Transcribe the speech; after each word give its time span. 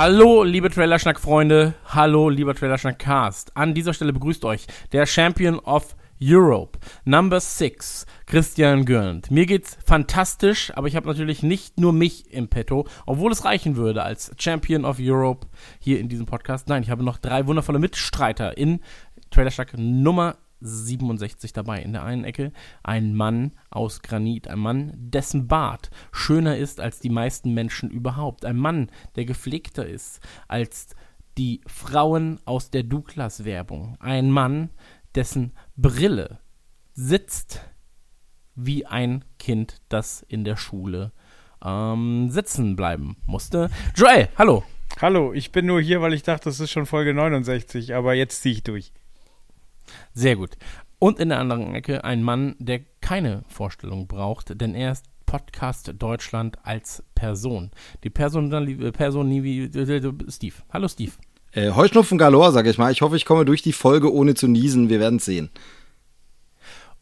Hallo, 0.00 0.44
liebe 0.44 0.70
Trailerschnack-Freunde. 0.70 1.74
Hallo, 1.86 2.28
lieber 2.28 2.54
Trailerschnack-Cast. 2.54 3.56
An 3.56 3.74
dieser 3.74 3.92
Stelle 3.92 4.12
begrüßt 4.12 4.44
euch 4.44 4.68
der 4.92 5.06
Champion 5.06 5.58
of 5.58 5.96
Europe, 6.22 6.78
Number 7.04 7.40
6, 7.40 8.06
Christian 8.26 8.84
Gürnt. 8.84 9.32
Mir 9.32 9.44
geht's 9.44 9.76
fantastisch, 9.84 10.70
aber 10.76 10.86
ich 10.86 10.94
habe 10.94 11.08
natürlich 11.08 11.42
nicht 11.42 11.80
nur 11.80 11.92
mich 11.92 12.32
im 12.32 12.46
Petto, 12.46 12.86
obwohl 13.06 13.32
es 13.32 13.44
reichen 13.44 13.74
würde 13.74 14.04
als 14.04 14.30
Champion 14.38 14.84
of 14.84 14.98
Europe 15.00 15.48
hier 15.80 15.98
in 15.98 16.08
diesem 16.08 16.26
Podcast. 16.26 16.68
Nein, 16.68 16.84
ich 16.84 16.90
habe 16.90 17.02
noch 17.02 17.18
drei 17.18 17.48
wundervolle 17.48 17.80
Mitstreiter 17.80 18.56
in 18.56 18.78
Trailerschnack 19.32 19.76
Nummer 19.76 20.36
67 20.60 21.52
dabei. 21.52 21.82
In 21.82 21.92
der 21.92 22.04
einen 22.04 22.24
Ecke 22.24 22.52
ein 22.82 23.14
Mann 23.14 23.52
aus 23.70 24.02
Granit, 24.02 24.48
ein 24.48 24.58
Mann, 24.58 24.92
dessen 24.96 25.48
Bart 25.48 25.90
schöner 26.12 26.56
ist 26.56 26.80
als 26.80 27.00
die 27.00 27.10
meisten 27.10 27.54
Menschen 27.54 27.90
überhaupt. 27.90 28.44
Ein 28.44 28.56
Mann, 28.56 28.90
der 29.16 29.24
gepflegter 29.24 29.86
ist 29.86 30.20
als 30.48 30.94
die 31.36 31.60
Frauen 31.66 32.40
aus 32.44 32.70
der 32.70 32.82
Douglas-Werbung. 32.82 33.96
Ein 34.00 34.30
Mann, 34.30 34.70
dessen 35.14 35.52
Brille 35.76 36.40
sitzt 36.94 37.60
wie 38.54 38.86
ein 38.86 39.24
Kind, 39.38 39.80
das 39.88 40.22
in 40.22 40.42
der 40.44 40.56
Schule 40.56 41.12
ähm, 41.64 42.28
sitzen 42.30 42.76
bleiben 42.76 43.16
musste. 43.26 43.70
Joel, 43.94 44.28
hallo. 44.36 44.64
Hallo, 45.00 45.32
ich 45.32 45.52
bin 45.52 45.66
nur 45.66 45.80
hier, 45.80 46.02
weil 46.02 46.12
ich 46.12 46.24
dachte, 46.24 46.46
das 46.46 46.58
ist 46.58 46.72
schon 46.72 46.86
Folge 46.86 47.14
69, 47.14 47.94
aber 47.94 48.14
jetzt 48.14 48.42
ziehe 48.42 48.54
ich 48.54 48.64
durch. 48.64 48.92
Sehr 50.12 50.36
gut. 50.36 50.56
Und 50.98 51.20
in 51.20 51.28
der 51.28 51.38
anderen 51.38 51.74
Ecke 51.74 52.04
ein 52.04 52.22
Mann, 52.22 52.56
der 52.58 52.80
keine 53.00 53.44
Vorstellung 53.48 54.08
braucht, 54.08 54.60
denn 54.60 54.74
er 54.74 54.92
ist 54.92 55.06
Podcast 55.26 55.92
Deutschland 55.98 56.58
als 56.64 57.04
Person. 57.14 57.70
Die 58.02 58.10
Person, 58.10 58.50
äh, 58.52 58.92
Person 58.92 59.28
nie 59.28 59.42
wie 59.42 59.64
äh, 59.64 60.12
Steve. 60.30 60.54
Hallo 60.72 60.88
Steve. 60.88 61.12
Äh, 61.52 61.72
Heuschnupfen 61.72 62.18
galore, 62.18 62.50
sag 62.52 62.66
ich 62.66 62.78
mal. 62.78 62.90
Ich 62.90 63.02
hoffe, 63.02 63.16
ich 63.16 63.24
komme 63.24 63.44
durch 63.44 63.62
die 63.62 63.72
Folge 63.72 64.12
ohne 64.12 64.34
zu 64.34 64.48
niesen. 64.48 64.88
Wir 64.88 65.00
werden 65.00 65.18
sehen. 65.18 65.50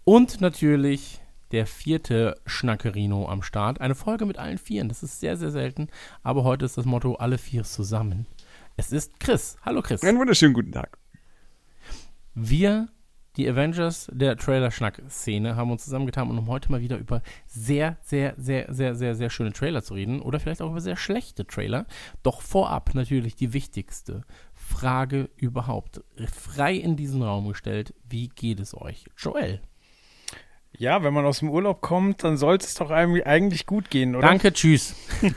Und 0.04 0.40
natürlich 0.40 1.20
der 1.52 1.66
vierte 1.66 2.40
Schnackerino 2.46 3.28
am 3.28 3.42
Start. 3.42 3.80
Eine 3.80 3.94
Folge 3.94 4.26
mit 4.26 4.38
allen 4.38 4.58
Vieren. 4.58 4.88
Das 4.88 5.02
ist 5.02 5.20
sehr, 5.20 5.36
sehr 5.36 5.50
selten. 5.50 5.88
Aber 6.22 6.44
heute 6.44 6.64
ist 6.64 6.76
das 6.76 6.84
Motto 6.84 7.14
alle 7.14 7.38
vier 7.38 7.62
zusammen. 7.62 8.26
Es 8.76 8.92
ist 8.92 9.20
Chris. 9.20 9.56
Hallo 9.64 9.82
Chris. 9.82 10.02
Einen 10.02 10.18
wunderschönen 10.18 10.54
guten 10.54 10.72
Tag. 10.72 10.98
Wir, 12.38 12.88
die 13.36 13.48
Avengers 13.48 14.10
der 14.12 14.36
Trailer-Schnack-Szene, 14.36 15.56
haben 15.56 15.70
uns 15.70 15.84
zusammengetan, 15.84 16.30
um 16.30 16.48
heute 16.48 16.70
mal 16.70 16.82
wieder 16.82 16.98
über 16.98 17.22
sehr, 17.46 17.96
sehr, 18.02 18.34
sehr, 18.36 18.66
sehr, 18.68 18.94
sehr, 18.94 19.14
sehr 19.14 19.30
schöne 19.30 19.54
Trailer 19.54 19.82
zu 19.82 19.94
reden. 19.94 20.20
Oder 20.20 20.38
vielleicht 20.38 20.60
auch 20.60 20.70
über 20.70 20.82
sehr 20.82 20.98
schlechte 20.98 21.46
Trailer. 21.46 21.86
Doch 22.22 22.42
vorab 22.42 22.94
natürlich 22.94 23.36
die 23.36 23.54
wichtigste 23.54 24.20
Frage 24.52 25.30
überhaupt. 25.36 26.04
Frei 26.30 26.74
in 26.74 26.96
diesen 26.96 27.22
Raum 27.22 27.48
gestellt. 27.48 27.94
Wie 28.06 28.28
geht 28.28 28.60
es 28.60 28.76
euch? 28.76 29.06
Joel. 29.16 29.62
Ja, 30.76 31.02
wenn 31.02 31.14
man 31.14 31.24
aus 31.24 31.38
dem 31.38 31.48
Urlaub 31.48 31.80
kommt, 31.80 32.22
dann 32.22 32.36
sollte 32.36 32.66
es 32.66 32.74
doch 32.74 32.90
eigentlich 32.90 33.64
gut 33.64 33.88
gehen, 33.88 34.14
oder? 34.14 34.28
Danke, 34.28 34.52
tschüss. 34.52 34.94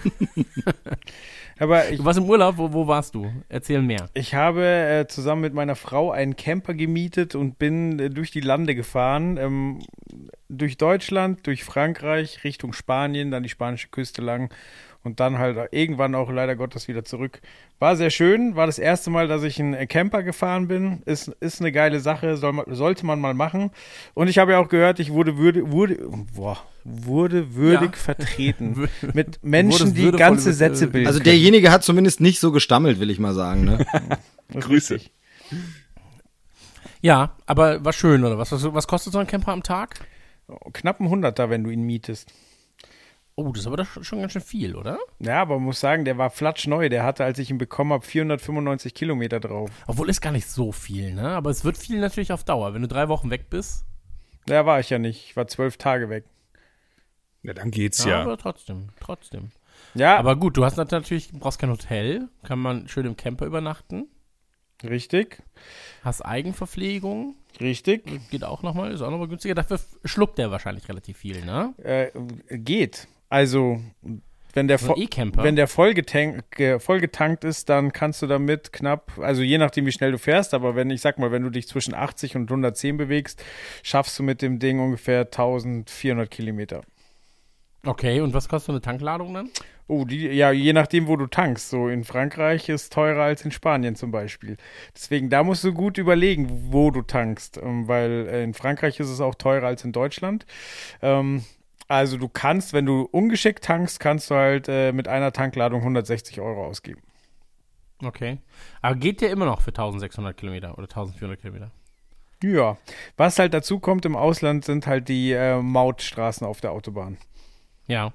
Aber 1.59 1.90
ich, 1.90 1.97
Du 1.97 2.06
warst 2.06 2.18
im 2.18 2.30
Urlaub, 2.30 2.58
wo, 2.58 2.72
wo 2.74 2.88
warst 2.88 3.16
du? 3.16 3.31
Erzähl 3.50 3.81
mehr. 3.81 4.08
ich 4.14 4.34
habe 4.34 4.66
äh, 4.66 5.08
zusammen 5.08 5.42
mit 5.42 5.53
meiner 5.53 5.75
Frau 5.75 6.12
einen 6.12 6.36
Camper 6.36 6.74
gemietet 6.74 7.36
und 7.36 7.59
bin 7.59 8.00
äh, 8.00 8.09
durch 8.09 8.31
die 8.31 8.40
Lande 8.40 8.75
gefahren. 8.75 9.38
Ähm, 9.38 9.80
durch 10.48 10.78
Deutschland, 10.78 11.46
durch 11.46 11.64
Frankreich, 11.64 12.44
Richtung 12.44 12.74
Spanien, 12.74 13.30
dann 13.30 13.44
die 13.44 13.50
spanische 13.50 13.90
Küste 13.90 14.22
lang 14.22 14.52
und 15.04 15.20
dann 15.20 15.38
halt 15.38 15.70
irgendwann 15.72 16.14
auch 16.14 16.30
leider 16.30 16.56
Gottes 16.56 16.88
wieder 16.88 17.06
zurück. 17.06 17.42
War 17.80 17.96
sehr 17.96 18.10
schön, 18.10 18.56
war 18.56 18.66
das 18.66 18.80
erste 18.80 19.10
Mal, 19.10 19.28
dass 19.28 19.44
ich 19.44 19.60
einen 19.60 19.88
Camper 19.88 20.24
gefahren 20.24 20.68
bin. 20.68 21.02
Ist, 21.06 21.30
ist 21.40 21.62
eine 21.62 21.72
geile 21.72 22.00
Sache, 22.00 22.36
soll 22.38 22.64
sollte 22.68 23.06
man 23.06 23.20
mal 23.20 23.34
machen. 23.34 23.72
Und 24.14 24.28
ich 24.28 24.38
habe 24.38 24.52
ja 24.52 24.60
auch 24.60 24.68
gehört, 24.68 25.00
ich 25.00 25.12
wurde, 25.14 25.38
würde, 25.38 25.72
wurde, 25.72 25.98
boah, 26.36 26.58
wurde 26.84 27.56
würdig 27.56 27.92
Ja. 27.92 27.98
vertreten. 27.98 28.90
mit 29.14 29.44
Menschen, 29.44 29.94
die 29.94 30.12
ganze 30.12 30.52
Sätze 30.52 30.88
bilden. 30.88 31.08
Also 31.08 31.20
können. 31.20 31.26
derjenige 31.26 31.72
hat 31.72 31.84
zumindest 31.84 32.20
nicht 32.20 32.40
so 32.40 32.52
gestammelt, 32.52 33.00
will 33.00 33.10
ich 33.10 33.20
mal 33.20 33.34
sagen. 33.34 33.64
Ne? 33.64 33.86
Richtig. 34.70 35.12
Ja, 37.02 37.38
aber 37.46 37.86
war 37.86 37.94
schön, 37.94 38.26
oder 38.26 38.38
was? 38.38 38.52
Was, 38.52 38.74
was 38.74 38.88
kostet 38.88 39.14
so 39.14 39.20
ein 39.20 39.28
Camper 39.28 39.54
am 39.54 39.64
Tag? 39.64 40.02
Knapp 40.74 41.00
ein 41.00 41.10
Hunderter, 41.10 41.50
wenn 41.50 41.64
du 41.64 41.70
ihn 41.70 41.84
mietest. 41.84 42.34
Oh, 43.39 43.51
das 43.51 43.61
ist 43.61 43.67
aber 43.67 43.77
doch 43.77 44.03
schon 44.03 44.19
ganz 44.19 44.33
schön 44.33 44.41
viel, 44.41 44.75
oder? 44.75 45.00
Ja, 45.19 45.41
aber 45.41 45.55
man 45.55 45.66
muss 45.66 45.79
sagen, 45.79 46.05
der 46.05 46.17
war 46.17 46.29
flatschneu. 46.29 46.89
Der 46.89 47.03
hatte, 47.03 47.23
als 47.23 47.39
ich 47.39 47.50
ihn 47.50 47.57
bekommen 47.57 47.94
habe, 47.94 48.05
495 48.05 48.94
Kilometer 48.94 49.39
drauf. 49.39 49.69
Obwohl 49.88 50.09
ist 50.09 50.22
gar 50.22 50.31
nicht 50.31 50.47
so 50.47 50.72
viel, 50.72 51.13
ne? 51.13 51.29
Aber 51.29 51.50
es 51.50 51.63
wird 51.63 51.77
viel 51.77 52.00
natürlich 52.00 52.33
auf 52.33 52.44
Dauer. 52.44 52.73
Wenn 52.73 52.81
du 52.81 52.88
drei 52.88 53.07
Wochen 53.07 53.29
weg 53.29 53.50
bist, 53.50 53.85
Da 54.45 54.66
war 54.66 54.79
ich 54.79 54.89
ja 54.89 55.00
nicht. 55.00 55.25
Ich 55.25 55.35
war 55.38 55.47
zwölf 55.47 55.77
Tage 55.77 56.09
weg. 56.09 56.25
Ja, 57.44 57.53
dann 57.53 57.72
geht's 57.72 58.03
ja, 58.03 58.11
ja. 58.11 58.22
aber 58.23 58.38
trotzdem, 58.38 58.89
trotzdem. 59.00 59.51
Ja, 59.94 60.17
Aber 60.17 60.35
gut, 60.35 60.57
du 60.57 60.66
hast 60.66 60.75
natürlich, 60.77 61.31
brauchst 61.31 61.59
kein 61.59 61.69
Hotel, 61.69 62.27
kann 62.44 62.59
man 62.59 62.88
schön 62.89 63.06
im 63.06 63.16
Camper 63.16 63.45
übernachten, 63.45 64.07
richtig. 64.83 65.41
hast 66.03 66.21
Eigenverpflegung, 66.21 67.35
Richtig. 67.59 68.29
geht 68.29 68.44
auch 68.44 68.61
nochmal, 68.61 68.91
ist 68.91 69.01
auch 69.01 69.09
nochmal 69.09 69.27
günstiger. 69.27 69.56
Dafür 69.56 69.79
schluckt 70.06 70.38
der 70.38 70.51
wahrscheinlich 70.51 70.88
relativ 70.88 71.17
viel, 71.17 71.44
ne? 71.45 71.73
Äh, 71.77 72.11
geht. 72.57 73.07
Also, 73.29 73.79
wenn 74.53 74.67
der, 74.67 74.79
So 74.79 74.94
ein 74.94 74.95
vo 74.95 75.01
E-Camper. 75.01 75.44
wenn 75.44 75.56
der 75.56 75.67
vollgetank, 75.67 76.59
äh, 76.59 76.79
vollgetankt 76.79 77.44
ist, 77.44 77.69
dann 77.69 77.94
kannst 77.94 78.22
du 78.22 78.28
damit 78.28 78.73
knapp, 78.73 79.17
also 79.19 79.41
je 79.41 79.57
nachdem, 79.57 79.85
wie 79.85 79.91
schnell 79.91 80.12
du 80.12 80.17
fährst, 80.17 80.53
aber 80.53 80.75
wenn, 80.75 80.90
ich 80.90 81.01
sag 81.01 81.19
mal, 81.19 81.31
wenn 81.31 81.44
du 81.44 81.50
dich 81.50 81.68
zwischen 81.68 81.94
80 81.94 82.35
und 82.35 82.50
110 82.50 82.97
bewegst, 82.97 83.44
schaffst 83.84 84.18
du 84.18 84.23
mit 84.23 84.41
dem 84.41 84.59
Ding 84.59 84.79
ungefähr 84.79 85.22
1400 85.22 86.29
Kilometer. 86.29 86.81
Okay, 87.85 88.19
und 88.19 88.34
was 88.34 88.50
kostet 88.50 88.68
so 88.68 88.72
eine 88.73 88.81
Tankladung 88.81 89.34
dann? 89.34 89.50
Oh, 89.88 90.03
die, 90.06 90.28
ja, 90.28 90.51
je 90.51 90.73
nachdem, 90.73 91.07
wo 91.07 91.16
du 91.16 91.25
tankst. 91.28 91.69
So 91.69 91.88
in 91.88 92.03
Frankreich 92.03 92.69
ist 92.69 92.91
teurer 92.94 93.23
als 93.23 93.44
in 93.45 93.51
Spanien 93.51 93.95
zum 93.95 94.12
Beispiel. 94.12 94.57
Deswegen, 94.94 95.29
da 95.29 95.44
musst 95.44 95.63
du 95.63 95.73
gut 95.73 95.97
überlegen, 95.97 96.47
wo 96.72 96.91
du 96.91 97.01
tankst, 97.01 97.57
ähm, 97.57 97.88
weil 97.88 98.28
äh, 98.29 98.44
in 98.44 98.53
Frankreich 98.53 99.00
ist 99.00 99.09
es 99.09 99.22
auch 99.22 99.34
teurer 99.35 99.68
als 99.68 99.85
in 99.85 99.91
Deutschland. 99.91 100.45
Ähm, 101.01 101.44
also 101.89 102.17
du 102.17 102.29
kannst, 102.29 102.72
wenn 102.72 102.85
du 102.85 103.01
ungeschickt 103.01 103.63
tankst, 103.63 104.00
kannst 104.00 104.29
du 104.29 104.35
halt 104.35 104.69
äh, 104.69 104.94
mit 104.94 105.07
einer 105.07 105.33
Tankladung 105.33 105.81
160 105.81 106.39
Euro 106.39 106.66
ausgeben. 106.66 107.01
Okay. 108.01 108.38
Aber 108.81 108.95
geht 108.95 109.22
der 109.22 109.31
immer 109.31 109.45
noch 109.45 109.61
für 109.61 109.72
1600 109.72 110.38
Kilometer 110.38 110.73
oder 110.77 110.83
1400 110.83 111.41
Kilometer? 111.41 111.72
Ja, 112.41 112.77
was 113.17 113.38
halt 113.38 113.53
dazu 113.53 113.79
kommt 113.79 114.05
im 114.05 114.16
Ausland, 114.16 114.63
sind 114.63 114.88
halt 114.88 115.09
die 115.09 115.33
äh, 115.33 115.61
Mautstraßen 115.61 116.47
auf 116.47 116.61
der 116.61 116.72
Autobahn. 116.72 117.17
Ja. 117.88 118.13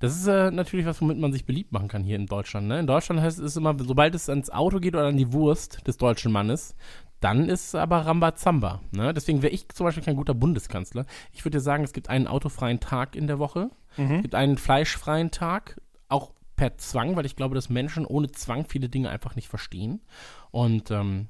Das 0.00 0.14
ist 0.14 0.26
äh, 0.26 0.50
natürlich 0.50 0.84
was, 0.84 1.00
womit 1.00 1.18
man 1.18 1.32
sich 1.32 1.46
beliebt 1.46 1.72
machen 1.72 1.88
kann 1.88 2.04
hier 2.04 2.16
in 2.16 2.26
Deutschland. 2.26 2.68
Ne? 2.68 2.80
In 2.80 2.86
Deutschland 2.86 3.20
heißt 3.20 3.38
es 3.38 3.56
immer, 3.56 3.74
sobald 3.78 4.14
es 4.14 4.28
ans 4.28 4.50
Auto 4.50 4.78
geht 4.78 4.94
oder 4.94 5.06
an 5.06 5.16
die 5.16 5.32
Wurst 5.32 5.86
des 5.86 5.96
deutschen 5.96 6.30
Mannes, 6.32 6.76
dann 7.20 7.48
ist 7.48 7.74
aber 7.74 8.06
Rambazamba. 8.06 8.80
Ne? 8.92 9.12
Deswegen 9.12 9.42
wäre 9.42 9.52
ich 9.52 9.68
zum 9.70 9.86
Beispiel 9.86 10.04
kein 10.04 10.16
guter 10.16 10.34
Bundeskanzler. 10.34 11.06
Ich 11.32 11.44
würde 11.44 11.58
dir 11.58 11.62
sagen, 11.62 11.84
es 11.84 11.92
gibt 11.92 12.08
einen 12.08 12.26
autofreien 12.26 12.80
Tag 12.80 13.16
in 13.16 13.26
der 13.26 13.38
Woche, 13.38 13.70
es 13.96 14.22
gibt 14.22 14.36
einen 14.36 14.58
fleischfreien 14.58 15.32
Tag, 15.32 15.80
auch 16.08 16.32
per 16.54 16.76
Zwang, 16.76 17.16
weil 17.16 17.26
ich 17.26 17.34
glaube, 17.34 17.54
dass 17.54 17.68
Menschen 17.68 18.06
ohne 18.06 18.30
Zwang 18.30 18.64
viele 18.66 18.88
Dinge 18.88 19.10
einfach 19.10 19.34
nicht 19.34 19.48
verstehen. 19.48 20.02
Und 20.50 20.90
ähm, 20.90 21.28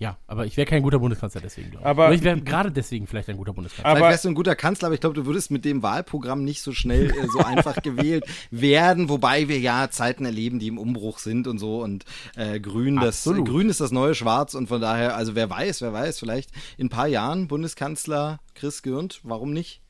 ja, 0.00 0.16
aber 0.28 0.46
ich 0.46 0.56
wäre 0.56 0.64
kein 0.66 0.82
guter 0.82 1.00
Bundeskanzler 1.00 1.40
deswegen, 1.40 1.70
glaube 1.70 1.82
ich. 1.82 1.86
Aber- 1.88 2.06
Oder 2.06 2.14
ich 2.14 2.22
wäre 2.22 2.40
gerade 2.40 2.70
deswegen 2.70 3.06
vielleicht 3.08 3.28
ein 3.28 3.36
guter 3.36 3.52
Bundeskanzler. 3.52 3.90
Vielleicht 3.90 4.02
Aber 4.04 4.10
wärst 4.12 4.24
du 4.24 4.28
ein 4.28 4.34
guter 4.34 4.54
Kanzler, 4.54 4.86
aber 4.86 4.94
ich 4.94 5.00
glaube, 5.00 5.14
du 5.16 5.26
würdest 5.26 5.50
mit 5.50 5.64
dem 5.64 5.82
Wahlprogramm 5.82 6.44
nicht 6.44 6.62
so 6.62 6.72
schnell 6.72 7.10
äh, 7.10 7.26
so 7.26 7.40
einfach 7.40 7.74
gewählt 7.82 8.24
werden, 8.52 9.08
wobei 9.08 9.48
wir 9.48 9.58
ja 9.58 9.90
Zeiten 9.90 10.24
erleben, 10.24 10.60
die 10.60 10.68
im 10.68 10.78
Umbruch 10.78 11.18
sind 11.18 11.48
und 11.48 11.58
so 11.58 11.82
und 11.82 12.04
äh, 12.36 12.60
Grün, 12.60 12.96
das 12.96 13.26
Absolut. 13.26 13.48
Grün 13.48 13.68
ist 13.68 13.80
das 13.80 13.90
neue 13.90 14.14
Schwarz 14.14 14.54
und 14.54 14.68
von 14.68 14.80
daher, 14.80 15.16
also 15.16 15.34
wer 15.34 15.50
weiß, 15.50 15.82
wer 15.82 15.92
weiß, 15.92 16.18
vielleicht 16.20 16.50
in 16.76 16.86
ein 16.86 16.90
paar 16.90 17.08
Jahren 17.08 17.48
Bundeskanzler 17.48 18.38
Chris 18.54 18.82
Gürnt, 18.82 19.20
warum 19.24 19.52
nicht? 19.52 19.82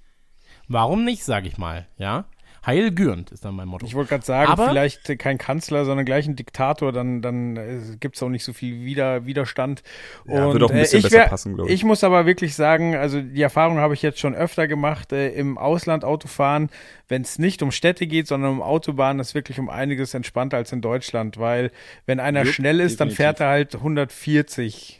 Warum 0.68 1.04
nicht, 1.04 1.24
sage 1.24 1.48
ich 1.48 1.58
mal, 1.58 1.86
ja? 1.98 2.24
Heil 2.68 2.92
Gürnt 2.92 3.32
ist 3.32 3.44
dann 3.44 3.56
mein 3.56 3.66
Motto. 3.66 3.86
Ich 3.86 3.94
wollte 3.94 4.10
gerade 4.10 4.24
sagen, 4.24 4.52
Aber- 4.52 4.68
vielleicht 4.68 5.18
kein 5.18 5.38
Kanzler, 5.38 5.84
sondern 5.86 6.04
gleich 6.04 6.28
ein 6.28 6.36
Diktator, 6.36 6.92
dann, 6.92 7.22
dann 7.22 7.56
äh, 7.56 7.80
gibt 7.98 8.16
es 8.16 8.22
auch 8.22 8.28
nicht 8.28 8.44
so 8.44 8.52
viel 8.52 8.84
Wider 8.84 9.26
Widerstand. 9.26 9.82
Ja, 10.26 10.44
Und, 10.46 10.52
würde 10.52 10.66
auch 10.66 10.70
ein 10.70 10.76
äh, 10.76 10.80
bisschen 10.82 10.98
ich 10.98 11.04
besser 11.04 11.16
wär- 11.16 11.28
passen, 11.28 11.54
glaub 11.54 11.66
ich. 11.66 11.72
Ich 11.74 11.84
muss 11.84 12.04
aber 12.04 12.26
wirklich 12.26 12.54
sagen, 12.54 12.94
also 12.94 13.20
die 13.20 13.42
Erfahrung 13.42 13.78
habe 13.78 13.94
ich 13.94 14.02
jetzt 14.02 14.20
schon 14.20 14.34
öfter 14.34 14.68
gemacht, 14.68 15.12
äh, 15.12 15.30
im 15.30 15.56
Ausland 15.58 16.04
Autofahren, 16.04 16.68
wenn 17.08 17.22
es 17.22 17.38
nicht 17.38 17.62
um 17.62 17.70
Städte 17.72 18.06
geht, 18.06 18.26
sondern 18.28 18.50
um 18.52 18.62
Autobahnen, 18.62 19.18
ist 19.18 19.34
wirklich 19.34 19.58
um 19.58 19.70
einiges 19.70 20.12
entspannter 20.12 20.58
als 20.58 20.70
in 20.70 20.82
Deutschland, 20.82 21.38
weil 21.38 21.70
wenn 22.04 22.20
einer 22.20 22.44
Jupp, 22.44 22.52
schnell 22.52 22.80
ist, 22.80 23.00
dann 23.00 23.08
definitiv. 23.08 23.16
fährt 23.16 23.40
er 23.40 23.48
halt 23.48 23.74
140. 23.76 24.97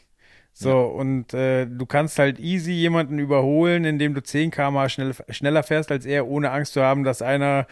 So, 0.61 0.77
und 0.81 1.33
äh, 1.33 1.67
du 1.67 1.85
kannst 1.85 2.19
halt 2.19 2.37
easy 2.37 2.73
jemanden 2.73 3.17
überholen, 3.17 3.85
indem 3.85 4.13
du 4.13 4.21
10 4.21 4.51
km 4.51 4.89
schnell, 4.89 5.13
schneller 5.29 5.63
fährst 5.63 5.89
als 5.89 6.05
er, 6.05 6.27
ohne 6.27 6.51
Angst 6.51 6.73
zu 6.73 6.81
haben, 6.81 7.05
dass 7.05 7.21
einer 7.21 7.65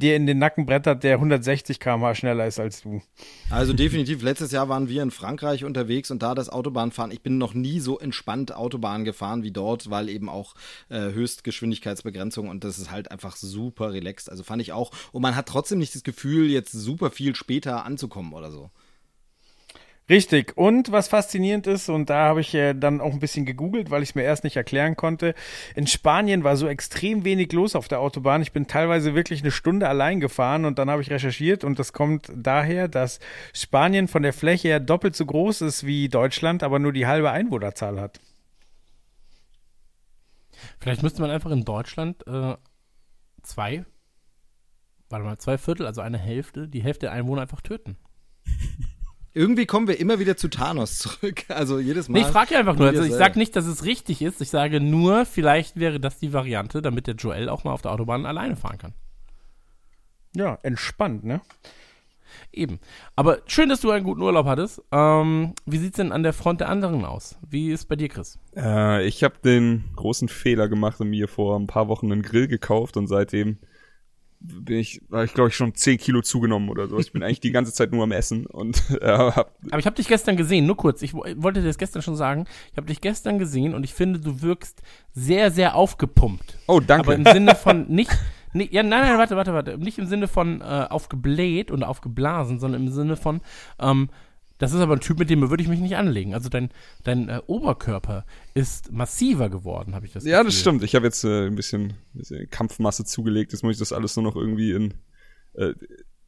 dir 0.00 0.14
in 0.14 0.28
den 0.28 0.38
Nacken 0.38 0.64
brettert, 0.64 1.02
der 1.02 1.14
160 1.14 1.80
km 1.80 2.14
schneller 2.14 2.46
ist 2.46 2.60
als 2.60 2.82
du. 2.82 3.02
Also 3.50 3.72
definitiv, 3.72 4.22
letztes 4.22 4.52
Jahr 4.52 4.68
waren 4.68 4.88
wir 4.88 5.02
in 5.02 5.10
Frankreich 5.10 5.64
unterwegs 5.64 6.12
und 6.12 6.22
da 6.22 6.36
das 6.36 6.48
Autobahnfahren, 6.48 7.10
ich 7.10 7.22
bin 7.22 7.38
noch 7.38 7.54
nie 7.54 7.80
so 7.80 7.98
entspannt 7.98 8.54
Autobahn 8.54 9.04
gefahren 9.04 9.42
wie 9.42 9.50
dort, 9.50 9.90
weil 9.90 10.08
eben 10.08 10.28
auch 10.28 10.54
äh, 10.90 11.10
Höchstgeschwindigkeitsbegrenzung 11.10 12.48
und 12.48 12.62
das 12.62 12.78
ist 12.78 12.92
halt 12.92 13.10
einfach 13.10 13.34
super 13.34 13.92
relaxed. 13.92 14.30
Also 14.30 14.44
fand 14.44 14.62
ich 14.62 14.72
auch. 14.72 14.92
Und 15.10 15.22
man 15.22 15.34
hat 15.34 15.46
trotzdem 15.46 15.80
nicht 15.80 15.96
das 15.96 16.04
Gefühl, 16.04 16.48
jetzt 16.50 16.70
super 16.70 17.10
viel 17.10 17.34
später 17.34 17.84
anzukommen 17.84 18.32
oder 18.32 18.52
so. 18.52 18.70
Richtig. 20.08 20.56
Und 20.56 20.90
was 20.90 21.08
faszinierend 21.08 21.66
ist, 21.66 21.90
und 21.90 22.08
da 22.08 22.24
habe 22.24 22.40
ich 22.40 22.54
äh, 22.54 22.72
dann 22.72 23.02
auch 23.02 23.12
ein 23.12 23.18
bisschen 23.18 23.44
gegoogelt, 23.44 23.90
weil 23.90 24.02
ich 24.02 24.10
es 24.10 24.14
mir 24.14 24.22
erst 24.22 24.42
nicht 24.42 24.56
erklären 24.56 24.96
konnte. 24.96 25.34
In 25.74 25.86
Spanien 25.86 26.44
war 26.44 26.56
so 26.56 26.66
extrem 26.66 27.24
wenig 27.24 27.52
los 27.52 27.76
auf 27.76 27.88
der 27.88 28.00
Autobahn. 28.00 28.40
Ich 28.40 28.52
bin 28.52 28.66
teilweise 28.66 29.14
wirklich 29.14 29.42
eine 29.42 29.50
Stunde 29.50 29.86
allein 29.86 30.20
gefahren 30.20 30.64
und 30.64 30.78
dann 30.78 30.88
habe 30.88 31.02
ich 31.02 31.10
recherchiert 31.10 31.62
und 31.62 31.78
das 31.78 31.92
kommt 31.92 32.32
daher, 32.34 32.88
dass 32.88 33.20
Spanien 33.52 34.08
von 34.08 34.22
der 34.22 34.32
Fläche 34.32 34.68
her 34.68 34.80
doppelt 34.80 35.14
so 35.14 35.26
groß 35.26 35.60
ist 35.60 35.84
wie 35.84 36.08
Deutschland, 36.08 36.62
aber 36.62 36.78
nur 36.78 36.92
die 36.92 37.06
halbe 37.06 37.30
Einwohnerzahl 37.30 38.00
hat. 38.00 38.18
Vielleicht 40.80 41.02
müsste 41.02 41.20
man 41.20 41.30
einfach 41.30 41.50
in 41.50 41.64
Deutschland 41.64 42.26
äh, 42.26 42.56
zwei, 43.42 43.84
warte 45.10 45.24
mal, 45.24 45.38
zwei 45.38 45.58
Viertel, 45.58 45.86
also 45.86 46.00
eine 46.00 46.18
Hälfte, 46.18 46.66
die 46.66 46.82
Hälfte 46.82 47.06
der 47.06 47.12
Einwohner 47.12 47.42
einfach 47.42 47.60
töten. 47.60 47.98
Irgendwie 49.38 49.66
kommen 49.66 49.86
wir 49.86 50.00
immer 50.00 50.18
wieder 50.18 50.36
zu 50.36 50.48
Thanos 50.48 50.98
zurück. 50.98 51.44
Also 51.48 51.78
jedes 51.78 52.08
Mal. 52.08 52.18
Nee, 52.18 52.26
ich 52.26 52.32
frage 52.32 52.54
ja 52.54 52.60
einfach 52.60 52.74
nur. 52.74 52.88
Also 52.88 53.04
ich 53.04 53.14
sage 53.14 53.38
nicht, 53.38 53.54
dass 53.54 53.66
es 53.66 53.84
richtig 53.84 54.20
ist. 54.20 54.40
Ich 54.40 54.50
sage 54.50 54.80
nur, 54.80 55.26
vielleicht 55.26 55.78
wäre 55.78 56.00
das 56.00 56.18
die 56.18 56.32
Variante, 56.32 56.82
damit 56.82 57.06
der 57.06 57.14
Joel 57.14 57.48
auch 57.48 57.62
mal 57.62 57.72
auf 57.72 57.82
der 57.82 57.92
Autobahn 57.92 58.26
alleine 58.26 58.56
fahren 58.56 58.78
kann. 58.78 58.94
Ja, 60.34 60.58
entspannt, 60.62 61.22
ne? 61.22 61.40
Eben. 62.52 62.80
Aber 63.14 63.38
schön, 63.46 63.68
dass 63.68 63.80
du 63.80 63.92
einen 63.92 64.04
guten 64.04 64.22
Urlaub 64.22 64.46
hattest. 64.46 64.82
Ähm, 64.90 65.54
wie 65.66 65.78
sieht's 65.78 65.98
denn 65.98 66.10
an 66.10 66.24
der 66.24 66.32
Front 66.32 66.60
der 66.60 66.68
anderen 66.68 67.04
aus? 67.04 67.38
Wie 67.48 67.70
ist 67.70 67.86
bei 67.86 67.94
dir, 67.94 68.08
Chris? 68.08 68.40
Äh, 68.56 69.06
ich 69.06 69.22
habe 69.22 69.36
den 69.44 69.84
großen 69.94 70.28
Fehler 70.28 70.68
gemacht 70.68 71.00
und 71.00 71.10
mir 71.10 71.28
vor 71.28 71.56
ein 71.58 71.68
paar 71.68 71.86
Wochen 71.86 72.10
einen 72.10 72.22
Grill 72.22 72.48
gekauft 72.48 72.96
und 72.96 73.06
seitdem 73.06 73.58
bin 74.40 74.78
ich, 74.78 75.00
war 75.08 75.24
ich 75.24 75.34
glaube 75.34 75.48
ich 75.48 75.56
schon 75.56 75.74
10 75.74 75.98
Kilo 75.98 76.22
zugenommen 76.22 76.68
oder 76.68 76.86
so. 76.88 76.98
Ich 76.98 77.12
bin 77.12 77.22
eigentlich 77.22 77.40
die 77.40 77.50
ganze 77.50 77.72
Zeit 77.72 77.90
nur 77.92 78.02
am 78.04 78.12
Essen 78.12 78.46
und 78.46 78.82
äh, 79.00 79.06
hab, 79.06 79.54
Aber 79.70 79.78
ich 79.78 79.86
habe 79.86 79.96
dich 79.96 80.08
gestern 80.08 80.36
gesehen, 80.36 80.66
nur 80.66 80.76
kurz. 80.76 81.02
Ich 81.02 81.12
wo- 81.14 81.24
wollte 81.36 81.60
dir 81.60 81.66
das 81.66 81.78
gestern 81.78 82.02
schon 82.02 82.16
sagen. 82.16 82.46
Ich 82.70 82.76
habe 82.76 82.86
dich 82.86 83.00
gestern 83.00 83.38
gesehen 83.38 83.74
und 83.74 83.84
ich 83.84 83.94
finde, 83.94 84.20
du 84.20 84.40
wirkst 84.42 84.82
sehr, 85.12 85.50
sehr 85.50 85.74
aufgepumpt. 85.74 86.58
oh 86.66 86.80
danke. 86.80 87.06
Aber 87.06 87.14
im 87.14 87.24
Sinne 87.24 87.54
von 87.56 87.86
nicht, 87.88 88.10
nicht 88.52 88.72
ja, 88.72 88.82
nein, 88.82 89.02
nein, 89.02 89.18
warte, 89.18 89.36
warte, 89.36 89.52
warte. 89.54 89.76
Nicht 89.78 89.98
im 89.98 90.06
Sinne 90.06 90.28
von 90.28 90.60
äh, 90.60 90.64
aufgebläht 90.88 91.70
und 91.70 91.82
aufgeblasen, 91.82 92.58
sondern 92.60 92.82
im 92.86 92.92
Sinne 92.92 93.16
von, 93.16 93.40
ähm, 93.80 94.08
das 94.58 94.72
ist 94.72 94.80
aber 94.80 94.94
ein 94.94 95.00
Typ, 95.00 95.18
mit 95.18 95.30
dem 95.30 95.48
würde 95.48 95.62
ich 95.62 95.68
mich 95.68 95.80
nicht 95.80 95.96
anlegen. 95.96 96.34
Also 96.34 96.48
dein, 96.48 96.70
dein 97.04 97.28
äh, 97.28 97.40
Oberkörper 97.46 98.26
ist 98.54 98.92
massiver 98.92 99.48
geworden, 99.48 99.94
habe 99.94 100.06
ich 100.06 100.12
das 100.12 100.24
ja, 100.24 100.38
das 100.38 100.54
Gefühl. 100.54 100.60
stimmt. 100.60 100.82
Ich 100.82 100.94
habe 100.94 101.06
jetzt 101.06 101.24
äh, 101.24 101.46
ein 101.46 101.54
bisschen, 101.54 101.94
bisschen 102.12 102.50
Kampfmasse 102.50 103.04
zugelegt. 103.04 103.52
Jetzt 103.52 103.62
muss 103.62 103.74
ich 103.74 103.78
das 103.78 103.92
alles 103.92 104.16
nur 104.16 104.24
noch 104.24 104.36
irgendwie 104.36 104.72
in 104.72 104.94
äh, 105.54 105.74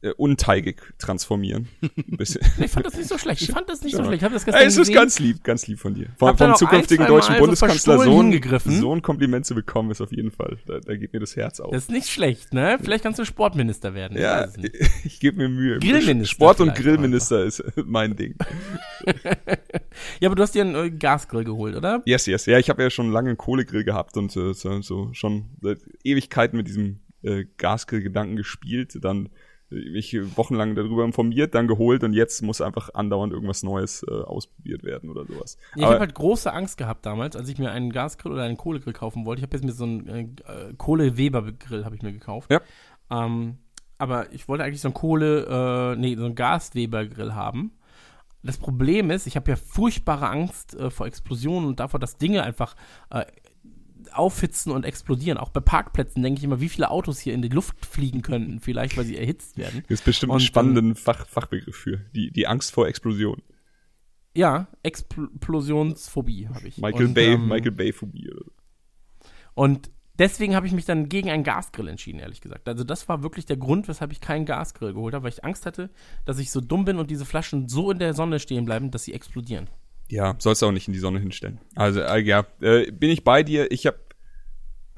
äh, 0.01 0.11
unteigig 0.17 0.81
transformieren. 0.97 1.67
Ich 2.21 2.71
fand 2.71 2.85
das 2.85 2.95
nicht 2.95 3.07
so 3.07 3.17
schlecht. 3.17 3.41
Ich 3.41 3.51
fand 3.51 3.69
das 3.69 3.81
nicht 3.81 3.95
so 3.95 4.03
schlecht. 4.03 4.17
Ich 4.17 4.23
habe 4.23 4.33
das 4.33 4.45
gestern 4.45 4.61
Ey, 4.61 4.67
es 4.67 4.73
ist 4.73 4.79
gesehen. 4.79 4.95
ganz 4.95 5.19
lieb, 5.19 5.43
ganz 5.43 5.67
lieb 5.67 5.79
von 5.79 5.93
dir. 5.93 6.07
Vom, 6.17 6.29
Hab 6.29 6.37
da 6.37 6.47
vom 6.47 6.55
zukünftigen 6.55 7.05
ein, 7.05 7.09
deutschen 7.09 7.31
Mal 7.31 7.37
so 7.37 7.41
Bundeskanzler 7.41 7.99
so 7.99 8.21
ein, 8.21 8.59
so 8.79 8.95
ein 8.95 9.01
Kompliment 9.01 9.45
zu 9.45 9.55
bekommen, 9.55 9.91
ist 9.91 10.01
auf 10.01 10.11
jeden 10.11 10.31
Fall. 10.31 10.57
Da, 10.67 10.79
da 10.79 10.95
geht 10.95 11.13
mir 11.13 11.19
das 11.19 11.35
Herz 11.35 11.59
auf. 11.59 11.71
Das 11.71 11.83
ist 11.83 11.91
nicht 11.91 12.09
schlecht, 12.09 12.53
ne? 12.53 12.77
Vielleicht 12.81 13.03
kannst 13.03 13.19
du 13.19 13.25
Sportminister 13.25 13.93
werden. 13.93 14.17
Ich 14.17 14.23
ja, 14.23 14.47
nicht. 14.55 14.75
ich 15.03 15.19
gebe 15.19 15.37
mir 15.37 15.49
Mühe. 15.49 15.79
Grillminister 15.79 16.31
Sport 16.31 16.61
und 16.61 16.75
Grillminister 16.75 17.43
ist 17.43 17.63
mein 17.85 18.15
Ding. 18.15 18.35
Ja, 20.19 20.29
aber 20.29 20.35
du 20.35 20.43
hast 20.43 20.55
dir 20.55 20.61
einen 20.61 20.75
äh, 20.75 20.89
Gasgrill 20.89 21.43
geholt, 21.43 21.75
oder? 21.75 22.01
Yes, 22.05 22.25
yes. 22.25 22.45
Ja, 22.45 22.57
ich 22.59 22.69
habe 22.69 22.81
ja 22.81 22.89
schon 22.89 23.11
lange 23.11 23.29
einen 23.29 23.37
Kohlegrill 23.37 23.83
gehabt 23.83 24.15
und 24.15 24.35
äh, 24.35 24.53
so, 24.53 24.81
so 24.81 25.09
schon 25.13 25.49
seit 25.61 25.79
Ewigkeiten 26.03 26.57
mit 26.57 26.67
diesem 26.67 27.01
äh, 27.23 27.45
Gasgrill-Gedanken 27.57 28.35
gespielt. 28.35 28.97
Dann 29.01 29.25
äh, 29.25 29.29
mich 29.71 30.15
wochenlang 30.37 30.75
darüber 30.75 31.05
informiert, 31.05 31.55
dann 31.55 31.67
geholt 31.67 32.03
und 32.03 32.13
jetzt 32.13 32.41
muss 32.41 32.61
einfach 32.61 32.93
andauernd 32.93 33.33
irgendwas 33.33 33.63
Neues 33.63 34.05
äh, 34.07 34.11
ausprobiert 34.11 34.83
werden 34.83 35.09
oder 35.09 35.25
sowas. 35.25 35.57
Ja, 35.75 35.81
ich 35.81 35.85
habe 35.85 35.99
halt 35.99 36.13
große 36.13 36.51
Angst 36.51 36.77
gehabt 36.77 37.05
damals, 37.05 37.35
als 37.35 37.47
ich 37.49 37.57
mir 37.57 37.71
einen 37.71 37.91
Gasgrill 37.91 38.33
oder 38.33 38.43
einen 38.43 38.57
Kohlegrill 38.57 38.93
kaufen 38.93 39.25
wollte. 39.25 39.39
Ich 39.39 39.43
habe 39.43 39.55
jetzt 39.55 39.63
mir 39.65 39.71
so 39.71 39.85
einen 39.85 40.07
äh, 40.07 40.21
äh, 40.21 40.73
Kohle-Weber-Grill 40.77 41.85
habe 41.85 41.95
ich 41.95 42.01
mir 42.01 42.11
gekauft. 42.11 42.51
Ja. 42.51 42.61
Ähm, 43.09 43.57
aber 43.97 44.33
ich 44.33 44.47
wollte 44.47 44.63
eigentlich 44.63 44.81
so 44.81 44.89
einen 44.89 44.95
Kohle, 44.95 45.93
äh, 45.93 45.95
nee, 45.95 46.15
so 46.15 46.25
einen 46.25 46.35
Gas-Weber-Grill 46.35 47.33
haben. 47.33 47.71
Das 48.43 48.57
Problem 48.57 49.11
ist, 49.11 49.27
ich 49.27 49.35
habe 49.35 49.51
ja 49.51 49.55
furchtbare 49.55 50.27
Angst 50.27 50.73
äh, 50.73 50.89
vor 50.89 51.05
Explosionen 51.05 51.69
und 51.69 51.79
davor, 51.79 51.99
dass 51.99 52.17
Dinge 52.17 52.43
einfach 52.43 52.75
äh, 53.11 53.25
aufhitzen 54.13 54.71
und 54.71 54.85
explodieren. 54.85 55.37
Auch 55.37 55.49
bei 55.49 55.59
Parkplätzen 55.59 56.21
denke 56.23 56.39
ich 56.39 56.43
immer, 56.43 56.61
wie 56.61 56.69
viele 56.69 56.91
Autos 56.91 57.19
hier 57.19 57.33
in 57.33 57.41
die 57.41 57.49
Luft 57.49 57.85
fliegen 57.85 58.21
könnten, 58.21 58.59
vielleicht 58.59 58.97
weil 58.97 59.05
sie 59.05 59.17
erhitzt 59.17 59.57
werden. 59.57 59.83
Das 59.87 59.99
ist 59.99 60.05
bestimmt 60.05 60.31
Und, 60.31 60.37
ein 60.37 60.45
spannenden 60.45 60.95
Fach, 60.95 61.25
Fachbegriff 61.27 61.75
für. 61.75 61.97
Die, 62.13 62.31
die 62.31 62.47
Angst 62.47 62.71
vor 62.71 62.87
Explosion. 62.87 63.41
Ja, 64.33 64.67
Explosionsphobie 64.83 66.47
habe 66.47 66.67
ich. 66.67 66.77
Michael 66.77 67.07
und, 67.07 67.13
Bay, 67.13 67.33
ähm, 67.33 67.47
Michael 67.47 67.71
Bay 67.71 67.91
Phobie. 67.91 68.29
oder 68.29 68.45
so. 68.45 68.51
Und 69.53 69.91
deswegen 70.17 70.55
habe 70.55 70.67
ich 70.67 70.73
mich 70.73 70.85
dann 70.85 71.09
gegen 71.09 71.29
einen 71.29 71.43
Gasgrill 71.43 71.89
entschieden, 71.89 72.19
ehrlich 72.19 72.39
gesagt. 72.39 72.67
Also 72.69 72.83
das 72.83 73.09
war 73.09 73.23
wirklich 73.23 73.45
der 73.45 73.57
Grund, 73.57 73.87
weshalb 73.87 74.11
ich 74.11 74.21
keinen 74.21 74.45
Gasgrill 74.45 74.93
geholt 74.93 75.13
habe, 75.13 75.23
weil 75.23 75.33
ich 75.33 75.43
Angst 75.43 75.65
hatte, 75.65 75.89
dass 76.25 76.39
ich 76.39 76.51
so 76.51 76.61
dumm 76.61 76.85
bin 76.85 76.97
und 76.97 77.11
diese 77.11 77.25
Flaschen 77.25 77.67
so 77.67 77.91
in 77.91 77.99
der 77.99 78.13
Sonne 78.13 78.39
stehen 78.39 78.65
bleiben, 78.65 78.91
dass 78.91 79.03
sie 79.03 79.13
explodieren. 79.13 79.69
Ja, 80.11 80.35
sollst 80.39 80.61
du 80.61 80.65
auch 80.67 80.71
nicht 80.71 80.87
in 80.87 80.93
die 80.93 80.99
Sonne 80.99 81.19
hinstellen. 81.19 81.59
Also, 81.75 82.01
äh, 82.01 82.19
ja, 82.21 82.45
äh, 82.61 82.91
bin 82.91 83.09
ich 83.09 83.23
bei 83.23 83.43
dir. 83.43 83.71
Ich 83.71 83.87
habe 83.87 83.97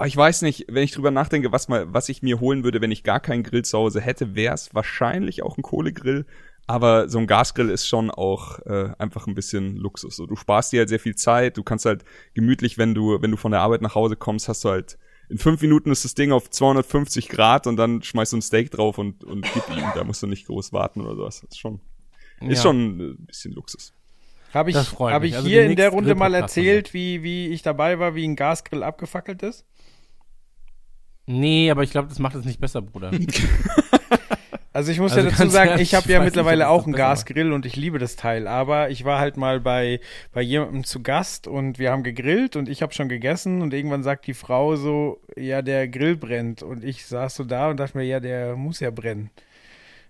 ich 0.05 0.17
weiß 0.17 0.41
nicht, 0.41 0.65
wenn 0.70 0.84
ich 0.84 0.91
drüber 0.91 1.12
nachdenke, 1.12 1.51
was 1.51 1.67
mal, 1.67 1.93
was 1.93 2.10
ich 2.10 2.24
mir 2.24 2.39
holen 2.39 2.63
würde, 2.63 2.82
wenn 2.82 2.91
ich 2.91 3.03
gar 3.03 3.20
keinen 3.20 3.43
Grill 3.43 3.63
zu 3.63 3.77
Hause 3.77 4.01
hätte, 4.01 4.34
wäre 4.36 4.55
es 4.55 4.74
wahrscheinlich 4.74 5.43
auch 5.43 5.55
ein 5.58 5.62
Kohlegrill. 5.62 6.25
Aber 6.65 7.10
so 7.10 7.20
ein 7.20 7.27
Gasgrill 7.27 7.70
ist 7.70 7.88
schon 7.88 8.10
auch 8.10 8.60
äh, 8.65 8.89
einfach 8.98 9.27
ein 9.27 9.36
bisschen 9.36 9.77
Luxus. 9.77 10.15
So, 10.15 10.25
du 10.25 10.36
sparst 10.36 10.72
dir 10.72 10.79
halt 10.79 10.89
sehr 10.89 11.00
viel 11.00 11.15
Zeit. 11.15 11.58
Du 11.58 11.63
kannst 11.63 11.86
halt 11.86 12.03
gemütlich, 12.34 12.77
wenn 12.77 12.96
du, 12.96 13.22
wenn 13.22 13.32
du 13.32 13.38
von 13.38 13.51
der 13.51 13.62
Arbeit 13.62 13.82
nach 13.82 13.96
Hause 13.96 14.15
kommst, 14.15 14.50
hast 14.50 14.63
du 14.65 14.70
halt 14.70 14.98
in 15.29 15.38
fünf 15.38 15.62
Minuten 15.62 15.91
ist 15.91 16.05
das 16.05 16.15
Ding 16.15 16.32
auf 16.32 16.50
250 16.50 17.29
Grad 17.29 17.65
und 17.67 17.77
dann 17.77 18.01
schmeißt 18.01 18.34
du 18.34 18.38
ein 18.38 18.41
Steak 18.41 18.72
drauf 18.72 18.98
und, 18.98 19.24
und 19.24 19.46
gib 19.53 19.63
ihm. 19.70 19.84
Da 19.96 20.03
musst 20.03 20.22
du 20.24 20.27
nicht 20.27 20.48
groß 20.48 20.74
warten 20.74 21.01
oder 21.01 21.15
sowas. 21.15 21.41
Das 21.41 21.51
ist 21.51 21.60
schon, 21.60 21.79
ist 22.41 22.58
Ja. 22.58 22.63
schon 22.63 23.00
äh, 23.00 23.03
ein 23.12 23.25
bisschen 23.25 23.53
Luxus. 23.53 23.93
Habe 24.53 24.69
ich, 24.69 24.77
hab 24.77 25.24
ich 25.24 25.36
Also 25.36 25.48
hier 25.48 25.65
in 25.65 25.75
der 25.75 25.89
Runde 25.89 26.15
mal 26.15 26.33
erzählt, 26.33 26.93
wie, 26.93 27.24
wie 27.24 27.48
ich 27.48 27.62
dabei 27.62 28.00
war, 28.00 28.15
wie 28.15 28.27
ein 28.27 28.36
Gasgrill 28.36 28.83
abgefackelt 28.83 29.41
ist? 29.43 29.65
Nee, 31.25 31.72
aber 31.72 31.83
ich 31.83 31.91
glaube, 31.91 32.10
das 32.10 32.19
macht 32.19 32.36
es 32.36 32.45
nicht 32.45 32.60
besser, 32.60 32.81
Bruder. 32.81 33.12
Also 34.74 34.91
ich 34.91 35.00
muss 35.00 35.13
Also 35.13 35.27
ja 35.27 35.31
dazu 35.31 35.50
sagen, 35.50 35.69
ehrlich, 35.69 35.89
ich 35.89 35.95
habe 35.95 36.12
ja 36.12 36.17
nicht, 36.17 36.25
mittlerweile 36.25 36.65
ob 36.65 36.72
auch 36.72 36.86
einen. 36.86 36.95
Gasgrill 36.95 37.53
und 37.53 37.67
ich 37.67 37.75
liebe 37.75 38.00
das 38.00 38.15
Teil. 38.15 38.48
Aber 38.48 38.89
ich 38.89 39.05
war 39.05 39.19
halt 39.19 39.38
mal 39.38 39.60
bei, 39.60 40.00
bei 40.31 40.41
jemandem 40.41 40.83
zu 40.83 41.03
Gast 41.03 41.48
und 41.48 41.77
wir 41.77 41.91
haben 41.91 42.01
gegrillt 42.01 42.55
und 42.55 42.67
ich 42.67 42.81
habe 42.81 42.91
schon 42.91 43.07
gegessen 43.07 43.62
und 43.62 43.72
irgendwann 43.72 44.01
sagt 44.01 44.25
die 44.25 44.33
Frau 44.33 44.75
so, 44.75 45.22
ja, 45.38 45.62
der 45.62 45.88
Grill 45.88 46.15
brennt. 46.17 46.63
Und 46.63 46.83
ich 46.83 47.05
saß 47.05 47.36
so 47.36 47.43
da 47.43 47.69
und 47.69 47.79
dachte 47.79 48.00
mir, 48.00 48.03
ja, 48.03 48.19
der 48.19 48.55
muss 48.55 48.79
ja 48.79 48.89
brennen. 48.89 49.29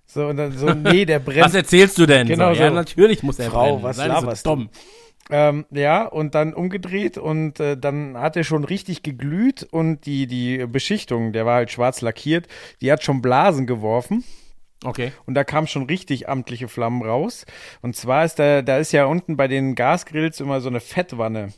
So, 0.06 0.28
und 0.28 0.38
dann 0.38 0.58
so, 0.58 0.70
nee, 0.74 1.06
der 1.06 1.20
brennt. 1.20 1.42
Was 1.46 1.56
erzählst 1.56 1.98
du 1.98 2.06
denn? 2.06 2.28
Genau 2.28 2.54
so? 2.54 2.62
Ja, 2.62 2.70
natürlich 2.70 3.24
muss 3.24 3.40
er 3.40 3.50
Frau, 3.50 3.72
brennen. 3.74 3.84
was 3.84 3.98
Sei 3.98 4.08
laberst 4.08 4.44
so 4.44 4.56
du? 4.56 4.62
dumm. 4.64 4.70
Ähm, 5.30 5.66
ja, 5.72 6.06
und 6.06 6.36
dann 6.36 6.54
umgedreht 6.54 7.18
und 7.18 7.60
äh, 7.62 7.78
dann 7.78 8.18
hat 8.18 8.36
er 8.36 8.44
schon 8.44 8.66
richtig 8.66 9.04
geglüht 9.04 9.64
und 9.72 10.06
die, 10.06 10.28
die 10.28 10.66
Beschichtung, 10.68 11.32
der 11.32 11.46
war 11.46 11.56
halt 11.56 11.72
schwarz 11.72 12.02
lackiert, 12.02 12.48
die 12.82 12.92
hat 12.92 13.04
schon 13.04 13.22
Blasen 13.22 13.66
geworfen. 13.66 14.26
Okay. 14.84 15.14
Und 15.26 15.36
da 15.36 15.46
kamen 15.46 15.68
schon 15.68 15.84
richtig 15.84 16.28
amtliche 16.28 16.68
Flammen 16.68 17.02
raus. 17.04 17.46
Und 17.82 17.96
zwar 17.96 18.26
ist 18.26 18.38
da, 18.38 18.62
da 18.62 18.78
ist 18.80 18.92
ja 18.92 19.06
unten 19.06 19.38
bei 19.38 19.48
den 19.48 19.76
Gasgrills 19.76 20.42
immer 20.42 20.60
so 20.60 20.68
eine 20.68 20.82
Fettwanne. 20.82 21.54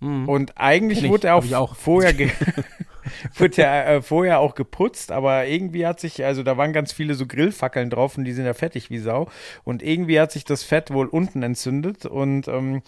Und 0.00 0.56
eigentlich 0.56 1.00
Kenn 1.00 1.10
wurde 1.10 1.26
er 1.28 1.34
auch, 1.34 1.52
auch. 1.52 1.76
vorher 1.76 2.14
wurde 3.36 3.62
ja 3.62 3.84
äh, 3.84 4.02
vorher 4.02 4.40
auch 4.40 4.54
geputzt, 4.54 5.12
aber 5.12 5.46
irgendwie 5.46 5.86
hat 5.86 6.00
sich, 6.00 6.24
also 6.24 6.42
da 6.42 6.56
waren 6.56 6.72
ganz 6.72 6.92
viele 6.92 7.14
so 7.14 7.26
Grillfackeln 7.26 7.90
drauf 7.90 8.16
und 8.16 8.24
die 8.24 8.32
sind 8.32 8.46
ja 8.46 8.54
fettig 8.54 8.90
wie 8.90 8.98
Sau. 8.98 9.28
Und 9.64 9.82
irgendwie 9.82 10.20
hat 10.20 10.32
sich 10.32 10.44
das 10.44 10.62
Fett 10.62 10.92
wohl 10.92 11.06
unten 11.06 11.42
entzündet. 11.42 12.06
Und 12.06 12.48
ähm, 12.48 12.82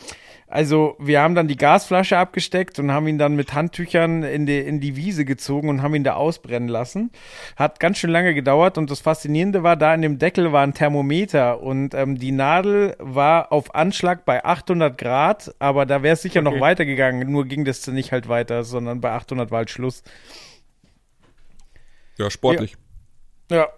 also 0.53 0.97
wir 0.99 1.23
haben 1.23 1.35
dann 1.35 1.49
die 1.49 1.57
Gasflasche 1.57 2.19
abgesteckt 2.19 2.79
und 2.79 2.93
haben 2.93 3.09
ihn 3.09 3.17
dann 3.17 3.37
mit 3.37 3.55
Handtüchern 3.55 4.23
in 4.23 4.45
die, 4.45 4.59
in 4.59 4.81
die 4.81 4.97
Wiese 4.97 5.25
gezogen 5.25 5.71
und 5.71 5.81
haben 5.81 5.95
ihn 5.95 6.05
da 6.05 6.13
ausbrennen 6.13 6.69
lassen. 6.69 7.11
Hat 7.57 7.81
ganz 7.81 7.97
schön 7.97 8.11
lange 8.11 8.35
gedauert 8.35 8.77
und 8.77 8.91
das 8.91 9.01
Faszinierende 9.01 9.63
war, 9.63 9.77
da 9.77 9.95
in 9.95 10.03
dem 10.03 10.19
Deckel 10.19 10.53
war 10.53 10.63
ein 10.63 10.75
Thermometer 10.75 11.63
und 11.63 11.95
ähm, 11.95 12.19
die 12.19 12.33
Nadel 12.33 12.97
war 12.99 13.51
auf 13.51 13.75
Anschlag 13.75 14.27
bei 14.27 14.45
800 14.45 14.99
Grad, 14.99 15.55
aber 15.59 15.87
da 15.87 16.03
wäre 16.03 16.13
es 16.13 16.23
sicher 16.23 16.43
noch 16.43 16.61
weitergegangen, 16.61 17.33
nur 17.33 17.47
ging 17.47 17.65
das 17.65 17.87
nicht 17.87 18.13
halt 18.13 18.29
weiter, 18.29 18.63
sondern 18.63 19.01
bei 19.01 19.11
800 19.11 19.51
war 19.51 19.59
halt 19.59 19.71
Schluss. 19.71 20.03
Ja, 22.19 22.31
sportlich. 22.31 22.77
Ja, 23.51 23.69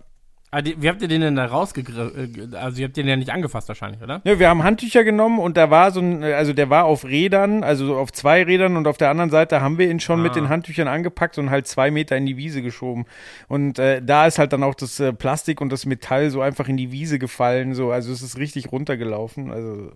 Ah, 0.57 0.63
die, 0.63 0.81
wie 0.81 0.89
habt 0.89 1.03
ihr 1.03 1.09
den 1.09 1.21
denn 1.21 1.35
da 1.35 1.47
rausgegriffen? 1.47 2.55
Also 2.55 2.79
ihr 2.81 2.87
habt 2.87 2.97
den 2.97 3.09
ja 3.09 3.17
nicht 3.17 3.31
angefasst 3.33 3.67
wahrscheinlich, 3.67 4.01
oder? 4.01 4.21
Ja, 4.23 4.39
wir 4.39 4.49
haben 4.49 4.63
Handtücher 4.63 5.03
genommen 5.03 5.41
und 5.41 5.57
da 5.57 5.69
war 5.69 5.91
so 5.91 5.99
ein, 5.99 6.23
also 6.23 6.53
der 6.53 6.71
war 6.71 6.85
auf 6.85 7.05
Rädern, 7.05 7.65
also 7.65 7.97
auf 7.99 8.13
zwei 8.13 8.45
Rädern 8.45 8.77
und 8.77 8.87
auf 8.87 8.97
der 8.97 9.11
anderen 9.11 9.31
Seite 9.31 9.61
haben 9.63 9.79
wir 9.79 9.91
ihn 9.91 9.99
schon 9.99 10.21
Ah. 10.21 10.23
mit 10.23 10.37
den 10.37 10.49
Handtüchern 10.49 10.87
angepackt 10.87 11.39
und 11.39 11.51
halt 11.51 11.67
zwei 11.67 11.91
Meter 11.91 12.17
in 12.17 12.25
die 12.25 12.37
Wiese 12.37 12.63
geschoben. 12.63 13.05
Und 13.49 13.81
äh, 13.81 14.01
da 14.01 14.29
ist 14.29 14.39
halt 14.39 14.53
dann 14.53 14.63
auch 14.63 14.77
das 14.77 15.01
äh, 15.01 15.13
Plastik 15.13 15.61
und 15.61 15.71
das 15.71 15.87
Metall 15.87 16.31
so 16.31 16.41
einfach 16.41 16.69
in 16.69 16.77
die 16.77 16.93
Wiese 16.93 17.19
gefallen, 17.19 17.75
so, 17.75 17.91
also 17.91 18.13
es 18.13 18.23
ist 18.23 18.39
richtig 18.39 18.71
runtergelaufen. 18.71 19.51
Also 19.51 19.91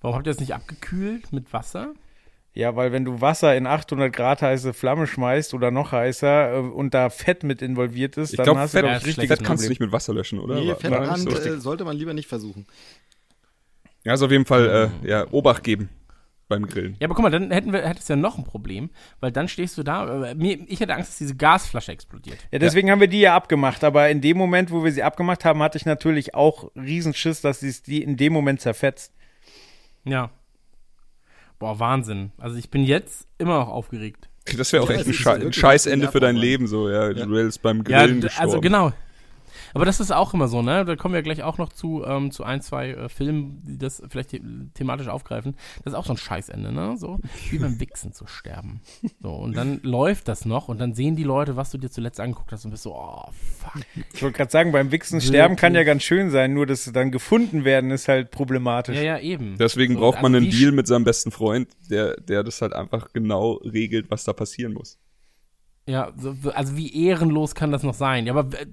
Warum 0.00 0.16
habt 0.16 0.26
ihr 0.26 0.32
das 0.32 0.40
nicht 0.40 0.52
abgekühlt 0.52 1.32
mit 1.32 1.52
Wasser? 1.52 1.94
Ja, 2.54 2.76
weil 2.76 2.92
wenn 2.92 3.04
du 3.04 3.20
Wasser 3.20 3.56
in 3.56 3.66
800 3.66 4.12
Grad 4.12 4.42
heiße 4.42 4.72
Flamme 4.74 5.06
schmeißt 5.06 5.54
oder 5.54 5.70
noch 5.70 5.92
heißer 5.92 6.54
äh, 6.54 6.58
und 6.58 6.92
da 6.94 7.08
Fett 7.10 7.44
mit 7.44 7.62
involviert 7.62 8.16
ist, 8.16 8.30
Ich 8.32 8.36
dann 8.36 8.44
glaube, 8.44 8.60
hast 8.60 8.72
Fett, 8.72 8.82
du 8.82 8.86
Ja, 8.86 8.92
glaub 8.92 8.96
ich, 8.98 9.02
schlecht. 9.04 9.18
richtiges 9.18 9.38
Fett 9.38 9.46
kannst 9.46 9.62
du 9.62 9.66
Problem. 9.66 9.70
nicht 9.70 9.80
mit 9.80 9.92
Wasser 9.92 10.12
löschen, 10.14 10.38
oder? 10.38 10.54
Nee, 10.56 10.66
nicht 10.66 11.18
so. 11.18 11.30
äh, 11.30 11.58
sollte 11.58 11.84
man 11.84 11.96
lieber 11.96 12.12
nicht 12.14 12.28
versuchen. 12.28 12.66
Ja, 14.04 14.14
ist 14.14 14.22
auf 14.22 14.30
jeden 14.30 14.46
Fall 14.46 14.90
äh, 15.04 15.08
ja, 15.08 15.26
Obacht 15.30 15.62
geben 15.62 15.88
beim 16.48 16.66
Grillen. 16.66 16.96
Ja, 17.00 17.06
aber 17.06 17.14
guck 17.14 17.22
mal, 17.22 17.30
dann 17.30 17.50
hätten 17.50 17.72
wir, 17.72 17.86
hättest 17.88 18.08
du 18.10 18.12
ja 18.14 18.16
noch 18.18 18.36
ein 18.36 18.44
Problem, 18.44 18.90
weil 19.20 19.32
dann 19.32 19.48
stehst 19.48 19.78
du 19.78 19.82
da. 19.82 20.24
Äh, 20.30 20.34
mir, 20.34 20.58
ich 20.68 20.80
hätte 20.80 20.94
Angst, 20.94 21.10
dass 21.10 21.18
diese 21.18 21.36
Gasflasche 21.36 21.92
explodiert. 21.92 22.36
Ja, 22.50 22.58
deswegen 22.58 22.90
haben 22.90 23.00
wir 23.00 23.06
die 23.08 23.20
ja 23.20 23.34
abgemacht. 23.34 23.84
Aber 23.84 24.10
in 24.10 24.20
dem 24.20 24.36
Moment, 24.36 24.70
wo 24.70 24.84
wir 24.84 24.92
sie 24.92 25.02
abgemacht 25.02 25.44
haben, 25.44 25.62
hatte 25.62 25.78
ich 25.78 25.86
natürlich 25.86 26.34
auch 26.34 26.70
Riesenschiss, 26.76 27.40
dass 27.40 27.60
sie 27.60 27.68
es 27.68 27.82
die 27.82 28.02
in 28.02 28.16
dem 28.16 28.32
Moment 28.32 28.60
zerfetzt. 28.60 29.14
Ja. 30.04 30.30
Boah, 31.62 31.78
Wahnsinn. 31.78 32.32
Also 32.38 32.56
ich 32.56 32.70
bin 32.70 32.82
jetzt 32.82 33.28
immer 33.38 33.60
noch 33.60 33.68
aufgeregt. 33.68 34.28
Das 34.56 34.72
wäre 34.72 34.82
auch 34.82 34.90
Ja, 34.90 34.96
echt 34.96 35.06
ein, 35.06 35.12
Schei 35.14 35.34
ein 35.36 35.52
Scheißende 35.52 36.10
für 36.10 36.18
dein. 36.18 36.34
Leben, 36.34 36.66
so, 36.66 36.88
ja. 36.90 37.12
Ja. 37.12 37.24
Du 37.24 37.30
wärst 37.30 37.62
beim 37.62 37.84
Ja, 37.88 38.04
Grillen 38.04 38.20
d- 38.20 38.26
gestorben. 38.26 38.48
also 38.50 38.60
genau. 38.60 38.92
Aber 39.74 39.84
das 39.84 40.00
ist 40.00 40.12
auch 40.12 40.34
immer 40.34 40.48
so, 40.48 40.62
ne? 40.62 40.84
Da 40.84 40.96
kommen 40.96 41.14
wir 41.14 41.22
gleich 41.22 41.42
auch 41.42 41.58
noch 41.58 41.72
zu, 41.72 42.04
ähm, 42.04 42.30
zu 42.30 42.44
ein, 42.44 42.60
zwei 42.60 42.90
äh, 42.90 43.08
Filmen, 43.08 43.62
die 43.66 43.78
das 43.78 44.02
vielleicht 44.08 44.30
the 44.30 44.40
thematisch 44.74 45.08
aufgreifen. 45.08 45.54
Das 45.84 45.92
ist 45.92 45.98
auch 45.98 46.06
so 46.06 46.12
ein 46.12 46.18
Scheißende, 46.18 46.72
ne? 46.72 46.96
So 46.98 47.18
wie 47.50 47.58
beim 47.58 47.80
Wichsen 47.80 48.12
zu 48.12 48.26
sterben. 48.26 48.80
So, 49.20 49.30
und 49.30 49.56
dann 49.56 49.80
läuft 49.82 50.28
das 50.28 50.44
noch 50.44 50.68
und 50.68 50.78
dann 50.80 50.94
sehen 50.94 51.16
die 51.16 51.24
Leute, 51.24 51.56
was 51.56 51.70
du 51.70 51.78
dir 51.78 51.90
zuletzt 51.90 52.20
angeguckt 52.20 52.52
hast 52.52 52.64
und 52.64 52.70
bist 52.70 52.82
so, 52.82 52.94
oh, 52.94 53.28
fuck. 53.58 53.82
Ich 54.12 54.22
wollte 54.22 54.36
gerade 54.36 54.50
sagen, 54.50 54.72
beim 54.72 54.90
Wichsen 54.90 55.20
sterben 55.20 55.56
kann 55.56 55.74
ja 55.74 55.84
ganz 55.84 56.02
schön 56.02 56.30
sein, 56.30 56.54
nur 56.54 56.66
dass 56.66 56.84
sie 56.84 56.92
dann 56.92 57.10
gefunden 57.10 57.64
werden, 57.64 57.90
ist 57.90 58.08
halt 58.08 58.30
problematisch. 58.30 58.96
Ja, 58.96 59.02
ja, 59.02 59.18
eben. 59.18 59.56
Deswegen 59.58 59.94
So, 59.94 60.00
braucht 60.00 60.22
man 60.22 60.34
also 60.34 60.44
einen 60.44 60.56
Deal 60.56 60.72
mit 60.72 60.86
seinem 60.86 61.04
besten 61.04 61.30
Freund, 61.30 61.68
der, 61.90 62.20
der 62.20 62.42
das 62.42 62.62
halt 62.62 62.72
einfach 62.72 63.12
genau 63.12 63.54
regelt, 63.64 64.10
was 64.10 64.24
da 64.24 64.32
passieren 64.32 64.72
muss. 64.72 64.98
Ja, 65.84 66.12
so, 66.16 66.34
also 66.54 66.76
wie 66.76 67.06
ehrenlos 67.06 67.56
kann 67.56 67.72
das 67.72 67.82
noch 67.82 67.94
sein? 67.94 68.26
Ja, 68.26 68.34
aber 68.34 68.56
äh, 68.56 68.66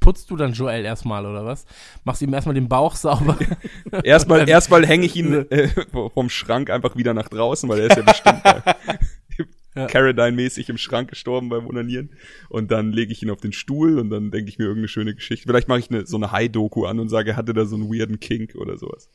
putzt 0.00 0.30
du 0.30 0.36
dann 0.36 0.54
Joel 0.54 0.86
erstmal 0.86 1.26
oder 1.26 1.44
was? 1.44 1.66
Machst 2.04 2.22
ihm 2.22 2.32
erstmal 2.32 2.54
den 2.54 2.68
Bauch 2.68 2.96
sauber? 2.96 3.36
Erstmal, 4.04 4.48
erstmal 4.48 4.86
hänge 4.86 5.04
ich 5.04 5.16
ihn 5.16 5.32
äh, 5.50 5.68
vom 6.14 6.30
Schrank 6.30 6.70
einfach 6.70 6.96
wieder 6.96 7.12
nach 7.12 7.28
draußen, 7.28 7.68
weil 7.68 7.80
er 7.80 7.86
ist 7.86 7.96
ja 7.96 8.02
bestimmt 8.02 8.42
Ja. 9.76 9.88
Caradine-mäßig 9.88 10.70
im 10.70 10.78
Schrank 10.78 11.10
gestorben 11.10 11.50
beim 11.50 11.66
Onanieren. 11.66 12.10
Und 12.48 12.70
dann 12.70 12.92
lege 12.92 13.12
ich 13.12 13.22
ihn 13.22 13.28
auf 13.28 13.42
den 13.42 13.52
Stuhl 13.52 13.98
und 13.98 14.08
dann 14.08 14.30
denke 14.30 14.48
ich 14.48 14.58
mir 14.58 14.64
irgendeine 14.64 14.88
schöne 14.88 15.14
Geschichte. 15.14 15.46
Vielleicht 15.46 15.68
mache 15.68 15.80
ich 15.80 15.90
eine, 15.90 16.06
so 16.06 16.16
eine 16.16 16.32
High-Doku 16.32 16.86
an 16.86 16.98
und 16.98 17.10
sage, 17.10 17.32
er 17.32 17.36
hatte 17.36 17.52
da 17.52 17.66
so 17.66 17.76
einen 17.76 17.92
weirden 17.92 18.18
Kink 18.18 18.54
oder 18.54 18.78
sowas. 18.78 19.10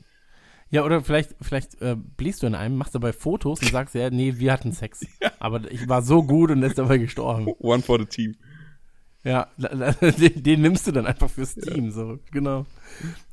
Ja, 0.72 0.86
oder 0.86 1.04
vielleicht, 1.04 1.36
vielleicht 1.42 1.82
äh, 1.82 1.96
bläst 1.96 2.42
du 2.42 2.48
in 2.48 2.56
einem, 2.56 2.78
machst 2.78 2.96
dabei 2.96 3.12
Fotos 3.12 3.62
und 3.62 3.72
sagst, 3.72 3.94
ja, 3.94 4.10
nee, 4.10 4.36
wir 4.38 4.54
hatten 4.54 4.72
Sex. 4.72 5.06
Aber 5.40 5.70
ich 5.70 5.88
war 5.90 6.02
so 6.02 6.24
gut 6.24 6.50
und 6.50 6.64
er 6.64 6.70
ist 6.70 6.78
dabei 6.78 6.98
gestorben. 6.98 7.48
One 7.60 7.84
for 7.84 8.00
the 8.00 8.06
team. 8.06 8.36
Ja, 9.24 9.50
den, 9.58 10.42
den 10.42 10.62
nimmst 10.62 10.88
du 10.88 10.92
dann 10.94 11.06
einfach 11.06 11.30
fürs 11.30 11.56
Team, 11.56 11.92
so, 11.92 12.20
genau. 12.32 12.66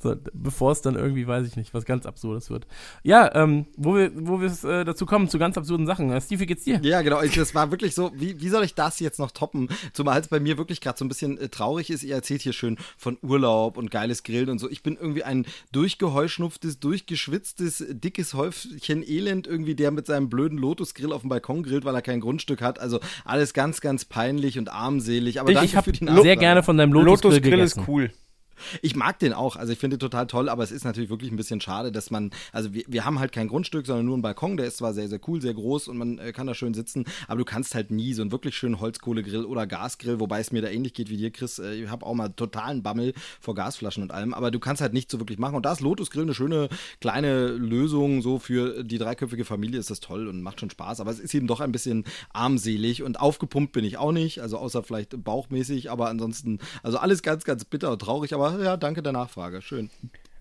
So, 0.01 0.15
bevor 0.33 0.71
es 0.73 0.81
dann 0.81 0.95
irgendwie, 0.95 1.27
weiß 1.27 1.47
ich 1.47 1.57
nicht, 1.57 1.75
was 1.75 1.85
ganz 1.85 2.07
Absurdes 2.07 2.51
wird. 2.51 2.67
Ja, 3.03 3.35
ähm, 3.35 3.67
wo 3.77 3.97
wir, 3.97 4.13
wo 4.15 4.41
wir 4.41 4.47
es 4.47 4.63
äh, 4.63 4.85
dazu 4.85 5.07
kommen, 5.07 5.29
zu 5.29 5.39
ganz 5.39 5.59
absurden 5.59 5.87
Sachen. 5.87 6.13
Äh, 6.13 6.21
Steve, 6.21 6.41
wie 6.41 6.47
geht's 6.47 6.63
dir? 6.65 6.79
Ja, 6.83 7.03
genau. 7.03 7.21
Ich- 7.23 7.35
Das 7.35 7.55
war 7.55 7.71
wirklich 7.73 7.95
so, 7.97 8.13
wie, 8.15 8.41
wie 8.41 8.49
soll 8.49 8.63
ich 8.65 8.75
das 8.75 9.01
jetzt 9.01 9.19
noch 9.19 9.33
toppen? 9.33 9.69
Zumal 9.93 10.21
es 10.21 10.29
bei 10.29 10.39
mir 10.39 10.57
wirklich 10.57 10.81
gerade 10.81 10.97
so 10.99 11.05
ein 11.05 11.09
bisschen 11.09 11.37
äh, 11.39 11.49
traurig 11.49 11.91
ist. 11.91 12.05
Ihr 12.05 12.15
erzählt 12.15 12.43
hier 12.43 12.53
schön 12.53 12.77
von 12.97 13.19
Urlaub 13.23 13.77
und 13.77 13.91
geiles 13.91 14.23
Grillen 14.23 14.51
und 14.51 14.59
so. 14.61 14.71
Ich 14.71 14.83
bin 14.85 14.95
irgendwie 14.97 15.25
ein 15.25 15.47
durchgeheuschnupftes, 15.73 16.79
durchgeschwitztes, 16.81 17.85
dickes 17.91 18.35
Häufchen 18.35 19.03
Elend 19.03 19.47
irgendwie, 19.47 19.75
der 19.75 19.91
mit 19.91 20.07
seinem 20.07 20.29
blöden 20.29 20.59
Lotusgrill 20.59 21.13
auf 21.13 21.23
dem 21.23 21.31
Balkon 21.31 21.63
grillt, 21.63 21.85
weil 21.85 21.95
er 21.95 22.03
kein 22.03 22.21
Grundstück 22.21 22.63
hat. 22.63 22.79
Also 22.79 23.01
alles 23.25 23.53
ganz, 23.53 23.81
ganz 23.81 24.05
peinlich 24.05 24.59
und 24.59 24.71
armselig. 24.71 25.41
Aber 25.41 25.51
Ich, 25.51 25.55
danke 25.57 25.67
ich 25.71 25.77
habe 25.77 25.93
für 25.93 26.23
sehr 26.23 26.37
gerne 26.37 26.63
von 26.63 26.77
deinem 26.77 26.93
Lotus-Grill 26.93 27.31
Lotus 27.31 27.43
Grill 27.43 27.51
gegessen. 27.57 27.81
ist 27.83 27.89
cool. 27.89 28.11
Ich 28.83 28.97
mag 28.97 29.19
den 29.19 29.33
auch, 29.33 29.57
also 29.57 29.73
ich 29.73 29.79
finde 29.79 29.97
den 29.97 30.01
total 30.01 30.27
toll, 30.27 30.49
aber 30.49 30.63
es 30.63 30.71
ist 30.71 30.85
natürlich 30.85 31.11
wirklich 31.11 31.31
ein 31.31 31.37
bisschen 31.37 31.61
schade, 31.61 31.93
dass 31.93 32.11
man, 32.11 32.31
also 32.53 32.75
wir, 32.75 32.85
wir 32.87 33.05
haben 33.05 33.19
halt 33.19 33.33
kein 33.33 33.49
Grundstück, 33.49 33.87
sondern 33.87 34.07
nur 34.07 34.15
einen 34.15 34.23
Balkon, 34.23 34.57
der 34.57 34.67
ist 34.67 34.79
zwar 34.79 34.95
sehr, 34.95 35.09
sehr 35.09 35.21
cool, 35.27 35.41
sehr 35.41 35.55
groß 35.55 35.89
und 35.89 35.99
man 35.99 36.19
äh, 36.19 36.33
kann 36.33 36.47
da 36.47 36.55
schön 36.55 36.75
sitzen, 36.75 37.05
aber 37.27 37.39
du 37.39 37.45
kannst 37.45 37.75
halt 37.75 37.91
nie 37.91 38.13
so 38.15 38.23
einen 38.23 38.33
wirklich 38.33 38.57
schönen 38.57 38.81
Holzkohlegrill 38.81 39.45
oder 39.45 39.67
Gasgrill, 39.67 40.21
wobei 40.21 40.41
es 40.41 40.53
mir 40.53 40.63
da 40.63 40.69
ähnlich 40.69 40.95
geht 40.95 41.11
wie 41.11 41.17
dir, 41.17 41.31
Chris, 41.31 41.59
äh, 41.59 41.75
ich 41.75 41.91
habe 41.91 42.05
auch 42.07 42.15
mal 42.15 42.29
totalen 42.29 42.83
Bammel 42.83 43.15
vor 43.41 43.55
Gasflaschen 43.55 44.03
und 44.03 44.13
allem, 44.13 44.35
aber 44.35 44.51
du 44.51 44.59
kannst 44.59 44.83
halt 44.83 44.93
nicht 44.93 45.11
so 45.11 45.19
wirklich 45.19 45.39
machen 45.39 45.55
und 45.55 45.65
da 45.65 45.73
ist 45.73 45.81
Lotus 45.81 46.11
Grill 46.11 46.23
eine 46.23 46.35
schöne 46.35 46.69
kleine 47.01 47.49
Lösung, 47.49 48.23
so 48.23 48.39
für 48.39 48.85
die 48.85 48.99
dreiköpfige 48.99 49.45
Familie 49.45 49.79
ist 49.79 49.91
das 49.91 50.01
toll 50.01 50.29
und 50.29 50.43
macht 50.43 50.61
schon 50.61 50.71
Spaß, 50.71 51.01
aber 51.01 51.11
es 51.11 51.21
ist 51.21 51.35
eben 51.35 51.47
doch 51.47 51.61
ein 51.61 51.73
bisschen 51.73 52.05
armselig 52.33 53.03
und 53.03 53.21
aufgepumpt 53.21 53.73
bin 53.73 53.85
ich 53.85 53.99
auch 53.99 54.13
nicht, 54.13 54.41
also 54.41 54.59
außer 54.59 54.83
vielleicht 54.83 55.23
bauchmäßig, 55.23 55.91
aber 55.91 56.09
ansonsten, 56.09 56.59
also 56.83 56.99
alles 56.99 57.23
ganz, 57.23 57.45
ganz 57.45 57.65
bitter 57.65 57.93
und 57.93 58.01
traurig, 58.01 58.35
aber 58.35 58.48
ja, 58.57 58.77
danke 58.77 59.03
der 59.03 59.13
Nachfrage, 59.13 59.63
schön. 59.63 59.91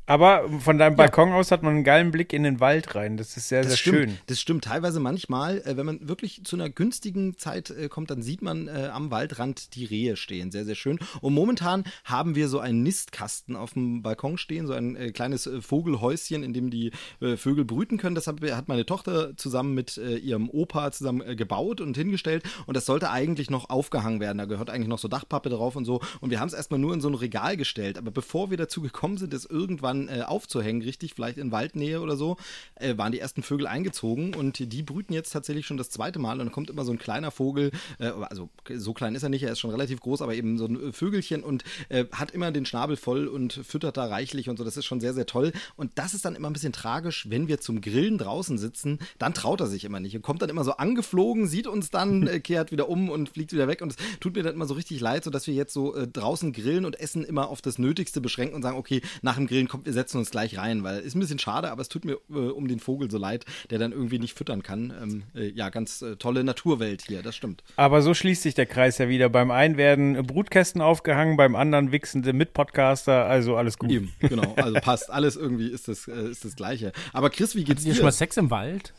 Aber 0.07 0.49
von 0.61 0.77
deinem 0.77 0.95
Balkon 0.95 1.33
aus 1.33 1.51
hat 1.51 1.63
man 1.63 1.75
einen 1.75 1.83
geilen 1.83 2.11
Blick 2.11 2.31
in 2.31 2.43
den 2.43 2.61
Wald 2.61 2.95
rein. 2.95 3.17
Das 3.17 3.35
ist 3.35 3.49
sehr, 3.49 3.61
Das 3.61 3.71
sehr 3.71 3.77
stimmt, 3.77 3.97
schön. 3.97 4.17
das 4.27 4.39
stimmt. 4.39 4.63
Teilweise 4.63 5.01
manchmal, 5.01 5.57
äh, 5.65 5.75
wenn 5.75 5.85
man 5.85 6.07
wirklich 6.07 6.45
zu 6.45 6.55
einer 6.55 6.69
günstigen 6.69 7.37
Zeit 7.37 7.71
äh, 7.71 7.89
kommt, 7.89 8.09
dann 8.09 8.21
sieht 8.21 8.41
man 8.41 8.69
äh, 8.69 8.89
am 8.93 9.11
Waldrand 9.11 9.75
die 9.75 9.83
Rehe 9.83 10.15
stehen. 10.15 10.49
Sehr, 10.49 10.63
sehr 10.63 10.75
schön. 10.75 10.97
Und 11.19 11.33
momentan 11.33 11.83
haben 12.05 12.35
wir 12.35 12.47
so 12.47 12.59
einen 12.59 12.83
Nistkasten 12.83 13.57
auf 13.57 13.73
dem 13.73 14.01
Balkon 14.01 14.37
stehen, 14.37 14.65
so 14.65 14.71
ein 14.71 14.95
äh, 14.95 15.11
kleines 15.11 15.45
äh, 15.45 15.61
Vogelhäuschen, 15.61 16.41
in 16.41 16.53
dem 16.53 16.69
die 16.69 16.91
Vögel 17.35 17.65
brüten 17.65 17.97
können. 17.97 18.15
Das 18.15 18.27
hat, 18.27 18.41
hat 18.41 18.69
meine 18.69 18.85
Tochter 18.85 19.35
zusammen 19.35 19.73
mit 19.73 19.97
ihrem 19.97 20.49
Opa 20.49 20.91
zusammen 20.91 21.35
gebaut 21.35 21.81
und 21.81 21.97
hingestellt. 21.97 22.43
Und 22.65 22.77
das 22.77 22.85
sollte 22.85 23.09
eigentlich 23.09 23.49
noch 23.49 23.69
aufgehangen 23.69 24.19
werden. 24.19 24.37
Da 24.37 24.45
gehört 24.45 24.69
eigentlich 24.69 24.87
noch 24.87 24.99
so 24.99 25.07
Dachpappe 25.07 25.49
drauf 25.49 25.75
und 25.75 25.85
so. 25.85 25.99
Und 26.21 26.29
wir 26.29 26.39
haben 26.39 26.47
es 26.47 26.53
erstmal 26.53 26.79
nur 26.79 26.93
in 26.93 27.01
so 27.01 27.09
ein 27.09 27.15
Regal 27.15 27.57
gestellt. 27.57 27.97
Aber 27.97 28.11
bevor 28.11 28.49
wir 28.49 28.57
dazu 28.57 28.81
gekommen 28.81 29.17
sind, 29.17 29.33
es 29.33 29.45
irgendwann 29.45 29.96
äh, 30.07 30.21
aufzuhängen, 30.21 30.81
richtig, 30.81 31.13
vielleicht 31.13 31.37
in 31.37 31.51
Waldnähe 31.51 32.01
oder 32.01 32.15
so, 32.15 32.37
äh, 32.75 32.97
waren 32.97 33.11
die 33.11 33.19
ersten 33.19 33.43
Vögel 33.43 33.67
eingezogen 33.67 34.35
und 34.35 34.59
die 34.71 34.83
brüten 34.83 35.13
jetzt 35.13 35.31
tatsächlich 35.31 35.65
schon 35.65 35.77
das 35.77 35.89
zweite 35.89 36.19
Mal 36.19 36.33
und 36.33 36.39
dann 36.39 36.51
kommt 36.51 36.69
immer 36.69 36.85
so 36.85 36.91
ein 36.91 36.99
kleiner 36.99 37.31
Vogel, 37.31 37.71
äh, 37.99 38.07
also 38.07 38.49
so 38.75 38.93
klein 38.93 39.15
ist 39.15 39.23
er 39.23 39.29
nicht, 39.29 39.43
er 39.43 39.51
ist 39.51 39.59
schon 39.59 39.71
relativ 39.71 39.99
groß, 39.99 40.21
aber 40.21 40.35
eben 40.35 40.57
so 40.57 40.65
ein 40.65 40.93
Vögelchen 40.93 41.43
und 41.43 41.63
äh, 41.89 42.05
hat 42.11 42.31
immer 42.31 42.51
den 42.51 42.65
Schnabel 42.65 42.97
voll 42.97 43.27
und 43.27 43.53
füttert 43.53 43.97
da 43.97 44.05
reichlich 44.05 44.49
und 44.49 44.57
so, 44.57 44.63
das 44.63 44.77
ist 44.77 44.85
schon 44.85 44.99
sehr, 44.99 45.13
sehr 45.13 45.25
toll. 45.25 45.51
Und 45.75 45.91
das 45.95 46.13
ist 46.13 46.25
dann 46.25 46.35
immer 46.35 46.49
ein 46.49 46.53
bisschen 46.53 46.73
tragisch, 46.73 47.27
wenn 47.29 47.47
wir 47.47 47.59
zum 47.59 47.81
Grillen 47.81 48.17
draußen 48.17 48.57
sitzen, 48.57 48.99
dann 49.17 49.33
traut 49.33 49.61
er 49.61 49.67
sich 49.67 49.83
immer 49.83 49.99
nicht 49.99 50.15
und 50.15 50.21
kommt 50.21 50.41
dann 50.41 50.49
immer 50.49 50.63
so 50.63 50.73
angeflogen, 50.73 51.47
sieht 51.47 51.67
uns 51.67 51.89
dann, 51.89 52.27
äh, 52.27 52.39
kehrt 52.39 52.71
wieder 52.71 52.89
um 52.89 53.09
und 53.09 53.29
fliegt 53.29 53.53
wieder 53.53 53.67
weg 53.67 53.81
und 53.81 53.91
es 53.91 53.97
tut 54.19 54.35
mir 54.35 54.43
dann 54.43 54.53
immer 54.53 54.67
so 54.67 54.73
richtig 54.73 54.99
leid, 54.99 55.23
so 55.23 55.29
dass 55.29 55.47
wir 55.47 55.53
jetzt 55.53 55.73
so 55.73 55.95
äh, 55.95 56.07
draußen 56.07 56.53
grillen 56.53 56.85
und 56.85 56.99
Essen 56.99 57.23
immer 57.23 57.49
auf 57.49 57.61
das 57.61 57.77
Nötigste 57.77 58.21
beschränken 58.21 58.55
und 58.55 58.61
sagen, 58.61 58.77
okay, 58.77 59.01
nach 59.21 59.35
dem 59.35 59.47
Grillen 59.47 59.67
kommt, 59.67 59.86
wir 59.87 59.93
setzen 59.93 60.17
uns 60.17 60.31
gleich 60.31 60.57
rein, 60.57 60.83
weil 60.83 60.99
ist 60.99 61.15
ein 61.15 61.21
bisschen 61.21 61.39
schade, 61.39 61.71
aber 61.71 61.81
es 61.81 61.87
tut 61.87 62.03
mir 62.03 62.17
äh, 62.29 62.33
um 62.33 62.67
den 62.67 62.79
Vogel 62.79 63.09
so 63.09 63.17
leid, 63.17 63.45
der 63.69 63.79
dann 63.79 63.93
irgendwie 63.93 64.19
nicht 64.19 64.37
füttern 64.37 64.61
kann. 64.61 64.93
Ähm, 65.01 65.23
äh, 65.33 65.49
ja, 65.49 65.69
ganz 65.69 66.01
äh, 66.01 66.17
tolle 66.17 66.43
Naturwelt 66.43 67.03
hier, 67.07 67.23
das 67.23 67.37
stimmt. 67.37 67.63
Aber 67.77 68.01
so 68.01 68.13
schließt 68.13 68.43
sich 68.43 68.53
der 68.53 68.65
Kreis 68.65 68.97
ja 68.97 69.07
wieder. 69.07 69.29
Beim 69.29 69.49
einen 69.49 69.77
werden 69.77 70.27
Brutkästen 70.27 70.81
aufgehangen, 70.81 71.37
beim 71.37 71.55
anderen 71.55 71.93
wichsende 71.93 72.33
Mitpodcaster, 72.33 73.25
also 73.25 73.55
alles 73.55 73.77
gut. 73.77 73.91
Eben, 73.91 74.11
genau. 74.19 74.53
Also 74.57 74.73
passt. 74.81 75.09
Alles 75.09 75.37
irgendwie 75.37 75.69
ist 75.69 75.87
das, 75.87 76.07
äh, 76.09 76.29
ist 76.29 76.43
das 76.43 76.57
Gleiche. 76.57 76.91
Aber 77.13 77.29
Chris, 77.29 77.55
wie 77.55 77.63
geht's 77.63 77.81
Hattet 77.81 77.85
ihr 77.85 77.93
dir? 77.93 77.97
schon 77.97 78.05
mal 78.05 78.11
Sex 78.11 78.35
im 78.35 78.51
Wald? 78.51 78.93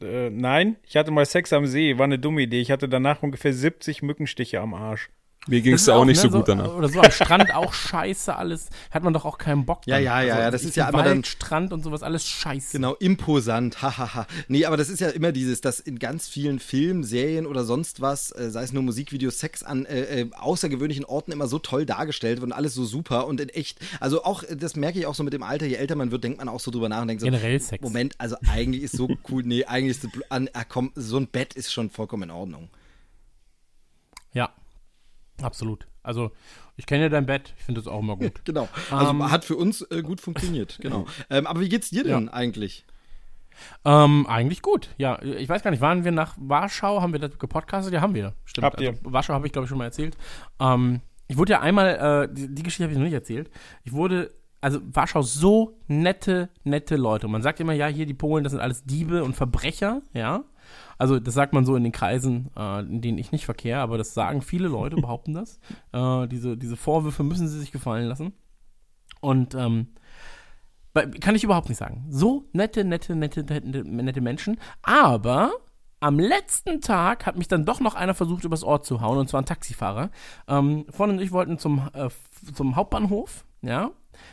Äh, 0.00 0.30
nein, 0.30 0.76
ich 0.86 0.96
hatte 0.96 1.10
mal 1.10 1.26
Sex 1.26 1.52
am 1.52 1.66
See, 1.66 1.98
war 1.98 2.04
eine 2.04 2.18
dumme 2.18 2.40
Idee. 2.42 2.60
Ich 2.60 2.70
hatte 2.70 2.88
danach 2.88 3.22
ungefähr 3.22 3.52
70 3.52 4.02
Mückenstiche 4.02 4.60
am 4.60 4.72
Arsch. 4.72 5.10
Mir 5.48 5.62
ging 5.62 5.72
es 5.72 5.82
ist 5.82 5.88
auch 5.88 6.04
nicht 6.04 6.22
ne, 6.22 6.30
so 6.30 6.36
gut 6.36 6.48
danach. 6.48 6.74
Oder 6.74 6.90
so 6.90 7.00
am 7.00 7.10
Strand 7.10 7.54
auch 7.54 7.72
scheiße 7.72 8.36
alles. 8.36 8.68
Hat 8.90 9.02
man 9.02 9.14
doch 9.14 9.24
auch 9.24 9.38
keinen 9.38 9.64
Bock. 9.64 9.86
Ja, 9.86 9.96
dann. 9.96 10.04
ja, 10.04 10.20
ja, 10.22 10.38
ja, 10.40 10.50
das 10.50 10.64
ist 10.64 10.76
ja 10.76 10.84
Wald, 10.84 10.94
immer 10.94 11.04
dann- 11.04 11.24
Strand 11.24 11.72
und 11.72 11.82
sowas, 11.82 12.02
alles 12.02 12.26
scheiße. 12.26 12.72
Genau, 12.72 12.94
imposant, 12.96 13.80
hahaha. 13.82 14.26
nee, 14.48 14.66
aber 14.66 14.76
das 14.76 14.90
ist 14.90 15.00
ja 15.00 15.08
immer 15.08 15.32
dieses, 15.32 15.62
dass 15.62 15.80
in 15.80 15.98
ganz 15.98 16.28
vielen 16.28 16.58
Filmen, 16.58 17.04
Serien 17.04 17.46
oder 17.46 17.64
sonst 17.64 18.02
was, 18.02 18.32
äh, 18.32 18.50
sei 18.50 18.64
es 18.64 18.72
nur 18.74 18.82
Musikvideos, 18.82 19.38
Sex 19.38 19.62
an 19.62 19.86
äh, 19.86 20.20
äh, 20.20 20.30
außergewöhnlichen 20.38 21.06
Orten 21.06 21.32
immer 21.32 21.48
so 21.48 21.58
toll 21.58 21.86
dargestellt 21.86 22.40
wird 22.40 22.50
und 22.50 22.52
alles 22.52 22.74
so 22.74 22.84
super 22.84 23.26
und 23.26 23.40
in 23.40 23.48
echt, 23.48 23.78
also 23.98 24.24
auch, 24.24 24.44
das 24.54 24.76
merke 24.76 24.98
ich 24.98 25.06
auch 25.06 25.14
so 25.14 25.22
mit 25.22 25.32
dem 25.32 25.42
Alter, 25.42 25.64
je 25.64 25.76
älter 25.76 25.96
man 25.96 26.10
wird, 26.10 26.22
denkt 26.22 26.38
man 26.38 26.48
auch 26.50 26.60
so 26.60 26.70
drüber 26.70 26.90
nach 26.90 27.00
und 27.00 27.08
denkt 27.08 27.22
so, 27.22 27.26
Generell 27.26 27.58
Sex. 27.60 27.82
Moment, 27.82 28.14
also 28.18 28.36
eigentlich 28.52 28.82
ist 28.82 28.96
so 28.96 29.08
cool, 29.30 29.42
nee, 29.42 29.64
eigentlich 29.64 29.96
ist 29.96 30.06
ah, 30.28 30.64
komm, 30.68 30.92
so 30.94 31.16
ein 31.16 31.28
Bett 31.28 31.54
ist 31.54 31.72
schon 31.72 31.88
vollkommen 31.88 32.24
in 32.24 32.30
Ordnung. 32.30 32.68
Ja, 35.40 35.46
absolut. 35.46 35.86
Also, 36.02 36.30
ich 36.76 36.86
kenne 36.86 37.02
ja 37.04 37.08
dein 37.08 37.26
Bett, 37.26 37.52
ich 37.58 37.64
finde 37.64 37.80
das 37.80 37.88
auch 37.88 38.00
immer 38.00 38.16
gut. 38.16 38.40
Genau, 38.44 38.68
also 38.90 39.10
Ähm, 39.10 39.30
hat 39.30 39.44
für 39.44 39.56
uns 39.56 39.82
äh, 39.90 40.02
gut 40.02 40.20
funktioniert, 40.20 40.78
genau. 40.82 41.06
Ähm, 41.28 41.46
aber 41.46 41.60
wie 41.60 41.68
geht's 41.68 41.90
dir 41.90 42.04
denn 42.04 42.28
eigentlich? 42.28 42.84
ähm, 43.84 44.26
eigentlich 44.26 44.62
gut, 44.62 44.88
ja. 44.96 45.20
Ich 45.22 45.48
weiß 45.48 45.62
gar 45.62 45.70
nicht, 45.70 45.80
waren 45.80 46.04
wir 46.04 46.12
nach 46.12 46.34
Warschau, 46.38 47.02
haben 47.02 47.12
wir 47.12 47.20
das 47.20 47.38
gepodcastet? 47.38 47.92
Ja, 47.92 48.00
haben 48.00 48.14
wir. 48.14 48.34
Stimmt. 48.44 48.64
Habt 48.64 48.80
ihr. 48.80 48.90
Also, 48.90 49.00
Warschau 49.04 49.34
habe 49.34 49.46
ich, 49.46 49.52
glaube 49.52 49.64
ich, 49.64 49.68
schon 49.68 49.76
mal 49.78 49.84
erzählt. 49.84 50.16
Ähm, 50.58 51.00
ich 51.28 51.36
wurde 51.36 51.52
ja 51.52 51.60
einmal, 51.60 52.28
äh, 52.30 52.34
die, 52.34 52.54
die 52.54 52.62
Geschichte 52.62 52.84
habe 52.84 52.92
ich 52.92 52.98
noch 52.98 53.04
nicht 53.04 53.12
erzählt. 53.14 53.50
Ich 53.84 53.92
wurde, 53.92 54.32
also 54.62 54.80
Warschau, 54.82 55.22
so 55.22 55.78
nette, 55.88 56.48
nette 56.64 56.96
Leute. 56.96 57.26
Und 57.26 57.32
man 57.32 57.42
sagt 57.42 57.60
immer, 57.60 57.72
ja, 57.72 57.86
hier 57.86 58.06
die 58.06 58.14
Polen, 58.14 58.44
das 58.44 58.52
sind 58.52 58.60
alles 58.60 58.84
Diebe 58.84 59.22
und 59.22 59.36
Verbrecher, 59.36 60.02
ja. 60.14 60.44
Also 61.00 61.18
das 61.18 61.32
sagt 61.32 61.54
man 61.54 61.64
so 61.64 61.76
in 61.76 61.82
den 61.82 61.92
Kreisen, 61.92 62.50
äh, 62.54 62.80
in 62.80 63.00
denen 63.00 63.16
ich 63.16 63.32
nicht 63.32 63.46
verkehre, 63.46 63.80
aber 63.80 63.96
das 63.96 64.12
sagen 64.12 64.42
viele 64.42 64.68
Leute, 64.68 64.96
behaupten 65.00 65.32
das. 65.32 65.58
Äh, 65.92 66.28
diese, 66.28 66.58
diese 66.58 66.76
Vorwürfe 66.76 67.22
müssen 67.22 67.48
sie 67.48 67.58
sich 67.58 67.72
gefallen 67.72 68.06
lassen. 68.06 68.34
Und 69.22 69.54
ähm, 69.54 69.88
kann 70.92 71.34
ich 71.34 71.42
überhaupt 71.42 71.70
nicht 71.70 71.78
sagen. 71.78 72.04
So 72.10 72.44
nette, 72.52 72.84
nette, 72.84 73.16
nette, 73.16 73.42
nette, 73.44 73.84
nette 73.84 74.20
Menschen. 74.20 74.58
Aber 74.82 75.52
am 76.00 76.18
letzten 76.18 76.82
Tag 76.82 77.24
hat 77.24 77.38
mich 77.38 77.48
dann 77.48 77.64
doch 77.64 77.80
noch 77.80 77.94
einer 77.94 78.12
versucht, 78.14 78.44
übers 78.44 78.62
Ohr 78.62 78.82
zu 78.82 79.00
hauen, 79.00 79.16
und 79.16 79.30
zwar 79.30 79.40
ein 79.40 79.46
Taxifahrer. 79.46 80.10
Ähm, 80.48 80.84
Freundin 80.90 81.18
und 81.18 81.24
ich 81.24 81.32
wollten 81.32 81.58
zum, 81.58 81.88
äh, 81.94 82.10
zum 82.54 82.76
Hauptbahnhof, 82.76 83.46
ja. 83.62 83.90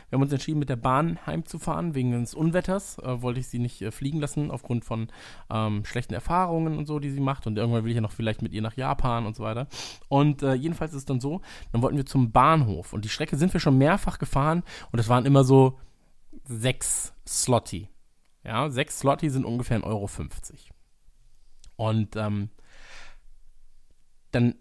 Wir 0.08 0.16
haben 0.16 0.22
uns 0.22 0.32
entschieden, 0.32 0.58
mit 0.58 0.68
der 0.68 0.76
Bahn 0.76 1.18
heimzufahren, 1.26 1.94
wegen 1.94 2.12
des 2.12 2.34
Unwetters. 2.34 2.98
Äh, 2.98 3.22
wollte 3.22 3.40
ich 3.40 3.48
sie 3.48 3.58
nicht 3.58 3.82
äh, 3.82 3.90
fliegen 3.90 4.20
lassen, 4.20 4.50
aufgrund 4.50 4.84
von 4.84 5.08
ähm, 5.50 5.84
schlechten 5.84 6.14
Erfahrungen 6.14 6.76
und 6.78 6.86
so, 6.86 6.98
die 6.98 7.10
sie 7.10 7.20
macht. 7.20 7.46
Und 7.46 7.56
irgendwann 7.58 7.84
will 7.84 7.90
ich 7.90 7.96
ja 7.96 8.00
noch 8.00 8.12
vielleicht 8.12 8.42
mit 8.42 8.52
ihr 8.52 8.62
nach 8.62 8.76
Japan 8.76 9.26
und 9.26 9.36
so 9.36 9.42
weiter. 9.42 9.68
Und 10.08 10.42
äh, 10.42 10.54
jedenfalls 10.54 10.92
ist 10.92 10.98
es 10.98 11.04
dann 11.04 11.20
so, 11.20 11.40
dann 11.72 11.82
wollten 11.82 11.96
wir 11.96 12.06
zum 12.06 12.32
Bahnhof. 12.32 12.92
Und 12.92 13.04
die 13.04 13.08
Strecke 13.08 13.36
sind 13.36 13.52
wir 13.52 13.60
schon 13.60 13.78
mehrfach 13.78 14.18
gefahren. 14.18 14.62
Und 14.92 14.98
es 14.98 15.08
waren 15.08 15.26
immer 15.26 15.44
so 15.44 15.78
sechs 16.44 17.14
Slotty. 17.26 17.88
Ja, 18.44 18.70
sechs 18.70 19.00
Slotty 19.00 19.30
sind 19.30 19.44
ungefähr 19.44 19.78
1,50 19.78 19.84
Euro. 19.84 20.08
Und 21.76 22.16
ähm, 22.16 22.50
dann 24.30 24.54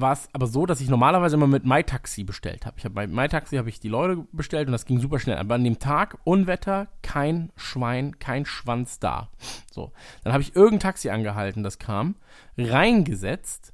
war 0.00 0.12
es 0.12 0.28
aber 0.32 0.46
so, 0.46 0.66
dass 0.66 0.80
ich 0.80 0.88
normalerweise 0.88 1.36
immer 1.36 1.46
mit 1.46 1.64
MyTaxi 1.64 2.24
bestellt 2.24 2.66
habe. 2.66 2.76
Ich 2.78 2.84
habe 2.84 2.94
bei 2.94 3.06
MyTaxi 3.06 3.56
habe 3.56 3.68
ich 3.68 3.80
die 3.80 3.88
Leute 3.88 4.24
bestellt 4.32 4.68
und 4.68 4.72
das 4.72 4.86
ging 4.86 5.00
super 5.00 5.18
schnell. 5.18 5.38
Aber 5.38 5.54
an 5.54 5.64
dem 5.64 5.78
Tag 5.78 6.18
Unwetter, 6.24 6.88
kein 7.02 7.52
Schwein, 7.56 8.18
kein 8.18 8.46
Schwanz 8.46 8.98
da. 8.98 9.30
So, 9.70 9.92
dann 10.24 10.32
habe 10.32 10.42
ich 10.42 10.56
irgendein 10.56 10.80
Taxi 10.80 11.10
angehalten, 11.10 11.62
das 11.62 11.78
kam, 11.78 12.16
reingesetzt 12.58 13.72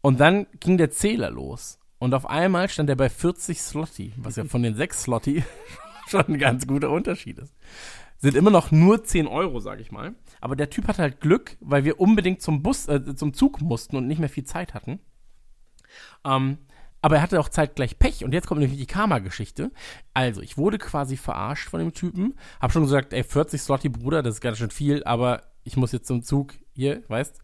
und 0.00 0.20
dann 0.20 0.46
ging 0.60 0.78
der 0.78 0.90
Zähler 0.90 1.30
los. 1.30 1.78
Und 1.98 2.14
auf 2.14 2.28
einmal 2.28 2.68
stand 2.68 2.90
er 2.90 2.96
bei 2.96 3.08
40 3.08 3.60
Slotty, 3.60 4.12
was 4.16 4.36
ja 4.36 4.44
von 4.44 4.62
den 4.62 4.74
6 4.76 5.02
Slotty 5.04 5.42
schon 6.08 6.26
ein 6.28 6.38
ganz 6.38 6.66
guter 6.66 6.90
Unterschied 6.90 7.38
ist. 7.38 7.54
Sind 8.18 8.36
immer 8.36 8.50
noch 8.50 8.70
nur 8.70 9.04
10 9.04 9.26
Euro, 9.26 9.60
sag 9.60 9.80
ich 9.80 9.92
mal. 9.92 10.14
Aber 10.40 10.56
der 10.56 10.70
Typ 10.70 10.88
hatte 10.88 11.02
halt 11.02 11.20
Glück, 11.20 11.56
weil 11.60 11.84
wir 11.84 12.00
unbedingt 12.00 12.40
zum 12.40 12.62
Bus, 12.62 12.88
äh, 12.88 13.14
zum 13.14 13.34
Zug 13.34 13.60
mussten 13.60 13.96
und 13.96 14.06
nicht 14.06 14.18
mehr 14.18 14.28
viel 14.28 14.44
Zeit 14.44 14.74
hatten. 14.74 15.00
Ähm, 16.26 16.58
aber 17.02 17.16
er 17.16 17.22
hatte 17.22 17.38
auch 17.38 17.48
zeitgleich 17.48 17.98
Pech. 17.98 18.24
Und 18.24 18.32
jetzt 18.32 18.46
kommt 18.48 18.60
nämlich 18.60 18.78
die 18.78 18.86
Karma-Geschichte. 18.86 19.70
Also, 20.12 20.40
ich 20.40 20.58
wurde 20.58 20.78
quasi 20.78 21.16
verarscht 21.16 21.68
von 21.68 21.78
dem 21.78 21.94
Typen. 21.94 22.34
Hab 22.60 22.72
schon 22.72 22.82
gesagt, 22.82 23.12
ey, 23.12 23.22
40 23.22 23.60
Slotty, 23.62 23.88
Bruder, 23.88 24.22
das 24.22 24.34
ist 24.34 24.40
ganz 24.40 24.58
schön 24.58 24.70
viel, 24.70 25.04
aber 25.04 25.42
ich 25.62 25.76
muss 25.76 25.92
jetzt 25.92 26.08
zum 26.08 26.22
Zug 26.22 26.54
hier, 26.74 27.02
weißt 27.08 27.40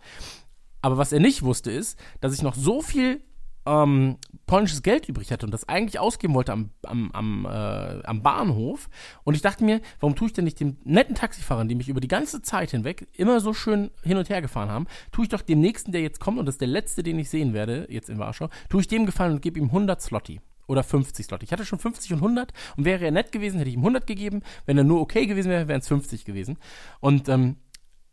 Aber 0.80 0.98
was 0.98 1.12
er 1.12 1.20
nicht 1.20 1.42
wusste, 1.42 1.70
ist, 1.70 1.98
dass 2.20 2.34
ich 2.34 2.42
noch 2.42 2.54
so 2.54 2.82
viel 2.82 3.22
ähm, 3.66 4.18
polnisches 4.46 4.82
Geld 4.82 5.08
übrig 5.08 5.30
hatte 5.30 5.46
und 5.46 5.52
das 5.52 5.68
eigentlich 5.68 5.98
ausgeben 5.98 6.34
wollte 6.34 6.52
am, 6.52 6.70
am, 6.82 7.10
am, 7.12 7.46
äh, 7.46 8.02
am 8.04 8.22
Bahnhof. 8.22 8.88
Und 9.24 9.34
ich 9.34 9.42
dachte 9.42 9.64
mir, 9.64 9.80
warum 10.00 10.16
tue 10.16 10.26
ich 10.26 10.32
denn 10.32 10.44
nicht 10.44 10.60
dem 10.60 10.76
netten 10.84 11.14
Taxifahrern, 11.14 11.68
die 11.68 11.74
mich 11.74 11.88
über 11.88 12.00
die 12.00 12.08
ganze 12.08 12.42
Zeit 12.42 12.72
hinweg 12.72 13.08
immer 13.12 13.40
so 13.40 13.54
schön 13.54 13.90
hin 14.02 14.16
und 14.16 14.28
her 14.28 14.42
gefahren 14.42 14.68
haben, 14.68 14.86
tue 15.12 15.24
ich 15.24 15.28
doch 15.28 15.42
dem 15.42 15.60
nächsten, 15.60 15.92
der 15.92 16.02
jetzt 16.02 16.20
kommt, 16.20 16.38
und 16.38 16.46
das 16.46 16.56
ist 16.56 16.60
der 16.60 16.68
letzte, 16.68 17.02
den 17.02 17.18
ich 17.18 17.30
sehen 17.30 17.54
werde, 17.54 17.86
jetzt 17.88 18.08
in 18.08 18.18
Warschau, 18.18 18.48
tue 18.68 18.80
ich 18.80 18.88
dem 18.88 19.06
gefallen 19.06 19.32
und 19.32 19.42
gebe 19.42 19.58
ihm 19.58 19.66
100 19.66 20.00
Slotty. 20.00 20.40
Oder 20.68 20.84
50 20.84 21.26
Slotty. 21.26 21.44
Ich 21.44 21.52
hatte 21.52 21.64
schon 21.64 21.80
50 21.80 22.12
und 22.12 22.18
100 22.20 22.52
und 22.76 22.84
wäre 22.84 23.04
er 23.04 23.10
nett 23.10 23.32
gewesen, 23.32 23.58
hätte 23.58 23.68
ich 23.68 23.74
ihm 23.74 23.80
100 23.80 24.06
gegeben. 24.06 24.42
Wenn 24.64 24.78
er 24.78 24.84
nur 24.84 25.00
okay 25.00 25.26
gewesen 25.26 25.50
wäre, 25.50 25.68
wären 25.68 25.80
es 25.80 25.88
50 25.88 26.24
gewesen. 26.24 26.56
Und 27.00 27.28
ähm, 27.28 27.56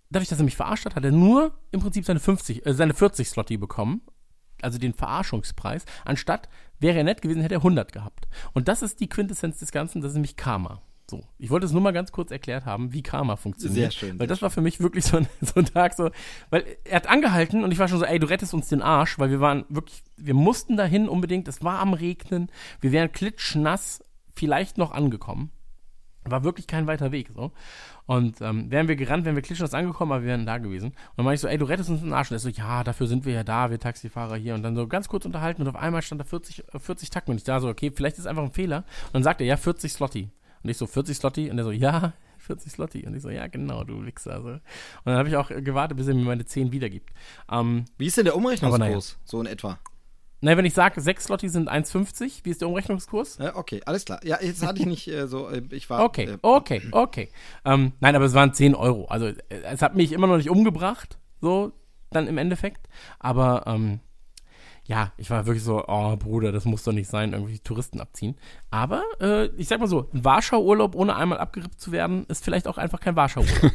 dadurch, 0.10 0.30
dass 0.30 0.40
er 0.40 0.46
mich 0.46 0.56
verarscht 0.56 0.86
hat, 0.86 0.96
hat 0.96 1.06
er 1.06 1.12
nur 1.12 1.54
im 1.72 1.80
Prinzip 1.80 2.06
seine 2.06 2.20
50, 2.20 2.66
äh, 2.66 2.74
seine 2.74 2.94
40 2.94 3.30
Slotty 3.30 3.58
bekommen. 3.58 4.02
Also 4.64 4.78
den 4.78 4.94
Verarschungspreis. 4.94 5.86
Anstatt, 6.06 6.50
wäre 6.80 6.98
er 6.98 7.04
nett 7.04 7.22
gewesen, 7.22 7.42
hätte 7.42 7.56
er 7.56 7.60
100 7.60 7.92
gehabt. 7.92 8.28
Und 8.54 8.68
das 8.68 8.82
ist 8.82 9.00
die 9.00 9.10
Quintessenz 9.10 9.60
des 9.60 9.72
Ganzen, 9.72 10.02
das 10.02 10.12
ist 10.12 10.16
nämlich 10.16 10.36
Karma. 10.36 10.82
So. 11.10 11.24
Ich 11.40 11.50
wollte 11.50 11.66
es 11.66 11.72
nur 11.72 11.82
mal 11.82 11.92
ganz 11.92 12.12
kurz 12.12 12.30
erklärt 12.30 12.66
haben, 12.66 12.94
wie 12.94 13.02
Karma 13.02 13.36
funktioniert. 13.36 13.92
Sehr 13.92 14.10
schön, 14.10 14.20
Weil 14.20 14.28
das 14.28 14.44
war 14.44 14.52
für 14.52 14.62
mich 14.62 14.80
wirklich 14.80 15.06
so 15.06 15.18
ein, 15.18 15.28
so 15.42 15.60
ein 15.60 15.66
Tag 15.66 15.96
so, 15.96 16.12
weil 16.52 16.64
er 16.84 16.98
hat 16.98 17.08
angehalten 17.08 17.64
und 17.64 17.72
ich 17.72 17.80
war 17.80 17.88
schon 17.88 18.00
so, 18.00 18.06
ey, 18.06 18.20
du 18.20 18.30
rettest 18.30 18.54
uns 18.54 18.70
den 18.70 18.82
Arsch, 18.82 19.18
weil 19.18 19.32
wir 19.32 19.40
waren 19.40 19.66
wirklich, 19.70 20.04
wir 20.18 20.36
mussten 20.36 20.78
dahin 20.78 21.10
unbedingt, 21.10 21.48
es 21.48 21.64
war 21.64 21.80
am 21.80 21.94
Regnen, 21.94 22.52
wir 22.80 22.92
wären 22.92 23.12
klitschnass 23.12 24.04
vielleicht 24.36 24.78
noch 24.78 24.92
angekommen. 24.92 25.52
War 26.32 26.44
wirklich 26.44 26.68
kein 26.68 26.88
weiter 26.88 27.12
Weg, 27.12 27.30
so. 27.36 27.52
Und 28.06 28.42
ähm, 28.42 28.72
wären 28.72 28.88
wir 28.88 28.96
gerannt, 28.96 29.26
wären 29.26 29.36
wir 29.36 29.44
klitschnass 29.44 29.76
angekommen, 29.76 30.12
aber 30.12 30.24
wir 30.24 30.30
wären 30.30 30.46
da 30.46 30.58
gewesen. 30.58 30.88
Und 30.88 30.96
dann 31.18 31.26
meinte 31.26 31.36
ich 31.36 31.42
so, 31.42 31.48
ey, 31.48 31.60
du 31.60 31.66
rettest 31.66 31.92
uns 31.92 32.02
den 32.02 32.12
Arsch. 32.12 32.32
Und 32.32 32.36
er 32.38 32.40
so, 32.40 32.50
ja, 32.50 32.84
dafür 32.84 33.06
sind 33.06 33.26
wir 33.26 33.34
ja 33.34 33.44
da, 33.44 33.70
wir 33.70 33.80
Taxifahrer 33.80 34.36
hier. 34.36 34.56
Und 34.56 34.64
dann 34.64 34.76
so 34.76 34.88
ganz 34.88 35.08
kurz 35.08 35.26
unterhalten 35.26 35.62
und 35.62 35.68
auf 35.68 35.76
einmal 35.76 36.02
stand 36.02 36.20
da 36.20 36.26
40, 36.26 36.64
äh, 36.74 36.80
40 36.80 37.12
Tacken. 37.12 37.32
Und 37.32 37.38
ich 37.38 37.44
da 37.44 37.60
so, 37.60 37.70
okay, 37.70 37.92
vielleicht 37.96 38.16
ist 38.16 38.22
es 38.22 38.28
einfach 38.28 38.44
ein 38.44 38.52
Fehler. 38.52 38.78
Und 39.08 39.14
dann 39.14 39.24
sagt 39.24 39.42
er, 39.42 39.48
ja, 39.48 39.58
40 39.58 39.94
Slotty. 39.94 40.30
Und 40.64 40.70
ich 40.70 40.78
so, 40.78 40.88
40 40.88 41.18
Slotty? 41.18 41.52
Und 41.52 41.60
er 41.60 41.64
so, 41.64 41.72
ja, 41.72 42.14
40 42.40 42.72
Slotty. 42.72 43.06
Und 43.06 43.16
ich 43.16 43.22
so, 43.22 43.30
ja, 43.30 43.46
genau, 43.46 43.84
du 43.84 44.04
Wichser. 44.06 44.42
So. 44.42 44.50
Und 44.50 44.62
dann 45.06 45.18
habe 45.18 45.30
ich 45.30 45.36
auch 45.36 45.50
gewartet, 45.50 45.98
bis 45.98 46.08
er 46.08 46.16
mir 46.16 46.26
meine 46.26 46.46
10 46.46 46.72
wiedergibt. 46.72 47.12
Ähm, 47.52 47.86
Wie 48.00 48.08
ist 48.08 48.18
denn 48.18 48.26
der 48.26 48.36
Umrechnungskurs? 48.36 48.80
naja. 48.80 49.00
So 49.24 49.40
in 49.40 49.46
etwa. 49.46 49.78
Na, 50.42 50.56
wenn 50.56 50.66
ich 50.66 50.74
sage, 50.74 51.02
6 51.02 51.26
Slotty 51.26 51.50
sind 51.50 51.70
1,50, 51.70 52.46
wie 52.46 52.50
ist 52.50 52.62
der 52.62 52.70
Umrechnungskurs? 52.70 53.38
Ja, 53.40 53.56
okay, 53.56 53.82
alles 53.86 54.06
klar. 54.06 54.20
Ja, 54.24 54.40
jetzt 54.42 54.66
hatte 54.66 54.80
ich 54.80 54.86
nicht 54.86 55.08
äh, 55.08 55.28
so, 55.28 55.50
äh, 55.50 55.62
ich 55.72 55.90
war. 55.90 56.04
Okay, 56.04 56.26
Äh, 56.26 56.38
okay, 56.42 56.82
okay. 56.92 57.30
Ähm, 57.66 57.94
nein, 58.00 58.16
aber 58.16 58.26
es 58.26 58.34
waren 58.34 58.54
10 58.54 58.76
Euro. 58.76 59.06
Also 59.06 59.28
äh, 59.28 59.36
es 59.64 59.82
hat 59.82 59.96
mich 59.96 60.12
immer 60.14 60.28
noch 60.28 60.38
nicht 60.38 60.50
umgebracht, 60.50 61.18
so 61.42 61.74
dann 62.12 62.28
im 62.28 62.38
Endeffekt. 62.38 62.88
Aber 63.20 63.64
ähm, 63.68 64.00
ja, 64.86 65.12
ich 65.18 65.30
war 65.30 65.46
wirklich 65.46 65.64
so, 65.64 65.84
oh 65.88 66.16
Bruder, 66.18 66.52
das 66.52 66.66
muss 66.66 66.84
doch 66.84 66.94
nicht 66.94 67.10
sein, 67.10 67.34
irgendwie 67.34 67.60
Touristen 67.60 68.00
abziehen. 68.00 68.36
Aber 68.72 69.04
äh, 69.22 69.48
ich 69.58 69.68
sag 69.68 69.80
mal 69.80 69.88
so, 69.88 70.10
ein 70.14 70.24
Warschau-Urlaub 70.26 70.96
ohne 70.96 71.16
einmal 71.16 71.38
abgerippt 71.38 71.80
zu 71.80 71.92
werden, 71.92 72.26
ist 72.28 72.44
vielleicht 72.44 72.68
auch 72.68 72.78
einfach 72.78 73.00
kein 73.00 73.16
Warschau-Urlaub. 73.16 73.72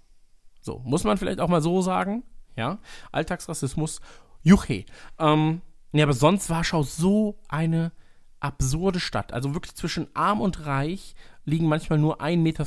so, 0.60 0.80
muss 0.84 1.04
man 1.04 1.18
vielleicht 1.18 1.40
auch 1.40 1.48
mal 1.48 1.60
so 1.60 1.82
sagen. 1.82 2.22
Ja, 2.56 2.78
Alltagsrassismus, 3.12 4.00
juche. 4.42 4.86
Ähm, 5.18 5.60
ja, 5.92 6.04
aber 6.04 6.12
sonst 6.12 6.50
Warschau 6.50 6.82
so 6.82 7.38
eine 7.48 7.92
absurde 8.40 9.00
Stadt. 9.00 9.32
Also 9.32 9.54
wirklich 9.54 9.74
zwischen 9.74 10.08
arm 10.14 10.40
und 10.40 10.66
reich 10.66 11.14
liegen 11.44 11.66
manchmal 11.68 11.98
nur 11.98 12.20
1,50 12.20 12.36
Meter. 12.38 12.66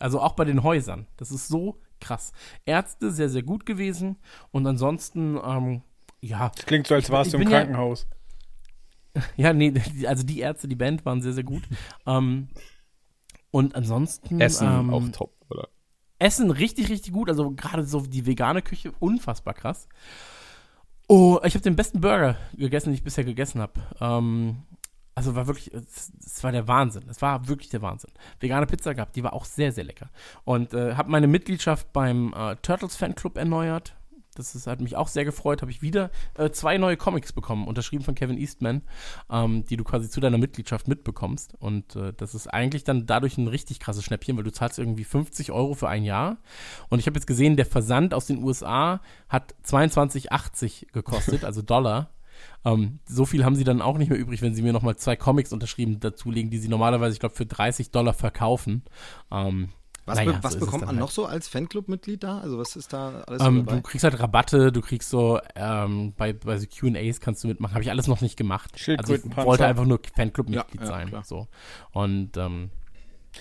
Also 0.00 0.20
auch 0.20 0.34
bei 0.34 0.44
den 0.44 0.62
Häusern. 0.62 1.06
Das 1.16 1.30
ist 1.30 1.48
so 1.48 1.80
krass. 2.00 2.32
Ärzte 2.64 3.10
sehr, 3.10 3.28
sehr 3.28 3.42
gut 3.42 3.66
gewesen. 3.66 4.16
Und 4.50 4.66
ansonsten, 4.66 5.38
ähm, 5.44 5.82
ja, 6.20 6.50
Klingt 6.66 6.86
so, 6.86 6.94
als 6.94 7.10
warst 7.10 7.32
du 7.32 7.36
im 7.36 7.44
bin 7.44 7.50
ja- 7.50 7.58
Krankenhaus. 7.60 8.06
ja, 9.36 9.52
nee, 9.52 9.72
also 10.06 10.24
die 10.24 10.40
Ärzte, 10.40 10.68
die 10.68 10.76
Band 10.76 11.04
waren 11.04 11.22
sehr, 11.22 11.32
sehr 11.32 11.44
gut. 11.44 11.62
ähm, 12.06 12.48
und 13.50 13.74
ansonsten. 13.74 14.40
Essen 14.40 14.68
ähm, 14.68 14.92
auch 14.92 15.08
top, 15.10 15.34
oder? 15.48 15.68
Essen 16.18 16.50
richtig, 16.50 16.88
richtig 16.88 17.12
gut. 17.12 17.28
Also 17.28 17.50
gerade 17.52 17.84
so 17.84 18.00
die 18.00 18.26
vegane 18.26 18.62
Küche, 18.62 18.92
unfassbar 18.98 19.54
krass. 19.54 19.88
Oh, 21.08 21.38
ich 21.44 21.54
habe 21.54 21.62
den 21.62 21.76
besten 21.76 22.00
Burger 22.00 22.36
gegessen, 22.54 22.90
den 22.90 22.94
ich 22.94 23.04
bisher 23.04 23.24
gegessen 23.24 23.60
habe. 23.60 23.80
Ähm, 24.00 24.62
Also 25.14 25.34
war 25.34 25.46
wirklich, 25.46 25.72
es, 25.72 26.42
war 26.44 26.52
der 26.52 26.68
Wahnsinn. 26.68 27.04
Es 27.08 27.22
war 27.22 27.48
wirklich 27.48 27.70
der 27.70 27.80
Wahnsinn. 27.82 28.10
Vegane 28.40 28.66
Pizza 28.66 28.94
gehabt, 28.94 29.16
die 29.16 29.24
war 29.24 29.32
auch 29.32 29.46
sehr, 29.46 29.72
sehr 29.72 29.84
lecker. 29.84 30.10
Und 30.44 30.74
äh, 30.74 30.94
habe 30.94 31.10
meine 31.10 31.26
Mitgliedschaft 31.26 31.92
beim 31.92 32.34
äh, 32.36 32.56
Turtles 32.56 32.96
Fanclub 32.96 33.36
erneuert. 33.38 33.95
Das 34.38 34.66
hat 34.66 34.80
mich 34.80 34.96
auch 34.96 35.08
sehr 35.08 35.24
gefreut. 35.24 35.62
Habe 35.62 35.70
ich 35.70 35.82
wieder 35.82 36.10
äh, 36.34 36.50
zwei 36.50 36.78
neue 36.78 36.96
Comics 36.96 37.32
bekommen, 37.32 37.66
unterschrieben 37.66 38.04
von 38.04 38.14
Kevin 38.14 38.38
Eastman, 38.38 38.82
ähm, 39.30 39.64
die 39.66 39.76
du 39.76 39.84
quasi 39.84 40.08
zu 40.08 40.20
deiner 40.20 40.38
Mitgliedschaft 40.38 40.88
mitbekommst. 40.88 41.54
Und 41.58 41.96
äh, 41.96 42.12
das 42.16 42.34
ist 42.34 42.48
eigentlich 42.48 42.84
dann 42.84 43.06
dadurch 43.06 43.38
ein 43.38 43.48
richtig 43.48 43.80
krasses 43.80 44.04
Schnäppchen, 44.04 44.36
weil 44.36 44.44
du 44.44 44.52
zahlst 44.52 44.78
irgendwie 44.78 45.04
50 45.04 45.52
Euro 45.52 45.74
für 45.74 45.88
ein 45.88 46.04
Jahr. 46.04 46.38
Und 46.88 46.98
ich 46.98 47.06
habe 47.06 47.16
jetzt 47.16 47.26
gesehen, 47.26 47.56
der 47.56 47.66
Versand 47.66 48.14
aus 48.14 48.26
den 48.26 48.42
USA 48.42 49.00
hat 49.28 49.54
22,80 49.64 50.92
gekostet, 50.92 51.44
also 51.44 51.62
Dollar. 51.66 52.10
Ähm, 52.64 52.98
so 53.06 53.24
viel 53.24 53.44
haben 53.44 53.56
sie 53.56 53.64
dann 53.64 53.80
auch 53.80 53.98
nicht 53.98 54.10
mehr 54.10 54.18
übrig, 54.18 54.42
wenn 54.42 54.54
sie 54.54 54.62
mir 54.62 54.72
nochmal 54.72 54.96
zwei 54.96 55.16
Comics 55.16 55.52
unterschrieben 55.52 56.00
dazulegen, 56.00 56.50
die 56.50 56.58
sie 56.58 56.68
normalerweise, 56.68 57.14
ich 57.14 57.20
glaube, 57.20 57.34
für 57.34 57.46
30 57.46 57.90
Dollar 57.90 58.12
verkaufen. 58.12 58.82
Ähm, 59.30 59.70
Was, 60.06 60.16
naja, 60.18 60.32
be 60.32 60.38
was 60.42 60.52
so 60.52 60.58
es 60.58 60.64
bekommt 60.64 60.80
man 60.82 60.90
halt. 60.90 60.98
noch 61.00 61.10
so 61.10 61.26
als 61.26 61.48
Fanclub-Mitglied 61.48 62.22
da? 62.22 62.38
Also 62.38 62.58
was 62.58 62.76
ist 62.76 62.92
da 62.92 63.22
alles 63.26 63.42
so 63.42 63.48
Ähm, 63.48 63.66
dabei? 63.66 63.76
du 63.76 63.82
kriegst 63.82 64.04
halt 64.04 64.18
Rabatte, 64.20 64.70
du 64.72 64.80
kriegst 64.80 65.10
so, 65.10 65.40
ähm, 65.56 66.14
bei, 66.16 66.32
bei 66.32 66.56
so 66.58 66.66
QAs 66.66 67.20
kannst 67.20 67.42
du 67.44 67.48
mitmachen. 67.48 67.74
Habe 67.74 67.82
ich 67.82 67.90
alles 67.90 68.06
noch 68.06 68.20
nicht 68.20 68.36
gemacht. 68.36 68.70
Also 68.98 69.14
ich 69.14 69.36
wollte 69.36 69.66
einfach 69.66 69.84
nur 69.84 70.00
Fanclub-Mitglied 70.14 70.80
Ja, 70.80 70.86
ja, 70.86 70.92
sein. 70.92 71.08
klar. 71.08 71.24
So. 71.24 71.48
Und, 71.92 72.36
ähm, 72.36 72.70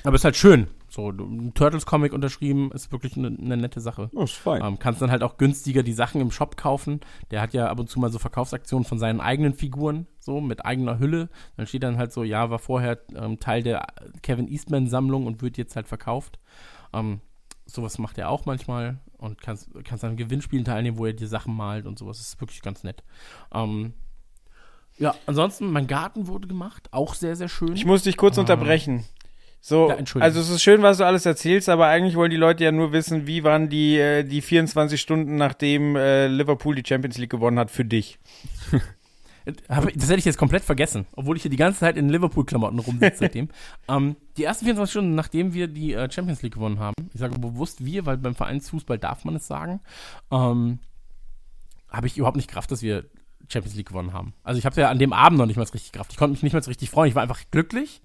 aber 0.03 0.15
ist 0.15 0.25
halt 0.25 0.35
schön. 0.35 0.67
So, 0.95 1.09
ein 1.09 1.53
Turtles-Comic 1.53 2.13
unterschrieben, 2.13 2.71
ist 2.71 2.89
wirklich 2.93 3.17
eine, 3.17 3.27
eine 3.27 3.57
nette 3.57 3.81
Sache. 3.81 4.09
Oh, 4.15 4.23
ist 4.23 4.35
fein. 4.35 4.63
Ähm, 4.63 4.79
kannst 4.79 5.01
dann 5.01 5.11
halt 5.11 5.23
auch 5.23 5.35
günstiger 5.35 5.83
die 5.83 5.91
Sachen 5.91 6.21
im 6.21 6.31
Shop 6.31 6.55
kaufen. 6.55 7.01
Der 7.31 7.41
hat 7.41 7.53
ja 7.53 7.67
ab 7.67 7.81
und 7.81 7.89
zu 7.89 7.99
mal 7.99 8.09
so 8.09 8.17
Verkaufsaktionen 8.17 8.85
von 8.85 8.97
seinen 8.97 9.19
eigenen 9.19 9.53
Figuren, 9.53 10.07
so 10.19 10.39
mit 10.39 10.65
eigener 10.65 10.97
Hülle. 10.97 11.27
Dann 11.57 11.67
steht 11.67 11.83
dann 11.83 11.97
halt 11.97 12.13
so, 12.13 12.23
ja, 12.23 12.49
war 12.49 12.59
vorher 12.59 12.97
ähm, 13.13 13.41
Teil 13.41 13.61
der 13.61 13.87
Kevin 14.23 14.47
Eastman-Sammlung 14.47 15.25
und 15.25 15.41
wird 15.41 15.57
jetzt 15.57 15.75
halt 15.75 15.89
verkauft. 15.89 16.39
Ähm, 16.93 17.19
sowas 17.65 17.97
macht 17.97 18.17
er 18.17 18.29
auch 18.29 18.45
manchmal 18.45 19.01
und 19.17 19.41
kannst, 19.41 19.69
kannst 19.83 20.05
an 20.05 20.15
Gewinnspielen 20.15 20.63
teilnehmen, 20.63 20.97
wo 20.97 21.07
er 21.07 21.13
dir 21.13 21.27
Sachen 21.27 21.53
malt 21.57 21.87
und 21.87 21.99
sowas. 21.99 22.19
Das 22.19 22.27
ist 22.27 22.39
wirklich 22.39 22.61
ganz 22.61 22.85
nett. 22.85 23.03
Ähm, 23.53 23.95
ja, 24.97 25.13
ansonsten, 25.25 25.73
mein 25.73 25.87
Garten 25.87 26.27
wurde 26.27 26.47
gemacht, 26.47 26.87
auch 26.91 27.15
sehr, 27.15 27.35
sehr 27.35 27.49
schön. 27.49 27.73
Ich 27.73 27.85
muss 27.85 28.03
dich 28.03 28.15
kurz 28.15 28.37
unterbrechen. 28.37 29.03
So, 29.67 29.89
Ja, 29.89 29.97
also 30.19 30.41
es 30.41 30.49
ist 30.51 30.61
schön, 30.61 30.83
was 30.83 30.97
du 30.97 31.07
alles 31.07 31.25
erzählst, 31.25 31.69
aber 31.69 31.87
eigentlich 31.87 32.15
wollen 32.15 32.29
die 32.29 32.37
Leute 32.37 32.63
ja 32.63 32.71
nur 32.71 32.91
wissen, 32.91 33.25
wie 33.25 33.43
waren 33.43 33.67
die, 33.67 33.97
äh, 33.97 34.23
die 34.23 34.43
24 34.43 35.01
Stunden, 35.01 35.37
nachdem 35.37 35.95
äh, 35.95 36.27
Liverpool 36.27 36.75
die 36.75 36.87
Champions 36.87 37.17
League 37.17 37.31
gewonnen 37.31 37.57
hat, 37.57 37.71
für 37.71 37.83
dich. 37.83 38.19
Das 39.45 40.09
hätte 40.09 40.15
ich 40.17 40.25
jetzt 40.25 40.39
komplett 40.39 40.63
vergessen, 40.63 41.05
obwohl 41.15 41.35
ich 41.35 41.43
hier 41.43 41.51
die 41.51 41.57
ganze 41.57 41.81
Zeit 41.81 41.97
in 41.97 42.09
Liverpool-Klamotten 42.09 42.79
rumsitze 42.79 43.17
seitdem. 43.19 43.49
ähm, 43.87 44.15
die 44.37 44.43
ersten 44.43 44.65
24 44.65 44.91
Stunden, 44.91 45.13
nachdem 45.13 45.53
wir 45.53 45.67
die 45.67 45.93
äh, 45.93 46.09
Champions 46.09 46.41
League 46.41 46.55
gewonnen 46.55 46.79
haben, 46.79 46.95
ich 47.13 47.19
sage 47.19 47.37
bewusst 47.37 47.85
wir, 47.85 48.07
weil 48.07 48.17
beim 48.17 48.33
Vereinsfußball 48.33 48.97
darf 48.97 49.23
man 49.23 49.35
es 49.35 49.45
sagen, 49.45 49.81
ähm, 50.31 50.79
habe 51.91 52.07
ich 52.07 52.17
überhaupt 52.17 52.37
nicht 52.37 52.49
Kraft, 52.49 52.71
dass 52.71 52.81
wir 52.81 53.05
Champions 53.47 53.75
League 53.75 53.89
gewonnen 53.89 54.13
haben. 54.13 54.33
Also 54.43 54.57
ich 54.57 54.65
habe 54.65 54.81
ja 54.81 54.89
an 54.89 54.97
dem 54.97 55.13
Abend 55.13 55.37
noch 55.37 55.45
nicht 55.45 55.57
mal 55.57 55.61
richtig 55.61 55.91
Kraft. 55.91 56.11
Ich 56.11 56.17
konnte 56.17 56.31
mich 56.31 56.41
nicht 56.41 56.53
mal 56.53 56.63
richtig 56.63 56.89
freuen. 56.89 57.09
Ich 57.09 57.15
war 57.15 57.21
einfach 57.21 57.43
glücklich. 57.51 58.01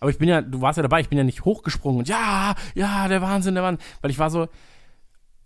Aber 0.00 0.10
ich 0.10 0.18
bin 0.18 0.28
ja, 0.28 0.42
du 0.42 0.60
warst 0.60 0.76
ja 0.76 0.82
dabei, 0.82 1.00
ich 1.00 1.08
bin 1.08 1.18
ja 1.18 1.24
nicht 1.24 1.44
hochgesprungen 1.44 2.00
und 2.00 2.08
ja, 2.08 2.54
ja, 2.74 3.08
der 3.08 3.22
Wahnsinn, 3.22 3.54
der 3.54 3.64
Wahnsinn. 3.64 3.84
Weil 4.00 4.10
ich 4.10 4.18
war 4.18 4.30
so, 4.30 4.48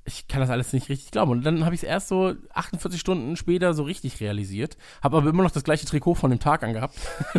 ich 0.05 0.29
kann 0.29 0.41
das 0.41 0.51
alles 0.51 0.73
nicht 0.73 0.89
richtig 0.89 1.11
glauben. 1.11 1.33
Und 1.33 1.45
dann 1.45 1.65
habe 1.65 1.75
ich 1.75 1.83
es 1.83 1.89
erst 1.89 2.09
so 2.09 2.35
48 2.53 2.99
Stunden 3.01 3.37
später 3.37 3.75
so 3.75 3.83
richtig 3.83 4.21
realisiert. 4.21 4.77
Habe 5.03 5.19
aber 5.19 5.31
immer 5.31 5.43
noch 5.43 5.51
das 5.51 5.65
gleiche 5.65 5.87
Trikot 5.87 6.15
von 6.15 6.31
dem 6.31 6.41
Tag 6.41 6.63
angehabt. 6.63 6.99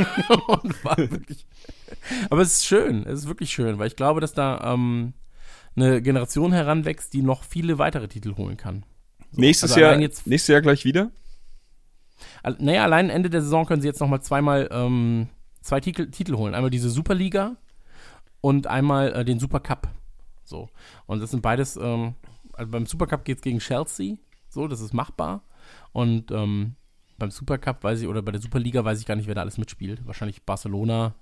und 0.47 0.85
war 0.85 0.97
wirklich. 0.97 1.45
Aber 2.29 2.41
es 2.41 2.53
ist 2.53 2.65
schön, 2.65 3.05
es 3.05 3.19
ist 3.19 3.27
wirklich 3.27 3.51
schön, 3.51 3.79
weil 3.79 3.87
ich 3.87 3.95
glaube, 3.95 4.21
dass 4.21 4.33
da 4.33 4.73
ähm, 4.73 5.13
eine 5.75 6.01
Generation 6.01 6.53
heranwächst, 6.53 7.13
die 7.13 7.21
noch 7.21 7.43
viele 7.43 7.77
weitere 7.77 8.07
Titel 8.07 8.35
holen 8.35 8.57
kann. 8.57 8.83
nächstes, 9.31 9.71
also 9.71 9.81
Jahr, 9.81 9.97
nächstes 9.97 10.47
Jahr 10.47 10.61
gleich 10.61 10.85
wieder? 10.85 11.11
Naja, 12.59 12.83
allein 12.83 13.09
Ende 13.09 13.29
der 13.29 13.41
Saison 13.41 13.65
können 13.65 13.81
sie 13.81 13.87
jetzt 13.87 13.99
nochmal 13.99 14.21
zweimal 14.21 14.69
ähm, 14.71 15.27
zwei 15.61 15.79
Titel, 15.79 16.09
Titel 16.11 16.35
holen. 16.35 16.53
Einmal 16.53 16.69
diese 16.69 16.89
Superliga 16.89 17.55
und 18.41 18.67
einmal 18.67 19.13
äh, 19.13 19.25
den 19.25 19.39
Supercup. 19.39 19.87
So. 20.43 20.69
Und 21.05 21.21
das 21.21 21.31
sind 21.31 21.41
beides, 21.41 21.77
ähm, 21.77 22.15
also 22.53 22.71
beim 22.71 22.85
Supercup 22.85 23.23
geht 23.23 23.37
es 23.37 23.43
gegen 23.43 23.59
Chelsea. 23.59 24.17
So, 24.49 24.67
das 24.67 24.81
ist 24.81 24.93
machbar. 24.93 25.43
Und 25.93 26.31
ähm, 26.31 26.75
beim 27.17 27.31
Supercup 27.31 27.83
weiß 27.83 28.01
ich, 28.01 28.07
oder 28.07 28.21
bei 28.21 28.31
der 28.31 28.41
Superliga 28.41 28.83
weiß 28.83 28.99
ich 28.99 29.05
gar 29.05 29.15
nicht, 29.15 29.27
wer 29.27 29.35
da 29.35 29.41
alles 29.41 29.57
mitspielt. 29.57 30.05
Wahrscheinlich 30.05 30.43
Barcelona 30.43 31.13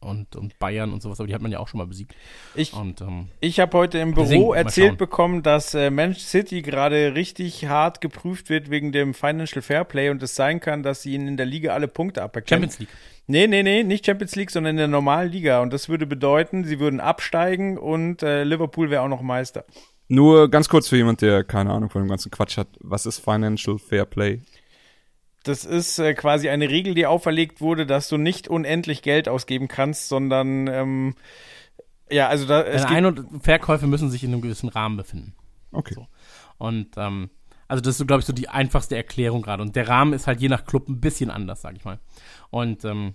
und, 0.00 0.36
und 0.36 0.58
Bayern 0.58 0.92
und 0.92 1.02
sowas, 1.02 1.18
aber 1.20 1.26
die 1.26 1.34
hat 1.34 1.42
man 1.42 1.50
ja 1.50 1.58
auch 1.58 1.68
schon 1.68 1.78
mal 1.78 1.86
besiegt. 1.86 2.14
Ich, 2.54 2.72
Und 2.72 3.00
ähm, 3.00 3.28
ich 3.40 3.60
habe 3.60 3.76
heute 3.76 3.98
im 3.98 4.14
Büro 4.14 4.52
erzählt 4.52 4.98
bekommen, 4.98 5.42
dass 5.42 5.74
äh, 5.74 5.90
Manchester 5.90 6.38
City 6.38 6.62
gerade 6.62 7.14
richtig 7.14 7.66
hart 7.66 8.00
geprüft 8.00 8.50
wird 8.50 8.70
wegen 8.70 8.92
dem 8.92 9.14
Financial 9.14 9.62
Fairplay 9.62 10.10
und 10.10 10.22
es 10.22 10.34
sein 10.34 10.60
kann, 10.60 10.82
dass 10.82 11.02
sie 11.02 11.14
ihnen 11.14 11.28
in 11.28 11.36
der 11.36 11.46
Liga 11.46 11.72
alle 11.72 11.88
Punkte 11.88 12.22
aberkennen. 12.22 12.70
Champions 12.70 12.78
League. 12.78 12.88
Nee, 13.28 13.48
nee, 13.48 13.62
nee, 13.64 13.82
nicht 13.82 14.06
Champions 14.06 14.36
League, 14.36 14.52
sondern 14.52 14.72
in 14.72 14.76
der 14.76 14.88
normalen 14.88 15.32
Liga. 15.32 15.60
Und 15.60 15.72
das 15.72 15.88
würde 15.88 16.06
bedeuten, 16.06 16.64
sie 16.64 16.78
würden 16.78 17.00
absteigen 17.00 17.76
und 17.76 18.22
äh, 18.22 18.44
Liverpool 18.44 18.90
wäre 18.90 19.02
auch 19.02 19.08
noch 19.08 19.22
Meister. 19.22 19.64
Nur 20.08 20.48
ganz 20.48 20.68
kurz 20.68 20.88
für 20.88 20.96
jemand, 20.96 21.20
der 21.20 21.42
keine 21.42 21.72
Ahnung 21.72 21.90
von 21.90 22.02
dem 22.02 22.08
ganzen 22.08 22.30
Quatsch 22.30 22.56
hat. 22.56 22.68
Was 22.78 23.06
ist 23.06 23.18
Financial 23.18 23.78
Fair 23.78 24.04
Play? 24.04 24.40
Das 25.48 25.64
ist 25.64 25.98
äh, 25.98 26.14
quasi 26.14 26.48
eine 26.48 26.68
Regel, 26.68 26.94
die 26.94 27.06
auferlegt 27.06 27.60
wurde, 27.60 27.86
dass 27.86 28.08
du 28.08 28.16
nicht 28.16 28.48
unendlich 28.48 29.02
Geld 29.02 29.28
ausgeben 29.28 29.68
kannst, 29.68 30.08
sondern 30.08 30.66
ähm, 30.66 31.14
ja, 32.10 32.28
also 32.28 32.46
da 32.46 32.62
es 32.62 32.84
Ein- 32.84 33.06
und 33.06 33.44
Verkäufe 33.44 33.86
müssen 33.86 34.10
sich 34.10 34.24
in 34.24 34.32
einem 34.32 34.42
gewissen 34.42 34.68
Rahmen 34.68 34.96
befinden. 34.96 35.34
Okay. 35.72 35.94
So. 35.94 36.06
Und 36.58 36.96
ähm, 36.96 37.30
also 37.68 37.80
das 37.80 37.92
ist, 37.92 37.98
so, 37.98 38.06
glaube 38.06 38.20
ich, 38.20 38.26
so 38.26 38.32
die 38.32 38.48
einfachste 38.48 38.96
Erklärung 38.96 39.42
gerade. 39.42 39.62
Und 39.62 39.76
der 39.76 39.88
Rahmen 39.88 40.12
ist 40.12 40.26
halt 40.26 40.40
je 40.40 40.48
nach 40.48 40.64
Club 40.64 40.88
ein 40.88 41.00
bisschen 41.00 41.30
anders, 41.30 41.62
sage 41.62 41.76
ich 41.76 41.84
mal. 41.84 41.98
Und 42.50 42.84
ähm, 42.84 43.14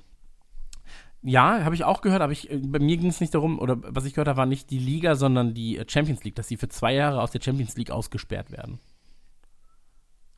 ja, 1.23 1.63
habe 1.63 1.75
ich 1.75 1.83
auch 1.83 2.01
gehört, 2.01 2.21
aber 2.21 2.31
ich, 2.31 2.49
äh, 2.49 2.57
bei 2.57 2.79
mir 2.79 2.97
ging 2.97 3.09
es 3.09 3.21
nicht 3.21 3.33
darum, 3.33 3.59
oder 3.59 3.77
was 3.81 4.05
ich 4.05 4.13
gehört 4.13 4.27
habe, 4.27 4.37
war 4.37 4.45
nicht 4.45 4.69
die 4.69 4.79
Liga, 4.79 5.15
sondern 5.15 5.53
die 5.53 5.77
äh, 5.77 5.85
Champions 5.87 6.23
League, 6.23 6.35
dass 6.35 6.47
sie 6.47 6.57
für 6.57 6.69
zwei 6.69 6.93
Jahre 6.93 7.21
aus 7.21 7.31
der 7.31 7.41
Champions 7.41 7.75
League 7.77 7.91
ausgesperrt 7.91 8.51
werden. 8.51 8.79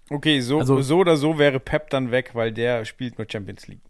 Okay, 0.10 0.39
so, 0.42 0.60
also- 0.60 0.82
so 0.82 0.98
oder 1.00 1.18
so 1.18 1.38
wäre 1.38 1.60
Pep 1.60 1.89
dann 1.89 2.12
weg, 2.12 2.32
weil 2.34 2.52
der 2.52 2.86
spielt 2.86 3.18
nur 3.18 3.28
Champions 3.30 3.68
League. 3.68 3.82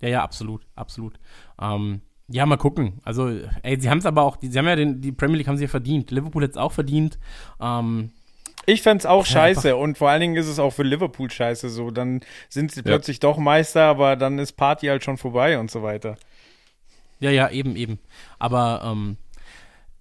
Ja, 0.00 0.08
ja, 0.08 0.22
absolut, 0.22 0.66
absolut. 0.74 1.18
Ähm, 1.60 2.00
ja, 2.28 2.44
mal 2.46 2.56
gucken. 2.56 3.00
Also, 3.04 3.28
ey, 3.62 3.78
sie 3.80 3.88
haben 3.90 3.98
es 3.98 4.06
aber 4.06 4.22
auch, 4.22 4.36
die, 4.36 4.48
sie 4.48 4.58
haben 4.58 4.66
ja 4.66 4.74
den, 4.76 5.00
die 5.00 5.12
Premier 5.12 5.36
League 5.38 5.48
haben 5.48 5.56
sie 5.56 5.64
ja 5.64 5.68
verdient. 5.68 6.10
Liverpool 6.10 6.42
hat 6.42 6.50
es 6.52 6.56
auch 6.56 6.72
verdient. 6.72 7.18
Ähm, 7.60 8.10
Ich 8.66 8.82
fänd's 8.82 9.06
auch 9.06 9.26
Ja, 9.26 9.32
scheiße 9.32 9.76
und 9.76 9.98
vor 9.98 10.08
allen 10.10 10.20
Dingen 10.20 10.36
ist 10.36 10.46
es 10.48 10.58
auch 10.58 10.70
für 10.70 10.82
Liverpool 10.84 11.30
scheiße 11.30 11.68
so. 11.68 11.90
Dann 11.90 12.20
sind 12.48 12.72
sie 12.72 12.82
plötzlich 12.82 13.20
doch 13.20 13.38
Meister, 13.38 13.82
aber 13.84 14.16
dann 14.16 14.38
ist 14.38 14.52
Party 14.52 14.86
halt 14.86 15.04
schon 15.04 15.18
vorbei 15.18 15.58
und 15.58 15.70
so 15.70 15.82
weiter. 15.82 16.16
Ja, 17.20 17.30
ja, 17.30 17.50
eben, 17.50 17.76
eben. 17.76 17.98
Aber 18.38 18.82
ähm, 18.84 19.16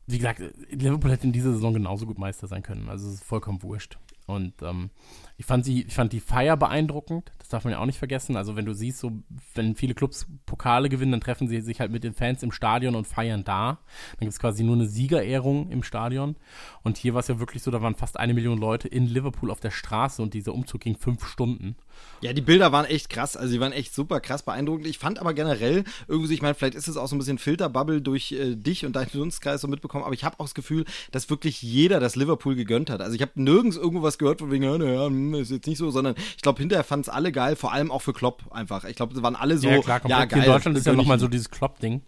wie 0.08 0.18
gesagt, 0.18 0.42
Liverpool 0.72 1.12
hätte 1.12 1.26
in 1.28 1.34
dieser 1.34 1.52
Saison 1.54 1.74
genauso 1.74 2.06
gut 2.06 2.18
Meister 2.18 2.48
sein 2.48 2.64
können. 2.64 2.90
Also 2.90 3.08
es 3.08 3.16
ist 3.16 3.24
vollkommen 3.24 3.62
wurscht. 3.62 3.98
Und 4.32 4.62
ähm, 4.62 4.90
ich 5.38 5.46
fand 5.46 5.66
sie, 5.66 5.84
ich 5.84 5.94
fand 5.94 6.14
die 6.14 6.20
Feier 6.20 6.56
beeindruckend. 6.56 7.32
Das 7.40 7.50
darf 7.50 7.64
man 7.64 7.74
ja 7.74 7.80
auch 7.80 7.86
nicht 7.86 7.98
vergessen. 7.98 8.38
Also 8.38 8.56
wenn 8.56 8.66
du 8.66 8.74
siehst, 8.74 9.00
so 9.00 9.12
wenn 9.56 9.76
viele 9.76 9.94
Clubs 9.94 10.28
Pokale 10.46 10.88
gewinnen, 10.88 11.12
dann 11.12 11.22
treffen 11.22 11.48
sie 11.48 11.62
sich 11.62 11.80
halt 11.80 11.92
mit 11.92 12.04
den 12.04 12.14
Fans 12.14 12.44
im 12.44 12.52
Stadion 12.52 12.96
und 12.96 13.08
feiern 13.08 13.44
da. 13.44 13.80
Dann 14.12 14.22
gibt 14.22 14.34
es 14.34 14.40
quasi 14.40 14.64
nur 14.64 14.76
eine 14.76 14.86
Siegerehrung 14.86 15.70
im 15.70 15.84
Stadion. 15.84 16.36
Und 16.84 16.98
hier 16.98 17.14
war 17.14 17.20
es 17.20 17.28
ja 17.28 17.40
wirklich 17.40 17.64
so, 17.64 17.72
da 17.72 17.82
waren 17.82 17.96
fast 17.96 18.20
eine 18.20 18.34
Million 18.34 18.58
Leute 18.58 18.88
in 18.88 19.06
Liverpool 19.06 19.52
auf 19.52 19.60
der 19.60 19.72
Straße 19.72 20.22
und 20.22 20.34
dieser 20.34 20.54
Umzug 20.54 20.82
ging 20.82 20.96
fünf 20.96 21.26
Stunden. 21.26 21.76
Ja, 22.22 22.34
die 22.34 22.42
Bilder 22.42 22.72
waren 22.72 22.86
echt 22.86 23.10
krass, 23.10 23.36
also 23.36 23.52
die 23.52 23.60
waren 23.60 23.72
echt 23.72 23.96
super 23.96 24.20
krass 24.20 24.44
beeindruckend. 24.44 24.86
Ich 24.86 25.00
fand 25.00 25.20
aber 25.20 25.34
generell 25.34 25.84
irgendwie, 26.08 26.34
ich 26.34 26.42
meine, 26.44 26.54
vielleicht 26.54 26.76
ist 26.76 26.88
es 26.88 26.96
auch 26.96 27.08
so 27.08 27.16
ein 27.16 27.20
bisschen 27.20 27.40
Filterbubble 27.40 28.02
durch 28.02 28.32
äh, 28.32 28.56
dich 28.56 28.86
und 28.86 28.96
deinen 28.96 29.10
Dunstkreis 29.12 29.62
so 29.62 29.68
mitbekommen, 29.68 30.04
aber 30.04 30.14
ich 30.14 30.24
habe 30.24 30.40
auch 30.40 30.46
das 30.46 30.54
Gefühl, 30.54 30.86
dass 31.12 31.30
wirklich 31.32 31.64
jeder 31.64 32.00
das 32.00 32.16
Liverpool 32.16 32.56
gegönnt 32.56 32.92
hat. 32.92 33.02
Also 33.02 33.16
ich 33.16 33.22
habe 33.22 33.32
nirgends 33.36 33.76
irgendwo 33.76 34.04
was 34.04 34.20
gehört 34.20 34.40
von 34.40 34.52
wegen, 34.52 34.64
ja, 34.64 34.78
naja, 34.78 35.08
hm, 35.08 35.34
ist 35.34 35.50
jetzt 35.50 35.68
nicht 35.68 35.80
so, 35.80 35.90
sondern 35.90 36.14
ich 36.36 36.42
glaube, 36.44 36.60
hinterher 36.60 36.84
fanden 36.84 37.02
es 37.02 37.10
alle 37.10 37.32
geil, 37.32 37.56
vor 37.56 37.74
allem 37.74 37.92
auch 37.92 38.04
für 38.04 38.14
Klopp 38.14 38.44
einfach. 38.52 38.86
Ich 38.86 38.96
glaube, 38.96 39.16
sie 39.16 39.24
waren 39.24 39.36
alle 39.36 39.58
so, 39.58 39.68
ja, 39.68 39.82
klar, 39.82 40.00
komplett. 40.00 40.30
geil. 40.30 40.40
In 40.40 40.46
Deutschland 40.46 40.78
ist 40.78 40.86
ja 40.86 40.94
nochmal 40.94 41.20
so 41.20 41.28
dieses 41.28 41.50
Klopp-Ding. 41.50 42.04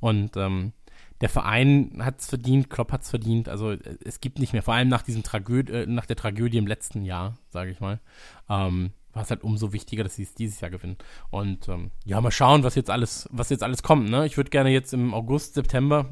Und 0.00 0.36
ähm, 0.36 0.72
der 1.20 1.28
Verein 1.28 1.98
hat 2.00 2.20
es 2.20 2.28
verdient, 2.28 2.70
Klopp 2.70 2.92
hat 2.92 3.02
es 3.02 3.10
verdient. 3.10 3.48
Also 3.48 3.72
äh, 3.72 3.78
es 4.04 4.20
gibt 4.20 4.38
nicht 4.38 4.52
mehr, 4.52 4.62
vor 4.62 4.74
allem 4.74 4.88
nach 4.88 5.02
diesem 5.02 5.22
Tragöd 5.22 5.70
äh, 5.70 5.86
nach 5.86 6.06
der 6.06 6.16
Tragödie 6.16 6.58
im 6.58 6.66
letzten 6.66 7.02
Jahr, 7.02 7.38
sage 7.48 7.70
ich 7.70 7.80
mal, 7.80 8.00
ähm, 8.48 8.90
war 9.12 9.22
es 9.22 9.30
halt 9.30 9.42
umso 9.42 9.72
wichtiger, 9.72 10.04
dass 10.04 10.16
sie 10.16 10.22
es 10.22 10.34
dieses 10.34 10.60
Jahr 10.60 10.70
gewinnen. 10.70 10.96
Und 11.30 11.68
ähm, 11.68 11.90
ja, 12.04 12.20
mal 12.20 12.30
schauen, 12.30 12.62
was 12.62 12.74
jetzt 12.74 12.90
alles, 12.90 13.28
was 13.32 13.50
jetzt 13.50 13.62
alles 13.62 13.82
kommt. 13.82 14.10
Ne? 14.10 14.26
Ich 14.26 14.36
würde 14.36 14.50
gerne 14.50 14.70
jetzt 14.70 14.92
im 14.92 15.14
August, 15.14 15.54
September 15.54 16.06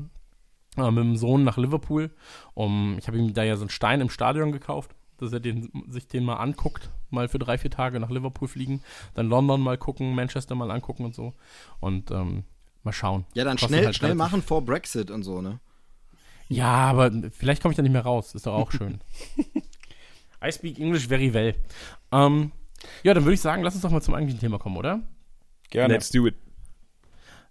äh, 0.76 0.90
mit 0.90 1.04
dem 1.04 1.16
Sohn 1.16 1.44
nach 1.44 1.56
Liverpool. 1.56 2.10
Um, 2.54 2.96
ich 2.98 3.06
habe 3.06 3.18
ihm 3.18 3.34
da 3.34 3.42
ja 3.42 3.56
so 3.56 3.62
einen 3.62 3.70
Stein 3.70 4.00
im 4.00 4.10
Stadion 4.10 4.52
gekauft. 4.52 4.94
dass 5.18 5.32
er 5.32 5.40
den, 5.40 5.70
sich 5.88 6.08
den 6.08 6.24
mal 6.24 6.36
anguckt, 6.36 6.90
mal 7.10 7.28
für 7.28 7.38
drei, 7.38 7.58
vier 7.58 7.70
Tage 7.70 8.00
nach 8.00 8.10
Liverpool 8.10 8.48
fliegen, 8.48 8.82
dann 9.14 9.28
London 9.28 9.60
mal 9.60 9.78
gucken, 9.78 10.14
Manchester 10.14 10.54
mal 10.54 10.70
angucken 10.70 11.04
und 11.04 11.14
so. 11.14 11.32
Und 11.80 12.10
ähm, 12.10 12.44
mal 12.82 12.92
schauen. 12.92 13.24
Ja, 13.34 13.44
dann 13.44 13.56
Kostet 13.56 13.68
schnell, 13.68 13.84
halt 13.86 13.96
schnell 13.96 14.14
machen 14.14 14.42
vor 14.42 14.62
Brexit 14.64 15.10
und 15.10 15.22
so, 15.22 15.40
ne? 15.40 15.60
Ja, 16.48 16.68
aber 16.68 17.10
vielleicht 17.32 17.62
komme 17.62 17.72
ich 17.72 17.76
da 17.76 17.82
nicht 17.82 17.92
mehr 17.92 18.02
raus. 18.04 18.34
Ist 18.34 18.46
doch 18.46 18.54
auch 18.54 18.70
schön. 18.76 19.00
I 20.44 20.52
speak 20.52 20.78
English 20.78 21.08
very 21.08 21.32
well. 21.32 21.54
Ähm, 22.12 22.52
ja, 23.02 23.14
dann 23.14 23.24
würde 23.24 23.34
ich 23.34 23.40
sagen, 23.40 23.62
lass 23.62 23.74
uns 23.74 23.82
doch 23.82 23.90
mal 23.90 24.02
zum 24.02 24.14
eigentlichen 24.14 24.40
Thema 24.40 24.58
kommen, 24.58 24.76
oder? 24.76 25.02
Gerne. 25.70 25.94
Let's 25.94 26.10
do 26.10 26.26
it. 26.26 26.34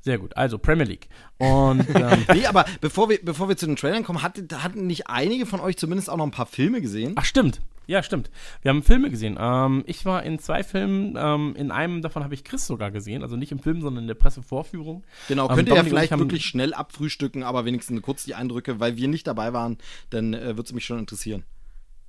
Sehr 0.01 0.19
gut. 0.19 0.37
Also 0.37 0.59
Premier 0.59 0.85
League. 0.85 1.09
Und 1.37 1.85
ähm, 1.95 2.25
Nee, 2.33 2.45
aber 2.45 2.65
bevor 2.79 3.09
wir, 3.09 3.19
bevor 3.23 3.49
wir 3.49 3.57
zu 3.57 3.65
den 3.65 3.75
Trailern 3.75 4.03
kommen, 4.03 4.21
hatte, 4.21 4.45
hatten 4.63 4.85
nicht 4.87 5.07
einige 5.07 5.45
von 5.47 5.59
euch 5.59 5.77
zumindest 5.77 6.09
auch 6.09 6.17
noch 6.17 6.25
ein 6.25 6.31
paar 6.31 6.45
Filme 6.45 6.79
gesehen? 6.81 7.13
ach 7.15 7.25
stimmt. 7.25 7.61
Ja, 7.87 8.01
stimmt. 8.01 8.31
Wir 8.63 8.69
haben 8.69 8.81
Filme 8.81 9.11
gesehen. 9.11 9.37
Ähm, 9.39 9.83
ich 9.85 10.05
war 10.05 10.23
in 10.23 10.39
zwei 10.39 10.63
Filmen. 10.63 11.15
Ähm, 11.19 11.55
in 11.55 11.69
einem 11.69 12.01
davon 12.01 12.23
habe 12.23 12.33
ich 12.33 12.43
Chris 12.43 12.65
sogar 12.65 12.89
gesehen. 12.89 13.21
Also 13.21 13.35
nicht 13.35 13.51
im 13.51 13.59
Film, 13.59 13.81
sondern 13.81 14.05
in 14.05 14.07
der 14.07 14.15
Pressevorführung. 14.15 15.03
Genau, 15.27 15.47
Ähm, 15.49 15.55
könnt 15.55 15.69
ihr 15.69 15.75
ja 15.75 15.83
vielleicht 15.83 16.05
ich 16.05 16.11
haben- 16.11 16.19
wirklich 16.21 16.45
schnell 16.45 16.73
abfrühstücken, 16.73 17.43
aber 17.43 17.63
wenigstens 17.65 18.01
kurz 18.01 18.23
die 18.25 18.33
Eindrücke, 18.33 18.79
weil 18.79 18.97
wir 18.97 19.07
nicht 19.07 19.27
dabei 19.27 19.53
waren, 19.53 19.77
dann 20.09 20.33
äh, 20.33 20.47
würde 20.57 20.63
es 20.63 20.73
mich 20.73 20.83
schon 20.85 20.97
interessieren. 20.97 21.43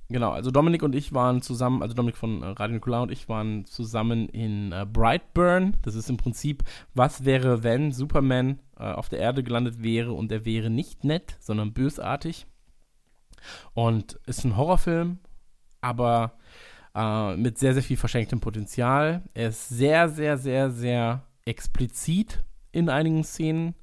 Genau, 0.09 0.31
also 0.31 0.51
Dominik 0.51 0.83
und 0.83 0.95
ich 0.95 1.13
waren 1.13 1.41
zusammen, 1.41 1.81
also 1.81 1.93
Dominik 1.93 2.15
von 2.15 2.41
äh, 2.41 2.47
Radio 2.47 2.75
Nukular 2.75 3.01
und 3.01 3.11
ich 3.11 3.27
waren 3.27 3.65
zusammen 3.65 4.29
in 4.29 4.71
äh, 4.71 4.85
Brightburn. 4.85 5.75
Das 5.81 5.95
ist 5.95 6.09
im 6.09 6.15
Prinzip, 6.15 6.63
was 6.93 7.25
wäre, 7.25 7.63
wenn 7.63 7.91
Superman 7.91 8.59
äh, 8.79 8.83
auf 8.83 9.09
der 9.09 9.19
Erde 9.19 9.43
gelandet 9.43 9.83
wäre 9.83 10.13
und 10.13 10.31
er 10.31 10.45
wäre 10.45 10.69
nicht 10.69 11.03
nett, 11.03 11.35
sondern 11.39 11.73
bösartig. 11.73 12.47
Und 13.73 14.17
ist 14.25 14.45
ein 14.45 14.55
Horrorfilm, 14.55 15.19
aber 15.81 16.37
äh, 16.95 17.35
mit 17.35 17.57
sehr, 17.57 17.73
sehr 17.73 17.83
viel 17.83 17.97
verschenktem 17.97 18.39
Potenzial. 18.39 19.23
Er 19.33 19.49
ist 19.49 19.67
sehr, 19.67 20.07
sehr, 20.07 20.37
sehr, 20.37 20.71
sehr 20.71 21.23
explizit 21.45 22.43
in 22.71 22.89
einigen 22.89 23.23
Szenen. 23.23 23.75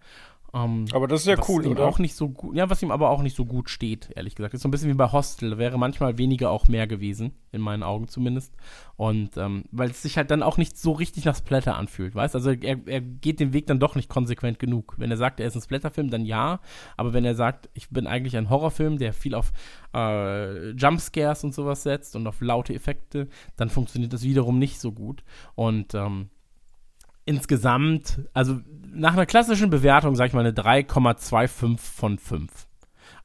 Ähm, 0.55 0.85
Aber 0.93 1.09
das 1.09 1.23
ist 1.23 1.27
ja 1.27 1.37
cool, 1.49 1.67
ihm 1.67 1.73
oder? 1.73 1.85
auch 1.85 1.99
nicht 1.99 2.15
so 2.15 2.29
gut, 2.29 2.55
ja, 2.55 2.71
was 2.71 2.81
ihm 2.81 2.93
aber 2.93 3.11
auch 3.11 3.23
nicht 3.23 3.35
so 3.35 3.45
gut 3.45 3.69
steht, 3.69 4.11
ehrlich 4.15 4.37
gesagt. 4.37 4.55
Ist 4.55 4.63
so 4.63 4.69
ein 4.69 4.71
bisschen 4.71 4.89
wie 4.89 4.95
bei 4.95 5.11
Hostel, 5.11 5.51
da 5.51 5.59
wäre 5.59 5.79
manchmal 5.79 6.17
weniger 6.17 6.51
auch 6.51 6.69
mehr 6.69 6.87
gewesen, 6.87 7.33
in 7.51 7.61
meinen 7.61 7.83
Augen 7.83 8.07
zumindest. 8.07 8.55
Und 8.97 9.37
ähm, 9.37 9.65
weil 9.73 9.91
es 9.91 10.03
sich 10.03 10.17
halt 10.17 10.31
dann 10.31 10.45
auch 10.45 10.57
nicht 10.57 10.79
so 10.79 10.93
richtig 10.93 11.25
nach 11.25 11.35
Splatter 11.35 11.77
anfühlt, 11.77 12.15
weißt? 12.15 12.37
Also 12.37 12.53
er, 12.53 12.87
er 12.87 13.01
geht 13.01 13.41
den 13.41 13.53
Weg 13.53 13.67
dann 13.67 13.81
doch 13.81 13.97
nicht 13.97 14.09
konsequent 14.09 14.61
genug. 14.61 14.95
Wenn 14.97 15.11
er 15.11 15.17
sagt, 15.17 15.41
er 15.41 15.49
ist 15.49 15.57
ein 15.57 15.63
Splatterfilm, 15.63 16.11
dann 16.11 16.25
ja. 16.25 16.61
Aber 16.97 17.13
wenn 17.13 17.25
er 17.25 17.35
sagt, 17.35 17.69
ich 17.75 17.91
bin 17.91 18.07
eigentlich 18.07 18.37
ein 18.37 18.49
Horrorfilm, 18.49 18.99
der 18.99 19.13
viel 19.13 19.35
auf 19.35 19.53
äh, 19.93 20.71
Jumpscares 20.71 21.43
und 21.43 21.53
sowas 21.53 21.83
setzt 21.83 22.15
und 22.15 22.29
auf 22.29 22.41
laute 22.41 22.75
Effekte, 22.75 23.29
dann 23.57 23.71
funktioniert 23.71 24.13
das 24.13 24.23
wiederum 24.23 24.61
nicht 24.61 24.79
so 24.79 24.93
gut. 24.93 25.25
Und 25.57 25.95
ähm, 25.95 26.29
insgesamt, 27.25 28.21
also 28.33 28.61
nach 28.93 29.15
einer 29.15 29.27
klassischen 29.27 29.71
Bewertung, 29.71 30.15
sag 30.15 30.29
ich 30.29 30.33
mal, 30.33 30.41
eine 30.41 30.53
3,25 30.53 31.79
von 31.79 32.19
5. 32.19 32.51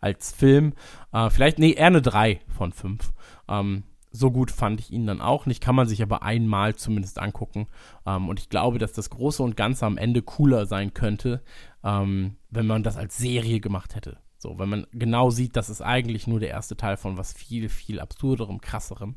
Als 0.02 0.32
Film, 0.32 0.74
äh, 1.12 1.30
vielleicht, 1.30 1.60
nee, 1.60 1.74
eher 1.74 1.88
eine 1.88 2.02
3 2.02 2.40
von 2.48 2.72
5. 2.72 3.12
Ähm, 3.48 3.84
so 4.12 4.32
gut 4.32 4.52
fand 4.52 4.80
ich 4.80 4.92
ihn 4.92 5.06
dann 5.06 5.22
auch 5.22 5.46
nicht, 5.46 5.62
kann 5.62 5.76
man 5.76 5.88
sich 5.88 6.02
aber 6.02 6.24
einmal 6.24 6.76
zumindest 6.76 7.20
angucken. 7.20 7.68
Ähm, 8.06 8.30
und 8.30 8.40
ich 8.40 8.50
glaube, 8.50 8.80
dass 8.80 8.94
das 8.94 9.10
Große 9.10 9.44
und 9.44 9.58
Ganze 9.58 9.86
am 9.86 9.98
Ende 9.98 10.22
cooler 10.22 10.66
sein 10.66 10.94
könnte, 10.94 11.44
ähm, 11.84 12.38
wenn 12.50 12.66
man 12.66 12.84
das 12.84 12.98
als 12.98 13.18
Serie 13.18 13.60
gemacht 13.60 13.96
hätte. 13.96 14.18
So, 14.42 14.58
wenn 14.58 14.70
man 14.70 14.88
genau 14.94 15.30
sieht, 15.32 15.58
das 15.58 15.70
ist 15.70 15.82
eigentlich 15.82 16.26
nur 16.26 16.40
der 16.40 16.50
erste 16.50 16.78
Teil 16.78 16.96
von 16.96 17.18
was 17.18 17.34
viel, 17.34 17.68
viel 17.68 18.00
absurderem, 18.00 18.62
krasserem. 18.62 19.16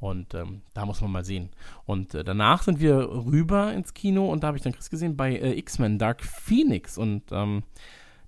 Und 0.00 0.34
ähm, 0.34 0.62
da 0.74 0.84
muss 0.84 1.00
man 1.00 1.12
mal 1.12 1.24
sehen. 1.24 1.50
Und 1.86 2.14
äh, 2.14 2.24
danach 2.24 2.64
sind 2.64 2.80
wir 2.80 2.96
rüber 3.08 3.72
ins 3.72 3.94
Kino 3.94 4.30
und 4.30 4.42
da 4.42 4.48
habe 4.48 4.56
ich 4.56 4.64
dann 4.64 4.72
Chris 4.72 4.90
gesehen 4.90 5.16
bei 5.16 5.36
äh, 5.36 5.56
X-Men 5.58 6.00
Dark 6.00 6.22
Phoenix. 6.24 6.98
Und 6.98 7.22
ähm, 7.30 7.62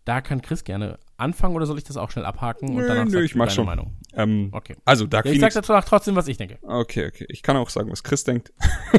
da 0.05 0.21
kann 0.21 0.41
Chris 0.41 0.63
gerne 0.63 1.01
anfangen 1.17 1.57
oder 1.57 1.67
soll 1.67 1.79
ich 1.79 1.85
das 1.85 1.97
auch 1.97 2.13
schnell 2.13 2.25
abhaken? 2.25 2.69
und 2.69 2.77
Nö, 2.77 2.87
danach 2.87 3.07
nö, 3.07 3.25
ich 3.25 3.35
mach 3.35 3.51
schon. 3.51 3.67
Meinung. 3.67 3.97
Ähm, 4.15 4.51
Okay. 4.53 4.77
Also 4.85 5.07
Dark 5.09 5.27
Ja, 5.27 5.33
ich 5.33 5.41
sag 5.41 5.53
Phoenix. 5.53 5.67
dazu 5.67 5.89
trotzdem, 5.89 6.15
was 6.15 6.29
ich 6.29 6.37
denke. 6.37 6.59
Okay, 6.63 7.09
okay. 7.09 7.27
Ich 7.29 7.43
kann 7.43 7.57
auch 7.57 7.71
sagen, 7.71 7.91
was 7.91 8.05
Chris 8.05 8.23
denkt. 8.23 8.53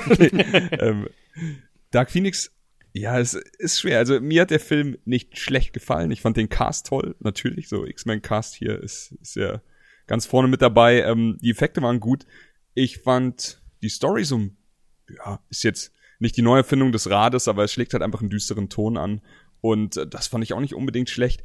ähm, 0.19 1.07
Dark 1.91 2.11
Phoenix, 2.11 2.51
ja, 2.97 3.19
es 3.19 3.33
ist 3.33 3.79
schwer. 3.79 3.99
Also 3.99 4.19
mir 4.19 4.41
hat 4.41 4.51
der 4.51 4.59
Film 4.59 4.97
nicht 5.05 5.37
schlecht 5.37 5.73
gefallen. 5.73 6.11
Ich 6.11 6.21
fand 6.21 6.37
den 6.37 6.49
Cast 6.49 6.87
toll, 6.87 7.15
natürlich. 7.19 7.69
So 7.69 7.85
X-Men 7.85 8.21
Cast 8.21 8.55
hier 8.55 8.81
ist, 8.81 9.13
ist 9.21 9.35
ja 9.35 9.61
ganz 10.07 10.25
vorne 10.25 10.47
mit 10.47 10.61
dabei. 10.61 11.01
Ähm, 11.01 11.37
die 11.41 11.51
Effekte 11.51 11.81
waren 11.81 11.99
gut. 11.99 12.25
Ich 12.73 12.99
fand 12.99 13.61
die 13.81 13.89
Story 13.89 14.23
so, 14.23 14.41
ja, 15.09 15.39
ist 15.49 15.63
jetzt 15.63 15.93
nicht 16.19 16.37
die 16.37 16.41
Neuerfindung 16.41 16.91
des 16.91 17.09
Rades, 17.09 17.47
aber 17.47 17.63
es 17.63 17.73
schlägt 17.73 17.93
halt 17.93 18.03
einfach 18.03 18.21
einen 18.21 18.29
düsteren 18.29 18.69
Ton 18.69 18.97
an. 18.97 19.21
Und 19.61 19.97
äh, 19.97 20.07
das 20.07 20.27
fand 20.27 20.43
ich 20.43 20.53
auch 20.53 20.59
nicht 20.59 20.75
unbedingt 20.75 21.09
schlecht. 21.09 21.43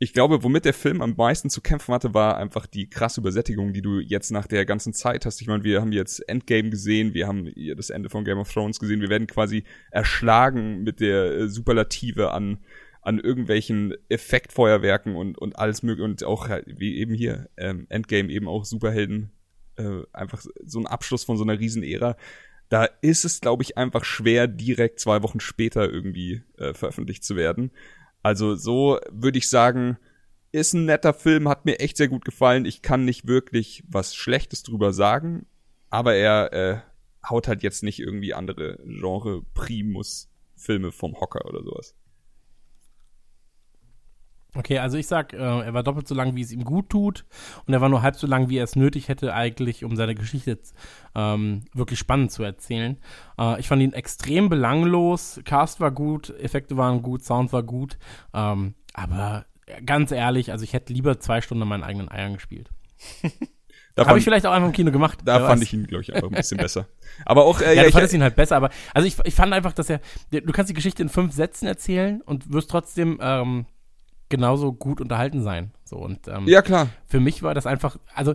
Ich 0.00 0.12
glaube, 0.12 0.44
womit 0.44 0.64
der 0.64 0.74
Film 0.74 1.02
am 1.02 1.14
meisten 1.16 1.50
zu 1.50 1.60
kämpfen 1.60 1.92
hatte, 1.92 2.14
war 2.14 2.36
einfach 2.36 2.66
die 2.66 2.88
krasse 2.88 3.20
Übersättigung, 3.20 3.72
die 3.72 3.82
du 3.82 3.98
jetzt 3.98 4.30
nach 4.30 4.46
der 4.46 4.64
ganzen 4.64 4.92
Zeit 4.92 5.26
hast. 5.26 5.40
Ich 5.40 5.48
meine, 5.48 5.64
wir 5.64 5.80
haben 5.80 5.90
jetzt 5.90 6.20
Endgame 6.28 6.70
gesehen, 6.70 7.14
wir 7.14 7.26
haben 7.26 7.52
das 7.76 7.90
Ende 7.90 8.08
von 8.08 8.24
Game 8.24 8.38
of 8.38 8.52
Thrones 8.52 8.78
gesehen, 8.78 9.00
wir 9.00 9.08
werden 9.08 9.26
quasi 9.26 9.64
erschlagen 9.90 10.84
mit 10.84 11.00
der 11.00 11.24
äh, 11.32 11.48
Superlative 11.48 12.32
an 12.32 12.58
an 13.00 13.18
irgendwelchen 13.18 13.94
Effektfeuerwerken 14.08 15.16
und 15.16 15.38
und 15.38 15.58
alles 15.58 15.82
mögliche 15.82 16.04
und 16.04 16.22
auch 16.24 16.48
halt, 16.48 16.66
wie 16.78 16.98
eben 16.98 17.14
hier 17.14 17.48
ähm, 17.56 17.86
Endgame 17.88 18.30
eben 18.30 18.46
auch 18.46 18.64
Superhelden 18.64 19.32
äh, 19.76 20.02
einfach 20.12 20.44
so 20.64 20.78
ein 20.78 20.86
Abschluss 20.86 21.24
von 21.24 21.36
so 21.36 21.44
einer 21.44 21.58
Riesenära. 21.58 22.16
Da 22.68 22.84
ist 23.00 23.24
es, 23.24 23.40
glaube 23.40 23.62
ich, 23.62 23.78
einfach 23.78 24.04
schwer, 24.04 24.46
direkt 24.46 25.00
zwei 25.00 25.22
Wochen 25.22 25.40
später 25.40 25.90
irgendwie 25.90 26.42
äh, 26.58 26.74
veröffentlicht 26.74 27.24
zu 27.24 27.34
werden. 27.34 27.70
Also 28.22 28.56
so 28.56 28.98
würde 29.10 29.38
ich 29.38 29.48
sagen, 29.48 29.98
ist 30.52 30.72
ein 30.72 30.86
netter 30.86 31.14
Film, 31.14 31.48
hat 31.48 31.64
mir 31.64 31.80
echt 31.80 31.96
sehr 31.96 32.08
gut 32.08 32.24
gefallen. 32.24 32.64
Ich 32.64 32.82
kann 32.82 33.04
nicht 33.04 33.26
wirklich 33.26 33.84
was 33.88 34.14
Schlechtes 34.14 34.62
drüber 34.62 34.92
sagen, 34.92 35.46
aber 35.90 36.14
er 36.14 36.52
äh, 36.52 36.78
haut 37.28 37.48
halt 37.48 37.62
jetzt 37.62 37.82
nicht 37.82 37.98
irgendwie 37.98 38.34
andere 38.34 38.78
Genre 38.84 39.42
Primus 39.54 40.30
Filme 40.56 40.92
vom 40.92 41.20
Hocker 41.20 41.46
oder 41.46 41.62
sowas. 41.62 41.94
Okay, 44.54 44.78
also 44.78 44.96
ich 44.96 45.06
sag, 45.06 45.34
äh, 45.34 45.36
er 45.36 45.74
war 45.74 45.82
doppelt 45.82 46.08
so 46.08 46.14
lang, 46.14 46.34
wie 46.34 46.40
es 46.40 46.52
ihm 46.52 46.64
gut 46.64 46.88
tut. 46.88 47.26
Und 47.66 47.74
er 47.74 47.80
war 47.80 47.88
nur 47.88 48.02
halb 48.02 48.16
so 48.16 48.26
lang, 48.26 48.48
wie 48.48 48.56
er 48.56 48.64
es 48.64 48.76
nötig 48.76 49.08
hätte, 49.08 49.34
eigentlich, 49.34 49.84
um 49.84 49.94
seine 49.94 50.14
Geschichte 50.14 50.58
ähm, 51.14 51.64
wirklich 51.74 51.98
spannend 51.98 52.32
zu 52.32 52.42
erzählen. 52.42 52.96
Äh, 53.38 53.60
ich 53.60 53.68
fand 53.68 53.82
ihn 53.82 53.92
extrem 53.92 54.48
belanglos. 54.48 55.40
Cast 55.44 55.80
war 55.80 55.90
gut, 55.90 56.30
Effekte 56.40 56.76
waren 56.76 57.02
gut, 57.02 57.24
Sound 57.24 57.52
war 57.52 57.62
gut. 57.62 57.98
Ähm, 58.32 58.74
aber 58.94 59.44
ganz 59.84 60.12
ehrlich, 60.12 60.50
also 60.50 60.64
ich 60.64 60.72
hätte 60.72 60.92
lieber 60.92 61.20
zwei 61.20 61.42
Stunden 61.42 61.62
an 61.62 61.68
meinen 61.68 61.84
eigenen 61.84 62.10
Eiern 62.10 62.34
gespielt. 62.34 62.70
Habe 63.98 64.10
fand, 64.10 64.18
ich 64.18 64.24
vielleicht 64.24 64.46
auch 64.46 64.52
einfach 64.52 64.68
im 64.68 64.72
Kino 64.72 64.92
gemacht. 64.92 65.18
da 65.24 65.40
fand 65.40 65.60
weiß. 65.60 65.62
ich 65.62 65.74
ihn, 65.74 65.86
glaube 65.86 66.02
ich, 66.02 66.14
einfach 66.14 66.28
ein 66.28 66.34
bisschen 66.34 66.58
besser. 66.58 66.86
Aber 67.24 67.44
auch, 67.44 67.60
äh, 67.60 67.74
Ja, 67.74 67.82
ja, 67.82 67.86
ich, 67.88 67.92
fandest 67.92 68.14
ihn 68.14 68.22
halt 68.22 68.36
besser, 68.36 68.56
aber 68.56 68.70
also 68.94 69.08
ich, 69.08 69.16
ich 69.24 69.34
fand 69.34 69.52
einfach, 69.52 69.72
dass 69.72 69.90
er, 69.90 70.00
du 70.30 70.52
kannst 70.52 70.70
die 70.70 70.74
Geschichte 70.74 71.02
in 71.02 71.08
fünf 71.08 71.32
Sätzen 71.32 71.66
erzählen 71.66 72.20
und 72.22 72.52
wirst 72.52 72.70
trotzdem 72.70 73.18
ähm, 73.20 73.66
genauso 74.28 74.72
gut 74.72 75.00
unterhalten 75.00 75.42
sein. 75.42 75.72
So 75.84 75.96
und 75.96 76.28
ähm, 76.28 76.46
ja 76.46 76.62
klar. 76.62 76.88
für 77.06 77.20
mich 77.20 77.42
war 77.42 77.54
das 77.54 77.66
einfach, 77.66 77.98
also 78.14 78.34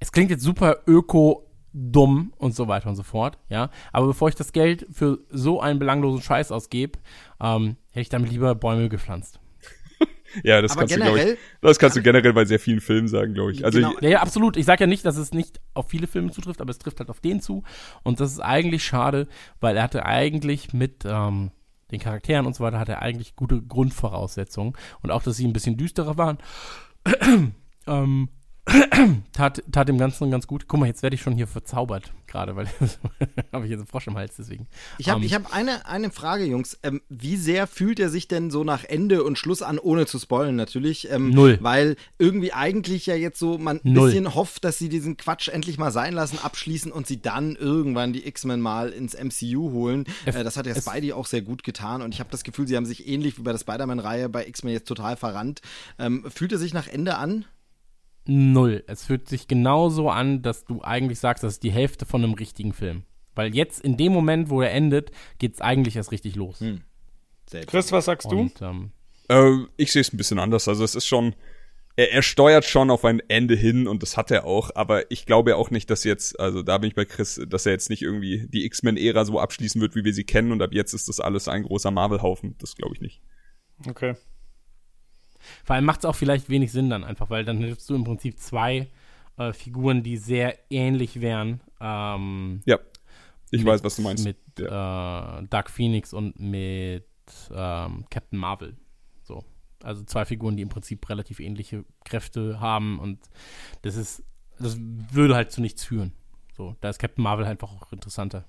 es 0.00 0.12
klingt 0.12 0.30
jetzt 0.30 0.42
super 0.42 0.78
öko 0.86 1.44
dumm 1.72 2.32
und 2.38 2.54
so 2.54 2.66
weiter 2.68 2.88
und 2.88 2.96
so 2.96 3.02
fort, 3.02 3.38
ja. 3.48 3.70
Aber 3.92 4.06
bevor 4.06 4.28
ich 4.28 4.34
das 4.34 4.52
Geld 4.52 4.86
für 4.90 5.18
so 5.30 5.60
einen 5.60 5.78
belanglosen 5.78 6.22
Scheiß 6.22 6.50
ausgebe, 6.50 6.98
ähm, 7.40 7.76
hätte 7.90 8.00
ich 8.00 8.08
damit 8.08 8.30
lieber 8.30 8.54
Bäume 8.54 8.88
gepflanzt. 8.88 9.40
Ja, 10.44 10.60
das 10.60 10.72
Aber 10.72 10.80
kannst 10.80 10.94
du, 10.94 11.00
glaube 11.00 11.16
ich, 11.16 11.24
generell, 11.24 11.38
das 11.62 11.78
kannst 11.78 11.96
du 11.96 12.02
generell 12.02 12.32
bei 12.34 12.44
sehr 12.44 12.60
vielen 12.60 12.82
Filmen 12.82 13.08
sagen, 13.08 13.32
glaube 13.32 13.50
ich. 13.50 13.64
Also 13.64 13.78
Genau. 13.78 13.94
ich, 13.96 14.02
Ja, 14.02 14.10
ja, 14.10 14.20
absolut. 14.20 14.58
Ich 14.58 14.66
sage 14.66 14.84
ja 14.84 14.86
nicht, 14.86 15.02
dass 15.06 15.16
es 15.16 15.32
nicht 15.32 15.58
auf 15.72 15.88
viele 15.88 16.06
Filme 16.06 16.30
zutrifft, 16.32 16.60
aber 16.60 16.70
es 16.70 16.78
trifft 16.78 17.00
halt 17.00 17.08
auf 17.08 17.20
den 17.20 17.40
zu. 17.40 17.62
Und 18.02 18.20
das 18.20 18.32
ist 18.32 18.40
eigentlich 18.40 18.84
schade, 18.84 19.26
weil 19.58 19.78
er 19.78 19.84
hatte 19.84 20.04
eigentlich 20.04 20.74
mit 20.74 21.06
ähm, 21.06 21.50
den 21.90 22.00
Charakteren 22.00 22.46
und 22.46 22.54
so 22.54 22.64
weiter, 22.64 22.78
hat 22.78 22.88
er 22.88 23.02
eigentlich 23.02 23.36
gute 23.36 23.62
Grundvoraussetzungen. 23.62 24.74
Und 25.02 25.10
auch, 25.10 25.22
dass 25.22 25.36
sie 25.36 25.46
ein 25.46 25.52
bisschen 25.52 25.76
düsterer 25.76 26.16
waren, 26.16 26.38
ähm, 27.86 28.28
tat, 29.32 29.62
tat 29.72 29.88
dem 29.88 29.98
Ganzen 29.98 30.30
ganz 30.30 30.46
gut. 30.46 30.66
Guck 30.68 30.80
mal, 30.80 30.86
jetzt 30.86 31.02
werde 31.02 31.14
ich 31.14 31.22
schon 31.22 31.34
hier 31.34 31.46
verzaubert, 31.46 32.12
gerade, 32.26 32.54
weil 32.56 32.66
habe 33.52 33.64
ich 33.64 33.70
jetzt 33.70 33.80
einen 33.80 33.86
Frosch 33.86 34.06
im 34.06 34.16
Hals, 34.16 34.36
deswegen. 34.36 34.66
Ich 34.98 35.08
habe 35.08 35.20
Ähm, 35.20 35.26
ich 35.26 35.34
hab 35.34 35.54
eine, 35.54 35.86
eine 35.86 36.10
Frage, 36.10 36.44
Jungs. 36.44 36.78
Ähm, 36.82 37.00
wie 37.08 37.36
sehr 37.36 37.66
fühlt 37.66 37.98
er 38.00 38.10
sich 38.10 38.28
denn 38.28 38.50
so 38.50 38.64
nach 38.64 38.84
Ende 38.84 39.24
und 39.24 39.38
Schluss 39.38 39.62
an, 39.62 39.78
ohne 39.78 40.06
zu 40.06 40.18
spoilen 40.18 40.56
natürlich? 40.56 41.10
Ähm, 41.10 41.30
Null. 41.30 41.58
Weil 41.60 41.96
irgendwie 42.18 42.52
eigentlich 42.52 43.06
ja 43.06 43.14
jetzt 43.14 43.38
so 43.38 43.58
man 43.58 43.80
ein 43.84 43.94
bisschen 43.94 44.34
hofft, 44.34 44.64
dass 44.64 44.78
sie 44.78 44.88
diesen 44.88 45.16
Quatsch 45.16 45.48
endlich 45.48 45.78
mal 45.78 45.90
sein 45.90 46.12
lassen, 46.14 46.38
abschließen 46.38 46.92
und 46.92 47.06
sie 47.06 47.20
dann 47.22 47.56
irgendwann 47.56 48.12
die 48.12 48.26
X-Men 48.26 48.60
mal 48.60 48.90
ins 48.90 49.14
MCU 49.14 49.72
holen. 49.72 50.04
Es- 50.24 50.34
Äh, 50.34 50.44
das 50.44 50.56
hat 50.56 50.66
ja 50.66 50.74
Spidey 50.74 51.12
auch 51.12 51.26
sehr 51.26 51.42
gut 51.42 51.62
getan 51.64 52.02
und 52.02 52.12
ich 52.14 52.20
habe 52.20 52.30
das 52.30 52.44
Gefühl, 52.44 52.66
sie 52.68 52.76
haben 52.76 52.86
sich 52.86 53.08
ähnlich 53.08 53.38
wie 53.38 53.42
bei 53.42 53.52
der 53.52 53.58
Spider-Man-Reihe 53.58 54.28
bei 54.28 54.46
X-Men 54.46 54.72
jetzt 54.74 54.88
total 54.88 55.16
verrannt. 55.16 55.60
Ähm, 55.98 56.24
fühlt 56.28 56.52
er 56.52 56.58
sich 56.58 56.74
nach 56.74 56.86
Ende 56.86 57.16
an? 57.16 57.44
Null. 58.28 58.84
Es 58.86 59.06
fühlt 59.06 59.26
sich 59.26 59.48
genauso 59.48 60.10
an, 60.10 60.42
dass 60.42 60.66
du 60.66 60.82
eigentlich 60.82 61.18
sagst, 61.18 61.42
das 61.42 61.54
ist 61.54 61.62
die 61.62 61.72
Hälfte 61.72 62.04
von 62.04 62.22
einem 62.22 62.34
richtigen 62.34 62.74
Film. 62.74 63.04
Weil 63.34 63.54
jetzt, 63.54 63.80
in 63.80 63.96
dem 63.96 64.12
Moment, 64.12 64.50
wo 64.50 64.60
er 64.60 64.70
endet, 64.70 65.12
geht 65.38 65.54
es 65.54 65.60
eigentlich 65.60 65.96
erst 65.96 66.12
richtig 66.12 66.36
los. 66.36 66.60
Hm. 66.60 66.82
Selbst. 67.48 67.70
Chris, 67.70 67.90
was 67.90 68.04
sagst 68.04 68.30
du? 68.30 68.38
Und, 68.38 68.60
ähm, 68.60 68.90
Äh, 69.28 69.66
ich 69.76 69.92
sehe 69.92 70.02
es 70.02 70.12
ein 70.12 70.18
bisschen 70.18 70.38
anders. 70.38 70.68
Also 70.68 70.84
es 70.84 70.94
ist 70.94 71.06
schon, 71.06 71.34
er, 71.96 72.12
er 72.12 72.22
steuert 72.22 72.66
schon 72.66 72.90
auf 72.90 73.04
ein 73.06 73.20
Ende 73.28 73.54
hin 73.54 73.88
und 73.88 74.02
das 74.02 74.18
hat 74.18 74.30
er 74.30 74.44
auch. 74.44 74.70
Aber 74.74 75.10
ich 75.10 75.24
glaube 75.24 75.56
auch 75.56 75.70
nicht, 75.70 75.88
dass 75.88 76.04
jetzt, 76.04 76.38
also 76.38 76.62
da 76.62 76.76
bin 76.76 76.88
ich 76.88 76.94
bei 76.94 77.06
Chris, 77.06 77.40
dass 77.48 77.64
er 77.64 77.72
jetzt 77.72 77.88
nicht 77.88 78.02
irgendwie 78.02 78.46
die 78.48 78.66
X-Men-Ära 78.66 79.24
so 79.24 79.40
abschließen 79.40 79.80
wird, 79.80 79.94
wie 79.94 80.04
wir 80.04 80.12
sie 80.12 80.24
kennen. 80.24 80.52
Und 80.52 80.60
ab 80.60 80.74
jetzt 80.74 80.92
ist 80.92 81.08
das 81.08 81.18
alles 81.18 81.48
ein 81.48 81.62
großer 81.62 81.90
Marvel-Haufen. 81.90 82.56
Das 82.58 82.76
glaube 82.76 82.94
ich 82.94 83.00
nicht. 83.00 83.22
Okay. 83.86 84.16
Vor 85.64 85.76
allem 85.76 85.84
macht 85.84 86.00
es 86.00 86.04
auch 86.04 86.16
vielleicht 86.16 86.48
wenig 86.48 86.72
Sinn 86.72 86.90
dann 86.90 87.04
einfach, 87.04 87.30
weil 87.30 87.44
dann 87.44 87.58
hättest 87.58 87.88
du 87.90 87.94
im 87.94 88.04
Prinzip 88.04 88.38
zwei 88.38 88.88
äh, 89.36 89.52
Figuren, 89.52 90.02
die 90.02 90.16
sehr 90.16 90.58
ähnlich 90.70 91.20
wären. 91.20 91.60
Ähm, 91.80 92.60
Ja. 92.64 92.78
Ich 93.50 93.60
mit, 93.60 93.68
weiß, 93.68 93.84
was 93.84 93.96
du 93.96 94.02
meinst. 94.02 94.24
Mit 94.24 94.36
ja. 94.58 95.38
äh, 95.38 95.46
Dark 95.48 95.70
Phoenix 95.70 96.12
und 96.12 96.38
mit 96.38 97.06
ähm, 97.50 98.04
Captain 98.10 98.38
Marvel. 98.38 98.76
So. 99.22 99.44
Also 99.82 100.02
zwei 100.04 100.24
Figuren, 100.24 100.56
die 100.56 100.62
im 100.62 100.68
Prinzip 100.68 101.08
relativ 101.08 101.40
ähnliche 101.40 101.84
Kräfte 102.04 102.60
haben 102.60 102.98
und 102.98 103.18
das 103.82 103.96
ist, 103.96 104.22
das 104.58 104.76
würde 104.78 105.34
halt 105.34 105.52
zu 105.52 105.60
nichts 105.60 105.84
führen. 105.84 106.12
So, 106.56 106.74
da 106.80 106.88
ist 106.88 106.98
Captain 106.98 107.22
Marvel 107.22 107.46
einfach 107.46 107.70
auch 107.70 107.92
interessanter. 107.92 108.44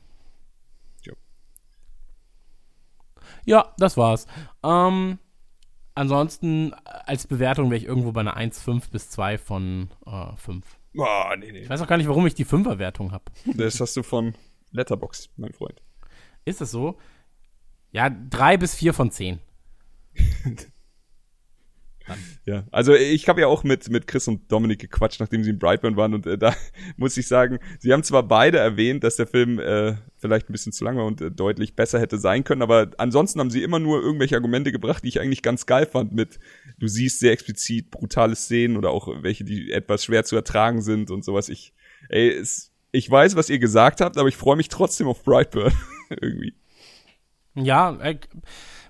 Ja. 1.05 1.13
Ja, 3.45 3.73
das 3.77 3.95
war's. 3.95 4.25
Ähm, 4.63 5.19
ansonsten, 5.99 6.73
als 6.83 7.27
Bewertung 7.27 7.69
wäre 7.69 7.77
ich 7.77 7.85
irgendwo 7.85 8.11
bei 8.11 8.21
einer 8.21 8.37
1,5 8.37 8.89
bis 8.91 9.09
2 9.09 9.37
von 9.37 9.89
äh, 10.05 10.35
5. 10.37 10.65
Ah, 10.97 11.35
nee, 11.37 11.51
nee. 11.51 11.59
Ich 11.59 11.69
weiß 11.69 11.81
auch 11.81 11.87
gar 11.87 11.97
nicht, 11.97 12.07
warum 12.07 12.25
ich 12.25 12.33
die 12.33 12.45
5er-Wertung 12.45 13.11
habe. 13.11 13.25
Das 13.55 13.79
hast 13.79 13.95
du 13.95 14.03
von 14.03 14.33
Letterbox, 14.71 15.29
mein 15.37 15.53
Freund. 15.53 15.81
Ist 16.45 16.61
das 16.61 16.71
so? 16.71 16.97
Ja, 17.91 18.09
3 18.09 18.57
bis 18.57 18.75
4 18.75 18.93
von 18.93 19.11
10. 19.11 19.39
Ja, 22.45 22.65
also 22.71 22.93
ich 22.93 23.27
habe 23.29 23.41
ja 23.41 23.47
auch 23.47 23.63
mit, 23.63 23.89
mit 23.89 24.07
Chris 24.07 24.27
und 24.27 24.51
Dominik 24.51 24.79
gequatscht, 24.79 25.19
nachdem 25.19 25.43
sie 25.43 25.49
in 25.49 25.59
Brightburn 25.59 25.95
waren 25.95 26.13
und 26.13 26.25
äh, 26.25 26.37
da 26.37 26.55
muss 26.97 27.17
ich 27.17 27.27
sagen, 27.27 27.59
sie 27.79 27.93
haben 27.93 28.03
zwar 28.03 28.23
beide 28.23 28.57
erwähnt, 28.57 29.03
dass 29.03 29.15
der 29.15 29.27
Film 29.27 29.59
äh, 29.59 29.95
vielleicht 30.17 30.49
ein 30.49 30.51
bisschen 30.51 30.71
zu 30.71 30.83
lang 30.83 30.97
war 30.97 31.05
und 31.05 31.21
äh, 31.21 31.31
deutlich 31.31 31.75
besser 31.75 31.99
hätte 31.99 32.17
sein 32.17 32.43
können, 32.43 32.61
aber 32.61 32.91
ansonsten 32.97 33.39
haben 33.39 33.51
sie 33.51 33.63
immer 33.63 33.79
nur 33.79 34.01
irgendwelche 34.01 34.35
Argumente 34.35 34.71
gebracht, 34.71 35.03
die 35.03 35.09
ich 35.09 35.19
eigentlich 35.19 35.41
ganz 35.41 35.65
geil 35.65 35.85
fand 35.85 36.13
mit, 36.13 36.39
du 36.79 36.87
siehst 36.87 37.19
sehr 37.19 37.31
explizit 37.31 37.91
brutale 37.91 38.35
Szenen 38.35 38.77
oder 38.77 38.91
auch 38.91 39.07
welche, 39.21 39.43
die 39.43 39.71
etwas 39.71 40.05
schwer 40.05 40.23
zu 40.23 40.35
ertragen 40.35 40.81
sind 40.81 41.11
und 41.11 41.23
sowas. 41.23 41.49
Ich, 41.49 41.73
ey, 42.09 42.29
es, 42.29 42.71
ich 42.91 43.09
weiß, 43.09 43.35
was 43.35 43.49
ihr 43.49 43.59
gesagt 43.59 44.01
habt, 44.01 44.17
aber 44.17 44.29
ich 44.29 44.37
freue 44.37 44.55
mich 44.55 44.69
trotzdem 44.69 45.07
auf 45.07 45.23
Brightburn 45.23 45.73
irgendwie. 46.09 46.53
Ja, 47.55 47.97
äh, 48.01 48.17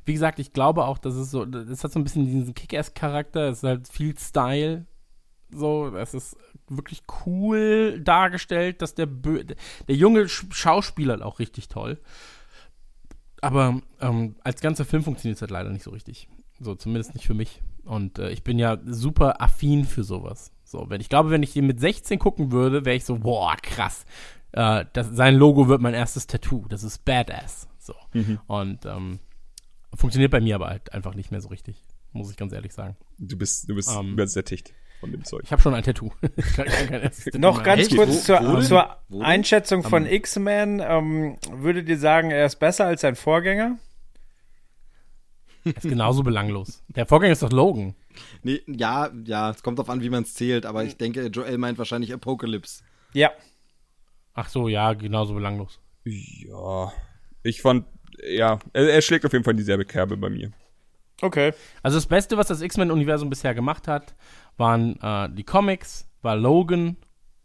wie 0.10 0.14
gesagt, 0.14 0.40
ich 0.40 0.54
glaube 0.54 0.86
auch, 0.86 0.98
dass 0.98 1.14
es 1.14 1.30
so, 1.30 1.46
das 1.46 1.84
hat 1.84 1.92
so 1.92 2.00
ein 2.00 2.04
bisschen 2.04 2.26
diesen 2.26 2.56
Kick-Ass-Charakter, 2.56 3.50
es 3.50 3.60
ist 3.60 3.64
halt 3.64 3.88
viel 3.88 4.18
Style. 4.18 4.88
So, 5.52 5.96
es 5.96 6.16
ist 6.16 6.36
wirklich 6.68 7.04
cool 7.26 8.02
dargestellt, 8.04 8.82
dass 8.82 8.96
der, 8.96 9.06
Bö 9.06 9.44
der 9.44 9.96
junge 9.96 10.28
Sch 10.28 10.48
Schauspieler 10.52 11.24
auch 11.24 11.38
richtig 11.38 11.68
toll. 11.68 12.00
Aber 13.42 13.82
ähm, 14.02 14.36
als 14.44 14.62
ganzer 14.62 14.84
Film 14.84 15.04
funktioniert 15.04 15.38
es 15.38 15.42
halt 15.42 15.52
leider 15.52 15.70
nicht 15.70 15.84
so 15.84 15.92
richtig. 15.92 16.28
So, 16.60 16.74
zumindest 16.74 17.14
nicht 17.14 17.28
für 17.28 17.36
mich. 17.36 17.62
Und 17.84 18.18
äh, 18.18 18.32
ich 18.32 18.44
bin 18.44 18.58
ja 18.58 18.80
super 18.86 19.42
affin 19.42 19.86
für 19.86 20.04
sowas. 20.04 20.52
So, 20.64 20.88
wenn 20.90 21.02
ich 21.02 21.10
glaube, 21.10 21.30
wenn 21.30 21.44
ich 21.44 21.54
den 21.54 21.68
mit 21.68 21.80
16 21.80 22.18
gucken 22.18 22.52
würde, 22.52 22.84
wäre 22.84 22.96
ich 22.96 23.06
so, 23.06 23.20
boah, 23.20 23.56
krass. 23.62 24.06
Äh, 24.54 24.86
das, 24.94 25.10
sein 25.12 25.36
Logo 25.36 25.68
wird 25.68 25.82
mein 25.82 25.94
erstes 25.94 26.26
Tattoo. 26.26 26.66
Das 26.68 26.84
ist 26.84 27.06
badass. 27.06 27.68
So. 27.78 27.94
Und 28.48 28.86
ähm, 28.88 29.20
funktioniert 29.96 30.32
bei 30.32 30.40
mir 30.42 30.56
aber 30.56 30.70
halt 30.70 30.94
einfach 30.94 31.16
nicht 31.16 31.32
mehr 31.32 31.42
so 31.42 31.50
richtig. 31.50 31.84
Muss 32.12 32.32
ich 32.32 32.38
ganz 32.38 32.54
ehrlich 32.54 32.74
sagen. 32.74 32.98
Du 33.18 33.38
bist, 33.38 33.70
du 33.70 33.76
bist 33.76 33.90
Ähm. 33.96 34.14
übersättigt 34.14 34.74
von 35.00 35.12
dem 35.12 35.24
Zeug. 35.24 35.42
Ich 35.44 35.52
habe 35.52 35.62
schon 35.62 35.74
ein 35.74 35.84
Tattoo. 35.84 36.12
Noch 37.38 37.64
ganz 37.64 37.82
Echt? 37.84 37.96
kurz 37.96 38.10
Wo- 38.10 38.14
zur, 38.38 38.40
wo 38.56 38.62
zur 38.62 38.98
Wo? 39.10 39.22
Einschätzung 39.22 39.84
von 39.84 40.06
X-Men. 40.06 40.82
Ähm, 40.84 41.38
würdet 41.52 41.88
ihr 41.88 41.98
sagen, 42.00 42.32
er 42.32 42.46
ist 42.46 42.58
besser 42.58 42.86
als 42.86 43.02
sein 43.02 43.16
Vorgänger? 43.16 43.78
haben. 45.66 45.74
Ist 45.76 45.82
genauso 45.84 46.24
belanglos. 46.24 46.84
Der 46.90 47.06
Vorgänger 47.06 47.34
ist 47.34 47.44
doch 47.44 47.52
Logan. 47.52 47.94
Nee, 48.44 48.62
ja, 48.68 49.10
ja, 49.26 49.52
es 49.52 49.62
kommt 49.62 49.78
drauf 49.78 49.90
an, 49.90 50.02
wie 50.02 50.10
man 50.10 50.24
es 50.24 50.34
zählt, 50.34 50.66
aber 50.66 50.84
ich 50.84 50.98
denke, 50.98 51.28
Joel 51.28 51.58
meint 51.58 51.78
wahrscheinlich 51.78 52.14
Apocalypse. 52.14 52.84
Ja. 53.14 53.32
Ach 54.34 54.50
so, 54.50 54.68
ja, 54.68 54.94
genauso 54.94 55.34
belanglos. 55.36 55.80
Ja, 56.06 56.92
ich 57.44 57.62
fand, 57.62 57.86
ja, 58.28 58.60
er, 58.74 58.90
er 58.94 59.02
schlägt 59.02 59.26
auf 59.26 59.34
jeden 59.34 59.44
Fall 59.44 59.52
in 59.52 59.58
dieselbe 59.58 59.86
Kerbe 59.86 60.18
bei 60.18 60.30
mir. 60.30 60.52
Okay. 61.22 61.52
Also 61.84 61.98
das 61.98 62.06
Beste, 62.08 62.38
was 62.38 62.48
das 62.48 62.62
X-Men-Universum 62.62 63.30
bisher 63.30 63.54
gemacht 63.54 63.88
hat, 63.88 64.16
waren 64.58 64.98
äh, 65.02 65.30
die 65.34 65.44
Comics, 65.44 66.08
war 66.22 66.36
Logan, 66.36 66.96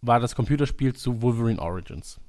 war 0.01 0.21
das 0.21 0.35
Computerspiel 0.35 0.95
zu 0.95 1.23
Wolverine 1.23 1.61
Origins. 1.61 2.21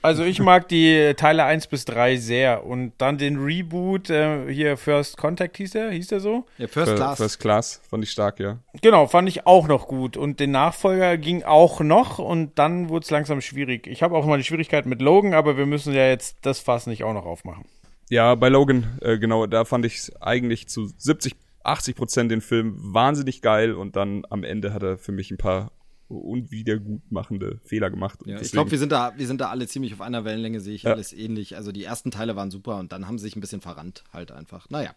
Also 0.00 0.22
ich 0.22 0.38
mag 0.38 0.68
die 0.68 1.12
Teile 1.16 1.42
1 1.42 1.66
bis 1.66 1.84
3 1.84 2.16
sehr. 2.18 2.64
Und 2.64 2.92
dann 2.98 3.18
den 3.18 3.36
Reboot, 3.36 4.10
äh, 4.10 4.52
hier 4.52 4.76
First 4.76 5.16
Contact 5.16 5.56
hieß 5.56 5.72
der, 5.72 5.90
hieß 5.90 6.06
der 6.06 6.20
so? 6.20 6.46
Ja, 6.56 6.68
First 6.68 6.92
Fir- 6.92 6.96
Class. 6.96 7.16
First 7.18 7.40
Class 7.40 7.80
fand 7.90 8.04
ich 8.04 8.10
stark, 8.12 8.38
ja. 8.38 8.58
Genau, 8.80 9.08
fand 9.08 9.28
ich 9.28 9.46
auch 9.46 9.66
noch 9.66 9.88
gut. 9.88 10.16
Und 10.16 10.38
den 10.38 10.52
Nachfolger 10.52 11.16
ging 11.18 11.42
auch 11.42 11.80
noch 11.80 12.20
und 12.20 12.58
dann 12.60 12.88
wurde 12.90 13.04
es 13.04 13.10
langsam 13.10 13.40
schwierig. 13.40 13.88
Ich 13.88 14.02
habe 14.04 14.16
auch 14.16 14.24
mal 14.24 14.38
die 14.38 14.44
Schwierigkeiten 14.44 14.88
mit 14.88 15.02
Logan, 15.02 15.34
aber 15.34 15.56
wir 15.56 15.66
müssen 15.66 15.92
ja 15.92 16.06
jetzt 16.06 16.38
das 16.42 16.60
Fass 16.60 16.86
nicht 16.86 17.02
auch 17.02 17.12
noch 17.14 17.26
aufmachen. 17.26 17.64
Ja, 18.10 18.34
bei 18.34 18.48
Logan, 18.48 18.98
äh, 19.02 19.18
genau, 19.18 19.46
da 19.46 19.64
fand 19.64 19.84
ich 19.84 20.10
eigentlich 20.20 20.68
zu 20.68 20.86
70, 20.96 21.34
80 21.62 21.96
Prozent 21.96 22.30
den 22.30 22.40
Film 22.40 22.74
wahnsinnig 22.78 23.42
geil 23.42 23.74
und 23.74 23.96
dann 23.96 24.24
am 24.30 24.44
Ende 24.44 24.72
hat 24.72 24.82
er 24.82 24.96
für 24.98 25.12
mich 25.12 25.30
ein 25.30 25.36
paar 25.36 25.72
unwiedergutmachende 26.08 27.60
Fehler 27.64 27.90
gemacht. 27.90 28.20
Ja, 28.24 28.40
ich 28.40 28.52
glaube, 28.52 28.70
wir 28.70 28.78
sind 28.78 28.92
da, 28.92 29.12
wir 29.16 29.26
sind 29.26 29.40
da 29.42 29.50
alle 29.50 29.66
ziemlich 29.66 29.92
auf 29.92 30.00
einer 30.00 30.24
Wellenlänge, 30.24 30.60
sehe 30.60 30.74
ich 30.74 30.84
Ja. 30.84 30.92
alles 30.92 31.12
ähnlich. 31.12 31.56
Also 31.56 31.70
die 31.70 31.84
ersten 31.84 32.10
Teile 32.10 32.34
waren 32.34 32.50
super 32.50 32.78
und 32.78 32.92
dann 32.92 33.06
haben 33.06 33.18
sie 33.18 33.24
sich 33.24 33.36
ein 33.36 33.40
bisschen 33.42 33.60
verrannt, 33.60 34.04
halt 34.12 34.32
einfach. 34.32 34.70
Naja. 34.70 34.94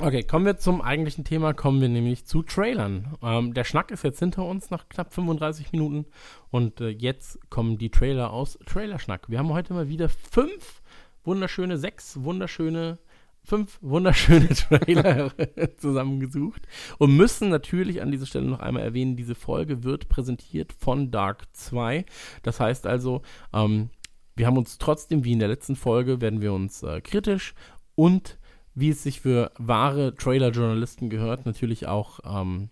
Okay, 0.00 0.24
kommen 0.24 0.46
wir 0.46 0.56
zum 0.56 0.80
eigentlichen 0.80 1.22
Thema, 1.24 1.52
kommen 1.52 1.80
wir 1.80 1.88
nämlich 1.88 2.24
zu 2.24 2.42
Trailern. 2.42 3.14
Ähm, 3.22 3.54
der 3.54 3.62
Schnack 3.64 3.90
ist 3.92 4.02
jetzt 4.02 4.18
hinter 4.18 4.44
uns 4.44 4.70
nach 4.70 4.88
knapp 4.88 5.12
35 5.14 5.70
Minuten 5.70 6.06
und 6.50 6.80
äh, 6.80 6.88
jetzt 6.88 7.38
kommen 7.50 7.78
die 7.78 7.90
Trailer 7.90 8.32
aus 8.32 8.58
Trailerschnack. 8.66 9.28
Wir 9.28 9.38
haben 9.38 9.50
heute 9.50 9.74
mal 9.74 9.88
wieder 9.88 10.08
fünf 10.08 10.81
wunderschöne, 11.24 11.78
sechs 11.78 12.22
wunderschöne, 12.22 12.98
fünf 13.44 13.78
wunderschöne 13.80 14.48
Trailer 14.54 15.32
zusammengesucht 15.76 16.66
und 16.98 17.16
müssen 17.16 17.48
natürlich 17.48 18.02
an 18.02 18.10
dieser 18.10 18.26
Stelle 18.26 18.46
noch 18.46 18.60
einmal 18.60 18.82
erwähnen, 18.82 19.16
diese 19.16 19.34
Folge 19.34 19.84
wird 19.84 20.08
präsentiert 20.08 20.72
von 20.72 21.10
Dark 21.10 21.44
2. 21.52 22.04
Das 22.42 22.60
heißt 22.60 22.86
also, 22.86 23.22
ähm, 23.52 23.90
wir 24.36 24.46
haben 24.46 24.58
uns 24.58 24.78
trotzdem, 24.78 25.24
wie 25.24 25.32
in 25.32 25.38
der 25.38 25.48
letzten 25.48 25.76
Folge, 25.76 26.20
werden 26.20 26.40
wir 26.40 26.52
uns 26.52 26.82
äh, 26.82 27.00
kritisch 27.00 27.54
und 27.94 28.38
wie 28.74 28.88
es 28.88 29.02
sich 29.02 29.20
für 29.20 29.52
wahre 29.58 30.14
Trailer-Journalisten 30.14 31.10
gehört, 31.10 31.44
natürlich 31.44 31.86
auch 31.86 32.20
ähm, 32.24 32.70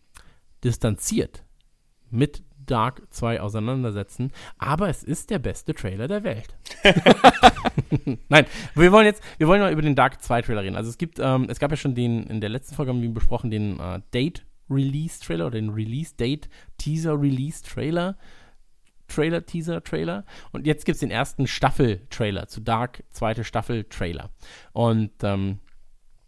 distanziert 0.65 1.45
mit 2.11 2.43
Dark 2.71 3.03
2 3.11 3.41
auseinandersetzen. 3.41 4.33
Aber 4.59 4.89
es 4.89 5.03
ist 5.03 5.31
der 5.31 5.39
beste 5.39 5.75
Trailer 5.75 6.09
der 6.09 6.25
Welt. 6.25 6.55
Nein, 8.29 8.47
wir 8.75 8.93
wollen 8.93 9.07
jetzt, 9.07 9.23
wir 9.39 9.49
wollen 9.49 9.61
mal 9.61 9.73
über 9.73 9.83
den 9.83 9.97
Dark 9.97 10.23
2 10.23 10.43
Trailer 10.43 10.63
reden. 10.63 10.77
Also 10.77 10.91
es 10.91 10.99
gibt, 10.99 11.19
ähm, 11.19 11.47
es 11.49 11.59
gab 11.59 11.71
ja 11.71 11.77
schon 11.77 11.95
den, 11.95 12.25
in 12.25 12.41
der 12.41 12.51
letzten 12.51 12.75
Folge 12.75 12.91
haben 12.91 13.03
wir 13.03 13.11
besprochen, 13.11 13.51
den 13.51 13.79
äh, 13.81 14.01
Date 14.13 14.45
Release 14.71 15.21
Trailer 15.21 15.47
oder 15.47 15.59
den 15.61 15.71
Release 15.71 16.15
Date 16.17 16.49
Teaser 16.79 17.21
Release 17.21 17.63
Trailer. 17.63 18.17
Trailer, 19.09 19.45
Teaser, 19.45 19.83
Trailer. 19.83 20.25
Und 20.53 20.67
jetzt 20.67 20.85
gibt 20.85 20.95
es 20.95 21.01
den 21.01 21.11
ersten 21.11 21.49
Staffel-Trailer 21.49 22.47
zu 22.47 22.61
Dark, 22.61 23.03
zweite 23.11 23.43
Staffel-Trailer. 23.43 24.31
Und 24.73 25.11
ähm, 25.23 25.59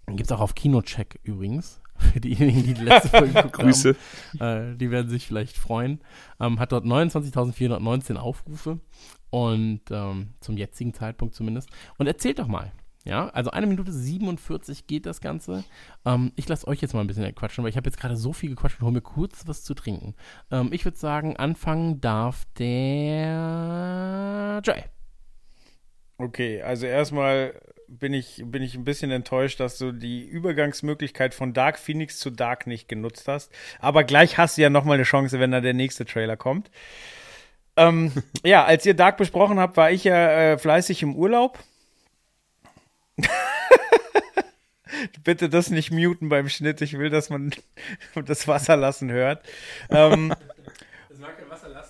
gibt 0.08 0.22
es 0.22 0.32
auch 0.32 0.40
auf 0.40 0.56
Kinocheck 0.56 1.20
übrigens. 1.22 1.81
Für 2.02 2.20
diejenigen, 2.20 2.64
die 2.64 2.74
die 2.74 2.84
letzte 2.84 3.08
Folge 3.08 3.28
geguckt 3.32 3.54
Grüße. 3.54 3.96
haben. 4.40 4.72
Äh, 4.72 4.76
die 4.76 4.90
werden 4.90 5.08
sich 5.08 5.26
vielleicht 5.26 5.56
freuen. 5.56 6.00
Ähm, 6.40 6.58
hat 6.58 6.72
dort 6.72 6.84
29.419 6.84 8.16
Aufrufe. 8.16 8.80
Und 9.30 9.80
ähm, 9.90 10.34
zum 10.40 10.56
jetzigen 10.56 10.92
Zeitpunkt 10.92 11.34
zumindest. 11.34 11.70
Und 11.96 12.06
erzählt 12.06 12.38
doch 12.38 12.48
mal. 12.48 12.72
Ja, 13.04 13.28
also 13.30 13.50
eine 13.50 13.66
Minute 13.66 13.90
47 13.90 14.86
geht 14.86 15.06
das 15.06 15.20
Ganze. 15.20 15.64
Ähm, 16.04 16.32
ich 16.36 16.48
lasse 16.48 16.68
euch 16.68 16.80
jetzt 16.80 16.94
mal 16.94 17.00
ein 17.00 17.08
bisschen 17.08 17.34
quatschen, 17.34 17.64
weil 17.64 17.70
ich 17.70 17.76
habe 17.76 17.88
jetzt 17.88 17.98
gerade 17.98 18.16
so 18.16 18.32
viel 18.32 18.50
gequatscht 18.50 18.78
und 18.78 18.84
hole 18.84 18.94
mir 18.94 19.00
kurz 19.00 19.42
was 19.46 19.64
zu 19.64 19.74
trinken. 19.74 20.14
Ähm, 20.52 20.68
ich 20.72 20.84
würde 20.84 20.98
sagen, 20.98 21.36
anfangen 21.36 22.00
darf 22.00 22.44
der 22.58 24.60
Joy. 24.64 24.84
Okay, 26.18 26.62
also 26.62 26.86
erstmal 26.86 27.60
bin 27.98 28.14
ich, 28.14 28.42
bin 28.44 28.62
ich 28.62 28.74
ein 28.74 28.84
bisschen 28.84 29.10
enttäuscht, 29.10 29.60
dass 29.60 29.76
du 29.78 29.92
die 29.92 30.22
Übergangsmöglichkeit 30.22 31.34
von 31.34 31.52
Dark 31.52 31.78
Phoenix 31.78 32.18
zu 32.18 32.30
Dark 32.30 32.66
nicht 32.66 32.88
genutzt 32.88 33.28
hast. 33.28 33.52
Aber 33.80 34.04
gleich 34.04 34.38
hast 34.38 34.56
du 34.56 34.62
ja 34.62 34.70
nochmal 34.70 34.94
eine 34.94 35.04
Chance, 35.04 35.38
wenn 35.40 35.50
da 35.50 35.60
der 35.60 35.74
nächste 35.74 36.06
Trailer 36.06 36.36
kommt. 36.36 36.70
Ähm, 37.76 38.12
ja, 38.44 38.64
als 38.64 38.86
ihr 38.86 38.94
Dark 38.94 39.18
besprochen 39.18 39.58
habt, 39.58 39.76
war 39.76 39.90
ich 39.90 40.04
ja 40.04 40.30
äh, 40.30 40.58
fleißig 40.58 41.02
im 41.02 41.14
Urlaub. 41.14 41.58
Bitte 45.24 45.48
das 45.48 45.70
nicht 45.70 45.90
muten 45.90 46.28
beim 46.28 46.48
Schnitt. 46.48 46.80
Ich 46.80 46.98
will, 46.98 47.10
dass 47.10 47.28
man 47.30 47.52
das 48.24 48.48
Wasser 48.48 48.76
lassen 48.76 49.10
hört. 49.10 49.44
Ähm, 49.90 50.34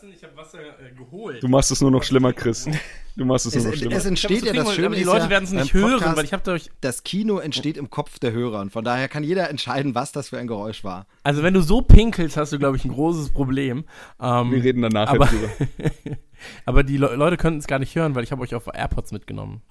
kein 0.03 0.07
Wasser 0.07 0.07
lassen, 0.07 0.13
ich 0.17 0.25
habe 0.25 0.37
Wasser 0.37 0.59
äh, 0.61 0.95
geholt. 0.97 1.43
Du 1.43 1.49
machst 1.49 1.71
es 1.71 1.81
nur 1.81 1.91
noch 1.91 2.03
schlimmer, 2.03 2.33
Chris. 2.33 2.69
Du 3.15 3.25
machst 3.25 3.47
es, 3.47 3.55
Es, 3.55 3.63
nur 3.63 3.73
noch 3.73 3.79
schlimmer. 3.79 3.97
es 3.97 4.07
entsteht 4.07 4.45
ja 4.45 4.53
das 4.53 4.75
Schöne. 4.75 4.87
aber 4.87 4.97
die 4.97 5.03
Leute 5.03 5.25
ja, 5.25 5.31
werden 5.31 5.45
es 5.45 5.53
nicht 5.53 5.75
hören, 5.75 5.93
Podcast, 5.93 6.17
weil 6.17 6.25
ich 6.25 6.33
habe 6.33 6.51
euch. 6.53 6.71
Das 6.81 7.05
Kino 7.05 7.39
entsteht 7.39 7.77
im 7.77 7.91
Kopf 7.91 8.19
der 8.19 8.33
Hörer 8.33 8.61
und 8.61 8.71
von 8.71 8.85
daher 8.85 9.09
kann 9.09 9.23
jeder 9.23 9.51
entscheiden, 9.51 9.95
was 9.95 10.13
das 10.13 10.31
für 10.31 10.39
ein 10.39 10.47
Geräusch 10.47 10.83
war. 10.85 11.07
Also 11.23 11.43
wenn 11.43 11.55
du 11.55 11.61
so 11.61 11.83
pinkelst, 11.83 12.37
hast 12.37 12.53
du, 12.53 12.59
glaube 12.59 12.77
ich, 12.77 12.85
ein 12.85 12.93
großes 12.93 13.31
Problem. 13.31 13.85
Ähm, 14.21 14.51
Wir 14.51 14.65
reden 14.65 14.83
danach 14.83 15.09
aber, 15.09 15.27
drüber. 15.27 15.51
aber 16.65 16.83
die 16.83 16.97
Le 16.97 17.15
Leute 17.17 17.37
könnten 17.37 17.59
es 17.59 17.67
gar 17.67 17.79
nicht 17.79 17.95
hören, 17.95 18.15
weil 18.15 18.25
ich 18.25 18.33
habe 18.33 18.43
euch 18.43 18.55
auf 18.55 18.67
AirPods 18.73 19.13
mitgenommen. 19.13 19.63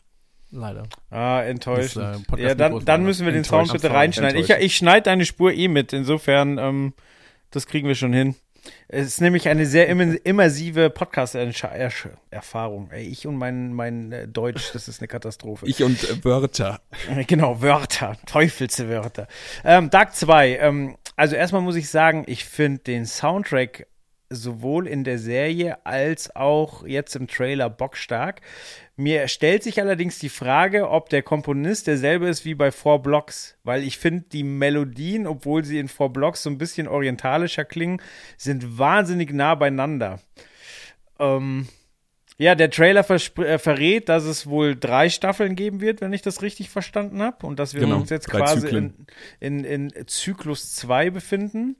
Leider. 0.53 0.83
ah, 1.09 1.41
enttäuschend. 1.41 2.25
Das, 2.29 2.39
äh, 2.39 2.43
ja, 2.43 2.55
dann, 2.55 2.83
dann 2.83 3.03
müssen 3.03 3.25
wir 3.25 3.31
den. 3.31 3.45
Sound 3.45 3.71
bitte 3.71 3.89
reinschneiden. 3.89 4.39
Ich, 4.39 4.49
ich 4.49 4.75
schneide 4.75 5.03
deine 5.03 5.25
Spur 5.25 5.53
eh 5.53 5.69
mit. 5.69 5.93
Insofern, 5.93 6.57
ähm, 6.57 6.93
das 7.51 7.67
kriegen 7.67 7.87
wir 7.87 7.95
schon 7.95 8.11
hin. 8.11 8.35
Es 8.87 9.07
ist 9.07 9.21
nämlich 9.21 9.47
eine 9.47 9.65
sehr 9.65 9.87
immer- 9.87 10.15
immersive 10.23 10.89
Podcast-Erfahrung. 10.89 12.89
Ich 12.95 13.25
und 13.27 13.37
mein, 13.37 13.73
mein 13.73 14.11
äh, 14.11 14.27
Deutsch, 14.27 14.71
das 14.73 14.87
ist 14.87 15.01
eine 15.01 15.07
Katastrophe. 15.07 15.65
Ich 15.67 15.83
und 15.83 16.03
äh, 16.03 16.23
Wörter. 16.23 16.81
Genau, 17.27 17.61
Wörter, 17.61 18.17
Teufelswörter. 18.25 19.27
Ähm, 19.63 19.89
Dark 19.89 20.15
2, 20.15 20.57
ähm, 20.57 20.97
also 21.15 21.35
erstmal 21.35 21.61
muss 21.61 21.75
ich 21.75 21.89
sagen, 21.89 22.23
ich 22.27 22.45
finde 22.45 22.79
den 22.83 23.05
Soundtrack 23.05 23.87
sowohl 24.31 24.87
in 24.87 25.03
der 25.03 25.19
Serie 25.19 25.85
als 25.85 26.35
auch 26.35 26.85
jetzt 26.85 27.15
im 27.15 27.27
Trailer 27.27 27.69
bockstark. 27.69 28.41
Mir 28.95 29.27
stellt 29.27 29.63
sich 29.63 29.79
allerdings 29.81 30.19
die 30.19 30.29
Frage, 30.29 30.89
ob 30.89 31.09
der 31.09 31.23
Komponist 31.23 31.87
derselbe 31.87 32.27
ist 32.27 32.45
wie 32.45 32.55
bei 32.55 32.71
Four 32.71 33.01
Blocks, 33.01 33.57
weil 33.63 33.83
ich 33.83 33.97
finde, 33.97 34.25
die 34.31 34.43
Melodien, 34.43 35.27
obwohl 35.27 35.63
sie 35.63 35.79
in 35.79 35.87
Four 35.87 36.13
Blocks 36.13 36.43
so 36.43 36.49
ein 36.49 36.57
bisschen 36.57 36.87
orientalischer 36.87 37.65
klingen, 37.65 38.01
sind 38.37 38.77
wahnsinnig 38.77 39.33
nah 39.33 39.55
beieinander. 39.55 40.19
Ähm, 41.19 41.67
ja, 42.37 42.55
der 42.55 42.71
Trailer 42.71 43.07
äh, 43.07 43.59
verrät, 43.59 44.09
dass 44.09 44.23
es 44.23 44.47
wohl 44.47 44.75
drei 44.75 45.09
Staffeln 45.09 45.55
geben 45.55 45.79
wird, 45.79 46.01
wenn 46.01 46.11
ich 46.11 46.23
das 46.23 46.41
richtig 46.41 46.71
verstanden 46.71 47.21
habe. 47.21 47.45
Und 47.45 47.59
dass 47.59 47.75
wir 47.75 47.81
Genau, 47.81 47.97
uns 47.97 48.09
jetzt 48.09 48.29
quasi 48.29 48.67
in, 48.67 49.05
in, 49.39 49.63
in 49.63 49.93
Zyklus 50.07 50.73
2 50.73 51.11
befinden. 51.11 51.77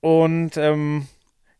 Und 0.00 0.58
ähm, 0.58 1.06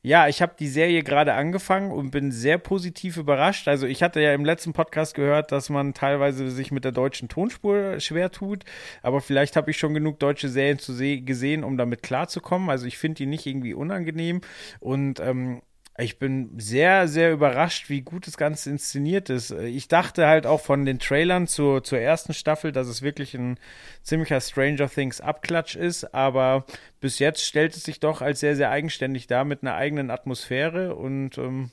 ja, 0.06 0.28
ich 0.28 0.40
habe 0.40 0.54
die 0.56 0.68
Serie 0.68 1.02
gerade 1.02 1.34
angefangen 1.34 1.90
und 1.90 2.12
bin 2.12 2.30
sehr 2.30 2.58
positiv 2.58 3.16
überrascht. 3.16 3.66
Also 3.66 3.88
ich 3.88 4.04
hatte 4.04 4.20
ja 4.20 4.34
im 4.34 4.44
letzten 4.44 4.72
Podcast 4.72 5.16
gehört, 5.16 5.50
dass 5.50 5.68
man 5.68 5.94
teilweise 5.94 6.48
sich 6.48 6.70
mit 6.70 6.84
der 6.84 6.92
deutschen 6.92 7.28
Tonspur 7.28 7.98
schwer 7.98 8.30
tut. 8.30 8.64
Aber 9.02 9.20
vielleicht 9.20 9.56
habe 9.56 9.72
ich 9.72 9.78
schon 9.78 9.94
genug 9.94 10.20
deutsche 10.20 10.48
Serien 10.48 10.78
zu 10.78 10.92
se 10.92 11.22
gesehen, 11.22 11.64
um 11.64 11.76
damit 11.76 12.04
klarzukommen. 12.04 12.70
Also 12.70 12.86
ich 12.86 12.98
finde 12.98 13.16
die 13.16 13.26
nicht 13.26 13.46
irgendwie 13.46 13.74
unangenehm. 13.74 14.42
Und 14.78 15.18
ähm, 15.18 15.60
ich 15.98 16.18
bin 16.18 16.58
sehr, 16.58 17.08
sehr 17.08 17.32
überrascht, 17.32 17.88
wie 17.88 18.02
gut 18.02 18.26
das 18.26 18.36
Ganze 18.36 18.70
inszeniert 18.70 19.30
ist. 19.30 19.50
Ich 19.50 19.88
dachte 19.88 20.26
halt 20.26 20.46
auch 20.46 20.60
von 20.60 20.84
den 20.84 20.98
Trailern 20.98 21.46
zur, 21.46 21.82
zur 21.82 21.98
ersten 21.98 22.34
Staffel, 22.34 22.72
dass 22.72 22.86
es 22.86 23.02
wirklich 23.02 23.34
ein 23.34 23.58
ziemlicher 24.02 24.40
Stranger 24.40 24.90
Things 24.90 25.20
Abklatsch 25.20 25.74
ist, 25.74 26.14
aber 26.14 26.66
bis 27.00 27.18
jetzt 27.18 27.44
stellt 27.44 27.74
es 27.76 27.84
sich 27.84 28.00
doch 28.00 28.20
als 28.20 28.40
sehr, 28.40 28.56
sehr 28.56 28.70
eigenständig 28.70 29.26
dar 29.26 29.44
mit 29.44 29.62
einer 29.62 29.74
eigenen 29.74 30.10
Atmosphäre 30.10 30.94
und 30.94 31.38
ähm, 31.38 31.70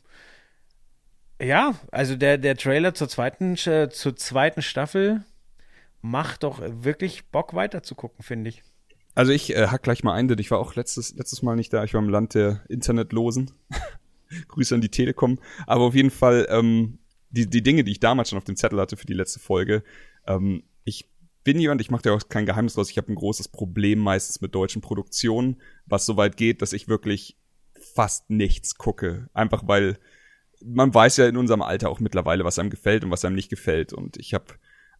ja, 1.41 1.74
also 1.91 2.15
der, 2.15 2.38
der 2.38 2.55
Trailer 2.55 2.93
zur 2.93 3.09
zweiten, 3.09 3.55
äh, 3.65 3.89
zur 3.89 4.15
zweiten 4.15 4.61
Staffel 4.61 5.26
macht 6.01 6.43
doch 6.43 6.61
wirklich 6.63 7.26
Bock 7.30 7.53
weiter 7.53 7.84
zu 7.84 7.95
gucken, 7.95 8.24
finde 8.24 8.49
ich. 8.49 8.63
Also 9.15 9.32
ich 9.32 9.55
äh, 9.55 9.67
hack 9.67 9.84
gleich 9.84 10.03
mal 10.03 10.13
ein, 10.13 10.28
denn 10.28 10.39
ich 10.39 10.51
war 10.51 10.59
auch 10.59 10.76
letztes, 10.76 11.13
letztes 11.15 11.41
Mal 11.41 11.55
nicht 11.55 11.74
da. 11.74 11.84
Ich 11.84 11.93
war 11.93 12.01
im 12.01 12.09
Land 12.09 12.34
der 12.34 12.61
Internetlosen. 12.69 13.51
Grüße 14.47 14.75
an 14.75 14.81
die 14.81 14.89
Telekom. 14.89 15.39
Aber 15.67 15.84
auf 15.86 15.95
jeden 15.95 16.11
Fall, 16.11 16.47
ähm, 16.49 16.99
die, 17.29 17.49
die 17.49 17.63
Dinge, 17.63 17.84
die 17.84 17.91
ich 17.91 17.99
damals 17.99 18.29
schon 18.29 18.38
auf 18.38 18.43
dem 18.43 18.55
Zettel 18.55 18.79
hatte 18.79 18.97
für 18.97 19.07
die 19.07 19.13
letzte 19.13 19.39
Folge, 19.39 19.84
ähm, 20.27 20.63
ich 20.84 21.09
bin 21.43 21.59
jemand, 21.59 21.81
ich 21.81 21.91
mache 21.91 22.03
da 22.03 22.13
auch 22.13 22.29
kein 22.29 22.45
Geheimnis 22.45 22.75
draus, 22.75 22.89
ich 22.89 22.97
habe 22.97 23.11
ein 23.11 23.15
großes 23.15 23.49
Problem 23.49 23.99
meistens 23.99 24.41
mit 24.41 24.55
deutschen 24.55 24.81
Produktionen, 24.81 25.61
was 25.86 26.05
so 26.05 26.15
weit 26.15 26.38
geht, 26.38 26.61
dass 26.61 26.73
ich 26.73 26.88
wirklich 26.88 27.38
fast 27.79 28.29
nichts 28.29 28.75
gucke. 28.75 29.29
Einfach 29.34 29.67
weil 29.67 29.97
man 30.65 30.93
weiß 30.93 31.17
ja 31.17 31.27
in 31.27 31.38
unserem 31.38 31.61
Alter 31.61 31.89
auch 31.89 31.99
mittlerweile, 31.99 32.43
was 32.45 32.59
einem 32.59 32.69
gefällt 32.69 33.03
und 33.03 33.11
was 33.11 33.25
einem 33.25 33.36
nicht 33.36 33.49
gefällt. 33.49 33.93
Und 33.93 34.17
ich 34.17 34.34
habe 34.34 34.45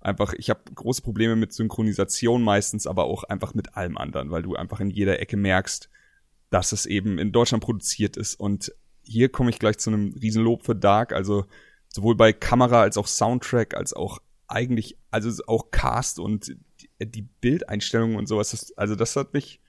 einfach, 0.02 0.34
ich 0.34 0.50
habe 0.50 0.62
große 0.74 1.02
Probleme 1.02 1.36
mit 1.36 1.54
Synchronisation 1.54 2.44
meistens, 2.44 2.88
aber 2.88 3.06
auch 3.06 3.24
einfach 3.24 3.54
mit 3.54 3.76
allem 3.76 3.98
anderen, 3.98 4.32
weil 4.32 4.44
du 4.44 4.56
einfach 4.56 4.80
in 4.80 4.90
jeder 4.90 5.20
Ecke 5.20 5.38
merkst, 5.38 5.90
dass 6.50 6.72
es 6.72 6.86
eben 6.86 7.18
in 7.18 7.32
Deutschland 7.32 7.64
produziert 7.64 8.18
ist. 8.18 8.36
Und 8.36 8.74
hier 9.04 9.30
komme 9.30 9.50
ich 9.50 9.60
gleich 9.60 9.78
zu 9.78 9.90
einem 9.90 10.14
Riesenlob 10.14 10.64
für 10.64 10.76
Dark, 10.76 11.14
also 11.14 11.46
sowohl 11.90 12.16
bei 12.16 12.34
Kamera 12.34 12.82
als 12.82 12.98
auch 12.98 13.08
Soundtrack, 13.08 13.76
als 13.76 13.94
auch 13.94 14.20
eigentlich, 14.48 14.98
also 15.12 15.44
auch 15.48 15.72
Cast 15.72 16.20
und 16.20 16.56
die, 17.00 17.28
Bildeinstellungen 17.42 18.18
und 18.18 18.28
sowas. 18.28 18.52
Das, 18.52 18.72
also 18.78 18.96
das 18.96 19.16
hat 19.16 19.34
mich 19.34 19.60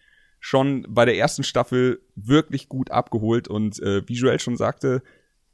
schon 0.40 0.86
bei 0.88 1.04
der 1.04 1.16
ersten 1.16 1.42
Staffel 1.42 2.02
wirklich 2.14 2.68
gut 2.68 2.90
abgeholt 2.90 3.48
und 3.48 3.80
äh, 3.80 4.06
visuell 4.08 4.38
schon 4.38 4.56
sagte, 4.56 5.02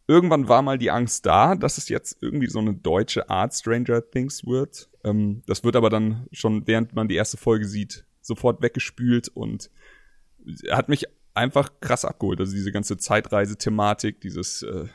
irgendwann 0.08 0.48
war 0.48 0.62
mal 0.62 0.78
die 0.78 0.90
Angst 0.90 1.26
da, 1.26 1.54
dass 1.54 1.78
es 1.78 1.88
jetzt 1.88 2.18
irgendwie 2.20 2.48
so 2.48 2.58
eine 2.58 2.74
deutsche 2.74 3.30
Art 3.30 3.54
Stranger 3.54 4.02
Things 4.10 4.44
wird. 4.44 4.88
Ähm, 5.04 5.42
das 5.46 5.62
wird 5.62 5.76
aber 5.76 5.90
dann 5.90 6.26
schon, 6.32 6.66
während 6.66 6.94
man 6.94 7.08
die 7.08 7.14
erste 7.14 7.36
Folge 7.36 7.66
sieht, 7.66 8.04
sofort 8.20 8.62
weggespült 8.62 9.28
und 9.28 9.70
hat 10.70 10.88
mich 10.88 11.06
einfach 11.34 11.80
krass 11.80 12.04
abgeholt. 12.04 12.40
Also 12.40 12.52
diese 12.52 12.72
ganze 12.72 12.96
Zeitreise-Thematik, 12.96 14.20
dieses 14.20 14.62
äh, 14.62 14.86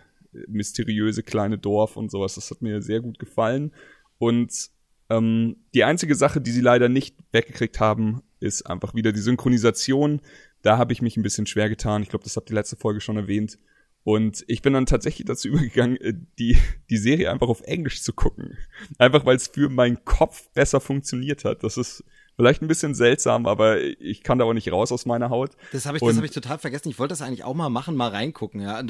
mysteriöse 0.47 1.23
kleine 1.23 1.57
Dorf 1.57 1.97
und 1.97 2.11
sowas, 2.11 2.36
das 2.36 2.51
hat 2.51 2.61
mir 2.61 2.81
sehr 2.81 3.01
gut 3.01 3.19
gefallen. 3.19 3.71
Und 4.17 4.69
ähm, 5.09 5.57
die 5.73 5.83
einzige 5.83 6.15
Sache, 6.15 6.41
die 6.41 6.51
sie 6.51 6.61
leider 6.61 6.89
nicht 6.89 7.15
weggekriegt 7.31 7.79
haben, 7.79 8.21
ist 8.39 8.63
einfach 8.63 8.93
wieder 8.95 9.11
die 9.11 9.19
Synchronisation. 9.19 10.21
Da 10.61 10.77
habe 10.77 10.93
ich 10.93 11.01
mich 11.01 11.17
ein 11.17 11.23
bisschen 11.23 11.45
schwer 11.45 11.69
getan. 11.69 12.01
Ich 12.01 12.09
glaube, 12.09 12.23
das 12.23 12.36
habt 12.36 12.49
ihr 12.49 12.55
letzte 12.55 12.75
Folge 12.75 13.01
schon 13.01 13.17
erwähnt. 13.17 13.59
Und 14.03 14.43
ich 14.47 14.61
bin 14.61 14.73
dann 14.73 14.86
tatsächlich 14.86 15.25
dazu 15.25 15.47
übergegangen, 15.49 15.97
äh, 15.97 16.13
die, 16.39 16.57
die 16.89 16.97
Serie 16.97 17.31
einfach 17.31 17.47
auf 17.47 17.61
Englisch 17.61 18.01
zu 18.01 18.13
gucken. 18.13 18.57
Einfach 18.97 19.25
weil 19.25 19.36
es 19.36 19.47
für 19.47 19.69
meinen 19.69 20.03
Kopf 20.05 20.49
besser 20.53 20.79
funktioniert 20.79 21.45
hat. 21.45 21.63
Das 21.63 21.77
ist 21.77 22.03
vielleicht 22.36 22.61
ein 22.61 22.67
bisschen 22.67 22.93
seltsam, 22.95 23.45
aber 23.45 23.79
ich 23.81 24.23
kann 24.23 24.39
da 24.39 24.45
auch 24.45 24.53
nicht 24.53 24.71
raus 24.71 24.91
aus 24.91 25.05
meiner 25.05 25.29
Haut. 25.29 25.51
Das 25.71 25.86
habe 25.86 25.97
ich, 25.97 26.03
Und- 26.03 26.09
das 26.09 26.17
hab 26.17 26.25
ich 26.25 26.31
total 26.31 26.57
vergessen. 26.59 26.89
Ich 26.89 26.99
wollte 26.99 27.13
das 27.13 27.21
eigentlich 27.21 27.43
auch 27.43 27.53
mal 27.53 27.69
machen, 27.69 27.95
mal 27.95 28.09
reingucken. 28.09 28.61
Ja. 28.61 28.81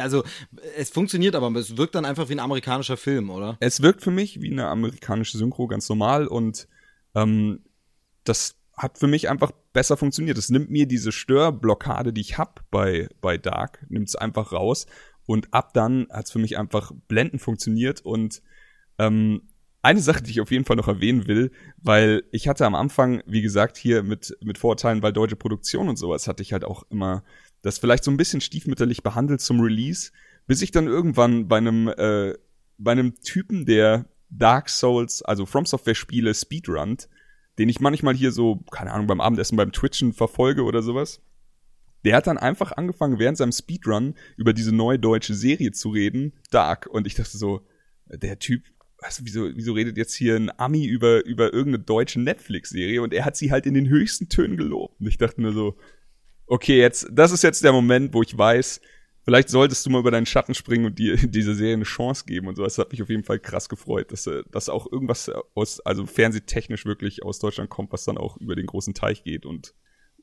Also 0.00 0.24
es 0.76 0.90
funktioniert 0.90 1.34
aber, 1.34 1.50
es 1.58 1.76
wirkt 1.76 1.94
dann 1.94 2.04
einfach 2.04 2.28
wie 2.28 2.34
ein 2.34 2.40
amerikanischer 2.40 2.96
Film, 2.96 3.30
oder? 3.30 3.56
Es 3.60 3.82
wirkt 3.82 4.02
für 4.02 4.10
mich 4.10 4.40
wie 4.40 4.50
eine 4.50 4.68
amerikanische 4.68 5.38
Synchro 5.38 5.66
ganz 5.66 5.88
normal 5.88 6.26
und 6.26 6.68
ähm, 7.14 7.64
das 8.24 8.56
hat 8.76 8.98
für 8.98 9.06
mich 9.06 9.28
einfach 9.28 9.52
besser 9.72 9.96
funktioniert. 9.96 10.36
Es 10.38 10.50
nimmt 10.50 10.70
mir 10.70 10.86
diese 10.86 11.12
Störblockade, 11.12 12.12
die 12.12 12.20
ich 12.20 12.38
hab 12.38 12.68
bei, 12.70 13.08
bei 13.20 13.38
Dark, 13.38 13.84
nimmt 13.88 14.08
es 14.08 14.16
einfach 14.16 14.52
raus 14.52 14.86
und 15.26 15.52
ab 15.52 15.72
dann 15.74 16.06
hat 16.10 16.26
es 16.26 16.32
für 16.32 16.38
mich 16.38 16.58
einfach 16.58 16.92
blendend 17.08 17.40
funktioniert 17.40 18.00
und 18.00 18.42
ähm, 18.98 19.42
eine 19.84 20.00
Sache, 20.00 20.22
die 20.22 20.30
ich 20.30 20.40
auf 20.40 20.50
jeden 20.50 20.64
Fall 20.64 20.76
noch 20.76 20.88
erwähnen 20.88 21.26
will, 21.26 21.50
weil 21.76 22.24
ich 22.32 22.48
hatte 22.48 22.64
am 22.64 22.74
Anfang, 22.74 23.22
wie 23.26 23.42
gesagt, 23.42 23.76
hier 23.76 24.02
mit, 24.02 24.36
mit 24.42 24.56
Vorurteilen, 24.56 25.02
weil 25.02 25.12
deutsche 25.12 25.36
Produktion 25.36 25.88
und 25.88 25.96
sowas, 25.96 26.26
hatte 26.26 26.42
ich 26.42 26.52
halt 26.52 26.64
auch 26.64 26.84
immer 26.90 27.22
das 27.60 27.78
vielleicht 27.78 28.04
so 28.04 28.10
ein 28.10 28.16
bisschen 28.16 28.40
stiefmütterlich 28.40 29.02
behandelt 29.02 29.40
zum 29.40 29.60
Release, 29.60 30.10
bis 30.46 30.62
ich 30.62 30.70
dann 30.70 30.86
irgendwann 30.86 31.48
bei 31.48 31.58
einem, 31.58 31.88
äh, 31.88 32.34
bei 32.78 32.92
einem 32.92 33.20
Typen, 33.20 33.66
der 33.66 34.06
Dark 34.30 34.68
Souls, 34.70 35.22
also 35.22 35.46
From 35.46 35.66
Software 35.66 35.94
Spiele 35.94 36.34
speedrunnt, 36.34 37.08
den 37.58 37.68
ich 37.68 37.80
manchmal 37.80 38.14
hier 38.14 38.32
so, 38.32 38.64
keine 38.70 38.92
Ahnung, 38.92 39.06
beim 39.06 39.20
Abendessen, 39.20 39.56
beim 39.56 39.72
Twitchen 39.72 40.12
verfolge 40.12 40.64
oder 40.64 40.82
sowas, 40.82 41.20
der 42.04 42.16
hat 42.16 42.26
dann 42.26 42.38
einfach 42.38 42.72
angefangen, 42.72 43.18
während 43.18 43.38
seinem 43.38 43.52
Speedrun 43.52 44.14
über 44.36 44.52
diese 44.52 44.74
neue 44.74 44.98
deutsche 44.98 45.34
Serie 45.34 45.72
zu 45.72 45.90
reden, 45.90 46.32
Dark. 46.50 46.86
Und 46.86 47.06
ich 47.06 47.14
dachte 47.14 47.36
so, 47.38 47.66
der 48.06 48.38
Typ, 48.38 48.62
was, 49.04 49.24
wieso, 49.24 49.50
wieso 49.54 49.72
redet 49.72 49.96
jetzt 49.96 50.14
hier 50.14 50.36
ein 50.36 50.50
Ami 50.58 50.86
über, 50.86 51.24
über 51.24 51.52
irgendeine 51.52 51.84
deutsche 51.84 52.20
Netflix-Serie? 52.20 53.02
Und 53.02 53.12
er 53.12 53.24
hat 53.24 53.36
sie 53.36 53.52
halt 53.52 53.66
in 53.66 53.74
den 53.74 53.88
höchsten 53.88 54.28
Tönen 54.28 54.56
gelobt. 54.56 55.00
Und 55.00 55.06
ich 55.06 55.18
dachte 55.18 55.40
mir 55.40 55.52
so, 55.52 55.76
okay, 56.46 56.78
jetzt, 56.78 57.08
das 57.12 57.32
ist 57.32 57.42
jetzt 57.42 57.62
der 57.64 57.72
Moment, 57.72 58.14
wo 58.14 58.22
ich 58.22 58.36
weiß, 58.36 58.80
vielleicht 59.22 59.48
solltest 59.48 59.84
du 59.84 59.90
mal 59.90 60.00
über 60.00 60.10
deinen 60.10 60.26
Schatten 60.26 60.54
springen 60.54 60.86
und 60.86 60.98
dir 60.98 61.16
diese 61.28 61.54
Serie 61.54 61.74
eine 61.74 61.84
Chance 61.84 62.24
geben 62.26 62.48
und 62.48 62.56
so. 62.56 62.64
Das 62.64 62.78
hat 62.78 62.92
mich 62.92 63.02
auf 63.02 63.10
jeden 63.10 63.24
Fall 63.24 63.38
krass 63.38 63.68
gefreut, 63.68 64.12
dass, 64.12 64.26
äh, 64.26 64.42
dass 64.50 64.68
auch 64.68 64.90
irgendwas 64.90 65.30
aus, 65.54 65.80
also 65.80 66.06
fernsehtechnisch 66.06 66.86
wirklich 66.86 67.22
aus 67.22 67.38
Deutschland 67.38 67.70
kommt, 67.70 67.92
was 67.92 68.04
dann 68.04 68.18
auch 68.18 68.36
über 68.38 68.56
den 68.56 68.66
großen 68.66 68.94
Teich 68.94 69.24
geht 69.24 69.46
und 69.46 69.74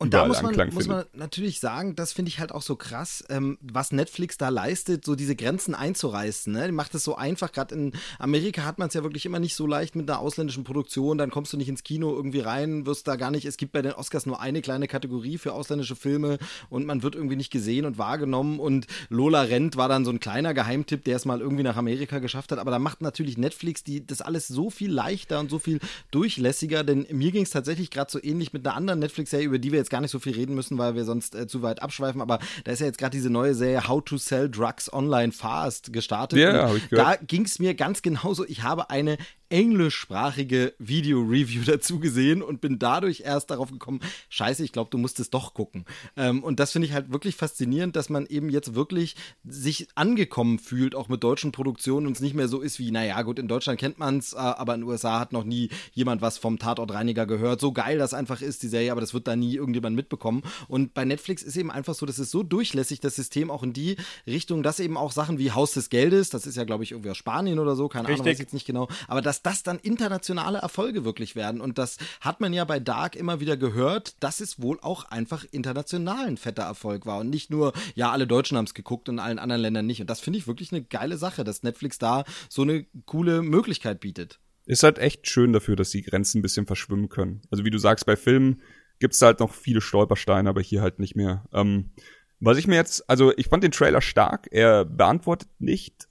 und 0.02 0.16
da 0.16 0.26
muss 0.26 0.42
man, 0.42 0.56
muss 0.74 0.88
man 0.88 1.06
natürlich 1.14 1.60
sagen, 1.60 1.96
das 1.96 2.12
finde 2.12 2.30
ich 2.30 2.40
halt 2.40 2.52
auch 2.52 2.64
so 2.64 2.76
krass, 2.76 3.24
ähm, 3.30 3.60
was 3.62 3.92
Netflix 3.92 4.36
da 4.36 4.50
leistet, 4.50 5.06
so 5.06 5.14
diese 5.14 5.36
Grenzen 5.36 5.76
einzureißen. 5.76 6.52
Ne? 6.52 6.66
Die 6.66 6.72
macht 6.72 6.96
es 6.96 7.04
so 7.04 7.16
einfach. 7.16 7.52
Gerade 7.52 7.76
in 7.76 7.92
Amerika 8.18 8.64
hat 8.64 8.80
man 8.80 8.88
es 8.88 8.96
ja 8.96 9.04
wirklich 9.04 9.28
immer 9.28 9.38
nicht 9.38 9.54
so 9.54 9.68
leicht 9.68 9.96
mit 9.96 10.10
einer 10.10 10.18
ausländischen 10.18 10.64
Produktion. 10.64 11.20
Dann 11.20 11.30
kommst 11.30 11.54
du 11.54 11.58
nicht 11.58 11.70
ins 11.70 11.84
Kino 11.84 12.16
irgendwie 12.16 12.40
rein, 12.40 12.88
wirst 12.88 13.08
da 13.08 13.16
gar 13.16 13.30
nicht. 13.30 13.46
Es 13.46 13.58
gibt 13.58 13.74
bei 13.74 13.84
den 13.84 13.92
Oscars 13.92 14.26
nur 14.26 14.42
eine 14.42 14.64
kleine 14.64 14.88
Kategorie 14.88 15.38
für 15.38 15.54
ausländische 15.54 15.96
Filme 15.96 16.40
und 16.72 16.88
man 16.88 17.04
wird 17.04 17.14
irgendwie 17.14 17.36
nicht 17.36 17.52
gesehen 17.52 17.86
und 17.86 18.00
wahrgenommen. 18.00 18.60
Und 18.60 18.88
Lola 19.10 19.44
Rent 19.44 19.78
war 19.78 19.88
dann 19.88 20.04
so 20.04 20.10
ein 20.10 20.20
kleiner 20.20 20.56
Geheimtipp, 20.56 21.04
der 21.04 21.18
es 21.18 21.26
mal 21.26 21.42
irgendwie 21.42 21.62
nach 21.62 21.78
Amerika 21.78 22.18
geschafft 22.18 22.52
hat. 22.52 22.58
Aber 22.58 22.72
da 22.72 22.80
macht 22.80 23.02
natürlich 23.02 23.38
Netflix 23.38 23.84
die, 23.84 24.04
das 24.04 24.22
alles 24.22 24.48
so 24.48 24.72
viel 24.72 24.92
leichter 24.92 25.40
und 25.40 25.52
so 25.52 25.60
viel 25.60 25.80
durchlässiger. 26.10 26.84
Denn 26.84 27.06
mir 27.12 27.32
ging 27.32 27.44
es 27.44 27.52
tatsächlich 27.52 27.92
gerade 27.92 28.12
so 28.12 28.18
ähnlich 28.20 28.52
mit 28.52 28.66
einer 28.66 28.76
anderen 28.76 29.00
Netflix-Serie, 29.00 29.46
über 29.46 29.60
die 29.60 29.72
wir 29.72 29.78
jetzt 29.78 29.91
gar 29.92 30.02
nicht 30.02 30.10
so 30.10 30.18
viel 30.18 30.34
reden 30.34 30.56
müssen, 30.56 30.80
weil 30.80 30.96
wir 30.96 31.06
sonst 31.06 31.36
äh, 31.36 31.46
zu 31.46 31.62
weit 31.62 31.84
abschweifen. 31.84 32.22
Aber 32.22 32.40
da 32.64 32.72
ist 32.72 32.80
ja 32.80 32.88
jetzt 32.88 32.98
gerade 32.98 33.16
diese 33.16 33.30
neue 33.30 33.54
Serie 33.54 33.88
How 33.88 34.04
to 34.04 34.18
Sell 34.18 34.50
Drugs 34.50 34.92
Online 34.92 35.32
Fast 35.32 35.94
gestartet. 35.94 36.40
Ja, 36.40 36.74
ich 36.74 36.90
gehört. 36.90 37.08
Da 37.08 37.16
ging 37.24 37.46
es 37.46 37.60
mir 37.60 37.76
ganz 37.76 38.02
genauso. 38.02 38.46
Ich 38.46 38.64
habe 38.64 38.90
eine 38.90 39.18
englischsprachige 39.52 40.74
Video-Review 40.80 41.64
dazu 41.66 42.00
gesehen 42.00 42.42
und 42.42 42.62
bin 42.62 42.80
dadurch 42.80 43.22
erst 43.22 43.52
darauf 43.52 43.72
gekommen, 43.72 44.00
scheiße, 44.30 44.64
ich 44.64 44.72
glaube, 44.72 44.90
du 44.90 44.98
musst 44.98 45.20
es 45.20 45.30
doch 45.30 45.54
gucken. 45.54 45.86
Ähm, 46.16 46.44
und 46.44 46.60
das 46.60 46.72
finde 46.72 46.88
ich 46.88 46.94
halt 46.94 47.12
wirklich 47.12 47.36
faszinierend, 47.36 47.96
dass 47.96 48.10
man 48.10 48.26
eben 48.26 48.50
jetzt 48.50 48.74
wirklich 48.74 49.16
sich 49.44 49.88
angekommen 49.96 50.58
fühlt, 50.58 50.96
auch 50.96 51.10
mit 51.10 51.24
deutschen 51.24 51.52
Produktionen 51.52 52.08
und 52.08 52.14
es 52.14 52.22
nicht 52.22 52.34
mehr 52.34 52.48
so 52.48 52.62
ist 52.62 52.80
wie, 52.80 52.92
naja, 52.92 53.22
gut, 53.22 53.40
in 53.40 53.48
Deutschland 53.48 53.80
kennt 53.80 54.00
man 54.00 54.18
es, 54.18 54.34
äh, 54.34 54.38
aber 54.38 54.74
in 54.74 54.82
den 54.82 54.90
USA 54.90 55.20
hat 55.20 55.34
noch 55.34 55.44
nie 55.44 55.70
jemand 55.94 56.22
was 56.22 56.38
vom 56.38 56.58
Tatortreiniger 56.58 57.26
gehört. 57.26 57.60
So 57.60 57.74
geil 57.74 57.98
das 57.98 58.14
einfach 58.14 58.42
ist, 58.42 58.64
die 58.64 58.68
Serie, 58.68 58.92
aber 58.92 59.02
das 59.02 59.14
wird 59.14 59.28
da 59.28 59.36
nie 59.36 59.56
irgendjemand 59.56 59.96
mitbekommen. 59.96 60.44
Und 60.68 60.94
bei 60.94 61.04
Netflix 61.04 61.44
ist 61.44 61.58
eben 61.58 61.72
einfach 61.72 61.94
so, 61.94 62.06
das 62.06 62.20
ist 62.20 62.32
so 62.32 62.44
durchlässig, 62.44 63.02
das 63.02 63.16
System 63.16 63.52
auch 63.52 63.64
in 63.64 63.74
die 63.74 63.98
Richtung, 64.26 64.64
dass 64.64 64.80
eben 64.80 64.96
auch 64.98 65.12
Sachen 65.12 65.38
wie 65.38 65.52
Haus 65.52 65.74
des 65.74 65.90
Geldes, 65.90 66.30
das 66.30 66.48
ist 66.48 66.56
ja, 66.56 66.64
glaube 66.64 66.84
ich, 66.84 66.92
irgendwie 66.92 67.10
aus 67.10 67.18
Spanien 67.18 67.60
oder 67.60 67.76
so, 67.76 67.90
keine 67.90 68.08
Richtig. 68.08 68.22
Ahnung, 68.22 68.32
weiß 68.32 68.40
jetzt 68.40 68.54
nicht 68.54 68.66
genau, 68.66 68.88
aber 69.08 69.22
dass 69.22 69.41
das 69.44 69.64
dann 69.64 69.80
internationale 69.80 70.60
Erfolge 70.60 71.06
wirklich 71.06 71.36
werden. 71.36 71.62
Und 71.62 71.78
das 71.78 71.98
hat 72.20 72.42
man 72.42 72.54
ja 72.54 72.66
bei 72.66 72.80
Dark 72.80 73.16
immer 73.16 73.40
wieder 73.40 73.58
gehört, 73.58 74.16
dass 74.22 74.40
es 74.40 74.62
wohl 74.62 74.80
auch 74.82 75.06
einfach 75.06 75.46
international 75.52 76.26
ein 76.28 76.38
fetter 76.38 76.64
Erfolg 76.64 77.06
war. 77.06 77.20
Und 77.20 77.30
nicht 77.30 77.50
nur, 77.50 77.74
ja, 77.96 78.12
alle 78.12 78.28
Deutschen 78.28 78.58
haben 78.58 78.66
es 78.66 78.74
geguckt 78.74 79.10
und 79.10 79.20
allen 79.20 79.40
anderen 79.40 79.62
Ländern 79.62 79.86
nicht. 79.86 80.02
Und 80.02 80.10
das 80.10 80.20
finde 80.20 80.40
ich 80.40 80.48
wirklich 80.48 80.72
eine 80.72 80.84
geile 80.84 81.18
Sache, 81.18 81.44
dass 81.44 81.64
Netflix 81.64 81.98
da 81.98 82.24
so 82.50 82.62
eine 82.62 82.86
coole 83.06 83.42
Möglichkeit 83.42 84.00
bietet. 84.00 84.40
Ist 84.66 84.84
halt 84.84 85.00
echt 85.00 85.28
schön 85.28 85.54
dafür, 85.54 85.76
dass 85.76 85.90
die 85.90 86.04
Grenzen 86.04 86.40
ein 86.40 86.44
bisschen 86.44 86.68
verschwimmen 86.68 87.10
können. 87.10 87.42
Also 87.50 87.66
wie 87.66 87.72
du 87.72 87.78
sagst, 87.78 88.06
bei 88.06 88.16
Filmen 88.16 88.62
gibt 89.00 89.16
es 89.16 89.22
halt 89.22 89.40
noch 89.40 89.54
viele 89.54 89.82
Stolpersteine, 89.82 90.48
aber 90.48 90.62
hier 90.62 90.82
halt 90.82 91.00
nicht 91.00 91.16
mehr. 91.16 91.44
Ähm, 91.52 91.92
was 92.40 92.58
ich 92.58 92.68
mir 92.68 92.76
jetzt, 92.76 93.10
also 93.10 93.34
ich 93.38 93.48
fand 93.48 93.64
den 93.64 93.72
Trailer 93.72 94.02
stark. 94.02 94.48
Er 94.52 94.86
beantwortet 94.86 95.50
nicht 95.60 96.08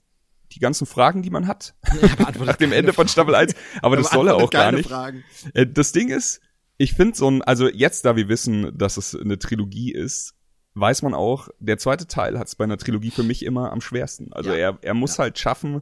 die 0.51 0.59
ganzen 0.59 0.85
Fragen, 0.85 1.21
die 1.21 1.29
man 1.29 1.47
hat. 1.47 1.75
Nach 2.45 2.55
dem 2.55 2.71
Ende 2.71 2.93
von 2.93 3.07
Staffel 3.07 3.35
1. 3.35 3.55
Aber 3.81 3.95
das 3.95 4.09
soll 4.09 4.27
er 4.27 4.35
auch 4.35 4.49
gar 4.49 4.71
nicht. 4.71 4.89
Fragen. 4.89 5.23
Äh, 5.53 5.67
das 5.67 5.91
Ding 5.91 6.09
ist, 6.09 6.41
ich 6.77 6.93
finde 6.93 7.15
so 7.15 7.29
ein, 7.29 7.41
also 7.41 7.69
jetzt, 7.69 8.05
da 8.05 8.15
wir 8.15 8.27
wissen, 8.27 8.77
dass 8.77 8.97
es 8.97 9.15
eine 9.15 9.39
Trilogie 9.39 9.91
ist, 9.91 10.35
weiß 10.73 11.01
man 11.01 11.13
auch, 11.13 11.49
der 11.59 11.77
zweite 11.77 12.07
Teil 12.07 12.39
hat 12.39 12.47
es 12.47 12.55
bei 12.55 12.63
einer 12.63 12.77
Trilogie 12.77 13.11
für 13.11 13.23
mich 13.23 13.43
immer 13.43 13.71
am 13.71 13.81
schwersten. 13.81 14.31
Also 14.33 14.51
ja. 14.51 14.57
er, 14.57 14.77
er 14.81 14.93
muss 14.93 15.17
ja. 15.17 15.23
halt 15.23 15.37
schaffen, 15.37 15.81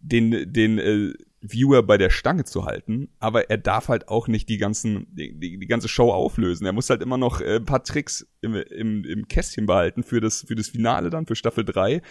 den, 0.00 0.52
den 0.52 0.78
äh, 0.78 1.12
Viewer 1.40 1.82
bei 1.82 1.96
der 1.96 2.10
Stange 2.10 2.44
zu 2.44 2.66
halten, 2.66 3.08
aber 3.18 3.48
er 3.50 3.58
darf 3.58 3.88
halt 3.88 4.08
auch 4.08 4.28
nicht 4.28 4.48
die 4.48 4.58
ganzen, 4.58 5.06
die, 5.14 5.38
die, 5.38 5.58
die 5.58 5.66
ganze 5.66 5.88
Show 5.88 6.10
auflösen. 6.10 6.66
Er 6.66 6.72
muss 6.72 6.90
halt 6.90 7.02
immer 7.02 7.16
noch 7.16 7.40
äh, 7.40 7.56
ein 7.56 7.64
paar 7.64 7.82
Tricks 7.82 8.26
im, 8.42 8.54
im, 8.54 9.04
im 9.04 9.28
Kästchen 9.28 9.66
behalten 9.66 10.02
für 10.02 10.20
das, 10.20 10.44
für 10.46 10.54
das 10.54 10.68
Finale 10.68 11.08
dann, 11.08 11.26
für 11.26 11.36
Staffel 11.36 11.64
3. 11.64 12.02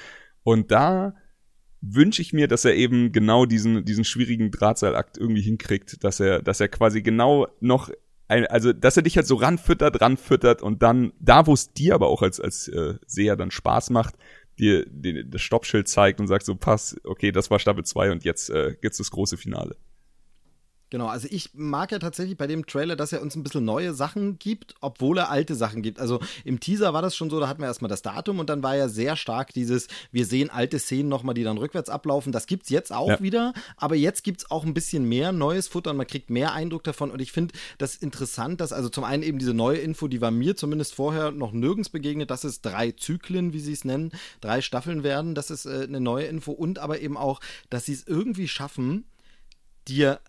Und 0.44 0.72
da 0.72 1.16
wünsche 1.82 2.22
ich 2.22 2.34
mir, 2.34 2.48
dass 2.48 2.66
er 2.66 2.76
eben 2.76 3.12
genau 3.12 3.46
diesen, 3.46 3.86
diesen 3.86 4.04
schwierigen 4.04 4.52
Drahtseilakt 4.52 5.18
irgendwie 5.18 5.42
hinkriegt, 5.42 6.04
dass 6.04 6.20
er, 6.20 6.42
dass 6.42 6.60
er 6.60 6.68
quasi 6.68 7.02
genau 7.02 7.48
noch 7.60 7.90
ein, 8.28 8.46
also 8.46 8.74
dass 8.74 8.98
er 8.98 9.04
dich 9.04 9.16
halt 9.16 9.28
so 9.28 9.36
ranfüttert, 9.36 10.02
ranfüttert 10.02 10.62
und 10.62 10.84
dann 10.84 11.14
da, 11.20 11.48
wo 11.48 11.54
es 11.54 11.74
dir 11.74 11.96
aber 11.96 12.08
auch 12.08 12.22
als 12.22 12.40
als 12.40 12.68
äh, 12.68 12.96
Seher 13.08 13.36
dann 13.36 13.50
Spaß 13.50 13.90
macht, 13.90 14.16
dir, 14.60 14.86
dir 14.88 15.24
das 15.24 15.42
Stoppschild 15.42 15.88
zeigt 15.88 16.20
und 16.20 16.28
sagt 16.28 16.46
so, 16.46 16.56
pass, 16.56 16.98
okay, 17.04 17.32
das 17.32 17.50
war 17.50 17.60
Staffel 17.60 17.84
2 17.84 18.12
und 18.12 18.24
jetzt 18.24 18.50
äh, 18.50 18.76
gibt's 18.82 19.00
das 19.00 19.12
große 19.12 19.38
Finale. 19.38 19.76
Genau, 20.90 21.08
also 21.08 21.28
ich 21.30 21.52
mag 21.54 21.92
ja 21.92 22.00
tatsächlich 22.00 22.38
bei 22.38 22.48
dem 22.48 22.66
Trailer, 22.66 22.96
dass 22.96 23.14
er 23.14 23.22
uns 23.22 23.36
ein 23.36 23.44
bisschen 23.44 23.64
neue 23.64 23.94
Sachen 23.94 24.40
gibt, 24.40 24.74
obwohl 24.82 25.20
er 25.20 25.30
alte 25.30 25.54
Sachen 25.54 25.84
gibt. 25.84 26.00
Also 26.00 26.20
im 26.44 26.60
Teaser 26.60 26.94
war 26.94 27.02
das 27.02 27.16
schon 27.16 27.30
so, 27.30 27.40
da 27.40 27.48
hatten 27.48 27.62
wir 27.62 27.68
erstmal 27.68 27.90
das 27.90 28.02
Datum 28.02 28.40
und 28.40 28.50
dann 28.50 28.64
war 28.64 28.76
ja 28.76 28.88
sehr 28.90 29.16
stark 29.16 29.54
dieses, 29.54 29.88
wir 30.12 30.26
sehen 30.26 30.50
alte 30.50 30.80
Szenen 30.80 31.08
nochmal, 31.08 31.36
die 31.36 31.44
dann 31.44 31.58
rückwärts 31.58 31.90
ablaufen. 31.90 32.32
Das 32.32 32.48
gibt's 32.48 32.70
jetzt 32.70 32.92
auch 32.92 33.08
ja. 33.08 33.22
wieder, 33.22 33.54
aber 33.78 33.96
jetzt 33.96 34.24
gibt's 34.24 34.50
auch 34.50 34.66
ein 34.66 34.74
bisschen 34.74 35.08
mehr 35.08 35.32
neues 35.32 35.68
Futter 35.68 35.92
und 35.92 35.98
man 35.98 36.08
kriegt 36.08 36.32
mehr 36.32 36.54
Eindruck 36.54 36.84
davon 36.84 37.12
und 37.12 37.22
ich 37.22 37.32
finde 37.32 37.54
das 37.78 37.96
interessant, 37.96 38.60
dass 38.60 38.74
also 38.74 38.90
zum 38.90 39.04
einen 39.04 39.22
eben 39.22 39.38
diese 39.38 39.54
neue 39.54 39.78
Info, 39.78 40.08
die 40.08 40.22
war 40.22 40.32
mir 40.32 40.56
zumindest 40.56 40.96
vorher 40.96 41.32
noch 41.32 41.52
nirgends 41.52 41.90
begegnet, 41.90 42.32
dass 42.32 42.44
es 42.44 42.62
drei 42.62 42.92
Zyklen, 42.92 43.54
wie 43.54 43.60
sie 43.60 43.74
es 43.74 43.86
nennen, 43.86 44.12
drei 44.42 44.62
Staffeln 44.62 45.04
werden, 45.04 45.36
das 45.36 45.52
ist 45.52 45.66
äh, 45.66 45.84
eine 45.84 46.00
neue 46.00 46.26
Info 46.26 46.52
und 46.52 46.80
aber 46.80 47.00
eben 47.00 47.18
auch, 47.18 47.42
dass 47.70 47.86
sie 47.86 47.94
es 47.94 48.08
irgendwie 48.08 48.48
schaffen, 48.48 49.06
dir 49.88 50.20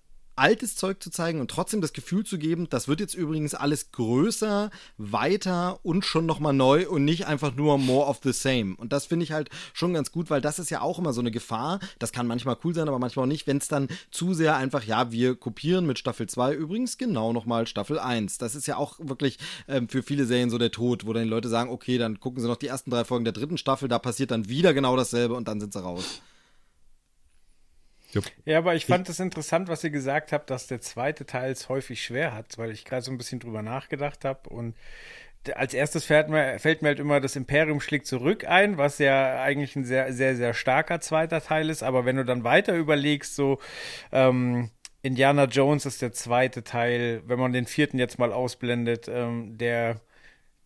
altes 0.40 0.74
Zeug 0.74 1.02
zu 1.02 1.10
zeigen 1.10 1.40
und 1.40 1.50
trotzdem 1.50 1.82
das 1.82 1.92
Gefühl 1.92 2.24
zu 2.24 2.38
geben, 2.38 2.66
das 2.70 2.88
wird 2.88 3.00
jetzt 3.00 3.14
übrigens 3.14 3.54
alles 3.54 3.92
größer, 3.92 4.70
weiter 4.96 5.78
und 5.82 6.06
schon 6.06 6.24
nochmal 6.24 6.54
neu 6.54 6.88
und 6.88 7.04
nicht 7.04 7.26
einfach 7.26 7.54
nur 7.54 7.76
more 7.76 8.06
of 8.06 8.20
the 8.24 8.32
same. 8.32 8.74
Und 8.76 8.92
das 8.92 9.04
finde 9.04 9.24
ich 9.24 9.32
halt 9.32 9.50
schon 9.74 9.92
ganz 9.92 10.10
gut, 10.10 10.30
weil 10.30 10.40
das 10.40 10.58
ist 10.58 10.70
ja 10.70 10.80
auch 10.80 10.98
immer 10.98 11.12
so 11.12 11.20
eine 11.20 11.30
Gefahr. 11.30 11.78
Das 11.98 12.12
kann 12.12 12.26
manchmal 12.26 12.56
cool 12.64 12.74
sein, 12.74 12.88
aber 12.88 12.98
manchmal 12.98 13.24
auch 13.24 13.28
nicht, 13.28 13.46
wenn 13.46 13.58
es 13.58 13.68
dann 13.68 13.88
zu 14.10 14.32
sehr 14.32 14.56
einfach, 14.56 14.84
ja, 14.84 15.12
wir 15.12 15.36
kopieren 15.36 15.86
mit 15.86 15.98
Staffel 15.98 16.26
2 16.26 16.54
übrigens 16.54 16.96
genau 16.96 17.34
nochmal 17.34 17.66
Staffel 17.66 17.98
1. 17.98 18.38
Das 18.38 18.54
ist 18.54 18.66
ja 18.66 18.78
auch 18.78 18.98
wirklich 18.98 19.38
ähm, 19.68 19.90
für 19.90 20.02
viele 20.02 20.24
Serien 20.24 20.48
so 20.48 20.56
der 20.56 20.70
Tod, 20.70 21.06
wo 21.06 21.12
dann 21.12 21.24
die 21.24 21.28
Leute 21.28 21.50
sagen, 21.50 21.70
okay, 21.70 21.98
dann 21.98 22.18
gucken 22.18 22.40
sie 22.40 22.48
noch 22.48 22.56
die 22.56 22.68
ersten 22.68 22.90
drei 22.90 23.04
Folgen 23.04 23.24
der 23.24 23.34
dritten 23.34 23.58
Staffel, 23.58 23.88
da 23.88 23.98
passiert 23.98 24.30
dann 24.30 24.48
wieder 24.48 24.72
genau 24.72 24.96
dasselbe 24.96 25.34
und 25.34 25.48
dann 25.48 25.60
sind 25.60 25.74
sie 25.74 25.82
raus. 25.82 26.22
Jupp. 28.12 28.24
Ja, 28.44 28.58
aber 28.58 28.74
ich 28.74 28.86
fand 28.86 29.08
es 29.08 29.20
interessant, 29.20 29.68
was 29.68 29.84
ihr 29.84 29.90
gesagt 29.90 30.32
habt, 30.32 30.50
dass 30.50 30.66
der 30.66 30.80
zweite 30.80 31.26
Teil 31.26 31.52
es 31.52 31.68
häufig 31.68 32.02
schwer 32.02 32.34
hat, 32.34 32.58
weil 32.58 32.70
ich 32.70 32.84
gerade 32.84 33.02
so 33.02 33.10
ein 33.10 33.18
bisschen 33.18 33.40
drüber 33.40 33.62
nachgedacht 33.62 34.24
habe 34.24 34.48
und 34.50 34.74
als 35.54 35.72
erstes 35.72 36.04
fällt 36.04 36.28
mir, 36.28 36.58
fällt 36.58 36.82
mir 36.82 36.88
halt 36.88 37.00
immer 37.00 37.20
das 37.20 37.36
Imperium 37.36 37.80
schlägt 37.80 38.06
zurück 38.06 38.44
ein, 38.46 38.76
was 38.76 38.98
ja 38.98 39.42
eigentlich 39.42 39.74
ein 39.74 39.84
sehr, 39.84 40.12
sehr, 40.12 40.36
sehr 40.36 40.52
starker 40.52 41.00
zweiter 41.00 41.40
Teil 41.40 41.70
ist. 41.70 41.82
Aber 41.82 42.04
wenn 42.04 42.16
du 42.16 42.24
dann 42.24 42.44
weiter 42.44 42.76
überlegst, 42.76 43.34
so 43.34 43.58
ähm, 44.12 44.70
Indiana 45.02 45.44
Jones 45.44 45.86
ist 45.86 46.02
der 46.02 46.12
zweite 46.12 46.62
Teil, 46.62 47.22
wenn 47.24 47.38
man 47.38 47.52
den 47.52 47.66
vierten 47.66 47.98
jetzt 47.98 48.18
mal 48.18 48.32
ausblendet, 48.32 49.08
ähm, 49.08 49.56
der 49.56 50.00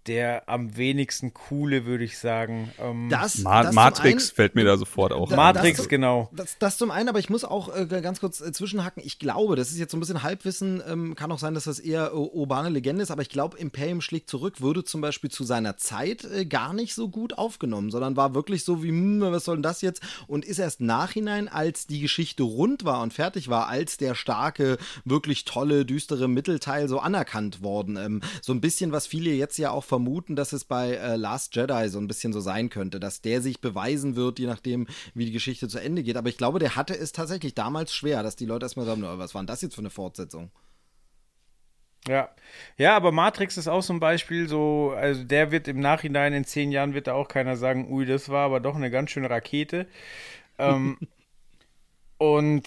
der 0.06 0.48
am 0.48 0.76
wenigsten 0.76 1.32
coole, 1.32 1.86
würde 1.86 2.04
ich 2.04 2.18
sagen. 2.18 2.70
Ähm, 2.78 3.08
das, 3.10 3.38
Ma 3.38 3.62
das 3.62 3.74
Matrix 3.74 4.28
einen, 4.30 4.34
fällt 4.34 4.54
mir 4.54 4.64
da 4.64 4.76
sofort 4.76 5.12
auch. 5.12 5.30
Da, 5.30 5.36
Matrix, 5.36 5.78
das, 5.78 5.88
genau. 5.88 6.28
Das, 6.32 6.58
das, 6.58 6.78
zum 6.78 6.90
einen, 6.90 7.08
aber 7.08 7.18
ich 7.18 7.30
muss 7.30 7.44
auch 7.44 7.74
äh, 7.74 7.86
ganz 7.86 8.20
kurz 8.20 8.40
äh, 8.40 8.52
zwischenhacken. 8.52 9.02
Ich 9.04 9.18
glaube, 9.18 9.56
das 9.56 9.70
ist 9.70 9.78
jetzt 9.78 9.92
so 9.92 9.96
ein 9.96 10.00
bisschen 10.00 10.22
Halbwissen, 10.22 10.82
ähm, 10.86 11.14
kann 11.14 11.32
auch 11.32 11.38
sein, 11.38 11.54
dass 11.54 11.64
das 11.64 11.78
eher 11.78 12.12
äh, 12.12 12.16
urbane 12.16 12.68
Legende 12.68 13.02
ist, 13.02 13.10
aber 13.10 13.22
ich 13.22 13.28
glaube, 13.28 13.58
Imperium 13.58 14.00
schlägt 14.00 14.28
zurück, 14.28 14.60
würde 14.60 14.84
zum 14.84 15.00
Beispiel 15.00 15.30
zu 15.30 15.44
seiner 15.44 15.76
Zeit 15.76 16.24
äh, 16.24 16.44
gar 16.44 16.74
nicht 16.74 16.94
so 16.94 17.08
gut 17.08 17.38
aufgenommen, 17.38 17.90
sondern 17.90 18.16
war 18.16 18.34
wirklich 18.34 18.64
so 18.64 18.82
wie, 18.82 18.88
hm, 18.88 19.20
was 19.20 19.44
soll 19.44 19.56
denn 19.56 19.62
das 19.62 19.80
jetzt? 19.80 20.02
Und 20.26 20.44
ist 20.44 20.58
erst 20.58 20.80
nachhinein, 20.80 21.48
als 21.48 21.86
die 21.86 22.00
Geschichte 22.00 22.42
rund 22.42 22.84
war 22.84 23.02
und 23.02 23.12
fertig 23.14 23.48
war, 23.48 23.68
als 23.68 23.96
der 23.96 24.14
starke, 24.14 24.78
wirklich 25.04 25.44
tolle, 25.44 25.84
düstere 25.86 26.28
Mittelteil 26.28 26.88
so 26.88 26.98
anerkannt 26.98 27.62
worden. 27.62 27.96
Ähm, 27.96 28.20
so 28.42 28.52
ein 28.52 28.60
bisschen, 28.60 28.92
was 28.92 29.06
viele 29.06 29.30
jetzt 29.30 29.58
ja 29.58 29.70
auch 29.70 29.84
vermuten, 29.94 30.34
dass 30.34 30.52
es 30.52 30.64
bei 30.64 30.94
äh, 30.94 31.14
Last 31.14 31.54
Jedi 31.54 31.88
so 31.88 32.00
ein 32.00 32.08
bisschen 32.08 32.32
so 32.32 32.40
sein 32.40 32.68
könnte, 32.68 32.98
dass 32.98 33.20
der 33.20 33.40
sich 33.40 33.60
beweisen 33.60 34.16
wird, 34.16 34.40
je 34.40 34.46
nachdem, 34.46 34.88
wie 35.14 35.26
die 35.26 35.30
Geschichte 35.30 35.68
zu 35.68 35.78
Ende 35.78 36.02
geht. 36.02 36.16
Aber 36.16 36.28
ich 36.28 36.36
glaube, 36.36 36.58
der 36.58 36.74
hatte 36.74 36.98
es 36.98 37.12
tatsächlich 37.12 37.54
damals 37.54 37.94
schwer, 37.94 38.24
dass 38.24 38.34
die 38.34 38.46
Leute 38.46 38.64
erstmal 38.64 38.86
sagen, 38.86 39.04
was 39.04 39.34
war 39.34 39.42
denn 39.42 39.46
das 39.46 39.62
jetzt 39.62 39.76
für 39.76 39.82
eine 39.82 39.90
Fortsetzung? 39.90 40.50
Ja, 42.08 42.28
ja, 42.76 42.96
aber 42.96 43.12
Matrix 43.12 43.56
ist 43.56 43.68
auch 43.68 43.82
so 43.82 43.92
ein 43.92 44.00
Beispiel, 44.00 44.48
so, 44.48 44.92
also 44.96 45.22
der 45.22 45.52
wird 45.52 45.68
im 45.68 45.78
Nachhinein 45.78 46.32
in 46.32 46.44
zehn 46.44 46.72
Jahren 46.72 46.92
wird 46.92 47.06
da 47.06 47.14
auch 47.14 47.28
keiner 47.28 47.56
sagen, 47.56 47.88
ui, 47.88 48.04
das 48.04 48.28
war 48.28 48.46
aber 48.46 48.58
doch 48.58 48.74
eine 48.74 48.90
ganz 48.90 49.10
schöne 49.10 49.30
Rakete. 49.30 49.86
ähm, 50.58 50.98
und 52.18 52.64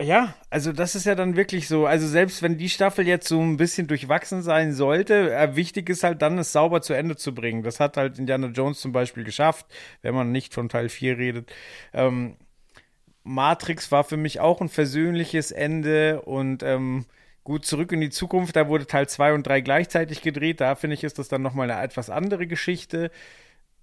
Ja, 0.00 0.34
also 0.50 0.72
das 0.72 0.94
ist 0.94 1.06
ja 1.06 1.14
dann 1.14 1.36
wirklich 1.36 1.68
so. 1.68 1.86
Also 1.86 2.06
selbst 2.06 2.42
wenn 2.42 2.58
die 2.58 2.68
Staffel 2.68 3.06
jetzt 3.06 3.28
so 3.28 3.40
ein 3.40 3.56
bisschen 3.56 3.86
durchwachsen 3.86 4.42
sein 4.42 4.74
sollte, 4.74 5.34
äh, 5.34 5.56
wichtig 5.56 5.88
ist 5.88 6.04
halt 6.04 6.20
dann, 6.20 6.36
es 6.38 6.52
sauber 6.52 6.82
zu 6.82 6.92
Ende 6.92 7.16
zu 7.16 7.34
bringen. 7.34 7.62
Das 7.62 7.80
hat 7.80 7.96
halt 7.96 8.18
Indiana 8.18 8.48
Jones 8.48 8.78
zum 8.78 8.92
Beispiel 8.92 9.24
geschafft, 9.24 9.64
wenn 10.02 10.14
man 10.14 10.32
nicht 10.32 10.52
von 10.52 10.68
Teil 10.68 10.90
4 10.90 11.16
redet. 11.16 11.50
Ähm, 11.94 12.36
Matrix 13.24 13.92
war 13.92 14.04
für 14.04 14.18
mich 14.18 14.40
auch 14.40 14.60
ein 14.60 14.68
versöhnliches 14.70 15.52
Ende 15.52 16.22
und 16.22 16.62
ähm, 16.62 17.06
gut, 17.44 17.66
zurück 17.66 17.92
in 17.92 18.00
die 18.00 18.10
Zukunft, 18.10 18.56
da 18.56 18.68
wurde 18.68 18.86
Teil 18.86 19.08
2 19.08 19.34
und 19.34 19.46
3 19.46 19.62
gleichzeitig 19.62 20.22
gedreht. 20.22 20.60
Da 20.60 20.74
finde 20.76 20.94
ich, 20.94 21.04
ist 21.04 21.18
das 21.18 21.28
dann 21.28 21.42
nochmal 21.42 21.70
eine 21.70 21.82
etwas 21.82 22.10
andere 22.10 22.46
Geschichte. 22.46 23.10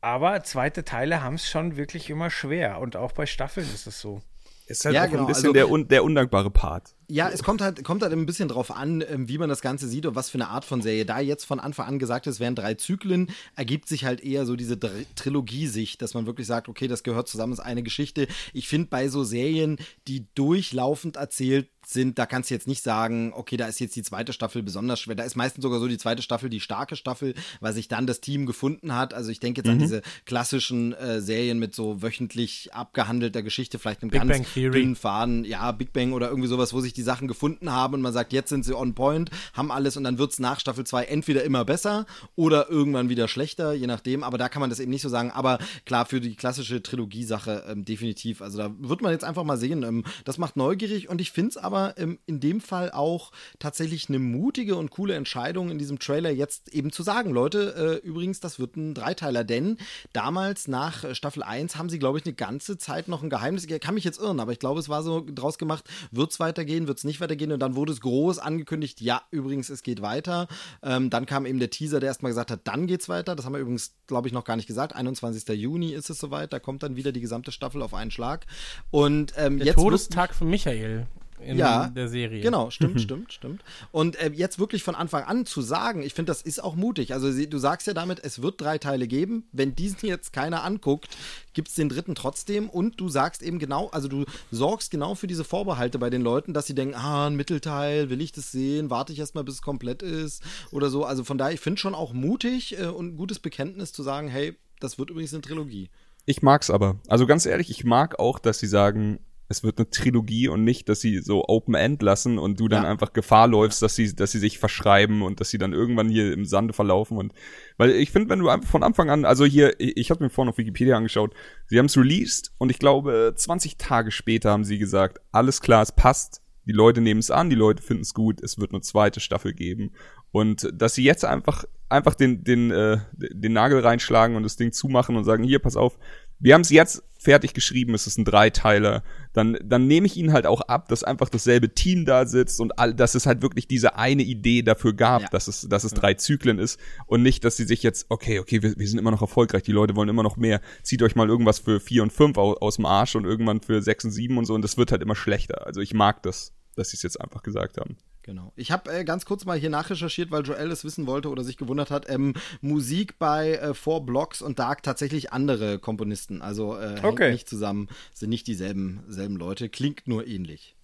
Aber 0.01 0.43
zweite 0.43 0.83
Teile 0.85 1.23
haben 1.23 1.35
es 1.35 1.49
schon 1.49 1.77
wirklich 1.77 2.09
immer 2.09 2.29
schwer. 2.29 2.79
Und 2.79 2.95
auch 2.97 3.13
bei 3.13 3.25
Staffeln 3.25 3.67
ist 3.73 3.87
es 3.87 4.01
so. 4.01 4.21
Ist 4.65 4.85
halt 4.85 4.95
Ja, 4.95 5.03
auch 5.05 5.09
genau, 5.09 5.21
ein 5.23 5.27
bisschen 5.27 5.43
also- 5.47 5.53
der, 5.53 5.69
un 5.69 5.87
der 5.87 6.03
undankbare 6.03 6.49
Part. 6.49 6.95
Ja, 7.09 7.29
es 7.29 7.43
kommt 7.43 7.61
halt, 7.61 7.83
kommt 7.83 8.01
halt 8.01 8.13
ein 8.13 8.25
bisschen 8.25 8.47
drauf 8.47 8.71
an, 8.71 9.03
ähm, 9.07 9.27
wie 9.27 9.37
man 9.37 9.49
das 9.49 9.61
Ganze 9.61 9.87
sieht 9.87 10.05
und 10.05 10.15
was 10.15 10.29
für 10.29 10.37
eine 10.37 10.47
Art 10.47 10.63
von 10.65 10.81
Serie. 10.81 11.05
Da 11.05 11.19
jetzt 11.19 11.43
von 11.43 11.59
Anfang 11.59 11.87
an 11.87 11.99
gesagt 11.99 12.25
ist, 12.27 12.35
es 12.35 12.39
wären 12.39 12.55
drei 12.55 12.73
Zyklen, 12.75 13.29
ergibt 13.55 13.87
sich 13.89 14.05
halt 14.05 14.21
eher 14.23 14.45
so 14.45 14.55
diese 14.55 14.77
Dr- 14.77 14.91
Trilogie-Sicht, 15.15 16.01
dass 16.01 16.13
man 16.13 16.25
wirklich 16.25 16.47
sagt, 16.47 16.69
okay, 16.69 16.87
das 16.87 17.03
gehört 17.03 17.27
zusammen, 17.27 17.53
ist 17.53 17.59
eine 17.59 17.83
Geschichte. 17.83 18.27
Ich 18.53 18.67
finde 18.67 18.87
bei 18.89 19.09
so 19.09 19.23
Serien, 19.23 19.77
die 20.07 20.25
durchlaufend 20.33 21.17
erzählt 21.17 21.67
sind, 21.87 22.17
da 22.19 22.25
kannst 22.25 22.49
du 22.49 22.53
jetzt 22.53 22.67
nicht 22.67 22.83
sagen, 22.83 23.33
okay, 23.35 23.57
da 23.57 23.67
ist 23.67 23.79
jetzt 23.79 23.95
die 23.95 24.03
zweite 24.03 24.33
Staffel 24.33 24.63
besonders 24.63 24.99
schwer. 24.99 25.15
Da 25.15 25.23
ist 25.23 25.35
meistens 25.35 25.63
sogar 25.63 25.79
so 25.79 25.87
die 25.87 25.97
zweite 25.97 26.21
Staffel 26.21 26.49
die 26.49 26.59
starke 26.59 26.95
Staffel, 26.95 27.33
weil 27.59 27.73
sich 27.73 27.87
dann 27.87 28.07
das 28.07 28.21
Team 28.21 28.45
gefunden 28.45 28.95
hat. 28.95 29.13
Also 29.13 29.31
ich 29.31 29.39
denke 29.39 29.61
jetzt 29.61 29.69
an 29.69 29.79
diese 29.79 30.01
klassischen 30.25 30.93
äh, 30.93 31.21
Serien 31.21 31.59
mit 31.59 31.75
so 31.75 32.01
wöchentlich 32.01 32.73
abgehandelter 32.73 33.43
Geschichte, 33.43 33.79
vielleicht 33.79 34.01
einem 34.01 34.11
Big 34.11 34.27
ganz 34.27 34.53
dünnen 34.53 34.95
Faden, 34.95 35.45
ja, 35.45 35.71
Big 35.71 35.93
Bang 35.93 36.13
oder 36.13 36.29
irgendwie 36.29 36.47
sowas, 36.47 36.73
wo 36.73 36.81
sich 36.81 36.93
die 36.93 37.01
Sachen 37.01 37.27
gefunden 37.27 37.71
haben 37.71 37.95
und 37.95 38.01
man 38.01 38.13
sagt, 38.13 38.33
jetzt 38.33 38.49
sind 38.49 38.65
sie 38.65 38.75
on 38.75 38.93
point, 38.93 39.29
haben 39.53 39.71
alles 39.71 39.97
und 39.97 40.03
dann 40.03 40.17
wird 40.17 40.31
es 40.31 40.39
nach 40.39 40.59
Staffel 40.59 40.85
2 40.85 41.05
entweder 41.05 41.43
immer 41.43 41.65
besser 41.65 42.05
oder 42.35 42.69
irgendwann 42.69 43.09
wieder 43.09 43.27
schlechter, 43.27 43.73
je 43.73 43.87
nachdem. 43.87 44.23
Aber 44.23 44.37
da 44.37 44.49
kann 44.49 44.59
man 44.59 44.69
das 44.69 44.79
eben 44.79 44.91
nicht 44.91 45.01
so 45.01 45.09
sagen. 45.09 45.31
Aber 45.31 45.59
klar, 45.85 46.05
für 46.05 46.21
die 46.21 46.35
klassische 46.35 46.81
Trilogie-Sache 46.81 47.65
ähm, 47.69 47.85
definitiv. 47.85 48.41
Also 48.41 48.57
da 48.57 48.71
wird 48.79 49.01
man 49.01 49.11
jetzt 49.11 49.23
einfach 49.23 49.43
mal 49.43 49.57
sehen. 49.57 49.83
Ähm, 49.83 50.03
das 50.25 50.37
macht 50.37 50.55
neugierig 50.57 51.09
und 51.09 51.21
ich 51.21 51.31
finde 51.31 51.49
es 51.51 51.57
aber 51.57 51.72
ähm, 51.97 52.19
in 52.25 52.39
dem 52.39 52.61
Fall 52.61 52.91
auch 52.91 53.31
tatsächlich 53.59 54.09
eine 54.09 54.19
mutige 54.19 54.75
und 54.75 54.91
coole 54.91 55.15
Entscheidung 55.15 55.69
in 55.69 55.77
diesem 55.77 55.99
Trailer 55.99 56.29
jetzt 56.29 56.69
eben 56.69 56.91
zu 56.91 57.03
sagen, 57.03 57.31
Leute, 57.31 58.01
äh, 58.03 58.07
übrigens, 58.07 58.39
das 58.39 58.59
wird 58.59 58.75
ein 58.75 58.93
Dreiteiler, 58.93 59.43
denn 59.43 59.77
damals 60.13 60.67
nach 60.67 61.03
äh, 61.03 61.15
Staffel 61.15 61.43
1 61.43 61.75
haben 61.75 61.89
sie, 61.89 61.99
glaube 61.99 62.17
ich, 62.17 62.25
eine 62.25 62.33
ganze 62.33 62.77
Zeit 62.77 63.07
noch 63.07 63.23
ein 63.23 63.29
Geheimnis. 63.29 63.65
Ich 63.65 63.81
kann 63.81 63.95
mich 63.95 64.03
jetzt 64.03 64.19
irren, 64.19 64.39
aber 64.39 64.51
ich 64.51 64.59
glaube, 64.59 64.79
es 64.79 64.89
war 64.89 65.03
so 65.03 65.25
draus 65.25 65.57
gemacht, 65.57 65.85
wird 66.11 66.31
es 66.31 66.39
weitergehen, 66.39 66.87
wird 66.87 66.97
es 66.97 67.03
nicht 67.03 67.21
weitergehen 67.21 67.51
und 67.51 67.59
dann 67.59 67.75
wurde 67.75 67.93
es 67.93 68.01
groß 68.01 68.39
angekündigt, 68.39 69.01
ja, 69.01 69.21
übrigens, 69.31 69.69
es 69.69 69.83
geht 69.83 70.01
weiter. 70.01 70.47
Ähm, 70.81 71.09
dann 71.09 71.25
kam 71.25 71.45
eben 71.45 71.59
der 71.59 71.69
Teaser, 71.69 71.99
der 71.99 72.07
erstmal 72.07 72.31
gesagt 72.31 72.51
hat, 72.51 72.61
dann 72.65 72.87
geht's 72.87 73.09
weiter. 73.09 73.35
Das 73.35 73.45
haben 73.45 73.53
wir 73.53 73.59
übrigens, 73.59 73.95
glaube 74.07 74.27
ich, 74.27 74.33
noch 74.33 74.43
gar 74.43 74.55
nicht 74.55 74.67
gesagt. 74.67 74.95
21. 74.95 75.47
Juni 75.59 75.93
ist 75.93 76.09
es 76.09 76.19
soweit, 76.19 76.53
da 76.53 76.59
kommt 76.59 76.83
dann 76.83 76.95
wieder 76.95 77.11
die 77.11 77.21
gesamte 77.21 77.51
Staffel 77.51 77.81
auf 77.81 77.93
einen 77.93 78.11
Schlag. 78.11 78.45
Und 78.91 79.33
ähm, 79.37 79.57
Der 79.57 79.67
jetzt 79.67 79.75
Todestag 79.75 80.33
von 80.35 80.49
Michael 80.49 81.07
in 81.43 81.57
Ja, 81.57 81.89
der 81.89 82.07
Serie. 82.07 82.41
Genau, 82.41 82.69
stimmt, 82.69 83.01
stimmt, 83.01 83.33
stimmt. 83.33 83.63
Und 83.91 84.15
äh, 84.15 84.31
jetzt 84.33 84.59
wirklich 84.59 84.83
von 84.83 84.95
Anfang 84.95 85.23
an 85.23 85.45
zu 85.45 85.61
sagen, 85.61 86.01
ich 86.01 86.13
finde, 86.13 86.31
das 86.31 86.41
ist 86.41 86.63
auch 86.63 86.75
mutig. 86.75 87.13
Also 87.13 87.31
sie, 87.31 87.49
du 87.49 87.57
sagst 87.57 87.87
ja 87.87 87.93
damit, 87.93 88.19
es 88.23 88.41
wird 88.41 88.59
drei 88.59 88.77
Teile 88.77 89.07
geben. 89.07 89.47
Wenn 89.51 89.75
diesen 89.75 89.99
jetzt 90.07 90.33
keiner 90.33 90.63
anguckt, 90.63 91.15
gibt 91.53 91.69
es 91.69 91.75
den 91.75 91.89
dritten 91.89 92.15
trotzdem. 92.15 92.69
Und 92.69 92.99
du 92.99 93.09
sagst 93.09 93.43
eben 93.43 93.59
genau, 93.59 93.89
also 93.89 94.07
du 94.07 94.25
sorgst 94.51 94.91
genau 94.91 95.15
für 95.15 95.27
diese 95.27 95.43
Vorbehalte 95.43 95.99
bei 95.99 96.09
den 96.09 96.21
Leuten, 96.21 96.53
dass 96.53 96.67
sie 96.67 96.75
denken, 96.75 96.95
ah, 96.95 97.27
ein 97.27 97.35
Mittelteil, 97.35 98.09
will 98.09 98.21
ich 98.21 98.31
das 98.31 98.51
sehen, 98.51 98.89
warte 98.89 99.13
ich 99.13 99.19
erstmal, 99.19 99.43
bis 99.43 99.55
es 99.55 99.61
komplett 99.61 100.01
ist 100.01 100.43
oder 100.71 100.89
so. 100.89 101.05
Also 101.05 101.23
von 101.23 101.37
daher, 101.37 101.53
ich 101.53 101.59
finde 101.59 101.79
schon 101.79 101.95
auch 101.95 102.13
mutig 102.13 102.79
äh, 102.79 102.85
und 102.85 103.13
ein 103.13 103.17
gutes 103.17 103.39
Bekenntnis 103.39 103.93
zu 103.93 104.03
sagen, 104.03 104.27
hey, 104.27 104.57
das 104.79 104.97
wird 104.97 105.09
übrigens 105.09 105.33
eine 105.33 105.41
Trilogie. 105.41 105.89
Ich 106.25 106.41
mag's 106.41 106.69
aber. 106.69 106.99
Also 107.07 107.27
ganz 107.27 107.45
ehrlich, 107.45 107.69
ich 107.69 107.83
mag 107.83 108.19
auch, 108.19 108.39
dass 108.39 108.59
sie 108.59 108.67
sagen, 108.67 109.19
es 109.53 109.63
wird 109.63 109.77
eine 109.77 109.89
Trilogie 109.89 110.47
und 110.49 110.63
nicht, 110.63 110.89
dass 110.89 110.99
sie 110.99 111.19
so 111.19 111.45
Open 111.47 111.75
End 111.75 112.01
lassen 112.01 112.37
und 112.37 112.59
du 112.59 112.67
dann 112.67 112.83
Ja. 112.83 112.89
einfach 112.89 113.13
Gefahr 113.13 113.47
läufst, 113.47 113.81
dass 113.81 113.95
sie, 113.95 114.13
dass 114.13 114.31
sie 114.31 114.39
sich 114.39 114.59
verschreiben 114.59 115.21
und 115.21 115.39
dass 115.39 115.49
sie 115.49 115.57
dann 115.57 115.71
irgendwann 115.73 116.09
hier 116.09 116.33
im 116.33 116.45
Sande 116.45 116.73
verlaufen 116.73 117.17
und 117.17 117.33
weil 117.77 117.91
ich 117.91 118.11
finde, 118.11 118.29
wenn 118.29 118.39
du 118.39 118.49
einfach 118.49 118.69
von 118.69 118.83
Anfang 118.83 119.09
an, 119.09 119.25
also 119.25 119.45
hier, 119.45 119.79
ich, 119.79 119.95
ich 119.97 120.09
habe 120.11 120.23
mir 120.23 120.29
vorhin 120.29 120.49
auf 120.49 120.57
Wikipedia 120.57 120.97
angeschaut, 120.97 121.33
sie 121.67 121.79
haben 121.79 121.85
es 121.85 121.97
released 121.97 122.51
und 122.57 122.69
ich 122.69 122.79
glaube 122.79 123.33
20 123.35 123.77
Tage 123.77 124.11
später 124.11 124.51
haben 124.51 124.65
sie 124.65 124.77
gesagt, 124.79 125.21
alles 125.31 125.61
klar, 125.61 125.81
es 125.83 125.91
passt, 125.91 126.41
die 126.65 126.71
Leute 126.71 127.01
nehmen 127.01 127.19
es 127.19 127.31
an, 127.31 127.49
die 127.49 127.55
Leute 127.55 127.83
finden 127.83 128.03
es 128.03 128.13
gut, 128.13 128.41
es 128.41 128.57
wird 128.57 128.71
eine 128.71 128.81
zweite 128.81 129.19
Staffel 129.19 129.53
geben 129.53 129.91
und 130.31 130.69
dass 130.73 130.95
sie 130.95 131.03
jetzt 131.03 131.25
einfach 131.25 131.65
einfach 131.89 132.15
den 132.15 132.43
den 132.43 132.71
äh, 132.71 132.97
den 133.11 133.53
Nagel 133.53 133.81
reinschlagen 133.81 134.35
und 134.35 134.43
das 134.43 134.55
Ding 134.55 134.71
zumachen 134.71 135.15
und 135.15 135.25
sagen, 135.25 135.43
hier 135.43 135.59
pass 135.59 135.75
auf, 135.77 135.99
wir 136.39 136.55
haben 136.55 136.61
es 136.61 136.71
jetzt 136.71 137.03
fertig 137.23 137.53
geschrieben, 137.53 137.93
es 137.93 138.05
ist 138.05 138.17
ein 138.17 138.25
Dreiteiler, 138.25 139.01
dann, 139.31 139.57
dann 139.63 139.87
nehme 139.87 140.05
ich 140.05 140.17
ihnen 140.17 140.33
halt 140.33 140.45
auch 140.45 140.61
ab, 140.61 140.89
dass 140.89 141.03
einfach 141.03 141.29
dasselbe 141.29 141.73
Team 141.73 142.05
da 142.05 142.25
sitzt 142.25 142.59
und 142.59 142.77
all, 142.77 142.93
dass 142.93 143.15
es 143.15 143.25
halt 143.25 143.41
wirklich 143.41 143.67
diese 143.67 143.95
eine 143.95 144.23
Idee 144.23 144.61
dafür 144.61 144.93
gab, 144.93 145.21
Ja. 145.23 145.27
dass 145.29 145.47
es, 145.47 145.61
dass 145.69 145.83
es 145.85 145.93
drei 145.93 146.13
Zyklen 146.15 146.59
ist 146.59 146.79
und 147.07 147.23
nicht, 147.23 147.43
dass 147.45 147.55
sie 147.57 147.63
sich 147.65 147.81
jetzt, 147.81 148.05
okay, 148.09 148.39
okay, 148.39 148.61
wir, 148.61 148.77
wir 148.77 148.87
sind 148.87 148.99
immer 148.99 149.11
noch 149.11 149.21
erfolgreich, 149.21 149.63
die 149.63 149.71
Leute 149.71 149.95
wollen 149.95 150.09
immer 150.09 150.23
noch 150.23 150.37
mehr, 150.37 150.59
zieht 150.83 151.01
euch 151.01 151.15
mal 151.15 151.29
irgendwas 151.29 151.59
für 151.59 151.79
vier 151.79 152.03
und 152.03 152.11
fünf 152.13 152.37
aus, 152.37 152.57
aus 152.57 152.75
dem 152.75 152.85
Arsch 152.85 153.15
und 153.15 153.25
irgendwann 153.25 153.61
für 153.61 153.81
sechs 153.81 154.03
und 154.05 154.11
sieben 154.11 154.37
und 154.37 154.45
so 154.45 154.53
und 154.53 154.61
das 154.61 154.77
wird 154.77 154.91
halt 154.91 155.01
immer 155.01 155.15
schlechter. 155.15 155.65
Also 155.65 155.79
ich 155.81 155.93
mag 155.93 156.21
das, 156.23 156.53
dass 156.75 156.89
sie 156.89 156.97
es 156.97 157.03
jetzt 157.03 157.21
einfach 157.21 157.41
gesagt 157.43 157.77
haben. 157.77 157.97
Genau. 158.23 158.53
Ich 158.55 158.71
habe 158.71 158.89
äh, 158.91 159.03
ganz 159.03 159.25
kurz 159.25 159.43
mal 159.43 159.57
hier 159.59 159.69
nachrecherchiert, 159.69 160.31
weil 160.31 160.43
Joel 160.43 160.71
es 160.71 160.85
wissen 160.85 161.05
wollte 161.07 161.29
oder 161.29 161.43
sich 161.43 161.57
gewundert 161.57 161.91
hat. 161.91 162.09
Ähm, 162.09 162.33
Musik 162.61 163.19
bei 163.19 163.55
äh, 163.55 163.73
Four 163.73 164.05
Blocks 164.05 164.41
und 164.41 164.59
Dark 164.59 164.81
tatsächlich 164.81 165.33
andere 165.33 165.77
Komponisten. 165.77 166.41
Also 166.41 166.77
äh, 166.77 166.93
hängt 167.01 167.03
Okay. 167.03 167.31
nicht 167.31 167.49
zusammen, 167.49 167.89
sind 168.13 168.29
nicht 168.29 168.47
dieselben 168.47 169.03
selben 169.09 169.35
Leute, 169.35 169.67
klingt 169.67 170.07
nur 170.07 170.25
ähnlich. 170.25 170.75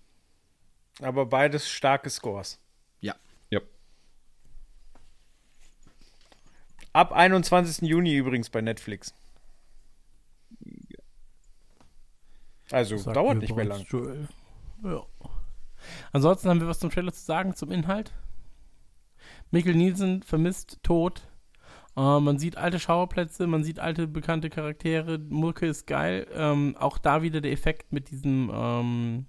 Aber 1.01 1.25
beides 1.25 1.69
starke 1.69 2.09
Scores. 2.09 2.59
Ja. 2.99 3.15
Ja. 3.49 3.61
Ab 6.91 7.13
21. 7.13 7.87
Juni 7.87 8.15
übrigens 8.17 8.49
bei 8.49 8.59
Netflix. 8.59 9.13
Also 12.69 12.97
Sagt 12.97 13.15
dauert 13.15 13.37
nicht 13.37 13.55
mehr 13.55 13.65
lang. 13.65 13.83
Joel. 13.89 14.27
Ja. 14.83 15.05
Ansonsten 16.11 16.49
haben 16.49 16.61
wir 16.61 16.67
was 16.67 16.79
zum 16.79 16.89
Trailer 16.89 17.13
zu 17.13 17.23
sagen, 17.23 17.55
zum 17.55 17.71
Inhalt. 17.71 18.13
Mikkel 19.51 19.75
Nielsen 19.75 20.23
vermisst 20.23 20.79
tot. 20.83 21.27
Äh, 21.95 22.19
man 22.19 22.39
sieht 22.39 22.57
alte 22.57 22.79
Schauerplätze, 22.79 23.47
man 23.47 23.63
sieht 23.63 23.79
alte 23.79 24.07
bekannte 24.07 24.49
Charaktere. 24.49 25.17
Murke 25.17 25.67
ist 25.67 25.87
geil. 25.87 26.27
Ähm, 26.33 26.75
auch 26.77 26.97
da 26.97 27.21
wieder 27.21 27.41
der 27.41 27.51
Effekt 27.51 27.91
mit 27.91 28.11
diesem 28.11 28.51
ähm, 28.53 29.25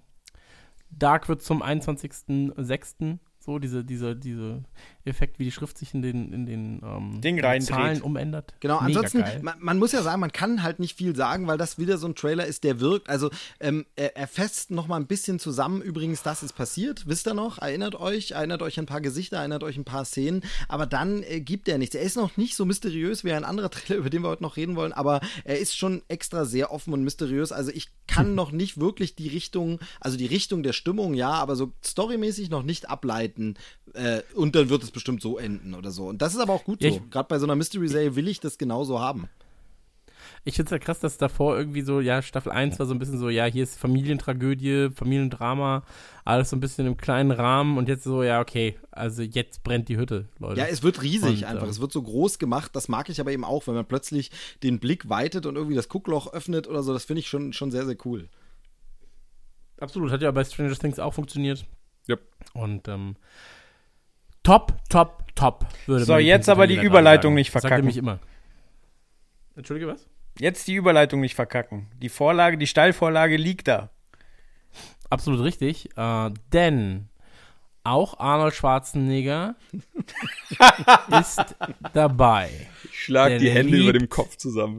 Dark 0.89 1.29
wird 1.29 1.41
zum 1.41 1.63
21.06. 1.63 3.17
So, 3.39 3.57
diese, 3.57 3.83
diese, 3.83 4.15
diese 4.15 4.63
Effekt, 5.05 5.39
wie 5.39 5.45
die 5.45 5.51
Schrift 5.51 5.77
sich 5.77 5.93
in 5.93 6.01
den, 6.01 6.31
in 6.33 6.45
den 6.45 6.81
ähm, 6.83 7.21
Ding 7.21 7.39
reindreht. 7.39 7.69
Zahlen 7.69 8.01
umändert. 8.01 8.53
Genau, 8.59 8.81
Mega 8.81 8.99
ansonsten, 8.99 9.23
man, 9.43 9.55
man 9.59 9.79
muss 9.79 9.91
ja 9.91 10.01
sagen, 10.01 10.19
man 10.19 10.31
kann 10.31 10.63
halt 10.63 10.79
nicht 10.79 10.97
viel 10.97 11.15
sagen, 11.15 11.47
weil 11.47 11.57
das 11.57 11.77
wieder 11.77 11.97
so 11.97 12.07
ein 12.07 12.15
Trailer 12.15 12.45
ist, 12.45 12.63
der 12.63 12.79
wirkt. 12.79 13.09
Also 13.09 13.29
ähm, 13.59 13.85
er, 13.95 14.15
er 14.15 14.27
fässt 14.27 14.71
noch 14.71 14.87
mal 14.87 14.97
ein 14.97 15.07
bisschen 15.07 15.39
zusammen. 15.39 15.81
Übrigens, 15.81 16.23
das 16.23 16.43
ist 16.43 16.53
passiert, 16.53 17.07
wisst 17.07 17.27
ihr 17.27 17.33
noch? 17.33 17.57
Erinnert 17.59 17.95
euch, 17.95 18.31
erinnert 18.31 18.61
euch 18.61 18.77
an 18.77 18.83
ein 18.83 18.87
paar 18.87 19.01
Gesichter, 19.01 19.37
erinnert 19.37 19.63
euch 19.63 19.77
ein 19.77 19.85
paar 19.85 20.05
Szenen. 20.05 20.43
Aber 20.67 20.85
dann 20.85 21.23
äh, 21.23 21.41
gibt 21.41 21.67
er 21.67 21.77
nichts. 21.77 21.95
Er 21.95 22.01
ist 22.01 22.17
noch 22.17 22.37
nicht 22.37 22.55
so 22.55 22.65
mysteriös 22.65 23.23
wie 23.23 23.31
ein 23.31 23.43
anderer 23.43 23.69
Trailer, 23.71 23.99
über 23.99 24.09
den 24.09 24.21
wir 24.23 24.29
heute 24.29 24.43
noch 24.43 24.57
reden 24.57 24.75
wollen. 24.75 24.93
Aber 24.93 25.21
er 25.43 25.59
ist 25.59 25.75
schon 25.75 26.01
extra 26.07 26.45
sehr 26.45 26.71
offen 26.71 26.93
und 26.93 27.03
mysteriös. 27.03 27.51
Also 27.51 27.71
ich 27.71 27.89
kann 28.07 28.35
noch 28.35 28.51
nicht 28.51 28.79
wirklich 28.79 29.15
die 29.15 29.29
Richtung, 29.29 29.79
also 29.99 30.17
die 30.17 30.25
Richtung 30.25 30.63
der 30.63 30.73
Stimmung, 30.73 31.13
ja, 31.13 31.31
aber 31.31 31.55
so 31.55 31.73
storymäßig 31.83 32.49
noch 32.49 32.63
nicht 32.63 32.89
ableiten. 32.89 33.55
Äh, 33.93 34.21
und 34.35 34.55
dann 34.55 34.69
wird 34.69 34.83
es 34.83 34.91
bestimmt 34.91 35.21
so 35.21 35.37
enden 35.37 35.73
oder 35.73 35.91
so. 35.91 36.07
Und 36.07 36.21
das 36.21 36.33
ist 36.33 36.39
aber 36.39 36.53
auch 36.53 36.63
gut 36.63 36.81
Ja, 36.83 36.89
so. 36.91 36.97
ich- 36.97 37.09
Gerade 37.09 37.27
bei 37.27 37.39
so 37.39 37.45
einer 37.45 37.55
Mystery-Serie 37.55 38.15
will 38.15 38.27
ich 38.27 38.39
das 38.39 38.57
genauso 38.57 38.99
haben. 38.99 39.27
Ich 40.43 40.55
finde 40.55 40.67
es 40.67 40.71
ja 40.71 40.79
krass, 40.79 40.99
dass 40.99 41.17
davor 41.17 41.55
irgendwie 41.55 41.81
so, 41.81 41.99
ja, 41.99 42.21
Staffel 42.23 42.51
1 42.51 42.79
war 42.79 42.87
so 42.87 42.93
ein 42.95 42.99
bisschen 42.99 43.19
so, 43.19 43.29
ja, 43.29 43.45
hier 43.45 43.61
ist 43.63 43.77
Familientragödie, 43.77 44.89
Familiendrama, 44.95 45.83
alles 46.25 46.49
so 46.49 46.55
ein 46.55 46.59
bisschen 46.59 46.87
im 46.87 46.97
kleinen 46.97 47.29
Rahmen 47.29 47.77
und 47.77 47.87
jetzt 47.87 48.03
so, 48.03 48.23
ja, 48.23 48.39
okay, 48.41 48.75
also 48.89 49.21
jetzt 49.21 49.61
brennt 49.63 49.87
die 49.87 49.97
Hütte, 49.97 50.29
Leute. 50.39 50.59
Ja, 50.59 50.65
es 50.65 50.81
wird 50.81 51.03
riesig 51.03 51.41
Und, 51.41 51.43
einfach. 51.43 51.63
ähm, 51.65 51.69
es 51.69 51.79
wird 51.79 51.91
so 51.91 52.01
groß 52.01 52.39
gemacht. 52.39 52.75
Das 52.75 52.87
mag 52.87 53.09
ich 53.09 53.19
aber 53.19 53.31
eben 53.31 53.43
auch, 53.43 53.67
wenn 53.67 53.75
man 53.75 53.85
plötzlich 53.85 54.31
den 54.63 54.79
Blick 54.79 55.09
weitet 55.09 55.45
und 55.45 55.57
irgendwie 55.57 55.75
das 55.75 55.89
Guckloch 55.89 56.33
öffnet 56.33 56.67
oder 56.67 56.81
so. 56.81 56.91
Das 56.93 57.05
finde 57.05 57.19
ich 57.19 57.27
schon, 57.27 57.53
schon 57.53 57.69
sehr, 57.69 57.85
sehr 57.85 57.97
cool. 58.05 58.27
Absolut, 59.79 60.11
hat 60.11 60.21
ja 60.21 60.31
bei 60.31 60.43
Stranger 60.43 60.75
Things 60.75 60.99
auch 60.99 61.13
funktioniert. 61.13 61.65
Ja. 62.07 62.17
Und 62.53 62.87
ähm, 62.87 63.15
top, 64.43 64.73
top, 64.89 65.23
top, 65.35 65.65
würde 65.85 66.05
So, 66.05 66.17
jetzt 66.17 66.49
aber 66.49 66.67
die 66.67 66.75
Überleitung 66.79 67.31
sagen. 67.31 67.35
nicht 67.35 67.47
Das 67.53 67.61
sagt 67.61 67.69
verkacken. 67.69 67.85
mich 67.85 67.97
immer. 67.97 68.19
Entschuldige, 69.55 69.87
was? 69.87 70.07
Jetzt 70.39 70.67
die 70.67 70.75
Überleitung 70.75 71.19
nicht 71.21 71.35
verkacken. 71.35 71.87
Die 72.01 72.09
Vorlage, 72.09 72.57
die 72.57 72.67
Steilvorlage 72.67 73.35
liegt 73.37 73.67
da. 73.67 73.89
absolut 75.09 75.41
richtig, 75.41 75.89
äh, 75.97 76.29
denn 76.53 77.09
auch 77.83 78.19
Arnold 78.19 78.53
Schwarzenegger 78.53 79.55
ist 81.19 81.43
dabei. 81.93 82.49
Ich 82.85 83.05
schlag 83.05 83.39
die 83.39 83.49
Hände 83.49 83.75
liebt- 83.75 83.89
über 83.89 83.99
dem 83.99 84.07
Kopf 84.07 84.37
zusammen. 84.37 84.77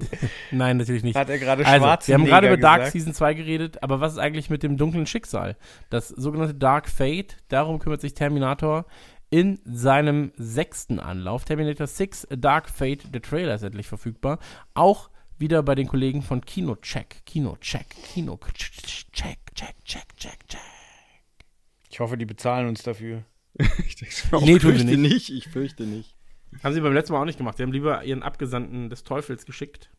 Nein, 0.52 0.76
natürlich 0.76 1.02
nicht. 1.02 1.16
Hat 1.16 1.28
er 1.28 1.38
gerade 1.38 1.66
Also, 1.66 1.84
wir 2.08 2.14
haben 2.14 2.24
gerade 2.24 2.46
über 2.46 2.56
Dark 2.56 2.78
gesagt. 2.80 2.92
Season 2.92 3.12
2 3.12 3.34
geredet, 3.34 3.82
aber 3.82 4.00
was 4.00 4.12
ist 4.12 4.18
eigentlich 4.18 4.50
mit 4.50 4.62
dem 4.62 4.76
dunklen 4.76 5.06
Schicksal? 5.06 5.56
Das 5.90 6.08
sogenannte 6.08 6.54
Dark 6.54 6.88
Fate, 6.88 7.36
darum 7.48 7.78
kümmert 7.80 8.00
sich 8.00 8.14
Terminator 8.14 8.86
in 9.33 9.59
seinem 9.64 10.30
sechsten 10.37 11.01
Anlauf. 11.01 11.47
Terminator 11.47 11.87
6 11.87 12.30
A 12.30 12.37
Dark 12.37 12.68
Fate, 12.68 13.12
der 13.14 13.22
Trailer 13.22 13.55
ist 13.55 13.62
endlich 13.62 13.89
verfügbar. 13.89 14.39
Auch 14.74 15.09
wieder 15.39 15.62
bei 15.62 15.74
den 15.74 15.89
Kollegen 15.89 16.20
von 16.20 16.43
Kinocheck. 16.43 17.24
Kinocheck, 17.24 17.89
Kino 18.12 18.39
check, 18.53 19.11
check, 19.12 19.39
check, 19.55 19.74
check, 20.16 20.47
check. 20.47 20.61
Ich 21.89 21.99
hoffe, 21.99 22.18
die 22.18 22.26
bezahlen 22.26 22.68
uns 22.68 22.83
dafür. 22.83 23.24
Ich 23.87 23.97
denke 23.97 24.14
schon, 24.14 24.45
Nee, 24.45 24.57
Ich 24.57 24.62
tun 24.62 24.72
sie 24.72 24.78
fürchte 24.78 24.97
nicht. 24.99 25.12
nicht, 25.12 25.30
ich 25.30 25.49
fürchte 25.49 25.83
nicht. 25.85 26.14
Haben 26.62 26.74
sie 26.74 26.80
beim 26.83 26.93
letzten 26.93 27.14
Mal 27.14 27.22
auch 27.22 27.26
nicht 27.26 27.39
gemacht. 27.39 27.57
Sie 27.57 27.62
haben 27.62 27.72
lieber 27.72 28.05
ihren 28.05 28.22
Abgesandten 28.22 28.91
des 28.91 29.03
Teufels 29.03 29.47
geschickt. 29.47 29.91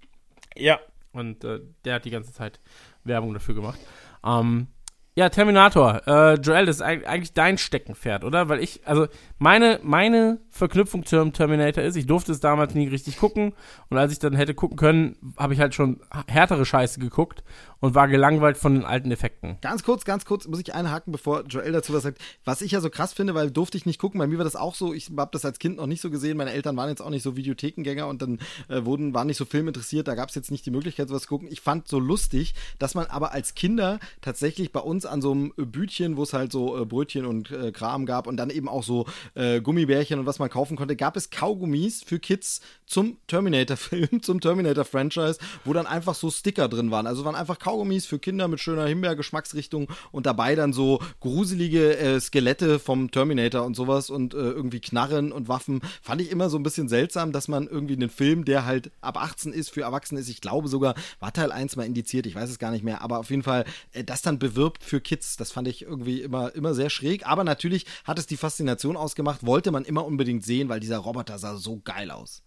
Ja. 0.56 0.80
Und 1.12 1.44
äh, 1.44 1.60
der 1.86 1.96
hat 1.96 2.06
die 2.06 2.12
ganze 2.12 2.34
Zeit 2.34 2.60
Werbung 3.04 3.34
dafür 3.34 3.56
gemacht. 3.56 3.80
Ähm, 4.24 4.68
ja, 5.16 5.30
Terminator. 5.30 6.02
Äh, 6.08 6.34
Joel, 6.36 6.66
das 6.66 6.78
ist 6.78 6.82
eig- 6.84 7.06
eigentlich 7.06 7.34
dein 7.34 7.58
Steckenpferd, 7.58 8.24
oder? 8.24 8.50
Weil 8.50 8.60
ich, 8.60 8.82
also 8.88 9.08
meine, 9.44 9.82
meine 9.84 10.40
Verknüpfung 10.50 11.06
zum 11.06 11.34
Terminator 11.34 11.84
ist, 11.84 11.98
ich 11.98 12.08
durfte 12.08 12.32
es 12.32 12.40
damals 12.40 12.76
nie 12.76 12.88
richtig 12.88 13.18
gucken. 13.18 13.54
Und 13.90 13.98
als 13.98 14.14
ich 14.14 14.20
dann 14.20 14.36
hätte 14.36 14.54
gucken 14.54 14.78
können, 14.78 15.18
habe 15.38 15.54
ich 15.54 15.60
halt 15.60 15.76
schon 15.76 16.00
härtere 16.28 16.66
Scheiße 16.66 17.00
geguckt 17.02 17.44
und 17.82 17.94
war 17.94 18.08
gelangweilt 18.08 18.58
von 18.58 18.74
den 18.74 18.86
alten 18.86 19.12
Effekten. 19.12 19.58
Ganz 19.60 19.84
kurz, 19.84 20.06
ganz 20.06 20.24
kurz 20.24 20.48
muss 20.48 20.62
ich 20.62 20.74
einhaken, 20.74 21.12
bevor 21.12 21.44
Joel 21.48 21.74
dazu 21.74 21.94
was 21.94 22.04
sagt. 22.04 22.20
Was 22.46 22.62
ich 22.62 22.72
ja 22.72 22.80
so 22.80 22.90
krass 22.90 23.12
finde, 23.12 23.36
weil 23.36 23.52
durfte 23.52 23.78
ich 23.78 23.86
nicht 23.86 24.00
gucken, 24.00 24.20
bei 24.20 24.28
mir 24.28 24.38
war 24.38 24.46
das 24.46 24.56
auch 24.56 24.74
so, 24.74 24.94
ich 24.94 25.12
habe 25.18 25.32
das 25.34 25.44
als 25.44 25.60
Kind 25.60 25.76
noch 25.76 25.88
nicht 25.88 26.00
so 26.00 26.10
gesehen, 26.10 26.38
meine 26.38 26.54
Eltern 26.54 26.78
waren 26.78 26.88
jetzt 26.88 27.02
auch 27.02 27.10
nicht 27.10 27.24
so 27.24 27.36
Videothekengänger 27.36 28.08
und 28.08 28.22
dann 28.22 28.40
äh, 28.70 28.86
wurden, 28.86 29.14
waren 29.14 29.28
nicht 29.28 29.36
so 29.36 29.44
filminteressiert, 29.44 30.08
da 30.08 30.16
gab 30.16 30.30
es 30.30 30.36
jetzt 30.36 30.50
nicht 30.50 30.66
die 30.66 30.72
Möglichkeit, 30.72 31.10
sowas 31.10 31.24
zu 31.24 31.28
gucken. 31.28 31.50
Ich 31.52 31.60
fand 31.60 31.90
so 31.90 32.00
lustig, 32.00 32.56
dass 32.80 32.96
man 32.96 33.08
aber 33.08 33.34
als 33.34 33.54
Kinder 33.54 34.00
tatsächlich 34.22 34.72
bei 34.72 34.80
uns 34.80 35.06
an 35.06 35.22
so 35.22 35.32
einem 35.32 35.52
Bütchen, 35.58 36.16
wo 36.16 36.24
es 36.24 36.32
halt 36.32 36.54
so 36.54 36.82
äh, 36.82 36.86
Brötchen 36.86 37.26
und 37.26 37.52
äh, 37.52 37.74
Kram 37.74 38.06
gab 38.06 38.28
und 38.28 38.38
dann 38.38 38.50
eben 38.50 38.70
auch 38.70 38.84
so 38.84 39.08
äh, 39.36 39.62
Gummibärchen 39.62 40.20
und 40.20 40.26
was 40.26 40.40
man 40.40 40.50
kaufen 40.50 40.78
konnte, 40.78 40.96
gab 40.96 41.18
es 41.18 41.30
Kaugummis 41.30 42.04
für 42.04 42.20
Kids 42.20 42.62
zum 42.86 43.18
Terminator-Film, 43.28 44.22
zum 44.22 44.40
Terminator-Franchise, 44.40 45.40
wo 45.66 45.74
dann 45.74 45.88
einfach 45.88 46.16
so 46.16 46.30
Sticker 46.30 46.68
drin 46.68 46.92
waren. 46.92 47.08
Also 47.08 47.26
waren 47.26 47.36
einfach 47.36 47.60
Kaugummis 47.60 48.06
für 48.06 48.20
Kinder 48.20 48.48
mit 48.48 48.60
schöner 48.60 48.86
Himbeer-Geschmacksrichtung 48.86 49.88
und 50.12 50.26
dabei 50.26 50.56
dann 50.56 50.74
so 50.74 51.00
gruselige 51.20 51.98
äh, 51.98 52.20
Skelette 52.20 52.80
vom 52.80 53.12
Terminator 53.12 53.66
und 53.66 53.76
sowas 53.76 54.10
und 54.10 54.34
äh, 54.34 54.38
irgendwie 54.38 54.80
Knarren 54.80 55.32
und 55.32 55.48
Waffen. 55.48 55.82
Fand 56.02 56.22
ich 56.22 56.30
immer 56.32 56.50
so 56.50 56.58
ein 56.58 56.64
bisschen 56.64 56.88
seltsam, 56.88 57.32
dass 57.32 57.48
man 57.48 57.68
irgendwie 57.68 57.96
einen 57.96 58.10
Film, 58.10 58.46
der 58.46 58.66
halt 58.66 58.92
ab 59.02 59.18
18 59.18 59.54
ist, 59.54 59.70
für 59.70 59.82
Erwachsene 59.82 60.20
ist, 60.20 60.30
ich 60.30 60.42
glaube 60.42 60.68
sogar, 60.68 60.96
war 61.20 61.34
Teil 61.34 61.52
1 61.52 61.76
mal 61.76 61.86
indiziert, 61.86 62.26
ich 62.26 62.36
weiß 62.36 62.50
es 62.50 62.60
gar 62.60 62.72
nicht 62.72 62.84
mehr, 62.84 63.02
aber 63.02 63.20
auf 63.20 63.30
jeden 63.30 63.44
Fall 63.44 63.66
äh, 63.94 64.04
das 64.04 64.22
dann 64.22 64.40
bewirbt 64.40 64.84
für 64.84 65.02
Kids, 65.02 65.38
das 65.38 65.52
fand 65.52 65.68
ich 65.68 65.84
irgendwie 65.84 66.22
immer, 66.22 66.54
immer 66.56 66.74
sehr 66.74 66.90
schräg. 66.90 67.26
Aber 67.26 67.44
natürlich 67.44 67.86
hat 68.04 68.20
es 68.20 68.28
die 68.28 68.38
Faszination 68.38 68.98
ausgemacht, 68.98 69.23
wollte 69.42 69.72
man 69.72 69.86
immer 69.86 70.06
unbedingt 70.06 70.44
sehen, 70.44 70.70
weil 70.70 70.80
dieser 70.80 70.98
Roboter 70.98 71.38
sah 71.38 71.56
so 71.56 71.80
geil 71.84 72.12
aus. 72.12 72.44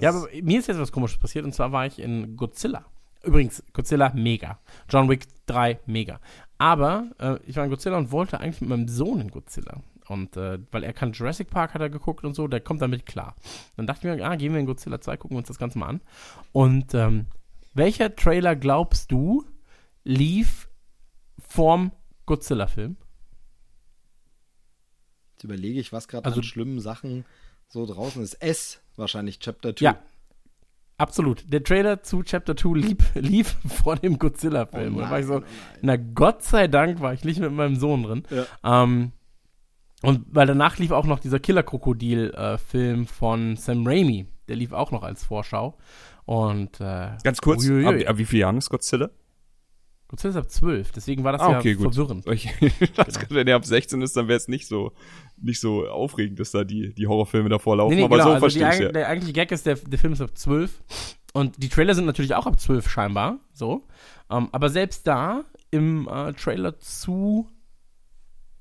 Ja, 0.00 0.10
aber 0.10 0.28
mir 0.42 0.58
ist 0.58 0.68
jetzt 0.68 0.80
was 0.80 0.92
komisches 0.92 1.18
passiert 1.18 1.44
und 1.44 1.54
zwar 1.54 1.72
war 1.72 1.86
ich 1.86 1.98
in 1.98 2.36
Godzilla. 2.36 2.86
Übrigens, 3.22 3.62
Godzilla 3.72 4.12
mega. 4.14 4.58
John 4.88 5.08
Wick 5.08 5.26
3 5.46 5.80
mega. 5.86 6.20
Aber 6.56 7.10
äh, 7.18 7.36
ich 7.46 7.56
war 7.56 7.64
in 7.64 7.70
Godzilla 7.70 7.98
und 7.98 8.12
wollte 8.12 8.40
eigentlich 8.40 8.60
mit 8.60 8.70
meinem 8.70 8.88
Sohn 8.88 9.20
in 9.20 9.30
Godzilla. 9.30 9.82
Und 10.08 10.36
äh, 10.36 10.58
weil 10.70 10.84
er 10.84 10.92
kann 10.92 11.12
Jurassic 11.12 11.50
Park 11.50 11.74
hat 11.74 11.82
er 11.82 11.90
geguckt 11.90 12.24
und 12.24 12.34
so, 12.34 12.48
der 12.48 12.60
kommt 12.60 12.80
damit 12.80 13.06
klar. 13.06 13.36
Dann 13.76 13.86
dachte 13.86 14.08
ich 14.08 14.16
mir, 14.16 14.24
ah, 14.24 14.36
gehen 14.36 14.52
wir 14.52 14.60
in 14.60 14.66
Godzilla 14.66 15.00
2, 15.00 15.16
gucken 15.18 15.36
wir 15.36 15.40
uns 15.40 15.48
das 15.48 15.58
Ganze 15.58 15.78
mal 15.78 15.88
an. 15.88 16.00
Und 16.52 16.94
ähm, 16.94 17.26
welcher 17.74 18.14
Trailer 18.14 18.56
glaubst 18.56 19.12
du 19.12 19.44
lief 20.04 20.68
vorm 21.38 21.92
Godzilla-Film? 22.26 22.96
Jetzt 25.38 25.44
überlege 25.44 25.78
ich, 25.78 25.92
was 25.92 26.08
gerade 26.08 26.24
Also- 26.24 26.40
an 26.40 26.42
schlimmen 26.44 26.80
Sachen 26.80 27.24
so 27.68 27.86
draußen 27.86 28.20
ist. 28.24 28.34
S 28.42 28.80
wahrscheinlich, 28.96 29.38
Chapter 29.38 29.76
2. 29.76 29.84
Ja. 29.84 29.98
Absolut. 30.96 31.44
Der 31.52 31.62
Trailer 31.62 32.02
zu 32.02 32.24
Chapter 32.24 32.56
2 32.56 32.76
lief, 32.76 32.96
lief 33.14 33.56
vor 33.64 33.94
dem 33.94 34.18
Godzilla-Film. 34.18 34.96
Oh 34.96 35.00
da 35.00 35.10
war 35.10 35.20
ich 35.20 35.26
so, 35.26 35.34
nein, 35.38 35.44
na 35.82 35.96
Gott 35.96 36.42
sei 36.42 36.66
Dank 36.66 36.98
war 37.00 37.12
ich 37.14 37.22
nicht 37.24 37.38
mit 37.38 37.52
meinem 37.52 37.76
Sohn 37.76 38.02
drin. 38.02 38.22
Ja. 38.30 38.82
Ähm, 38.82 39.12
und 40.02 40.24
weil 40.32 40.48
danach 40.48 40.76
lief 40.78 40.90
auch 40.90 41.06
noch 41.06 41.20
dieser 41.20 41.38
Killer-Krokodil-Film 41.38 43.06
von 43.06 43.54
Sam 43.56 43.86
Raimi. 43.86 44.26
Der 44.48 44.56
lief 44.56 44.72
auch 44.72 44.90
noch 44.90 45.04
als 45.04 45.24
Vorschau. 45.24 45.78
Und 46.24 46.80
äh, 46.80 47.10
Ganz 47.22 47.40
kurz, 47.40 47.64
uiuiui. 47.64 48.02
ab, 48.04 48.10
ab 48.10 48.18
wie 48.18 48.24
vielen 48.24 48.40
Jahren 48.40 48.58
ist 48.58 48.70
Godzilla? 48.70 49.08
Godzilla 50.08 50.30
ist 50.30 50.36
ab 50.36 50.50
12, 50.50 50.92
deswegen 50.92 51.22
war 51.22 51.32
das 51.32 51.42
Ah, 51.42 51.52
ja 51.52 51.58
okay, 51.58 51.74
gut. 51.74 51.94
verwirrend. 51.94 52.24
Ich 52.80 52.92
dachte, 52.94 53.26
wenn 53.28 53.46
er 53.46 53.56
ab 53.56 53.64
16 53.66 54.00
ist, 54.00 54.16
dann 54.16 54.26
wäre 54.26 54.38
es 54.38 54.48
nicht 54.48 54.66
so, 54.66 54.92
nicht 55.36 55.60
so 55.60 55.86
aufregend, 55.86 56.40
dass 56.40 56.50
da 56.50 56.64
die, 56.64 56.94
die 56.94 57.06
Horrorfilme 57.06 57.50
davor 57.50 57.76
laufen. 57.76 58.02
aber 58.02 58.16
so 58.22 58.28
also 58.30 58.40
verstehe 58.40 58.70
ich 58.72 58.80
ja. 58.80 58.92
Der 58.92 59.08
eigentliche 59.08 59.34
Gag 59.34 59.52
ist, 59.52 59.66
der, 59.66 59.74
der 59.76 59.98
Film 59.98 60.14
ist 60.14 60.22
ab 60.22 60.30
12. 60.36 60.82
Und 61.34 61.62
die 61.62 61.68
Trailer 61.68 61.94
sind 61.94 62.06
natürlich 62.06 62.34
auch 62.34 62.46
ab 62.46 62.58
12 62.58 62.88
scheinbar. 62.88 63.38
So. 63.52 63.86
Ähm, 64.30 64.48
aber 64.52 64.70
selbst 64.70 65.06
da, 65.06 65.44
im 65.70 66.08
äh, 66.08 66.32
Trailer 66.32 66.78
zu 66.80 67.46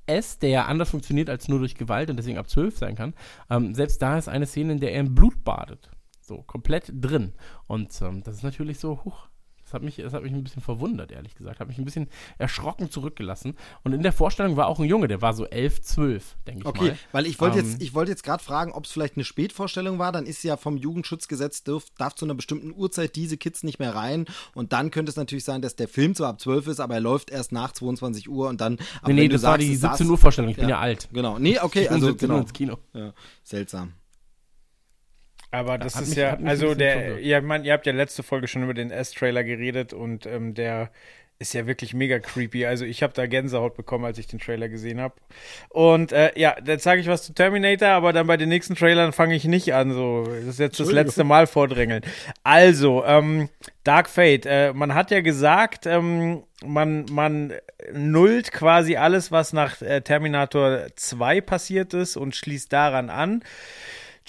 S, 0.05 0.39
der 0.39 0.49
ja 0.49 0.65
anders 0.65 0.89
funktioniert 0.89 1.29
als 1.29 1.47
nur 1.47 1.59
durch 1.59 1.75
Gewalt 1.75 2.09
und 2.09 2.17
deswegen 2.17 2.37
ab 2.37 2.49
12 2.49 2.77
sein 2.77 2.95
kann, 2.95 3.13
ähm, 3.49 3.73
selbst 3.73 4.01
da 4.01 4.17
ist 4.17 4.27
eine 4.27 4.45
Szene, 4.45 4.73
in 4.73 4.79
der 4.79 4.93
er 4.93 4.99
im 4.99 5.15
Blut 5.15 5.43
badet. 5.45 5.89
So, 6.21 6.43
komplett 6.43 6.91
drin. 6.93 7.33
Und 7.67 7.89
ähm, 8.01 8.21
das 8.23 8.35
ist 8.35 8.43
natürlich 8.43 8.79
so, 8.79 9.03
huch. 9.05 9.29
Das 9.67 9.73
hat, 9.73 9.83
mich, 9.83 9.97
das 9.97 10.13
hat 10.13 10.23
mich 10.23 10.31
ein 10.31 10.45
bisschen 10.45 10.61
verwundert, 10.61 11.11
ehrlich 11.11 11.35
gesagt. 11.35 11.59
Hat 11.59 11.67
mich 11.67 11.77
ein 11.77 11.83
bisschen 11.83 12.07
erschrocken 12.37 12.89
zurückgelassen. 12.89 13.57
Und 13.83 13.91
in 13.91 14.01
der 14.01 14.13
Vorstellung 14.13 14.55
war 14.55 14.67
auch 14.67 14.79
ein 14.79 14.85
Junge, 14.85 15.09
der 15.09 15.21
war 15.21 15.33
so 15.33 15.45
11, 15.45 15.81
12, 15.81 16.37
denke 16.47 16.61
ich 16.61 16.65
Okay, 16.65 16.87
mal. 16.91 16.97
weil 17.11 17.25
ich 17.25 17.37
wollte 17.41 17.59
Ähm, 17.59 17.65
jetzt, 17.65 17.81
ich 17.81 17.93
wollte 17.93 18.11
jetzt 18.11 18.23
gerade 18.23 18.41
fragen, 18.41 18.71
ob 18.71 18.85
es 18.85 18.91
vielleicht 18.93 19.17
eine 19.17 19.25
Spätvorstellung 19.25 19.99
war. 19.99 20.13
Dann 20.13 20.25
ist 20.25 20.41
ja 20.43 20.55
vom 20.55 20.77
Jugendschutzgesetz 20.77 21.63
dürf, 21.65 21.87
darf 21.97 22.15
zu 22.15 22.23
einer 22.23 22.33
bestimmten 22.35 22.71
Uhrzeit 22.73 23.17
diese 23.17 23.35
Kids 23.35 23.63
nicht 23.63 23.77
mehr 23.79 23.93
rein. 23.93 24.23
Und 24.53 24.71
dann 24.71 24.89
könnte 24.89 25.09
es 25.09 25.17
natürlich 25.17 25.43
sein, 25.43 25.61
dass 25.61 25.75
der 25.75 25.89
Film 25.89 26.15
zwar 26.15 26.29
ab 26.29 26.39
12 26.39 26.67
ist, 26.67 26.79
aber 26.79 26.93
er 26.93 27.01
läuft 27.01 27.29
erst 27.29 27.51
nach 27.51 27.73
22 27.73 28.29
Uhr 28.29 28.47
und 28.47 28.61
dann. 28.61 28.77
Nee, 29.05 29.11
nee, 29.13 29.27
das 29.27 29.43
war 29.43 29.51
sagst, 29.55 29.67
die 29.67 29.73
es 29.73 29.83
saß- 29.83 29.89
17 29.97 30.09
Uhr 30.09 30.17
Vorstellung. 30.17 30.49
Ich 30.49 30.55
bin 30.55 30.69
Ja. 30.69 30.77
ja 30.77 30.79
alt. 30.79 31.09
Genau. 31.11 31.39
Nee, 31.39 31.59
okay, 31.59 31.89
also 31.89 32.07
17 32.07 32.29
Uhr 32.29 32.35
genau. 32.35 32.41
ins 32.43 32.53
Kino. 32.53 32.77
Ja, 32.93 33.11
seltsam. 33.43 33.91
Aber 35.51 35.77
das 35.77 35.95
hat 35.95 36.03
ist 36.03 36.09
mich- 36.09 36.17
ja, 36.17 36.37
also 36.45 36.75
der, 36.75 37.19
ja, 37.21 37.41
man, 37.41 37.63
ihr 37.63 37.73
habt 37.73 37.85
ja 37.85 37.93
letzte 37.93 38.23
Folge 38.23 38.47
schon 38.47 38.63
über 38.63 38.73
den 38.73 38.91
S-Trailer 38.91 39.43
geredet 39.43 39.93
und 39.93 40.25
ähm, 40.25 40.53
der 40.53 40.89
ist 41.39 41.53
ja 41.53 41.67
wirklich 41.67 41.93
mega 41.93 42.17
creepy. 42.17 42.65
Also 42.65 42.83
ich 42.83 43.03
habe 43.03 43.13
da 43.13 43.27
Gänsehaut 43.27 43.77
bekommen, 43.77 44.05
als 44.05 44.17
ich 44.17 44.25
den 44.25 44.39
Trailer 44.39 44.69
gesehen 44.69 44.99
habe. 44.99 45.13
Und 45.69 46.11
äh, 46.11 46.31
ja, 46.35 46.55
jetzt 46.65 46.83
sage 46.83 46.99
ich 46.99 47.05
was 47.07 47.21
zu 47.23 47.33
Terminator, 47.33 47.89
aber 47.89 48.11
dann 48.11 48.25
bei 48.25 48.37
den 48.37 48.49
nächsten 48.49 48.73
Trailern 48.75 49.13
fange 49.13 49.35
ich 49.35 49.45
nicht 49.45 49.71
an. 49.73 49.91
So, 49.93 50.23
das 50.25 50.45
ist 50.45 50.59
jetzt 50.59 50.79
das 50.79 50.91
letzte 50.91 51.23
Mal 51.23 51.45
vordrängeln. 51.45 52.01
Also, 52.43 53.05
ähm, 53.05 53.49
Dark 53.83 54.09
Fate. 54.09 54.47
Äh, 54.47 54.73
man 54.73 54.95
hat 54.95 55.11
ja 55.11 55.21
gesagt, 55.21 55.85
ähm, 55.85 56.41
man, 56.65 57.05
man 57.11 57.53
nullt 57.93 58.51
quasi 58.51 58.95
alles, 58.95 59.31
was 59.31 59.53
nach 59.53 59.79
äh, 59.83 60.01
Terminator 60.01 60.87
2 60.95 61.41
passiert 61.41 61.93
ist 61.93 62.17
und 62.17 62.35
schließt 62.35 62.73
daran 62.73 63.11
an. 63.11 63.43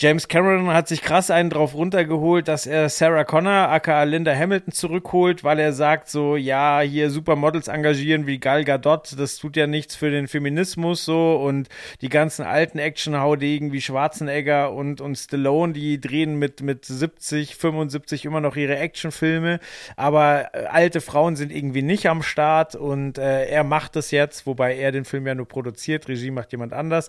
James 0.01 0.28
Cameron 0.28 0.72
hat 0.72 0.86
sich 0.86 1.03
krass 1.03 1.28
einen 1.28 1.51
drauf 1.51 1.74
runtergeholt, 1.74 2.46
dass 2.46 2.66
er 2.66 2.88
Sarah 2.88 3.24
Connor, 3.24 3.68
aka 3.68 4.05
Linda 4.05 4.32
Hamilton, 4.32 4.72
zurückholt, 4.72 5.42
weil 5.42 5.59
er 5.59 5.72
sagt 5.72 6.09
so, 6.09 6.36
ja, 6.36 6.78
hier 6.82 7.11
Supermodels 7.11 7.66
engagieren 7.66 8.24
wie 8.28 8.38
Gal 8.38 8.62
Gadot, 8.62 9.18
das 9.18 9.38
tut 9.38 9.57
ja 9.57 9.66
nichts 9.66 9.96
für 9.96 10.12
den 10.12 10.28
Feminismus 10.28 11.05
so. 11.05 11.34
Und 11.34 11.68
die 12.01 12.11
ganzen 12.11 12.44
alten 12.44 12.78
Action-Haudegen 12.78 13.72
wie 13.72 13.80
Schwarzenegger 13.80 14.72
und, 14.72 15.01
und 15.01 15.16
Stallone, 15.16 15.72
die 15.72 16.01
drehen 16.01 16.38
mit, 16.38 16.62
mit 16.62 16.84
70, 16.84 17.57
75 17.57 18.24
immer 18.24 18.40
noch 18.40 18.55
ihre 18.55 18.78
Actionfilme, 18.78 19.59
aber 19.96 20.51
äh, 20.53 20.66
alte 20.66 21.01
Frauen 21.01 21.34
sind 21.34 21.51
irgendwie 21.51 21.82
nicht 21.82 22.07
am 22.07 22.22
Start 22.22 22.76
und 22.76 23.18
äh, 23.18 23.46
er 23.46 23.64
macht 23.64 23.96
das 23.96 24.12
jetzt, 24.12 24.46
wobei 24.46 24.76
er 24.76 24.92
den 24.92 25.05
Film 25.05 25.26
ja 25.26 25.34
nur 25.34 25.49
produziert, 25.49 26.07
Regie 26.07 26.30
macht 26.30 26.53
jemand 26.53 26.72
anders, 26.72 27.09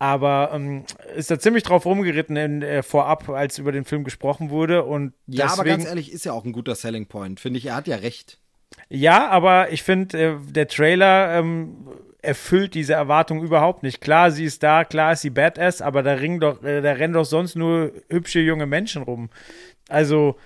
aber 0.00 0.50
ähm, 0.52 0.84
ist 1.14 1.30
da 1.30 1.38
ziemlich 1.38 1.62
drauf 1.62 1.86
rumgeritten 1.86 2.23
in, 2.30 2.62
äh, 2.62 2.82
vorab, 2.82 3.28
als 3.28 3.58
über 3.58 3.72
den 3.72 3.84
Film 3.84 4.04
gesprochen 4.04 4.50
wurde 4.50 4.84
und 4.84 5.12
Ja, 5.26 5.46
aber 5.46 5.64
deswegen, 5.64 5.78
ganz 5.78 5.88
ehrlich, 5.88 6.12
ist 6.12 6.24
ja 6.24 6.32
auch 6.32 6.44
ein 6.44 6.52
guter 6.52 6.74
Selling 6.74 7.06
Point, 7.06 7.40
finde 7.40 7.58
ich. 7.58 7.66
Er 7.66 7.76
hat 7.76 7.86
ja 7.86 7.96
recht. 7.96 8.38
ja, 8.88 9.28
aber 9.28 9.72
ich 9.72 9.82
finde, 9.82 10.18
äh, 10.18 10.36
der 10.50 10.68
Trailer 10.68 11.38
ähm, 11.38 11.88
erfüllt 12.22 12.74
diese 12.74 12.94
Erwartung 12.94 13.42
überhaupt 13.42 13.82
nicht. 13.82 14.00
Klar, 14.00 14.30
sie 14.30 14.44
ist 14.44 14.62
da, 14.62 14.84
klar 14.84 15.12
ist 15.12 15.20
sie 15.22 15.30
Badass, 15.30 15.82
aber 15.82 16.02
da, 16.02 16.14
ringen 16.14 16.40
doch, 16.40 16.62
äh, 16.62 16.80
da 16.80 16.92
rennen 16.92 17.14
doch 17.14 17.24
sonst 17.24 17.54
nur 17.54 17.92
hübsche 18.08 18.40
junge 18.40 18.66
Menschen 18.66 19.02
rum. 19.02 19.30
Also, 19.88 20.36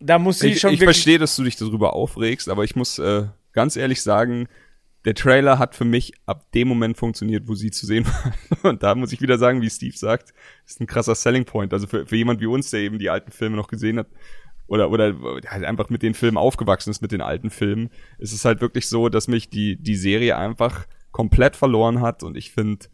da 0.00 0.18
muss 0.18 0.40
sie 0.40 0.50
Ich, 0.50 0.60
schon 0.60 0.74
ich 0.74 0.82
verstehe, 0.82 1.18
dass 1.18 1.36
du 1.36 1.44
dich 1.44 1.56
darüber 1.56 1.94
aufregst, 1.94 2.48
aber 2.48 2.64
ich 2.64 2.76
muss 2.76 2.98
äh, 2.98 3.26
ganz 3.52 3.76
ehrlich 3.76 4.02
sagen, 4.02 4.48
der 5.04 5.14
Trailer 5.14 5.58
hat 5.58 5.74
für 5.74 5.84
mich 5.84 6.12
ab 6.26 6.50
dem 6.52 6.68
Moment 6.68 6.96
funktioniert, 6.96 7.46
wo 7.46 7.54
sie 7.54 7.70
zu 7.70 7.86
sehen 7.86 8.06
waren. 8.62 8.72
Und 8.74 8.82
da 8.82 8.94
muss 8.94 9.12
ich 9.12 9.20
wieder 9.20 9.38
sagen, 9.38 9.60
wie 9.60 9.70
Steve 9.70 9.96
sagt, 9.96 10.32
ist 10.66 10.80
ein 10.80 10.86
krasser 10.86 11.14
Selling 11.14 11.44
Point. 11.44 11.72
Also 11.72 11.86
für, 11.86 12.06
für 12.06 12.16
jemand 12.16 12.40
wie 12.40 12.46
uns, 12.46 12.70
der 12.70 12.80
eben 12.80 12.98
die 12.98 13.10
alten 13.10 13.30
Filme 13.30 13.56
noch 13.56 13.68
gesehen 13.68 13.98
hat, 13.98 14.08
oder, 14.66 14.90
oder 14.90 15.14
halt 15.46 15.64
einfach 15.64 15.90
mit 15.90 16.02
den 16.02 16.14
Filmen 16.14 16.38
aufgewachsen 16.38 16.90
ist, 16.90 17.02
mit 17.02 17.12
den 17.12 17.20
alten 17.20 17.50
Filmen, 17.50 17.90
ist 18.18 18.32
es 18.32 18.46
halt 18.46 18.62
wirklich 18.62 18.88
so, 18.88 19.10
dass 19.10 19.28
mich 19.28 19.50
die, 19.50 19.76
die 19.76 19.96
Serie 19.96 20.38
einfach 20.38 20.86
komplett 21.10 21.54
verloren 21.54 22.00
hat. 22.00 22.22
Und 22.22 22.36
ich 22.36 22.50
finde, 22.50 22.86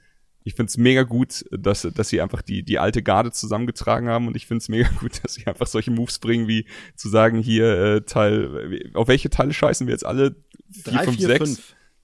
ich 0.42 0.54
finde 0.54 0.70
es 0.70 0.76
mega 0.76 1.04
gut, 1.04 1.44
dass, 1.52 1.82
dass 1.82 2.08
sie 2.08 2.20
einfach 2.20 2.42
die, 2.42 2.64
die 2.64 2.80
alte 2.80 3.02
Garde 3.02 3.30
zusammengetragen 3.30 4.08
haben 4.08 4.26
und 4.26 4.36
ich 4.36 4.46
finde 4.46 4.62
es 4.62 4.68
mega 4.68 4.88
gut, 5.00 5.22
dass 5.22 5.34
sie 5.34 5.46
einfach 5.46 5.68
solche 5.68 5.92
Moves 5.92 6.18
bringen, 6.18 6.48
wie 6.48 6.66
zu 6.96 7.08
sagen, 7.08 7.38
hier 7.38 7.78
äh, 7.78 8.00
Teil, 8.02 8.90
auf 8.94 9.06
welche 9.06 9.30
Teile 9.30 9.52
scheißen 9.52 9.86
wir 9.86 9.92
jetzt 9.92 10.04
alle? 10.04 10.34
4, 10.72 11.00
5, 11.00 11.20
6? 11.20 11.50
Äh, 11.50 11.54
3, 11.54 11.62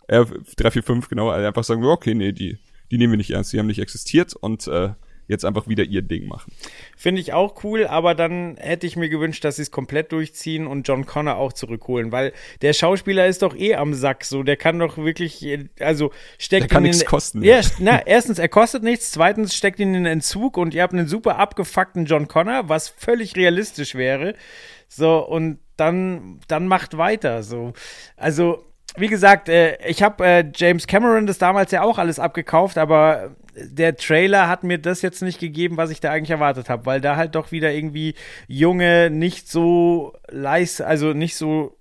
4, 0.09 0.83
5, 0.83 1.09
genau. 1.09 1.31
Einfach 1.31 1.65
sagen, 1.65 1.85
okay, 1.85 2.15
nee, 2.15 2.33
die, 2.33 2.59
die 2.91 2.99
nehmen 2.99 3.13
wir 3.13 3.19
nicht 3.19 3.31
ernst, 3.31 3.53
die 3.53 3.59
haben 3.59 3.67
nicht 3.67 3.81
existiert 3.81 4.35
und 4.35 4.67
äh, 4.69 4.91
jetzt 5.29 5.45
einfach 5.45 5.67
wieder 5.69 5.85
ihr 5.85 6.03
Ding 6.03 6.27
machen. 6.27 6.53
Finde 6.97 7.21
ich 7.21 7.33
auch 7.33 7.65
cool, 7.65 7.87
aber 7.87 8.15
dann 8.15 8.57
hätte 8.59 8.87
ich 8.87 8.97
mir 8.97 9.09
gewünscht, 9.09 9.45
dass 9.45 9.57
sie 9.57 9.63
es 9.63 9.71
komplett 9.71 10.13
durchziehen 10.13 10.67
und 10.67 10.87
John 10.87 11.07
Connor 11.07 11.37
auch 11.37 11.53
zurückholen, 11.53 12.13
weil 12.13 12.33
der 12.63 12.73
Schauspieler 12.73 13.27
ist 13.27 13.43
doch 13.43 13.57
eh 13.57 13.75
am 13.75 13.95
Sack, 13.95 14.25
so 14.25 14.43
der 14.43 14.57
kann 14.57 14.79
doch 14.79 14.99
wirklich, 14.99 15.47
also 15.81 16.13
steckt 16.39 16.65
der 16.65 16.69
kann 16.69 16.83
nichts 16.85 17.05
kosten. 17.05 17.43
Ja, 17.43 17.61
na, 17.79 18.07
erstens, 18.07 18.39
er 18.39 18.49
kostet 18.49 18.83
nichts, 18.83 19.11
zweitens 19.11 19.55
steckt 19.57 19.81
ihn 19.81 19.89
in 19.89 20.05
den 20.05 20.07
Entzug 20.07 20.57
und 20.57 20.75
ihr 20.75 20.83
habt 20.83 20.93
einen 20.93 21.09
super 21.09 21.39
abgefuckten 21.39 22.07
John 22.07 22.29
Connor, 22.29 22.69
was 22.69 22.89
völlig 22.89 23.37
realistisch 23.37 23.95
wäre. 23.95 24.35
So, 24.89 25.27
und 25.27 25.59
dann, 25.77 26.41
dann 26.47 26.69
macht 26.69 26.97
weiter, 26.97 27.43
so. 27.43 27.73
Also, 28.17 28.65
wie 28.99 29.09
gesagt, 29.09 29.49
äh, 29.49 29.77
ich 29.87 30.03
habe 30.03 30.25
äh, 30.25 30.45
James 30.55 30.87
Cameron 30.87 31.27
das 31.27 31.39
damals 31.39 31.71
ja 31.73 31.83
auch 31.83 31.99
alles 31.99 32.19
abgekauft, 32.19 32.79
aber 32.79 33.37
der 33.57 33.97
Trailer 33.97 34.49
hat 34.49 34.65
mir 34.65 34.79
das 34.79 35.03
jetzt 35.03 35.23
nicht 35.23 35.41
gegeben, 35.41 35.77
was 35.77 35.91
ich 35.91 36.01
da 36.01 36.11
eigentlich 36.11 36.31
erwartet 36.31 36.69
habe, 36.69 36.87
weil 36.87 37.01
da 37.01 37.17
halt 37.17 37.35
doch 37.35 37.53
wieder 37.53 37.73
irgendwie 37.73 38.15
junge, 38.49 39.11
nicht 39.11 39.49
so 39.49 40.15
leist, 40.29 40.83
also 40.83 41.13
nicht 41.13 41.37
so 41.37 41.77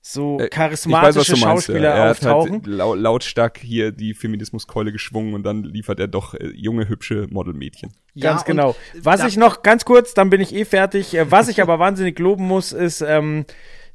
so 0.00 0.38
charismatische 0.50 0.88
ich 0.88 1.16
weiß, 1.16 1.16
was 1.16 1.26
du 1.26 1.32
meinst, 1.32 1.66
Schauspieler 1.66 1.90
ja. 1.90 2.04
er 2.04 2.10
auftauchen. 2.12 2.56
Hat 2.56 2.66
halt 2.66 2.66
lau 2.66 2.94
lautstark 2.94 3.58
hier 3.58 3.92
die 3.92 4.14
Feminismuskeule 4.14 4.92
geschwungen 4.92 5.34
und 5.34 5.42
dann 5.42 5.64
liefert 5.64 6.00
er 6.00 6.08
doch 6.08 6.34
äh, 6.34 6.48
junge, 6.54 6.88
hübsche 6.88 7.26
Modelmädchen. 7.30 7.92
Ja, 8.14 8.30
Ganz 8.30 8.44
genau. 8.44 8.74
Was 8.94 9.24
ich 9.24 9.36
noch 9.36 9.62
ganz 9.62 9.84
kurz, 9.84 10.14
dann 10.14 10.30
bin 10.30 10.40
ich 10.40 10.54
eh 10.54 10.64
fertig. 10.64 11.14
Äh, 11.14 11.30
Was 11.30 11.48
ich 11.48 11.60
aber 11.60 11.78
wahnsinnig 11.78 12.18
loben 12.18 12.46
muss, 12.46 12.72
ist 12.72 13.02
ähm, 13.02 13.44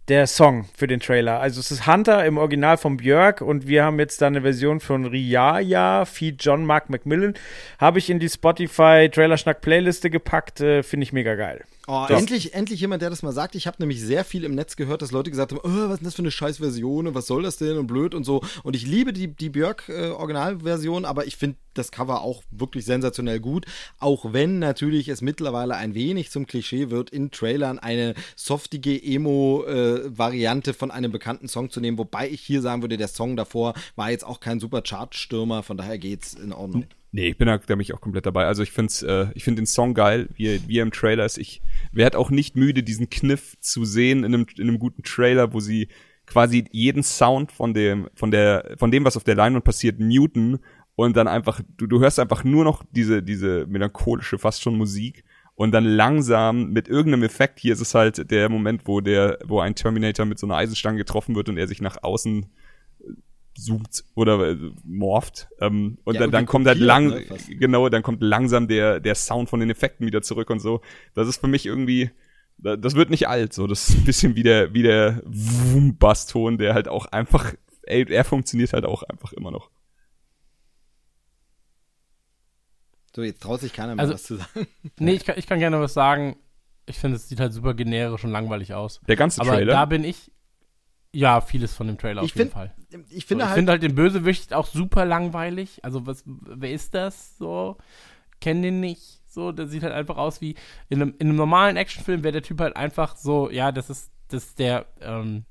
der 0.09 0.27
Song 0.27 0.65
für 0.75 0.87
den 0.87 0.99
Trailer. 0.99 1.39
Also 1.39 1.59
es 1.59 1.71
ist 1.71 1.87
Hunter 1.87 2.25
im 2.25 2.37
Original 2.37 2.77
von 2.77 2.97
Björk 2.97 3.41
und 3.41 3.67
wir 3.67 3.85
haben 3.85 3.99
jetzt 3.99 4.21
da 4.21 4.27
eine 4.27 4.41
Version 4.41 4.79
von 4.79 5.05
Riaya, 5.05 6.05
feat 6.05 6.35
John 6.39 6.65
Mark 6.65 6.89
McMillan. 6.89 7.35
Habe 7.79 7.99
ich 7.99 8.09
in 8.09 8.19
die 8.19 8.29
Spotify 8.29 9.09
Trailerschnack 9.09 9.61
Playliste 9.61 10.09
gepackt. 10.09 10.59
Äh, 10.59 10.83
Finde 10.83 11.05
ich 11.05 11.13
mega 11.13 11.35
geil. 11.35 11.63
Oh, 11.87 12.05
endlich, 12.09 12.53
endlich 12.53 12.79
jemand, 12.79 13.01
der 13.01 13.09
das 13.09 13.23
mal 13.23 13.33
sagt. 13.33 13.55
Ich 13.55 13.67
habe 13.67 13.77
nämlich 13.79 14.01
sehr 14.01 14.23
viel 14.23 14.45
im 14.45 14.55
Netz 14.55 14.75
gehört, 14.75 15.01
dass 15.01 15.11
Leute 15.11 15.29
gesagt 15.29 15.51
haben, 15.51 15.61
oh, 15.63 15.89
was 15.89 15.95
ist 15.95 15.99
denn 15.99 16.05
das 16.05 16.15
für 16.15 16.21
eine 16.21 16.31
scheiß 16.31 16.57
Version 16.57 17.07
und 17.07 17.15
was 17.15 17.27
soll 17.27 17.43
das 17.43 17.57
denn 17.57 17.77
und 17.77 17.87
blöd 17.87 18.15
und 18.15 18.23
so. 18.23 18.41
Und 18.63 18.75
ich 18.75 18.85
liebe 18.85 19.11
die, 19.11 19.27
die 19.27 19.49
Björk-Originalversion, 19.49 21.03
aber 21.03 21.27
ich 21.27 21.35
finde 21.35 21.57
das 21.74 21.91
Cover 21.91 22.21
auch 22.21 22.43
wirklich 22.51 22.86
sensationell 22.86 23.39
gut. 23.39 23.65
Auch 23.99 24.34
wenn 24.34 24.59
natürlich 24.59 25.09
es 25.09 25.21
mittlerweile 25.21 25.76
ein 25.76 25.93
wenig 25.93 26.32
zum 26.32 26.45
Klischee 26.47 26.89
wird, 26.89 27.09
in 27.09 27.32
Trailern 27.32 27.80
eine 27.80 28.13
softige 28.36 29.01
Emo-Variante 29.01 30.74
von 30.74 30.91
einem 30.91 31.11
bekannten 31.11 31.47
Song 31.47 31.69
zu 31.69 31.80
nehmen. 31.80 31.97
Wobei 31.97 32.30
ich 32.30 32.41
hier 32.41 32.61
sagen 32.61 32.82
würde, 32.82 32.97
der 32.97 33.07
Song 33.07 33.36
davor 33.36 33.74
war 33.95 34.11
jetzt 34.11 34.26
auch 34.26 34.39
kein 34.39 34.59
super 34.59 34.82
Chart-Stürmer, 34.82 35.63
von 35.63 35.78
daher 35.78 35.97
geht's 35.97 36.34
in 36.34 36.53
Ordnung. 36.53 36.86
Nee, 37.15 37.28
ich 37.28 37.38
bin 37.38 37.45
da, 37.45 37.59
da 37.59 37.76
bin 37.76 37.82
ich 37.82 37.93
auch 37.93 38.01
komplett 38.01 38.26
dabei. 38.26 38.47
Also 38.47 38.63
ich 38.63 38.71
find's, 38.71 39.03
äh, 39.03 39.28
ich 39.36 39.43
finde 39.43 39.61
den 39.61 39.67
Song 39.67 39.93
geil, 39.93 40.30
wie, 40.36 40.67
wie 40.67 40.80
er 40.80 40.84
im 40.84 40.91
Trailer 40.91 41.26
ist. 41.26 41.38
Ich 41.38 41.61
werde 41.91 42.17
auch 42.17 42.32
nicht 42.32 42.55
müde, 42.55 42.82
diesen 42.82 43.11
Kniff 43.11 43.55
zu 43.59 43.86
sehen 43.86 44.24
in 44.24 44.34
einem, 44.34 44.47
in 44.57 44.67
einem 44.67 44.80
guten 44.80 45.03
Trailer, 45.03 45.53
wo 45.53 45.59
sie 45.59 45.89
quasi 46.26 46.65
jeden 46.71 47.03
Sound 47.03 47.51
von 47.51 47.76
dem, 47.76 48.09
von 48.15 48.32
der, 48.32 48.76
von 48.78 48.89
dem, 48.89 49.05
was 49.05 49.15
auf 49.15 49.24
der 49.24 49.36
Leinwand 49.36 49.63
passiert, 49.63 49.99
muten 49.99 50.59
und 50.95 51.15
dann 51.17 51.27
einfach, 51.27 51.61
du, 51.77 51.87
du 51.87 51.99
hörst 51.99 52.19
einfach 52.19 52.43
nur 52.43 52.63
noch 52.63 52.83
diese, 52.91 53.23
diese 53.23 53.65
melancholische, 53.67 54.37
fast 54.37 54.61
schon 54.61 54.77
Musik 54.77 55.23
und 55.55 55.71
dann 55.71 55.85
langsam 55.85 56.69
mit 56.71 56.87
irgendeinem 56.87 57.23
Effekt, 57.23 57.59
hier 57.59 57.73
ist 57.73 57.81
es 57.81 57.93
halt 57.95 58.29
der 58.31 58.49
Moment, 58.49 58.83
wo 58.85 59.01
der, 59.01 59.39
wo 59.45 59.59
ein 59.59 59.75
Terminator 59.75 60.25
mit 60.25 60.39
so 60.39 60.47
einer 60.47 60.55
Eisenstange 60.55 60.97
getroffen 60.97 61.35
wird 61.35 61.49
und 61.49 61.57
er 61.57 61.67
sich 61.67 61.81
nach 61.81 62.01
außen 62.03 62.45
zoomt 63.55 64.03
oder 64.15 64.49
äh, 64.51 64.57
morpht. 64.83 65.47
Ähm, 65.59 65.97
und 66.05 66.15
Ja, 66.15 66.21
dann, 66.21 66.29
und 66.29 66.31
dann 66.33 66.45
kommt 66.47 66.67
halt 66.67 66.79
lang, 66.79 67.09
ne, 67.09 67.25
genau, 67.59 67.89
dann 67.89 68.01
kommt 68.01 68.21
langsam 68.23 68.67
der, 68.67 68.99
der 68.99 69.15
Sound 69.15 69.49
von 69.49 69.59
den 69.59 69.69
Effekten 69.69 70.07
wieder 70.07 70.21
zurück 70.23 70.49
und 70.49 70.59
so. 70.59 70.81
Das 71.13 71.27
ist 71.27 71.39
für 71.39 71.47
mich 71.47 71.65
irgendwie, 71.67 72.09
da- 72.57 72.75
das 72.77 72.95
wird 72.95 73.11
nicht 73.11 73.27
alt, 73.27 73.53
so. 73.53 73.67
Das 73.67 73.89
ist 73.89 73.95
ein 73.97 74.05
bisschen 74.05 74.35
wie 74.35 74.43
der, 74.43 74.73
wie 74.73 74.81
der 74.81 75.21
Wum-Bass-Ton, 75.25 76.57
der 76.57 76.73
halt 76.73 76.87
auch 76.87 77.05
einfach, 77.07 77.53
ey, 77.83 78.05
er 78.11 78.23
funktioniert 78.23 78.73
halt 78.73 78.85
auch 78.85 79.03
einfach 79.03 79.33
immer 79.33 79.51
noch. 79.51 79.69
So, 83.16 83.22
jetzt 83.24 83.41
traut 83.43 83.61
sich 83.61 83.74
keiner 83.74 83.95
mehr 83.95 84.01
Also- 84.01 84.14
was 84.16 84.24
zu 84.24 84.38
sagen. 84.38 84.68
Nee, 84.99 85.14
ich 85.14 85.26
kann, 85.26 85.38
ich 85.38 85.45
kann 85.47 85.59
gerne 85.59 85.80
was 85.80 85.93
sagen. 85.93 86.36
Ich 86.86 86.97
finde, 86.97 87.16
es 87.18 87.30
sieht 87.30 87.39
halt 87.39 87.53
super 87.53 87.74
generisch 87.74 88.24
und 88.24 88.32
langweilig 88.32 88.74
aus. 88.74 88.99
Der 89.07 89.16
ganze 89.16 89.41
Aber 89.41 89.51
Trailer. 89.51 89.72
da 89.74 89.86
bin 89.86 90.03
ich. 90.03 90.32
Ja, 91.16 91.41
vieles 91.41 91.74
von 91.76 91.86
dem 91.88 91.97
Trailer 91.99 92.24
Ich 92.24 92.32
auf 92.32 92.38
jeden 92.38 92.49
find- 92.49 92.53
Fall. 92.53 92.74
Ich 93.09 93.24
So, 93.24 93.28
finde 93.28 93.43
ich 93.43 93.47
halt, 93.49 93.55
finde 93.55 93.72
halt 93.72 93.84
den 93.84 93.93
Bösewicht 93.95 94.53
auch 94.53 94.66
super 94.66 95.05
langweilig. 95.05 95.80
Also, 95.84 96.07
was, 96.07 96.24
wer 96.26 96.72
ist 96.72 96.93
das? 96.95 97.38
So, 97.38 97.78
kenn 98.41 98.61
den 98.64 98.80
nicht. 98.80 99.22
So, 99.30 99.51
der 99.51 99.68
sieht 99.68 99.84
halt 99.84 99.93
einfach 99.93 100.18
aus 100.18 100.41
wie 100.41 100.55
in 100.89 101.01
einem, 101.01 101.14
in 101.20 101.28
einem 101.30 101.38
normalen 101.38 101.78
Actionfilm 101.78 102.24
wäre 102.24 102.34
der 102.34 102.41
Typ 102.43 102.59
halt 102.61 102.76
einfach 102.76 103.16
so, 103.16 103.49
ja, 103.51 103.72
das 103.72 103.89
ist, 103.91 104.11
das 104.30 104.43
ist 104.45 104.59
der 104.59 104.88
ähm, 105.01 105.45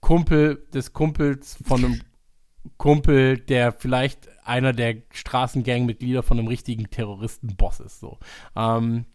Kumpel 0.00 0.66
des 0.72 0.92
Kumpels 0.92 1.58
von 1.66 1.84
einem 1.84 2.00
Kumpel, 2.76 3.38
der 3.38 3.72
vielleicht 3.72 4.28
einer 4.44 4.72
der 4.72 5.02
Straßengang-Mitglieder 5.12 6.22
von 6.22 6.38
einem 6.38 6.48
richtigen 6.48 6.90
Terroristenboss 6.90 7.80
ist. 7.80 8.00
So. 8.00 8.18
Ähm, 8.56 9.06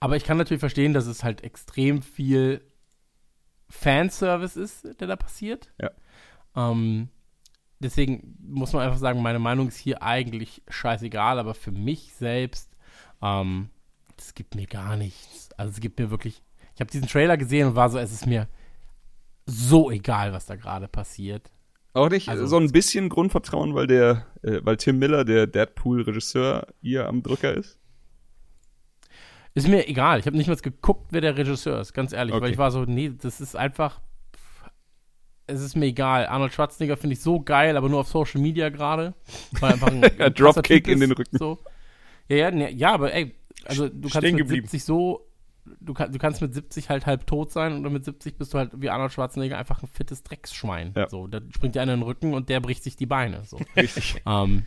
aber 0.00 0.16
ich 0.16 0.24
kann 0.24 0.38
natürlich 0.38 0.60
verstehen, 0.60 0.94
dass 0.94 1.06
es 1.06 1.24
halt 1.24 1.42
extrem 1.42 2.02
viel 2.02 2.62
Fanservice 3.68 4.56
ist, 4.56 5.00
der 5.00 5.08
da 5.08 5.16
passiert. 5.16 5.72
Ja. 5.80 5.90
Ähm, 6.56 7.08
deswegen 7.78 8.36
muss 8.40 8.72
man 8.72 8.82
einfach 8.82 8.98
sagen, 8.98 9.22
meine 9.22 9.38
Meinung 9.38 9.68
ist 9.68 9.76
hier 9.76 10.02
eigentlich 10.02 10.62
scheißegal, 10.68 11.38
aber 11.38 11.54
für 11.54 11.72
mich 11.72 12.12
selbst, 12.14 12.76
ähm, 13.22 13.70
es 14.16 14.34
gibt 14.34 14.54
mir 14.54 14.66
gar 14.66 14.96
nichts. 14.96 15.52
Also 15.52 15.72
es 15.72 15.80
gibt 15.80 15.98
mir 15.98 16.10
wirklich, 16.10 16.42
ich 16.74 16.80
habe 16.80 16.90
diesen 16.90 17.08
Trailer 17.08 17.36
gesehen 17.36 17.68
und 17.68 17.76
war 17.76 17.90
so, 17.90 17.98
es 17.98 18.12
ist 18.12 18.26
mir 18.26 18.48
so 19.46 19.90
egal, 19.90 20.32
was 20.32 20.46
da 20.46 20.56
gerade 20.56 20.88
passiert. 20.88 21.50
Auch 21.98 22.08
nicht 22.10 22.28
also- 22.28 22.46
so 22.46 22.56
ein 22.58 22.70
bisschen 22.72 23.08
Grundvertrauen, 23.08 23.74
weil 23.74 23.86
der, 23.86 24.26
äh, 24.42 24.60
weil 24.62 24.76
Tim 24.76 24.98
Miller, 24.98 25.24
der 25.24 25.46
Deadpool-Regisseur, 25.46 26.66
hier 26.80 27.06
am 27.08 27.22
Drücker 27.22 27.54
ist. 27.54 27.78
Ist 29.54 29.66
mir 29.68 29.88
egal. 29.88 30.20
Ich 30.20 30.26
habe 30.26 30.36
nicht 30.36 30.46
mal 30.46 30.56
geguckt, 30.56 31.08
wer 31.10 31.20
der 31.20 31.36
Regisseur 31.36 31.80
ist, 31.80 31.92
ganz 31.92 32.12
ehrlich. 32.12 32.32
Weil 32.34 32.42
Okay. 32.42 32.52
ich 32.52 32.58
war 32.58 32.70
so, 32.70 32.84
nee, 32.84 33.10
das 33.20 33.40
ist 33.40 33.56
einfach. 33.56 34.00
Es 35.46 35.60
ist 35.62 35.76
mir 35.76 35.86
egal. 35.86 36.26
Arnold 36.26 36.52
Schwarzenegger 36.52 36.96
finde 36.96 37.14
ich 37.14 37.20
so 37.22 37.40
geil, 37.40 37.76
aber 37.76 37.88
nur 37.88 38.00
auf 38.00 38.08
Social 38.08 38.40
Media 38.40 38.68
gerade. 38.68 39.14
Weil 39.60 39.72
einfach 39.72 39.88
ein, 39.88 40.02
Ja, 40.18 40.28
Dropkick 40.30 40.86
in 40.88 41.00
den 41.00 41.12
Rücken. 41.12 41.38
So. 41.38 41.58
Ja, 42.28 42.36
ja, 42.36 42.50
ne, 42.50 42.70
ja, 42.72 42.92
aber 42.92 43.12
ey, 43.14 43.34
also 43.64 43.88
du 43.88 44.02
kannst 44.02 44.18
Stehen 44.18 44.34
mit 44.34 44.42
geblieben. 44.44 44.66
70 44.66 44.84
so. 44.84 45.26
Du, 45.80 45.94
kann, 45.94 46.12
du 46.12 46.18
kannst 46.18 46.40
mit 46.40 46.54
70 46.54 46.90
halt 46.90 47.06
halb 47.06 47.26
tot 47.26 47.50
sein 47.50 47.78
oder 47.78 47.90
mit 47.90 48.04
70 48.04 48.36
bist 48.36 48.54
du 48.54 48.58
halt 48.58 48.70
wie 48.74 48.90
Arnold 48.90 49.12
Schwarzenegger 49.12 49.58
einfach 49.58 49.82
ein 49.82 49.88
fittes 49.88 50.22
Drecksschwein. 50.22 50.92
Ja. 50.96 51.08
So, 51.08 51.26
da 51.26 51.40
springt 51.50 51.74
dir 51.74 51.82
einer 51.82 51.94
in 51.94 52.00
den 52.00 52.06
Rücken 52.06 52.34
und 52.34 52.48
der 52.48 52.60
bricht 52.60 52.82
sich 52.84 52.96
die 52.96 53.06
Beine. 53.06 53.44
So. 53.44 53.58
Richtig. 53.76 54.22
Ähm, 54.26 54.64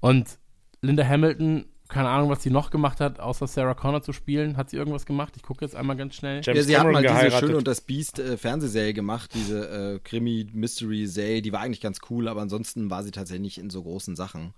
und 0.00 0.38
Linda 0.82 1.06
Hamilton, 1.06 1.66
keine 1.88 2.08
Ahnung, 2.08 2.30
was 2.30 2.42
sie 2.42 2.50
noch 2.50 2.70
gemacht 2.70 3.00
hat, 3.00 3.20
außer 3.20 3.46
Sarah 3.46 3.74
Connor 3.74 4.02
zu 4.02 4.12
spielen. 4.12 4.56
Hat 4.56 4.70
sie 4.70 4.76
irgendwas 4.76 5.06
gemacht? 5.06 5.34
Ich 5.36 5.42
gucke 5.42 5.64
jetzt 5.64 5.76
einmal 5.76 5.96
ganz 5.96 6.14
schnell. 6.14 6.42
James 6.44 6.58
ja, 6.58 6.62
sie 6.62 6.76
hat 6.76 6.82
Cameron 6.82 6.92
mal 6.94 7.02
diese 7.02 7.14
geheiratet. 7.14 7.40
Schöne 7.40 7.58
und 7.58 7.68
das 7.68 7.80
Biest 7.80 8.18
äh, 8.18 8.36
Fernsehserie 8.36 8.94
gemacht, 8.94 9.32
diese 9.34 9.94
äh, 9.94 9.98
Krimi-Mystery-Serie, 10.00 11.42
die 11.42 11.52
war 11.52 11.60
eigentlich 11.60 11.80
ganz 11.80 12.00
cool, 12.10 12.28
aber 12.28 12.42
ansonsten 12.42 12.90
war 12.90 13.02
sie 13.02 13.10
tatsächlich 13.10 13.42
nicht 13.42 13.58
in 13.58 13.70
so 13.70 13.82
großen 13.82 14.16
Sachen. 14.16 14.54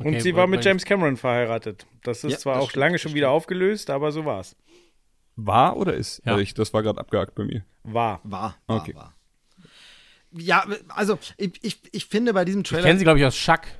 Und 0.00 0.06
Okay, 0.08 0.20
sie 0.20 0.34
war 0.36 0.46
mit 0.46 0.64
James 0.64 0.84
Cameron 0.84 1.16
verheiratet. 1.16 1.86
Das 2.02 2.22
ist 2.24 2.32
Ja, 2.32 2.38
zwar 2.38 2.54
das 2.56 2.64
auch 2.64 2.70
stimmt, 2.70 2.80
lange 2.80 2.98
schon 2.98 3.10
stimmt. 3.10 3.16
wieder 3.16 3.30
aufgelöst, 3.30 3.90
aber 3.90 4.12
so 4.12 4.24
war's. 4.24 4.54
War 5.36 5.76
oder 5.76 5.94
ist? 5.94 6.18
Ja. 6.24 6.32
Also 6.32 6.42
ich, 6.42 6.54
das 6.54 6.72
war 6.74 6.82
gerade 6.82 7.00
abgehakt 7.00 7.34
bei 7.34 7.44
mir. 7.44 7.64
War. 7.84 8.20
War, 8.24 8.56
war, 8.66 8.76
Okay. 8.82 8.94
war. 8.94 9.14
Ja, 10.32 10.66
also 10.88 11.18
ich, 11.36 11.62
ich, 11.64 11.80
ich 11.92 12.04
finde 12.06 12.34
bei 12.34 12.44
diesem 12.44 12.60
Ich 12.62 12.68
Trailer. 12.68 12.84
kenne 12.84 12.98
sie, 12.98 13.04
glaube 13.04 13.18
ich, 13.18 13.24
aus 13.24 13.36
Schack. 13.36 13.77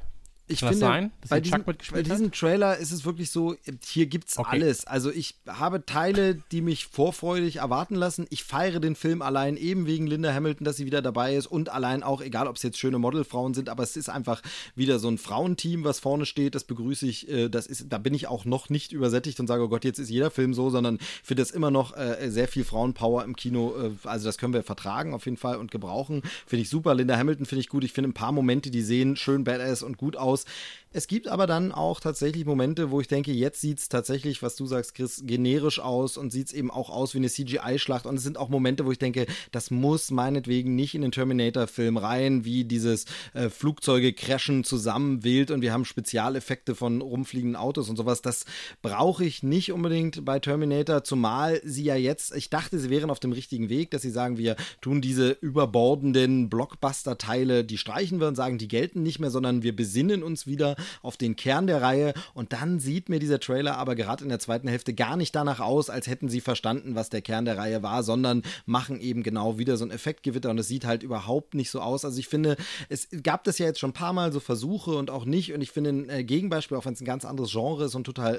Ich 0.50 0.60
Kann 0.60 0.68
das 0.68 0.78
finde, 0.78 0.86
sein, 0.86 1.10
dass 1.20 1.30
bei 1.30 1.40
Chuck 1.40 1.64
bei 1.92 2.02
diesem 2.02 2.32
Trailer 2.32 2.76
ist 2.78 2.90
es 2.90 3.04
wirklich 3.04 3.30
so, 3.30 3.54
hier 3.84 4.06
gibt's 4.06 4.38
Okay. 4.38 4.48
alles. 4.50 4.86
Also 4.86 5.10
ich 5.10 5.34
habe 5.46 5.84
Teile, 5.84 6.36
die 6.52 6.62
mich 6.62 6.86
vorfreudig 6.86 7.56
erwarten 7.56 7.94
lassen. 7.94 8.26
Ich 8.30 8.44
feiere 8.44 8.80
den 8.80 8.96
Film 8.96 9.20
allein 9.22 9.56
eben 9.56 9.86
wegen 9.86 10.06
Linda 10.06 10.32
Hamilton, 10.32 10.64
dass 10.64 10.76
sie 10.76 10.86
wieder 10.86 11.02
dabei 11.02 11.36
ist 11.36 11.46
und 11.46 11.68
allein 11.68 12.02
auch, 12.02 12.20
egal 12.22 12.46
ob 12.48 12.56
es 12.56 12.62
jetzt 12.62 12.78
schöne 12.78 12.98
Modelfrauen 12.98 13.52
sind, 13.54 13.68
aber 13.68 13.82
es 13.82 13.96
ist 13.96 14.08
einfach 14.08 14.42
wieder 14.74 14.98
so 14.98 15.08
ein 15.08 15.18
Frauenteam, 15.18 15.84
was 15.84 16.00
vorne 16.00 16.24
steht. 16.26 16.54
Das 16.54 16.64
begrüße 16.64 17.06
ich. 17.06 17.28
äh, 17.28 17.48
Das 17.48 17.66
ist, 17.66 17.86
da 17.90 17.98
bin 17.98 18.14
ich 18.14 18.26
auch 18.26 18.44
noch 18.44 18.70
nicht 18.70 18.92
übersättigt 18.92 19.38
und 19.40 19.46
sage, 19.46 19.62
oh 19.64 19.68
Gott, 19.68 19.84
jetzt 19.84 19.98
ist 19.98 20.08
jeder 20.10 20.30
Film 20.30 20.54
so, 20.54 20.70
sondern 20.70 20.98
finde 21.22 21.42
das 21.42 21.50
immer 21.50 21.70
noch 21.70 21.96
äh, 21.96 22.30
sehr 22.30 22.48
viel 22.48 22.64
Frauenpower 22.64 23.24
im 23.24 23.36
Kino. 23.36 23.74
Äh, 23.76 23.90
also 24.08 24.24
das 24.26 24.38
können 24.38 24.54
wir 24.54 24.62
vertragen 24.62 25.12
auf 25.14 25.26
jeden 25.26 25.36
Fall 25.36 25.56
und 25.56 25.70
gebrauchen. 25.70 26.22
Finde 26.46 26.62
ich 26.62 26.70
super. 26.70 26.94
Linda 26.94 27.16
Hamilton 27.16 27.44
finde 27.46 27.60
ich 27.60 27.68
gut. 27.68 27.84
Ich 27.84 27.92
finde 27.92 28.10
ein 28.10 28.14
paar 28.14 28.32
Momente, 28.32 28.70
die 28.70 28.82
sehen 28.82 29.16
schön 29.16 29.44
badass 29.44 29.82
und 29.82 29.98
gut 29.98 30.16
aus. 30.16 30.37
rules 30.38 30.44
Es 30.90 31.06
gibt 31.06 31.28
aber 31.28 31.46
dann 31.46 31.70
auch 31.70 32.00
tatsächlich 32.00 32.46
Momente, 32.46 32.90
wo 32.90 33.00
ich 33.02 33.08
denke, 33.08 33.30
jetzt 33.30 33.60
sieht 33.60 33.78
es 33.78 33.90
tatsächlich, 33.90 34.42
was 34.42 34.56
du 34.56 34.64
sagst, 34.64 34.94
Chris, 34.94 35.22
generisch 35.26 35.80
aus 35.80 36.16
und 36.16 36.32
sieht 36.32 36.46
es 36.46 36.52
eben 36.54 36.70
auch 36.70 36.88
aus 36.88 37.12
wie 37.12 37.18
eine 37.18 37.28
CGI-Schlacht. 37.28 38.06
Und 38.06 38.16
es 38.16 38.22
sind 38.22 38.38
auch 38.38 38.48
Momente, 38.48 38.86
wo 38.86 38.92
ich 38.92 38.98
denke, 38.98 39.26
das 39.52 39.70
muss 39.70 40.10
meinetwegen 40.10 40.74
nicht 40.74 40.94
in 40.94 41.02
den 41.02 41.12
Terminator-Film 41.12 41.98
rein, 41.98 42.46
wie 42.46 42.64
dieses 42.64 43.04
äh, 43.34 43.50
Flugzeuge 43.50 44.14
crashen 44.14 44.64
zusammen 44.64 45.24
wild 45.24 45.50
und 45.50 45.60
wir 45.60 45.74
haben 45.74 45.84
Spezialeffekte 45.84 46.74
von 46.74 47.02
rumfliegenden 47.02 47.56
Autos 47.56 47.90
und 47.90 47.96
sowas. 47.96 48.22
Das 48.22 48.46
brauche 48.80 49.26
ich 49.26 49.42
nicht 49.42 49.72
unbedingt 49.72 50.24
bei 50.24 50.38
Terminator, 50.38 51.04
zumal 51.04 51.60
sie 51.64 51.84
ja 51.84 51.96
jetzt, 51.96 52.34
ich 52.34 52.48
dachte, 52.48 52.78
sie 52.78 52.88
wären 52.88 53.10
auf 53.10 53.20
dem 53.20 53.32
richtigen 53.32 53.68
Weg, 53.68 53.90
dass 53.90 54.00
sie 54.00 54.10
sagen, 54.10 54.38
wir 54.38 54.56
tun 54.80 55.02
diese 55.02 55.32
überbordenden 55.32 56.48
Blockbuster-Teile, 56.48 57.64
die 57.64 57.76
streichen 57.76 58.20
wir 58.20 58.28
und 58.28 58.36
sagen, 58.36 58.56
die 58.56 58.68
gelten 58.68 59.02
nicht 59.02 59.18
mehr, 59.18 59.30
sondern 59.30 59.62
wir 59.62 59.76
besinnen 59.76 60.22
uns 60.22 60.46
wieder 60.46 60.77
auf 61.02 61.16
den 61.16 61.36
Kern 61.36 61.66
der 61.66 61.82
Reihe. 61.82 62.14
Und 62.34 62.52
dann 62.52 62.80
sieht 62.80 63.08
mir 63.08 63.18
dieser 63.18 63.40
Trailer 63.40 63.76
aber 63.76 63.94
gerade 63.94 64.24
in 64.24 64.30
der 64.30 64.38
zweiten 64.38 64.68
Hälfte 64.68 64.94
gar 64.94 65.16
nicht 65.16 65.34
danach 65.34 65.60
aus, 65.60 65.90
als 65.90 66.06
hätten 66.06 66.28
sie 66.28 66.40
verstanden, 66.40 66.94
was 66.94 67.10
der 67.10 67.22
Kern 67.22 67.44
der 67.44 67.58
Reihe 67.58 67.82
war, 67.82 68.02
sondern 68.02 68.42
machen 68.66 69.00
eben 69.00 69.22
genau 69.22 69.58
wieder 69.58 69.76
so 69.76 69.84
ein 69.84 69.90
Effektgewitter 69.90 70.50
und 70.50 70.58
es 70.58 70.68
sieht 70.68 70.84
halt 70.84 71.02
überhaupt 71.02 71.54
nicht 71.54 71.70
so 71.70 71.80
aus. 71.80 72.04
Also 72.04 72.18
ich 72.18 72.28
finde, 72.28 72.56
es 72.88 73.08
gab 73.22 73.44
das 73.44 73.58
ja 73.58 73.66
jetzt 73.66 73.78
schon 73.78 73.90
ein 73.90 73.94
paar 73.94 74.12
Mal 74.12 74.32
so 74.32 74.40
Versuche 74.40 74.92
und 74.92 75.10
auch 75.10 75.24
nicht. 75.24 75.52
Und 75.52 75.60
ich 75.60 75.70
finde 75.70 75.90
ein 75.90 76.08
äh, 76.08 76.24
Gegenbeispiel, 76.24 76.76
auch 76.76 76.86
wenn 76.86 76.94
es 76.94 77.00
ein 77.00 77.06
ganz 77.06 77.24
anderes 77.24 77.52
Genre 77.52 77.84
ist 77.84 77.94
und 77.94 78.04
total 78.04 78.36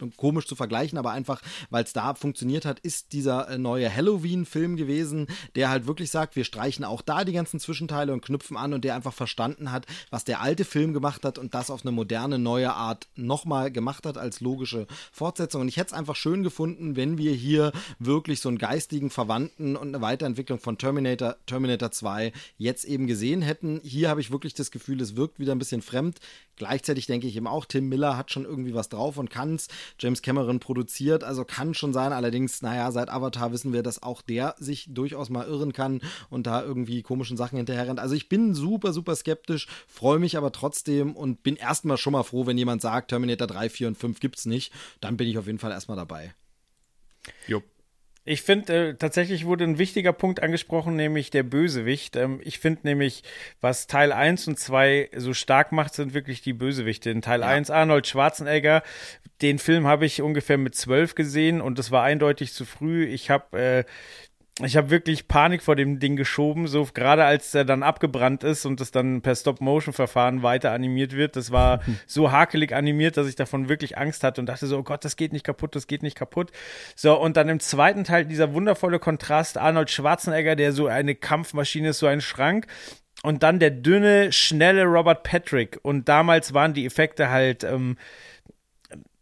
äh, 0.00 0.06
komisch 0.16 0.46
zu 0.46 0.56
vergleichen, 0.56 0.98
aber 0.98 1.10
einfach, 1.10 1.42
weil 1.70 1.84
es 1.84 1.92
da 1.92 2.14
funktioniert 2.14 2.64
hat, 2.64 2.80
ist 2.80 3.12
dieser 3.12 3.48
äh, 3.48 3.58
neue 3.58 3.94
Halloween-Film 3.94 4.76
gewesen, 4.76 5.26
der 5.54 5.70
halt 5.70 5.86
wirklich 5.86 6.10
sagt, 6.10 6.36
wir 6.36 6.44
streichen 6.44 6.84
auch 6.84 7.02
da 7.02 7.24
die 7.24 7.32
ganzen 7.32 7.60
Zwischenteile 7.60 8.12
und 8.12 8.24
knüpfen 8.24 8.56
an 8.56 8.74
und 8.74 8.84
der 8.84 8.94
einfach 8.94 9.12
verstanden 9.12 9.72
hat, 9.72 9.86
was 10.10 10.24
der 10.24 10.40
alte 10.40 10.64
Film 10.64 10.92
gemacht 10.92 11.24
hat 11.24 11.38
und 11.38 11.54
das 11.54 11.70
auf 11.76 11.84
eine 11.84 11.92
moderne, 11.92 12.38
neue 12.38 12.72
Art 12.72 13.06
nochmal 13.16 13.70
gemacht 13.70 14.06
hat 14.06 14.16
als 14.16 14.40
logische 14.40 14.86
Fortsetzung. 15.12 15.60
Und 15.60 15.68
ich 15.68 15.76
hätte 15.76 15.88
es 15.88 15.92
einfach 15.92 16.16
schön 16.16 16.42
gefunden, 16.42 16.96
wenn 16.96 17.18
wir 17.18 17.32
hier 17.32 17.70
wirklich 17.98 18.40
so 18.40 18.48
einen 18.48 18.56
geistigen 18.56 19.10
Verwandten 19.10 19.76
und 19.76 19.88
eine 19.88 20.00
Weiterentwicklung 20.00 20.58
von 20.58 20.78
Terminator, 20.78 21.36
Terminator 21.44 21.90
2 21.90 22.32
jetzt 22.56 22.86
eben 22.86 23.06
gesehen 23.06 23.42
hätten. 23.42 23.80
Hier 23.84 24.08
habe 24.08 24.22
ich 24.22 24.30
wirklich 24.30 24.54
das 24.54 24.70
Gefühl, 24.70 25.02
es 25.02 25.16
wirkt 25.16 25.38
wieder 25.38 25.52
ein 25.52 25.58
bisschen 25.58 25.82
fremd. 25.82 26.18
Gleichzeitig 26.56 27.06
denke 27.06 27.26
ich 27.26 27.36
eben 27.36 27.46
auch, 27.46 27.66
Tim 27.66 27.90
Miller 27.90 28.16
hat 28.16 28.30
schon 28.30 28.46
irgendwie 28.46 28.72
was 28.72 28.88
drauf 28.88 29.18
und 29.18 29.28
kann 29.28 29.56
es. 29.56 29.68
James 29.98 30.22
Cameron 30.22 30.58
produziert, 30.58 31.22
also 31.22 31.44
kann 31.44 31.74
schon 31.74 31.92
sein. 31.92 32.14
Allerdings, 32.14 32.62
naja, 32.62 32.90
seit 32.92 33.10
Avatar 33.10 33.52
wissen 33.52 33.74
wir, 33.74 33.82
dass 33.82 34.02
auch 34.02 34.22
der 34.22 34.54
sich 34.58 34.86
durchaus 34.88 35.28
mal 35.28 35.46
irren 35.46 35.74
kann 35.74 36.00
und 36.30 36.46
da 36.46 36.62
irgendwie 36.62 37.02
komischen 37.02 37.36
Sachen 37.36 37.58
hinterher 37.58 37.88
rennt. 37.88 38.00
Also 38.00 38.14
ich 38.14 38.30
bin 38.30 38.54
super, 38.54 38.94
super 38.94 39.14
skeptisch, 39.14 39.66
freue 39.86 40.18
mich 40.18 40.38
aber 40.38 40.50
trotzdem 40.50 41.14
und 41.14 41.42
bin 41.42 41.56
erstmal 41.66 41.96
schon 41.96 42.12
mal 42.12 42.22
froh, 42.22 42.46
wenn 42.46 42.58
jemand 42.58 42.82
sagt, 42.82 43.08
Terminator 43.08 43.46
3, 43.46 43.68
4 43.68 43.88
und 43.88 43.98
5 43.98 44.20
gibt's 44.20 44.46
nicht. 44.46 44.72
Dann 45.00 45.16
bin 45.16 45.28
ich 45.28 45.38
auf 45.38 45.46
jeden 45.46 45.58
Fall 45.58 45.72
erstmal 45.72 45.96
dabei. 45.96 46.34
Jo. 47.46 47.62
Ich 48.28 48.42
finde, 48.42 48.88
äh, 48.88 48.94
tatsächlich 48.94 49.46
wurde 49.46 49.62
ein 49.62 49.78
wichtiger 49.78 50.12
Punkt 50.12 50.42
angesprochen, 50.42 50.96
nämlich 50.96 51.30
der 51.30 51.44
Bösewicht. 51.44 52.16
Ähm, 52.16 52.40
ich 52.42 52.58
finde 52.58 52.80
nämlich, 52.82 53.22
was 53.60 53.86
Teil 53.86 54.10
1 54.10 54.48
und 54.48 54.58
2 54.58 55.10
so 55.16 55.32
stark 55.32 55.70
macht, 55.70 55.94
sind 55.94 56.12
wirklich 56.12 56.42
die 56.42 56.52
Bösewichte. 56.52 57.08
In 57.10 57.22
Teil 57.22 57.44
1 57.44 57.70
Arnold 57.70 58.08
Schwarzenegger, 58.08 58.82
den 59.42 59.60
Film 59.60 59.86
habe 59.86 60.06
ich 60.06 60.22
ungefähr 60.22 60.58
mit 60.58 60.74
12 60.74 61.14
gesehen 61.14 61.60
und 61.60 61.78
das 61.78 61.92
war 61.92 62.02
eindeutig 62.02 62.52
zu 62.52 62.64
früh. 62.64 63.04
Ich 63.04 63.30
habe 63.30 63.58
äh, 63.58 63.84
ich 64.64 64.78
habe 64.78 64.88
wirklich 64.88 65.28
Panik 65.28 65.62
vor 65.62 65.76
dem 65.76 65.98
Ding 65.98 66.16
geschoben, 66.16 66.66
so 66.66 66.88
gerade 66.94 67.26
als 67.26 67.54
er 67.54 67.66
dann 67.66 67.82
abgebrannt 67.82 68.42
ist 68.42 68.64
und 68.64 68.80
das 68.80 68.90
dann 68.90 69.20
per 69.20 69.34
Stop-Motion-Verfahren 69.34 70.42
weiter 70.42 70.72
animiert 70.72 71.14
wird. 71.14 71.36
Das 71.36 71.50
war 71.50 71.80
so 72.06 72.32
hakelig 72.32 72.74
animiert, 72.74 73.18
dass 73.18 73.28
ich 73.28 73.36
davon 73.36 73.68
wirklich 73.68 73.98
Angst 73.98 74.24
hatte 74.24 74.40
und 74.40 74.46
dachte 74.46 74.66
so, 74.66 74.78
oh 74.78 74.82
Gott, 74.82 75.04
das 75.04 75.16
geht 75.16 75.34
nicht 75.34 75.44
kaputt, 75.44 75.76
das 75.76 75.86
geht 75.86 76.02
nicht 76.02 76.16
kaputt. 76.16 76.52
So, 76.94 77.20
und 77.20 77.36
dann 77.36 77.50
im 77.50 77.60
zweiten 77.60 78.04
Teil 78.04 78.24
dieser 78.24 78.54
wundervolle 78.54 78.98
Kontrast, 78.98 79.58
Arnold 79.58 79.90
Schwarzenegger, 79.90 80.56
der 80.56 80.72
so 80.72 80.86
eine 80.86 81.14
Kampfmaschine 81.14 81.90
ist, 81.90 81.98
so 81.98 82.06
ein 82.06 82.22
Schrank. 82.22 82.66
Und 83.22 83.42
dann 83.42 83.58
der 83.58 83.70
dünne, 83.70 84.32
schnelle 84.32 84.84
Robert 84.84 85.22
Patrick. 85.22 85.78
Und 85.82 86.08
damals 86.08 86.54
waren 86.54 86.72
die 86.72 86.86
Effekte 86.86 87.28
halt, 87.28 87.62
ähm, 87.64 87.96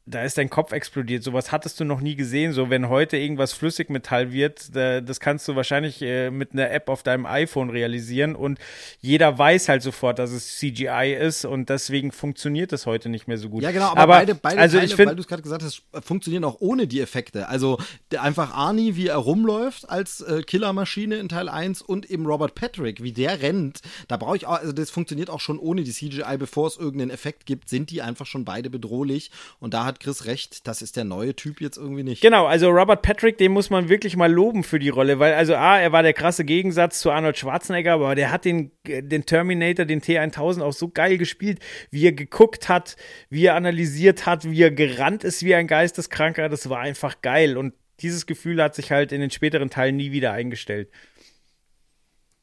da 0.06 0.22
ist 0.22 0.36
dein 0.36 0.50
Kopf 0.50 0.72
explodiert. 0.72 1.22
Sowas 1.22 1.50
hattest 1.50 1.80
du 1.80 1.84
noch 1.84 2.00
nie 2.00 2.14
gesehen. 2.14 2.52
So, 2.52 2.68
wenn 2.68 2.90
heute 2.90 3.16
irgendwas 3.16 3.54
Flüssigmetall 3.54 4.32
wird, 4.32 4.76
da, 4.76 5.00
das 5.00 5.18
kannst 5.18 5.48
du 5.48 5.56
wahrscheinlich 5.56 6.02
äh, 6.02 6.30
mit 6.30 6.52
einer 6.52 6.70
App 6.70 6.90
auf 6.90 7.02
deinem 7.02 7.24
iPhone 7.24 7.70
realisieren 7.70 8.36
und 8.36 8.58
jeder 9.00 9.38
weiß 9.38 9.70
halt 9.70 9.82
sofort, 9.82 10.18
dass 10.18 10.30
es 10.30 10.58
CGI 10.58 11.16
ist 11.18 11.46
und 11.46 11.70
deswegen 11.70 12.12
funktioniert 12.12 12.72
das 12.72 12.84
heute 12.84 13.08
nicht 13.08 13.28
mehr 13.28 13.38
so 13.38 13.48
gut. 13.48 13.62
Ja, 13.62 13.70
genau, 13.70 13.92
aber, 13.92 14.06
beide, 14.06 14.34
beide 14.34 14.60
also 14.60 14.76
Teile, 14.76 14.86
ich 14.86 14.94
find, 14.94 15.08
weil 15.08 15.16
du 15.16 15.22
es 15.22 15.28
gerade 15.28 15.42
gesagt 15.42 15.62
hast, 15.62 15.82
funktionieren 16.04 16.44
auch 16.44 16.56
ohne 16.60 16.86
die 16.86 17.00
Effekte. 17.00 17.48
Also 17.48 17.78
der, 18.10 18.22
einfach 18.22 18.52
Arnie, 18.52 18.96
wie 18.96 19.06
er 19.06 19.16
rumläuft 19.16 19.88
als 19.88 20.20
äh, 20.20 20.42
Killermaschine 20.42 21.16
in 21.16 21.30
Teil 21.30 21.48
1 21.48 21.80
und 21.80 22.10
eben 22.10 22.26
Robert 22.26 22.54
Patrick, 22.54 23.02
wie 23.02 23.12
der 23.12 23.40
rennt, 23.40 23.80
da 24.08 24.18
brauche 24.18 24.36
ich 24.36 24.46
auch, 24.46 24.58
also 24.60 24.72
das 24.72 24.90
funktioniert 24.90 25.30
auch 25.30 25.40
schon 25.40 25.58
ohne 25.58 25.82
die 25.82 25.92
CGI, 25.92 26.36
bevor 26.38 26.66
es 26.66 26.76
irgendeinen 26.76 27.10
Effekt 27.10 27.46
gibt, 27.46 27.70
sind 27.70 27.90
die 27.90 28.02
einfach 28.02 28.26
schon 28.26 28.44
beide 28.44 28.68
bedrohlich 28.68 29.30
und 29.60 29.72
da 29.72 29.86
hat 29.86 29.93
Chris 30.00 30.26
recht, 30.26 30.66
das 30.66 30.82
ist 30.82 30.96
der 30.96 31.04
neue 31.04 31.34
Typ 31.34 31.60
jetzt 31.60 31.76
irgendwie 31.76 32.02
nicht. 32.02 32.22
Genau, 32.22 32.46
also 32.46 32.68
Robert 32.70 33.02
Patrick, 33.02 33.38
den 33.38 33.52
muss 33.52 33.70
man 33.70 33.88
wirklich 33.88 34.16
mal 34.16 34.32
loben 34.32 34.64
für 34.64 34.78
die 34.78 34.88
Rolle, 34.88 35.18
weil 35.18 35.34
also 35.34 35.54
A, 35.54 35.78
er 35.78 35.92
war 35.92 36.02
der 36.02 36.12
krasse 36.12 36.44
Gegensatz 36.44 37.00
zu 37.00 37.10
Arnold 37.10 37.38
Schwarzenegger, 37.38 37.92
aber 37.94 38.14
der 38.14 38.30
hat 38.30 38.44
den, 38.44 38.70
den 38.86 39.26
Terminator, 39.26 39.84
den 39.84 40.00
T1000 40.00 40.62
auch 40.62 40.72
so 40.72 40.88
geil 40.88 41.18
gespielt, 41.18 41.60
wie 41.90 42.06
er 42.06 42.12
geguckt 42.12 42.68
hat, 42.68 42.96
wie 43.30 43.46
er 43.46 43.54
analysiert 43.54 44.26
hat, 44.26 44.50
wie 44.50 44.62
er 44.62 44.70
gerannt 44.70 45.24
ist 45.24 45.44
wie 45.44 45.54
ein 45.54 45.66
Geisteskranker, 45.66 46.48
das 46.48 46.68
war 46.68 46.80
einfach 46.80 47.20
geil 47.22 47.56
und 47.56 47.74
dieses 48.00 48.26
Gefühl 48.26 48.62
hat 48.62 48.74
sich 48.74 48.90
halt 48.90 49.12
in 49.12 49.20
den 49.20 49.30
späteren 49.30 49.70
Teilen 49.70 49.96
nie 49.96 50.12
wieder 50.12 50.32
eingestellt. 50.32 50.90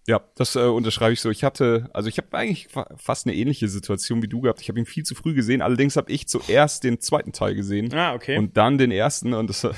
Ja, 0.08 0.20
das 0.36 0.56
äh, 0.56 0.62
unterschreibe 0.62 1.14
ich 1.14 1.22
so. 1.22 1.30
Ich 1.30 1.44
hatte, 1.44 1.90
also 1.94 2.10
ich 2.10 2.18
habe 2.18 2.36
eigentlich 2.36 2.68
fa 2.70 2.88
fast 2.98 3.28
eine 3.28 3.36
ähnliche 3.36 3.68
Situation 3.68 4.24
wie 4.24 4.28
du 4.28 4.42
gehabt. 4.42 4.60
Ich 4.60 4.68
habe 4.68 4.80
ihn 4.80 4.88
viel 4.88 5.04
zu 5.04 5.14
früh 5.14 5.36
gesehen. 5.36 5.62
Allerdings 5.62 5.96
habe 5.96 6.12
ich 6.12 6.28
zuerst 6.28 6.84
den 6.84 7.00
zweiten 7.00 7.34
Teil 7.34 7.54
gesehen 7.54 7.94
Ah, 7.94 8.16
okay. 8.16 8.38
und 8.38 8.58
dann 8.58 8.80
den 8.80 8.90
ersten. 8.92 9.34
Und 9.36 9.48
das 9.52 9.64
äh, 9.64 9.74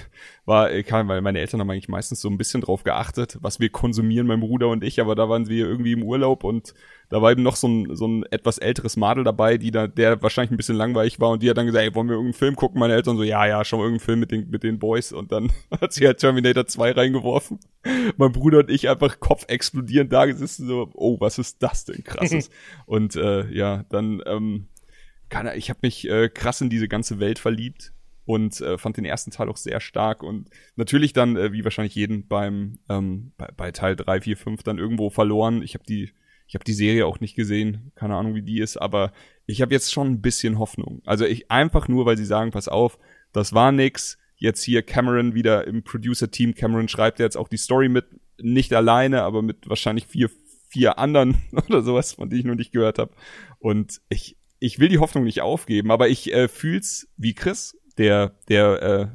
war, 0.45 0.71
äh, 0.71 0.83
kann, 0.83 1.09
weil 1.09 1.21
meine 1.21 1.39
Eltern 1.39 1.59
haben 1.59 1.69
eigentlich 1.69 1.89
meistens 1.89 2.21
so 2.21 2.29
ein 2.29 2.37
bisschen 2.37 2.61
drauf 2.61 2.83
geachtet, 2.83 3.37
was 3.41 3.59
wir 3.59 3.69
konsumieren, 3.69 4.25
mein 4.25 4.39
Bruder 4.39 4.69
und 4.69 4.83
ich. 4.83 5.01
Aber 5.01 5.13
da 5.15 5.27
waren 5.27 5.49
wir 5.49 5.65
irgendwie 5.67 5.91
im 5.91 6.03
Urlaub 6.03 6.45
und 6.45 6.73
da 7.13 7.21
war 7.21 7.31
eben 7.31 7.43
noch 7.43 7.55
so 7.55 7.67
ein, 7.67 7.95
so 7.95 8.07
ein 8.07 8.23
etwas 8.31 8.57
älteres 8.57 8.97
Madel 8.97 9.23
dabei, 9.23 9.59
die 9.59 9.69
da, 9.69 9.85
der 9.85 10.23
wahrscheinlich 10.23 10.49
ein 10.49 10.57
bisschen 10.57 10.75
langweilig 10.75 11.19
war 11.19 11.29
und 11.29 11.43
die 11.43 11.49
hat 11.51 11.57
dann 11.57 11.67
gesagt, 11.67 11.85
ey, 11.85 11.93
wollen 11.93 12.07
wir 12.07 12.15
irgendeinen 12.15 12.33
Film 12.33 12.55
gucken? 12.55 12.79
Meine 12.79 12.95
Eltern 12.95 13.17
so, 13.17 13.21
ja, 13.21 13.45
ja, 13.45 13.63
schon 13.63 13.77
mal 13.77 13.85
irgendeinen 13.85 14.05
Film 14.05 14.19
mit 14.19 14.31
den, 14.31 14.49
mit 14.49 14.63
den 14.63 14.79
Boys 14.79 15.11
und 15.11 15.31
dann 15.31 15.51
hat 15.79 15.93
sie 15.93 16.07
halt 16.07 16.17
Terminator 16.17 16.65
2 16.65 16.93
reingeworfen. 16.93 17.59
Mein 18.17 18.31
Bruder 18.31 18.59
und 18.59 18.71
ich 18.71 18.89
einfach 18.89 19.19
Kopf 19.19 19.45
explodierend 19.47 20.11
da 20.11 20.25
gesessen, 20.25 20.65
so, 20.65 20.89
oh, 20.95 21.19
was 21.19 21.37
ist 21.37 21.61
das 21.61 21.85
denn 21.85 22.03
krasses? 22.03 22.49
und 22.87 23.15
äh, 23.15 23.47
ja, 23.51 23.85
dann, 23.89 24.23
ähm, 24.25 24.69
kann, 25.29 25.47
ich 25.55 25.69
habe 25.69 25.81
mich 25.83 26.09
äh, 26.09 26.29
krass 26.29 26.61
in 26.61 26.71
diese 26.71 26.87
ganze 26.87 27.19
Welt 27.19 27.37
verliebt 27.37 27.93
und 28.25 28.59
äh, 28.59 28.79
fand 28.79 28.97
den 28.97 29.05
ersten 29.05 29.29
Teil 29.29 29.49
auch 29.49 29.57
sehr 29.57 29.81
stark 29.81 30.23
und 30.23 30.49
natürlich 30.77 31.13
dann, 31.13 31.37
äh, 31.37 31.51
wie 31.51 31.63
wahrscheinlich 31.63 31.93
jeden 31.93 32.27
beim 32.27 32.79
ähm, 32.89 33.33
bei, 33.37 33.49
bei 33.55 33.71
Teil 33.71 33.95
3, 33.95 34.21
4, 34.21 34.35
5 34.35 34.63
dann 34.63 34.79
irgendwo 34.79 35.11
verloren. 35.11 35.61
Ich 35.61 35.75
habe 35.75 35.83
die 35.83 36.11
ich 36.47 36.55
habe 36.55 36.63
die 36.63 36.73
Serie 36.73 37.05
auch 37.05 37.19
nicht 37.19 37.35
gesehen, 37.35 37.91
keine 37.95 38.15
Ahnung, 38.15 38.35
wie 38.35 38.41
die 38.41 38.59
ist, 38.59 38.77
aber 38.77 39.11
ich 39.45 39.61
habe 39.61 39.73
jetzt 39.73 39.91
schon 39.91 40.07
ein 40.07 40.21
bisschen 40.21 40.59
Hoffnung. 40.59 41.01
Also 41.05 41.25
ich 41.25 41.51
einfach 41.51 41.87
nur, 41.87 42.05
weil 42.05 42.17
sie 42.17 42.25
sagen, 42.25 42.51
pass 42.51 42.67
auf, 42.67 42.97
das 43.31 43.53
war 43.53 43.71
nix. 43.71 44.17
Jetzt 44.37 44.63
hier 44.63 44.83
Cameron 44.83 45.33
wieder 45.35 45.67
im 45.67 45.83
Producer-Team. 45.83 46.55
Cameron 46.55 46.87
schreibt 46.87 47.19
jetzt 47.19 47.37
auch 47.37 47.47
die 47.47 47.57
Story 47.57 47.89
mit, 47.89 48.05
nicht 48.41 48.73
alleine, 48.73 49.23
aber 49.23 49.41
mit 49.41 49.69
wahrscheinlich 49.69 50.07
vier, 50.07 50.29
vier 50.69 50.99
anderen 50.99 51.37
oder 51.51 51.81
sowas, 51.81 52.13
von 52.13 52.29
denen 52.29 52.39
ich 52.39 52.45
noch 52.45 52.55
nicht 52.55 52.71
gehört 52.71 52.99
habe. 52.99 53.13
Und 53.59 54.01
ich, 54.09 54.37
ich 54.59 54.79
will 54.79 54.89
die 54.89 54.99
Hoffnung 54.99 55.23
nicht 55.23 55.41
aufgeben, 55.41 55.91
aber 55.91 56.09
ich 56.09 56.33
äh, 56.33 56.47
fühl's 56.47 57.07
wie 57.17 57.33
Chris. 57.33 57.77
Der, 57.97 58.35
der, 58.49 58.81
äh, 58.81 59.07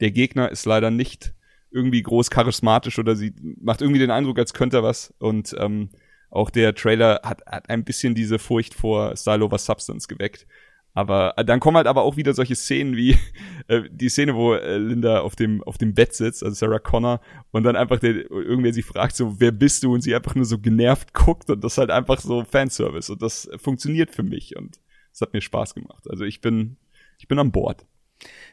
der 0.00 0.10
Gegner 0.10 0.50
ist 0.50 0.66
leider 0.66 0.90
nicht 0.90 1.34
irgendwie 1.70 2.02
groß 2.02 2.30
charismatisch 2.30 2.98
oder 2.98 3.16
sie 3.16 3.32
macht 3.60 3.80
irgendwie 3.80 4.00
den 4.00 4.10
Eindruck, 4.10 4.38
als 4.38 4.54
könnte 4.54 4.78
er 4.78 4.82
was. 4.82 5.14
Und 5.18 5.54
ähm, 5.58 5.90
auch 6.34 6.50
der 6.50 6.74
Trailer 6.74 7.20
hat, 7.22 7.44
hat 7.46 7.70
ein 7.70 7.84
bisschen 7.84 8.14
diese 8.14 8.38
Furcht 8.38 8.74
vor 8.74 9.16
Style 9.16 9.44
over 9.44 9.58
Substance 9.58 10.08
geweckt. 10.08 10.46
Aber 10.92 11.34
äh, 11.36 11.44
dann 11.44 11.60
kommen 11.60 11.76
halt 11.76 11.88
aber 11.88 12.02
auch 12.02 12.16
wieder 12.16 12.34
solche 12.34 12.54
Szenen 12.54 12.96
wie 12.96 13.16
äh, 13.68 13.82
die 13.90 14.08
Szene, 14.08 14.34
wo 14.34 14.54
äh, 14.54 14.78
Linda 14.78 15.20
auf 15.20 15.36
dem 15.36 15.62
auf 15.64 15.76
dem 15.76 15.94
Bett 15.94 16.14
sitzt, 16.14 16.42
also 16.42 16.54
Sarah 16.54 16.78
Connor, 16.78 17.20
und 17.50 17.64
dann 17.64 17.76
einfach 17.76 17.98
der, 17.98 18.30
irgendwer 18.30 18.72
sie 18.72 18.82
fragt 18.82 19.16
so, 19.16 19.40
wer 19.40 19.52
bist 19.52 19.82
du? 19.82 19.92
Und 19.92 20.02
sie 20.02 20.14
einfach 20.14 20.34
nur 20.34 20.44
so 20.44 20.58
genervt 20.58 21.12
guckt 21.12 21.50
und 21.50 21.62
das 21.62 21.72
ist 21.72 21.78
halt 21.78 21.90
einfach 21.90 22.20
so 22.20 22.44
Fanservice 22.44 23.10
und 23.10 23.22
das 23.22 23.48
funktioniert 23.56 24.10
für 24.12 24.22
mich 24.22 24.56
und 24.56 24.78
es 25.12 25.20
hat 25.20 25.32
mir 25.32 25.40
Spaß 25.40 25.74
gemacht. 25.74 26.04
Also 26.08 26.24
ich 26.24 26.40
bin 26.40 26.76
ich 27.18 27.28
bin 27.28 27.38
an 27.38 27.52
Bord. 27.52 27.86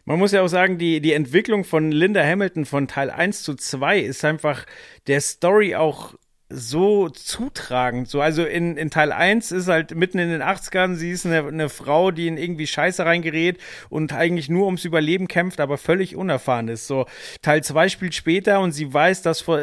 Man 0.06 0.18
muss 0.18 0.32
ja 0.32 0.42
auch 0.42 0.48
sagen, 0.48 0.78
die, 0.78 1.00
die 1.00 1.14
Entwicklung 1.14 1.64
von 1.64 1.92
Linda 1.92 2.24
Hamilton 2.24 2.66
von 2.66 2.88
Teil 2.88 3.10
1 3.12 3.44
zu 3.44 3.56
2 3.56 4.00
ist 4.00 4.26
einfach 4.26 4.66
der 5.08 5.22
Story 5.22 5.76
auch 5.76 6.16
so 6.52 7.10
zutragend. 7.10 8.10
So, 8.10 8.22
also 8.22 8.44
in, 8.44 8.78
in 8.78 8.90
Teil 8.90 9.12
1 9.12 9.52
ist 9.52 9.68
halt 9.68 9.96
mitten 9.96 10.20
in 10.20 10.30
den 10.30 10.42
80ern, 10.42 10.96
sie 10.96 11.12
ist 11.12 11.26
eine, 11.26 11.48
eine 11.48 11.70
Frau, 11.70 12.12
die 12.12 12.28
in 12.28 12.38
irgendwie 12.38 12.68
Scheiße 12.68 13.06
reingerät 13.06 13.60
und 13.90 14.14
eigentlich 14.14 14.50
nur 14.50 14.66
ums 14.66 14.86
Überleben 14.86 15.28
kämpft, 15.28 15.60
aber 15.60 15.78
völlig 15.78 16.16
unerfahren 16.16 16.68
ist. 16.68 16.88
So, 16.88 17.06
Teil 17.42 17.64
2 17.64 17.90
spielt 17.90 18.16
später 18.16 18.60
und 18.60 18.72
sie 18.72 18.94
weiß, 18.94 19.22
dass 19.22 19.42
vor 19.42 19.60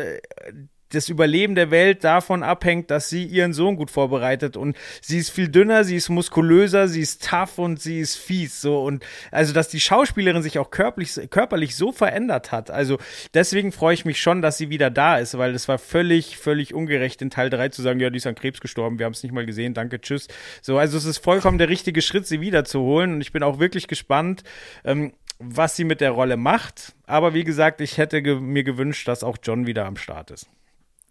das 0.90 1.08
Überleben 1.08 1.54
der 1.54 1.70
Welt 1.70 2.04
davon 2.04 2.42
abhängt, 2.42 2.90
dass 2.90 3.08
sie 3.08 3.24
ihren 3.24 3.52
Sohn 3.52 3.76
gut 3.76 3.90
vorbereitet 3.90 4.56
und 4.56 4.76
sie 5.00 5.18
ist 5.18 5.30
viel 5.30 5.48
dünner, 5.48 5.84
sie 5.84 5.96
ist 5.96 6.08
muskulöser, 6.08 6.88
sie 6.88 7.00
ist 7.00 7.28
tough 7.28 7.58
und 7.58 7.80
sie 7.80 8.00
ist 8.00 8.16
fies 8.16 8.60
so 8.60 8.82
und 8.82 9.04
also 9.30 9.52
dass 9.52 9.68
die 9.68 9.80
Schauspielerin 9.80 10.42
sich 10.42 10.58
auch 10.58 10.70
körperlich 10.70 11.28
körperlich 11.30 11.76
so 11.76 11.92
verändert 11.92 12.52
hat. 12.52 12.70
Also 12.70 12.98
deswegen 13.34 13.72
freue 13.72 13.94
ich 13.94 14.04
mich 14.04 14.20
schon, 14.20 14.42
dass 14.42 14.58
sie 14.58 14.70
wieder 14.70 14.90
da 14.90 15.18
ist, 15.18 15.36
weil 15.36 15.54
es 15.54 15.68
war 15.68 15.78
völlig 15.78 16.38
völlig 16.38 16.74
ungerecht 16.74 17.22
in 17.22 17.30
Teil 17.30 17.50
3 17.50 17.68
zu 17.70 17.82
sagen, 17.82 18.00
ja, 18.00 18.10
die 18.10 18.18
ist 18.18 18.26
an 18.26 18.34
Krebs 18.34 18.60
gestorben, 18.60 18.98
wir 18.98 19.06
haben 19.06 19.12
es 19.12 19.22
nicht 19.22 19.32
mal 19.32 19.46
gesehen, 19.46 19.74
danke, 19.74 20.00
tschüss. 20.00 20.28
So, 20.62 20.78
also 20.78 20.96
es 20.96 21.04
ist 21.04 21.18
vollkommen 21.18 21.58
der 21.58 21.68
richtige 21.68 22.02
Schritt 22.02 22.26
sie 22.26 22.40
wiederzuholen 22.40 23.14
und 23.14 23.20
ich 23.20 23.32
bin 23.32 23.42
auch 23.42 23.58
wirklich 23.58 23.88
gespannt 23.88 24.42
ähm, 24.84 25.12
was 25.38 25.76
sie 25.76 25.84
mit 25.84 26.00
der 26.00 26.10
Rolle 26.10 26.36
macht. 26.36 26.94
Aber 27.06 27.34
wie 27.34 27.44
gesagt, 27.44 27.80
ich 27.80 27.98
hätte 27.98 28.22
ge 28.22 28.40
mir 28.40 28.64
gewünscht, 28.64 29.06
dass 29.08 29.22
auch 29.22 29.38
John 29.42 29.66
wieder 29.66 29.86
am 29.86 29.96
Start 29.96 30.30
ist. 30.30 30.48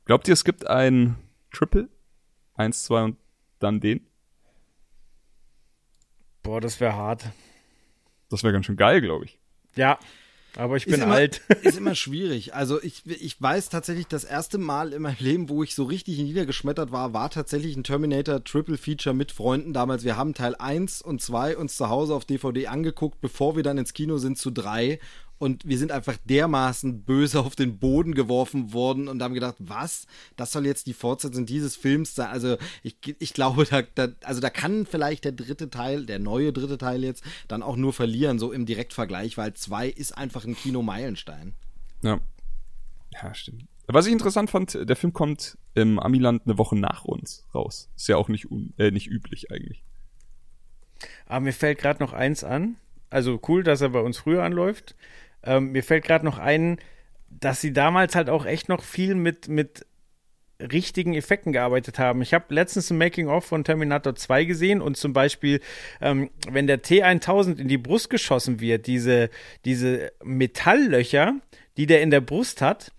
Glaubt 0.08 0.26
ihr, 0.30 0.34
es 0.34 0.46
gibt 0.46 0.66
ein 0.68 1.18
Triple? 1.52 1.90
Eins, 2.54 2.84
zwei 2.84 3.04
und 3.04 3.18
dann 3.60 3.82
den? 3.82 4.08
Boah, 6.44 6.62
das 6.62 6.80
wäre 6.80 6.94
hart. 6.94 7.26
Das 8.30 8.42
wäre 8.42 8.54
ganz 8.54 8.68
schön 8.68 8.78
geil, 8.78 9.02
glaube 9.02 9.26
ich. 9.26 9.38
Ja, 9.76 10.00
aber 10.56 10.78
ich 10.78 10.86
bin 10.86 10.94
ist 10.94 11.02
immer, 11.02 11.14
alt. 11.14 11.42
Ist 11.62 11.78
immer 11.78 11.94
schwierig. 11.94 12.56
Also 12.56 12.82
ich, 12.82 13.06
ich 13.06 13.42
weiß 13.42 13.68
tatsächlich, 13.68 14.08
das 14.08 14.24
erste 14.24 14.58
Mal 14.58 14.94
in 14.94 15.02
meinem 15.02 15.18
Leben, 15.20 15.50
wo 15.50 15.62
ich 15.62 15.76
so 15.76 15.84
richtig 15.84 16.20
niedergeschmettert 16.20 16.94
war, 16.94 17.12
war 17.12 17.30
tatsächlich 17.30 17.76
ein 17.76 17.84
Terminator 17.84 18.42
Triple 18.42 18.78
Feature 18.78 19.14
mit 19.14 19.34
Freunden 19.34 19.74
damals. 19.74 20.06
Wir 20.06 20.16
haben 20.16 20.34
Teil 20.34 20.56
1 20.56 21.02
und 21.02 21.22
2 21.22 21.58
uns 21.58 21.76
zu 21.76 21.90
Hause 21.90 22.16
auf 22.16 22.24
DVD 22.24 22.68
angeguckt, 22.68 23.20
bevor 23.20 23.58
wir 23.58 23.64
dann 23.64 23.78
ins 23.78 23.94
Kino 23.94 24.20
sind 24.20 24.38
zu 24.38 24.52
3 24.52 25.00
und 25.40 25.68
wir 25.68 25.78
sind 25.78 25.92
einfach 25.92 26.18
dermaßen 26.26 27.04
böse 27.04 27.40
auf 27.40 27.56
den 27.56 27.80
Boden 27.80 28.14
geworfen 28.14 28.74
worden 28.74 29.08
und 29.08 29.22
haben 29.22 29.34
gedacht, 29.34 29.56
was? 29.60 30.08
Das 30.36 30.52
soll 30.52 30.66
jetzt 30.66 30.88
die 30.88 30.94
Fortsetzung 30.94 31.46
dieses 31.46 31.76
Films 31.76 32.16
sein? 32.16 32.30
Also 32.30 32.58
ich, 32.84 32.98
ich 33.20 33.34
glaube, 33.34 33.66
da, 33.66 33.82
da, 33.82 34.08
also 34.24 34.42
da 34.42 34.50
kann 34.50 34.86
vielleicht 34.86 35.26
der 35.26 35.32
dritte 35.32 35.70
Teil, 35.70 36.06
der 36.06 36.20
neue 36.20 36.54
dritte 36.54 36.78
Teil 36.78 37.04
jetzt, 37.04 37.24
dann 37.48 37.64
auch 37.64 37.76
nur 37.76 37.94
verlieren, 37.94 38.40
so 38.40 38.52
im 38.52 38.66
Direktvergleich, 38.66 39.38
weil 39.38 39.54
zwei 39.54 39.88
ist 39.88 40.18
einfach 40.18 40.46
ein 40.46 40.56
Kino-Meilenstein. 40.56 41.54
Ja. 42.02 42.20
Ja, 43.14 43.34
stimmt. 43.34 43.66
Was 43.88 44.06
ich 44.06 44.12
interessant 44.12 44.50
fand, 44.50 44.78
der 44.90 44.96
Film 44.98 45.14
kommt 45.14 45.58
im 45.74 45.98
Amiland 45.98 46.44
eine 46.46 46.58
Woche 46.58 46.76
nach 46.76 47.06
uns 47.06 47.46
raus. 47.56 47.90
Ist 47.96 48.10
ja 48.10 48.18
auch 48.18 48.28
nicht, 48.28 48.52
un, 48.52 48.74
äh, 48.78 48.92
nicht 48.92 49.08
üblich 49.08 49.50
eigentlich. 49.50 49.82
Aber 51.26 51.42
mir 51.42 51.54
fällt 51.54 51.80
gerade 51.80 52.04
noch 52.04 52.14
eins 52.14 52.44
an. 52.44 52.76
Also 53.10 53.40
cool, 53.48 53.64
dass 53.64 53.80
er 53.80 53.90
bei 53.90 54.02
uns 54.02 54.18
früher 54.18 54.44
anläuft. 54.44 54.96
Ähm, 55.48 55.72
mir 55.72 55.84
fällt 55.84 56.04
gerade 56.04 56.26
noch 56.26 56.38
ein, 56.38 56.78
dass 57.30 57.62
sie 57.62 57.74
damals 57.74 58.16
halt 58.16 58.30
auch 58.30 58.46
echt 58.46 58.70
noch 58.70 58.84
viel 58.84 59.16
mit, 59.16 59.48
mit 59.48 59.86
richtigen 60.60 61.14
Effekten 61.14 61.54
gearbeitet 61.54 62.00
haben. 62.00 62.22
Ich 62.22 62.34
habe 62.34 62.54
letztens 62.54 62.90
ein 62.90 62.98
Making-of 62.98 63.46
von 63.46 63.64
Terminator 63.64 64.16
2 64.16 64.46
gesehen 64.46 64.82
und 64.82 64.98
zum 64.98 65.14
Beispiel, 65.14 65.60
ähm, 66.02 66.30
wenn 66.50 66.68
der 66.68 66.84
T1000 66.84 67.60
in 67.60 67.68
die 67.68 67.78
Brust 67.78 68.10
geschossen 68.10 68.60
wird, 68.60 68.88
diese, 68.88 69.30
diese 69.66 70.12
Metalllöcher, 70.24 71.36
die 71.78 71.86
der 71.86 72.02
in 72.02 72.10
der 72.10 72.22
Brust 72.22 72.62
hat, 72.62 72.92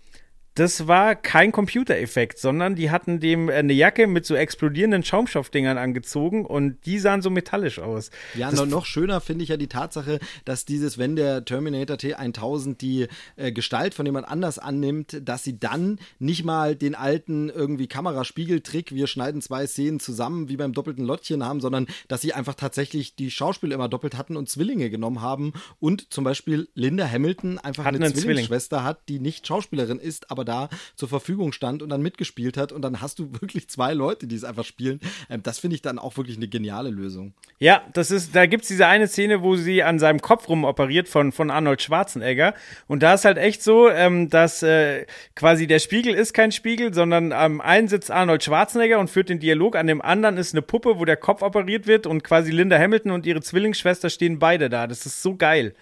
das 0.59 0.87
war 0.87 1.15
kein 1.15 1.53
Computereffekt, 1.53 2.37
sondern 2.37 2.75
die 2.75 2.91
hatten 2.91 3.21
dem 3.21 3.47
äh, 3.47 3.53
eine 3.53 3.71
Jacke 3.71 4.07
mit 4.07 4.25
so 4.25 4.35
explodierenden 4.35 5.03
Schaumstoffdingern 5.03 5.77
angezogen 5.77 6.45
und 6.45 6.85
die 6.85 6.99
sahen 6.99 7.21
so 7.21 7.29
metallisch 7.29 7.79
aus. 7.79 8.11
Ja, 8.35 8.51
noch, 8.51 8.65
noch 8.65 8.85
schöner 8.85 9.21
finde 9.21 9.43
ich 9.43 9.49
ja 9.49 9.57
die 9.57 9.67
Tatsache, 9.67 10.19
dass 10.43 10.65
dieses, 10.65 10.97
wenn 10.97 11.15
der 11.15 11.45
Terminator 11.45 11.95
T1000 11.95 12.77
die 12.77 13.07
äh, 13.37 13.53
Gestalt 13.53 13.93
von 13.93 14.05
jemand 14.05 14.27
anders 14.27 14.59
annimmt, 14.59 15.21
dass 15.23 15.45
sie 15.45 15.57
dann 15.57 15.99
nicht 16.19 16.43
mal 16.43 16.75
den 16.75 16.93
alten 16.93 17.49
irgendwie 17.49 17.87
Kameraspiegeltrick, 17.87 18.93
wir 18.93 19.07
schneiden 19.07 19.41
zwei 19.41 19.65
Szenen 19.65 20.01
zusammen, 20.01 20.49
wie 20.49 20.57
beim 20.57 20.73
doppelten 20.73 21.05
Lottchen 21.05 21.43
haben, 21.43 21.61
sondern 21.61 21.87
dass 22.09 22.19
sie 22.21 22.33
einfach 22.33 22.55
tatsächlich 22.55 23.15
die 23.15 23.31
Schauspieler 23.31 23.75
immer 23.75 23.87
doppelt 23.87 24.17
hatten 24.17 24.35
und 24.35 24.49
Zwillinge 24.49 24.89
genommen 24.89 25.21
haben 25.21 25.53
und 25.79 26.11
zum 26.11 26.25
Beispiel 26.25 26.67
Linda 26.73 27.09
Hamilton 27.09 27.59
einfach 27.59 27.85
Hatten 27.85 27.95
eine 27.95 28.05
einen 28.05 28.13
Zwilling. 28.13 28.25
Zwillingsschwester 28.25 28.83
hat, 28.83 29.07
die 29.07 29.19
nicht 29.19 29.47
Schauspielerin 29.47 29.99
ist, 29.99 30.31
aber 30.31 30.48
da 30.49 30.69
zur 30.95 31.07
Verfügung 31.07 31.53
stand 31.53 31.81
und 31.81 31.89
dann 31.89 32.01
mitgespielt 32.01 32.57
hat 32.57 32.71
und 32.71 32.81
dann 32.81 33.01
hast 33.01 33.19
du 33.19 33.31
wirklich 33.41 33.69
zwei 33.69 33.93
Leute, 33.93 34.27
die 34.27 34.35
es 34.35 34.43
einfach 34.43 34.65
spielen. 34.65 34.99
Ähm, 35.29 35.43
das 35.43 35.59
finde 35.59 35.75
ich 35.75 35.81
dann 35.81 35.99
auch 35.99 36.17
wirklich 36.17 36.37
eine 36.37 36.47
geniale 36.47 36.89
Lösung. 36.89 37.33
Ja, 37.59 37.83
das 37.93 38.11
ist, 38.11 38.35
da 38.35 38.45
gibt's 38.45 38.67
diese 38.67 38.87
eine 38.87 39.07
Szene, 39.07 39.41
wo 39.41 39.55
sie 39.55 39.83
an 39.83 39.99
seinem 39.99 40.21
Kopf 40.21 40.49
rumoperiert 40.49 41.07
von, 41.07 41.31
von 41.31 41.51
Arnold 41.51 41.81
Schwarzenegger. 41.81 42.53
Und 42.87 43.03
da 43.03 43.13
ist 43.13 43.25
halt 43.25 43.37
echt 43.37 43.63
so, 43.63 43.89
ähm, 43.89 44.29
dass 44.29 44.63
äh, 44.63 45.05
quasi 45.35 45.67
der 45.67 45.79
Spiegel 45.79 46.13
ist 46.13 46.33
kein 46.33 46.51
Spiegel, 46.51 46.93
sondern 46.93 47.31
am 47.31 47.61
einen 47.61 47.87
sitzt 47.87 48.11
Arnold 48.11 48.43
Schwarzenegger 48.43 48.99
und 48.99 49.09
führt 49.09 49.29
den 49.29 49.39
Dialog, 49.39 49.75
an 49.75 49.87
dem 49.87 50.01
anderen 50.01 50.37
ist 50.37 50.53
eine 50.53 50.61
Puppe, 50.61 50.99
wo 50.99 51.05
der 51.05 51.17
Kopf 51.17 51.41
operiert 51.41 51.87
wird 51.87 52.07
und 52.07 52.23
quasi 52.23 52.51
Linda 52.51 52.77
Hamilton 52.77 53.11
und 53.11 53.25
ihre 53.25 53.41
Zwillingsschwester 53.41 54.09
stehen 54.09 54.39
beide 54.39 54.69
da. 54.69 54.87
Das 54.87 55.05
ist 55.05 55.21
so 55.21 55.35
geil. 55.35 55.75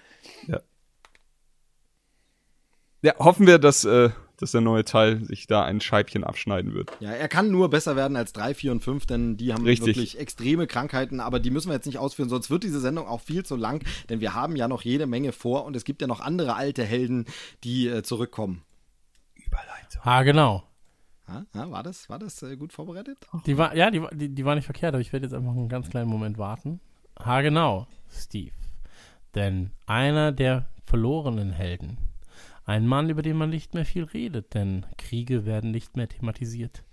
Ja. 0.48 0.60
Ja, 3.04 3.14
hoffen 3.20 3.46
wir, 3.46 3.60
dass, 3.60 3.86
äh, 3.86 4.10
dass 4.38 4.52
der 4.52 4.62
neue 4.62 4.86
Teil 4.86 5.24
sich 5.26 5.48
da 5.48 5.64
ein 5.64 5.82
Scheibchen 5.82 6.24
abschneiden 6.24 6.74
wird. 6.74 6.92
Ja, 7.00 7.12
er 7.12 7.28
kann 7.28 7.50
nur 7.52 7.70
besser 7.70 7.96
werden 7.96 8.16
als 8.16 8.34
3, 8.34 8.54
4 8.54 8.72
und 8.72 8.84
5, 8.84 9.06
denn 9.06 9.36
die 9.38 9.54
haben 9.54 9.64
Richtig. 9.66 9.88
wirklich 9.88 10.20
extreme 10.20 10.68
Krankheiten, 10.68 11.20
aber 11.20 11.40
die 11.40 11.50
müssen 11.50 11.70
wir 11.70 11.74
jetzt 11.76 11.86
nicht 11.88 11.98
ausführen, 11.98 12.30
sonst 12.30 12.50
wird 12.50 12.64
diese 12.64 12.80
Sendung 12.80 13.08
auch 13.08 13.22
viel 13.22 13.44
zu 13.46 13.56
lang, 13.56 13.84
denn 14.10 14.20
wir 14.22 14.34
haben 14.34 14.56
ja 14.56 14.68
noch 14.68 14.84
jede 14.84 15.08
Menge 15.08 15.32
vor 15.32 15.66
und 15.66 15.76
es 15.76 15.84
gibt 15.84 16.02
ja 16.02 16.08
noch 16.08 16.22
andere 16.22 16.56
alte 16.56 16.84
Helden, 16.84 17.26
die 17.64 17.88
äh, 17.88 18.04
zurückkommen. 18.04 18.62
Überleitung. 19.36 20.02
Ah, 20.04 20.24
genau. 20.24 20.64
Ja, 21.28 21.46
ja, 21.54 21.72
war 21.72 21.84
das, 21.84 22.10
war 22.10 22.20
das 22.20 22.42
äh, 22.44 22.56
gut 22.56 22.72
vorbereitet? 22.74 23.18
Die 23.46 23.58
war, 23.58 23.76
ja, 23.76 23.92
die, 23.92 24.02
war- 24.02 24.12
die, 24.14 24.30
die 24.30 24.46
war 24.46 24.56
nicht 24.56 24.66
verkehrt, 24.66 24.94
aber 24.94 25.02
ich 25.02 25.12
werde 25.14 25.26
jetzt 25.26 25.34
einfach 25.34 25.52
einen 25.52 25.68
ganz 25.70 25.90
kleinen 25.90 26.10
Moment 26.10 26.38
warten. 26.38 26.80
Ha, 27.20 27.42
genau, 27.42 27.88
Steve. 28.10 28.52
Denn 29.36 29.72
einer 29.88 30.32
der 30.32 30.68
verlorenen 30.86 31.52
Helden, 31.52 31.98
ein 32.68 32.86
Mann, 32.86 33.10
über 33.10 33.22
den 33.22 33.38
man 33.38 33.50
nicht 33.50 33.74
mehr 33.74 33.86
viel 33.86 34.04
redet, 34.04 34.54
denn 34.54 34.86
Kriege 34.98 35.46
werden 35.46 35.72
nicht 35.72 35.96
mehr 35.96 36.10
thematisiert. 36.10 36.84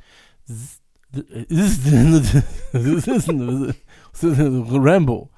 Rambo. 4.22 5.30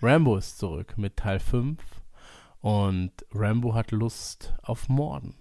Rambo 0.00 0.36
ist 0.38 0.58
zurück 0.58 0.94
mit 0.96 1.16
Teil 1.16 1.40
5 1.40 1.78
und 2.60 3.12
Rambo 3.32 3.74
hat 3.74 3.90
Lust 3.90 4.54
auf 4.62 4.88
Morden. 4.88 5.34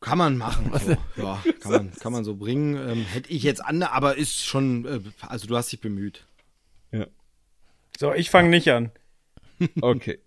Kann 0.00 0.18
man 0.18 0.36
machen. 0.36 0.70
So. 0.78 1.22
Ja, 1.22 1.42
kann 1.60 1.72
man, 1.72 1.94
kann 1.94 2.12
man 2.12 2.24
so 2.24 2.36
bringen. 2.36 2.76
Ähm, 2.76 3.06
hätte 3.06 3.30
ich 3.30 3.42
jetzt 3.42 3.64
andere, 3.64 3.92
aber 3.92 4.18
ist 4.18 4.44
schon, 4.44 4.84
äh, 4.84 5.00
also 5.22 5.46
du 5.46 5.56
hast 5.56 5.72
dich 5.72 5.80
bemüht. 5.80 6.26
Ja. 6.92 7.06
So, 7.98 8.12
ich 8.12 8.28
fange 8.28 8.50
nicht 8.50 8.70
an. 8.70 8.90
Okay. 9.80 10.18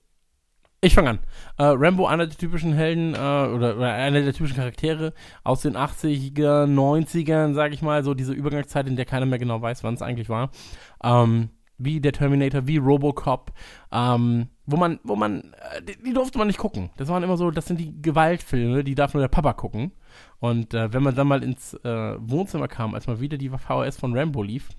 Ich 0.88 0.96
fange 0.96 1.10
an. 1.10 1.20
Äh, 1.58 1.64
Rambo, 1.66 2.08
einer 2.08 2.28
der 2.28 2.38
typischen 2.38 2.72
Helden 2.72 3.14
äh, 3.14 3.18
oder, 3.18 3.76
oder 3.76 3.94
einer 3.94 4.22
der 4.22 4.32
typischen 4.32 4.56
Charaktere 4.56 5.14
aus 5.44 5.60
den 5.60 5.76
80er, 5.76 6.64
90ern, 6.64 7.54
sag 7.56 7.74
ich 7.74 7.82
mal, 7.82 8.06
so 8.06 8.14
diese 8.14 8.32
Übergangszeit, 8.32 8.88
in 8.88 8.96
der 8.96 9.04
keiner 9.04 9.26
mehr 9.26 9.38
genau 9.38 9.62
weiß, 9.62 9.84
wann 9.84 9.96
es 9.96 10.02
eigentlich 10.02 10.30
war. 10.30 10.50
Ähm, 11.04 11.50
wie 11.78 12.00
der 12.00 12.14
Terminator, 12.14 12.68
wie 12.68 12.78
Robocop, 12.78 13.52
ähm, 13.92 14.48
wo 14.66 14.78
man, 14.78 15.02
wo 15.04 15.18
man, 15.18 15.54
äh, 15.76 15.82
die, 15.82 16.02
die 16.02 16.14
durfte 16.14 16.38
man 16.38 16.48
nicht 16.48 16.58
gucken. 16.58 16.90
Das 16.96 17.10
waren 17.10 17.22
immer 17.22 17.36
so, 17.36 17.52
das 17.52 17.66
sind 17.66 17.82
die 17.82 18.02
Gewaltfilme, 18.02 18.86
die 18.86 18.96
darf 18.96 19.14
nur 19.14 19.22
der 19.22 19.28
Papa 19.28 19.52
gucken. 19.52 19.92
Und 20.40 20.74
äh, 20.74 20.94
wenn 20.94 21.04
man 21.04 21.16
dann 21.16 21.28
mal 21.28 21.44
ins 21.44 21.74
äh, 21.84 22.16
Wohnzimmer 22.18 22.70
kam, 22.70 22.96
als 22.96 23.08
mal 23.08 23.20
wieder 23.20 23.38
die 23.38 23.50
VHS 23.50 23.98
von 23.98 24.18
Rambo 24.18 24.42
lief, 24.42 24.70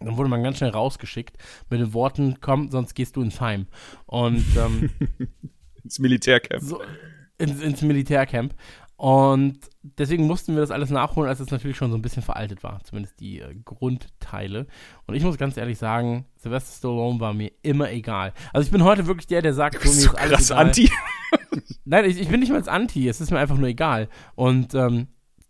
dann 0.00 0.16
wurde 0.16 0.28
man 0.30 0.42
ganz 0.42 0.58
schnell 0.58 0.70
rausgeschickt 0.70 1.36
mit 1.70 1.80
den 1.80 1.92
Worten, 1.92 2.38
komm, 2.40 2.70
sonst 2.70 2.94
gehst 2.94 3.16
du 3.16 3.22
ins 3.22 3.40
Heim. 3.40 3.66
Und 4.06 4.44
ähm, 4.56 4.90
Ins 5.84 5.98
Militärcamp. 5.98 6.62
so, 6.62 6.80
ins, 7.38 7.60
ins 7.62 7.82
Militärcamp. 7.82 8.54
Und 8.96 9.60
deswegen 9.82 10.26
mussten 10.26 10.54
wir 10.54 10.60
das 10.60 10.72
alles 10.72 10.90
nachholen, 10.90 11.28
als 11.28 11.38
es 11.38 11.52
natürlich 11.52 11.76
schon 11.76 11.92
so 11.92 11.96
ein 11.96 12.02
bisschen 12.02 12.22
veraltet 12.22 12.64
war, 12.64 12.82
zumindest 12.82 13.20
die 13.20 13.38
äh, 13.38 13.54
Grundteile. 13.64 14.66
Und 15.06 15.14
ich 15.14 15.22
muss 15.22 15.38
ganz 15.38 15.56
ehrlich 15.56 15.78
sagen, 15.78 16.26
Sylvester 16.36 16.76
Stallone 16.76 17.20
war 17.20 17.32
mir 17.32 17.52
immer 17.62 17.92
egal. 17.92 18.32
Also 18.52 18.66
ich 18.66 18.72
bin 18.72 18.82
heute 18.82 19.06
wirklich 19.06 19.28
der, 19.28 19.40
der 19.40 19.54
sagt, 19.54 19.80
so, 19.82 19.88
mir 19.88 19.96
ist 19.96 20.14
alles 20.16 20.30
Krass 20.32 20.50
egal. 20.50 20.66
anti. 20.66 20.90
Nein, 21.84 22.04
ich, 22.06 22.20
ich 22.20 22.28
bin 22.28 22.40
nicht 22.40 22.50
mal 22.50 22.56
als 22.56 22.66
Anti, 22.68 23.08
es 23.08 23.20
ist 23.20 23.30
mir 23.30 23.38
einfach 23.38 23.56
nur 23.56 23.68
egal. 23.68 24.08
Und 24.34 24.74
ähm, 24.74 25.06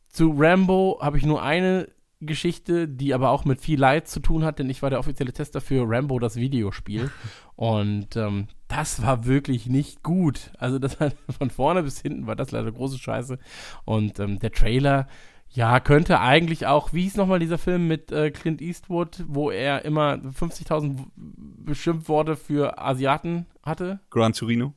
zu 0.09 0.35
Rambo 0.37 0.99
habe 1.01 1.17
ich 1.17 1.25
nur 1.25 1.43
eine 1.43 1.89
Geschichte, 2.21 2.89
die 2.89 3.15
aber 3.15 3.31
auch 3.31 3.45
mit 3.45 3.61
viel 3.61 3.79
Leid 3.79 4.09
zu 4.09 4.21
tun 4.21 4.45
hat, 4.45 4.59
denn 4.59 4.71
ich 4.71 4.83
war 4.83 4.91
der 4.91 4.99
offizielle 4.99 5.33
Tester 5.33 5.61
für 5.61 5.85
Rambo, 5.87 6.19
das 6.19 6.37
Videospiel. 6.37 7.11
Und 7.57 8.17
ähm, 8.17 8.49
das 8.69 9.03
war 9.03 9.25
wirklich 9.25 9.67
nicht 9.67 10.03
gut. 10.03 10.53
Also 10.59 10.79
das 10.79 10.99
hat, 11.01 11.17
von 11.39 11.51
vorne 11.51 11.83
bis 11.83 12.01
hinten 12.01 12.27
war 12.27 12.37
das 12.37 12.51
leider 12.51 12.73
große 12.73 12.99
Scheiße. 12.99 13.39
Und 13.85 14.19
ähm, 14.19 14.39
der 14.39 14.53
Trailer, 14.53 15.07
ja, 15.51 15.81
könnte 15.81 16.21
eigentlich 16.21 16.67
auch, 16.67 16.93
wie 16.93 17.03
hieß 17.03 17.17
nochmal 17.17 17.39
dieser 17.39 17.59
Film 17.59 17.89
mit 17.89 18.13
äh, 18.13 18.31
Clint 18.31 18.61
Eastwood, 18.61 19.25
wo 19.29 19.51
er 19.51 19.85
immer 19.85 20.15
50.000 20.15 21.07
Beschimpfworte 21.17 22.37
für 22.37 22.79
Asiaten 22.79 23.47
hatte? 23.63 24.01
Gran 24.11 24.33
Torino. 24.35 24.75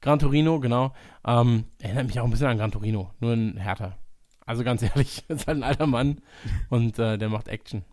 Gran 0.00 0.18
Torino, 0.20 0.60
genau. 0.60 0.92
Ähm, 1.26 1.64
erinnert 1.80 2.06
mich 2.06 2.20
auch 2.20 2.24
ein 2.24 2.30
bisschen 2.30 2.46
an 2.46 2.58
Gran 2.58 2.70
Torino, 2.70 3.10
nur 3.20 3.32
ein 3.32 3.56
härter. 3.56 3.98
Also 4.48 4.64
ganz 4.64 4.80
ehrlich, 4.82 5.24
ist 5.28 5.46
halt 5.46 5.58
ein 5.58 5.62
alter 5.62 5.86
Mann 5.86 6.22
und 6.70 6.98
äh, 6.98 7.18
der 7.18 7.28
macht 7.28 7.48
Action. 7.48 7.84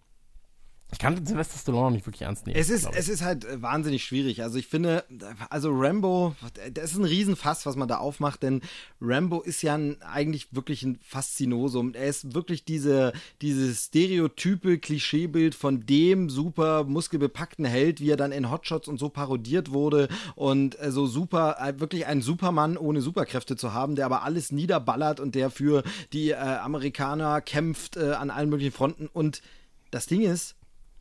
Ich 0.92 1.00
kann 1.00 1.26
Sylvester 1.26 1.58
Stallone 1.58 1.96
nicht 1.96 2.06
wirklich 2.06 2.22
ernst 2.22 2.46
nehmen. 2.46 2.58
Es 2.60 2.70
ist, 2.70 2.88
es 2.94 3.10
ist 3.10 3.24
halt 3.24 3.44
äh, 3.44 3.62
wahnsinnig 3.62 4.04
schwierig. 4.04 4.44
Also 4.44 4.60
ich 4.60 4.68
finde, 4.68 5.04
also 5.50 5.72
Rambo, 5.74 6.36
das 6.72 6.92
ist 6.92 6.98
ein 6.98 7.06
Riesenfass, 7.06 7.66
was 7.66 7.76
man 7.76 7.88
da 7.88 7.98
aufmacht, 7.98 8.44
denn 8.44 8.62
Rambo 9.02 9.42
ist 9.42 9.64
ja 9.64 9.74
ein, 9.74 10.02
eigentlich 10.04 10.54
wirklich 10.54 10.84
ein 10.84 11.00
Faszinosum. 11.02 11.96
Er 11.96 12.06
ist 12.06 12.36
wirklich 12.36 12.66
diese, 12.66 13.14
dieses 13.42 13.86
stereotype 13.86 14.78
Klischeebild 14.78 15.56
von 15.56 15.86
dem 15.88 16.30
super 16.30 16.84
muskelbepackten 16.84 17.66
Held, 17.66 18.00
wie 18.00 18.12
er 18.12 18.18
dann 18.18 18.32
in 18.32 18.52
Hotshots 18.52 18.88
und 18.88 19.00
so 19.00 19.10
parodiert 19.10 19.72
wurde 19.72 20.08
und 20.36 20.80
äh, 20.80 20.92
so 20.92 21.08
super, 21.08 21.58
äh, 21.60 21.80
wirklich 21.80 22.06
ein 22.06 22.22
Supermann 22.22 22.78
ohne 22.78 23.02
Superkräfte 23.02 23.58
zu 23.58 23.74
haben, 23.74 23.96
der 23.96 24.06
aber 24.06 24.24
alles 24.24 24.52
niederballert 24.52 25.20
und 25.20 25.34
der 25.34 25.50
für 25.50 25.84
die 26.14 26.30
äh, 26.30 26.36
Amerikaner 26.36 27.42
kämpft 27.42 27.98
äh, 27.98 28.12
an 28.12 28.30
allen 28.30 28.50
möglichen 28.50 28.72
Fronten 28.72 29.08
und 29.12 29.42
das 29.92 30.06
Ding 30.06 30.22
ist, 30.22 30.56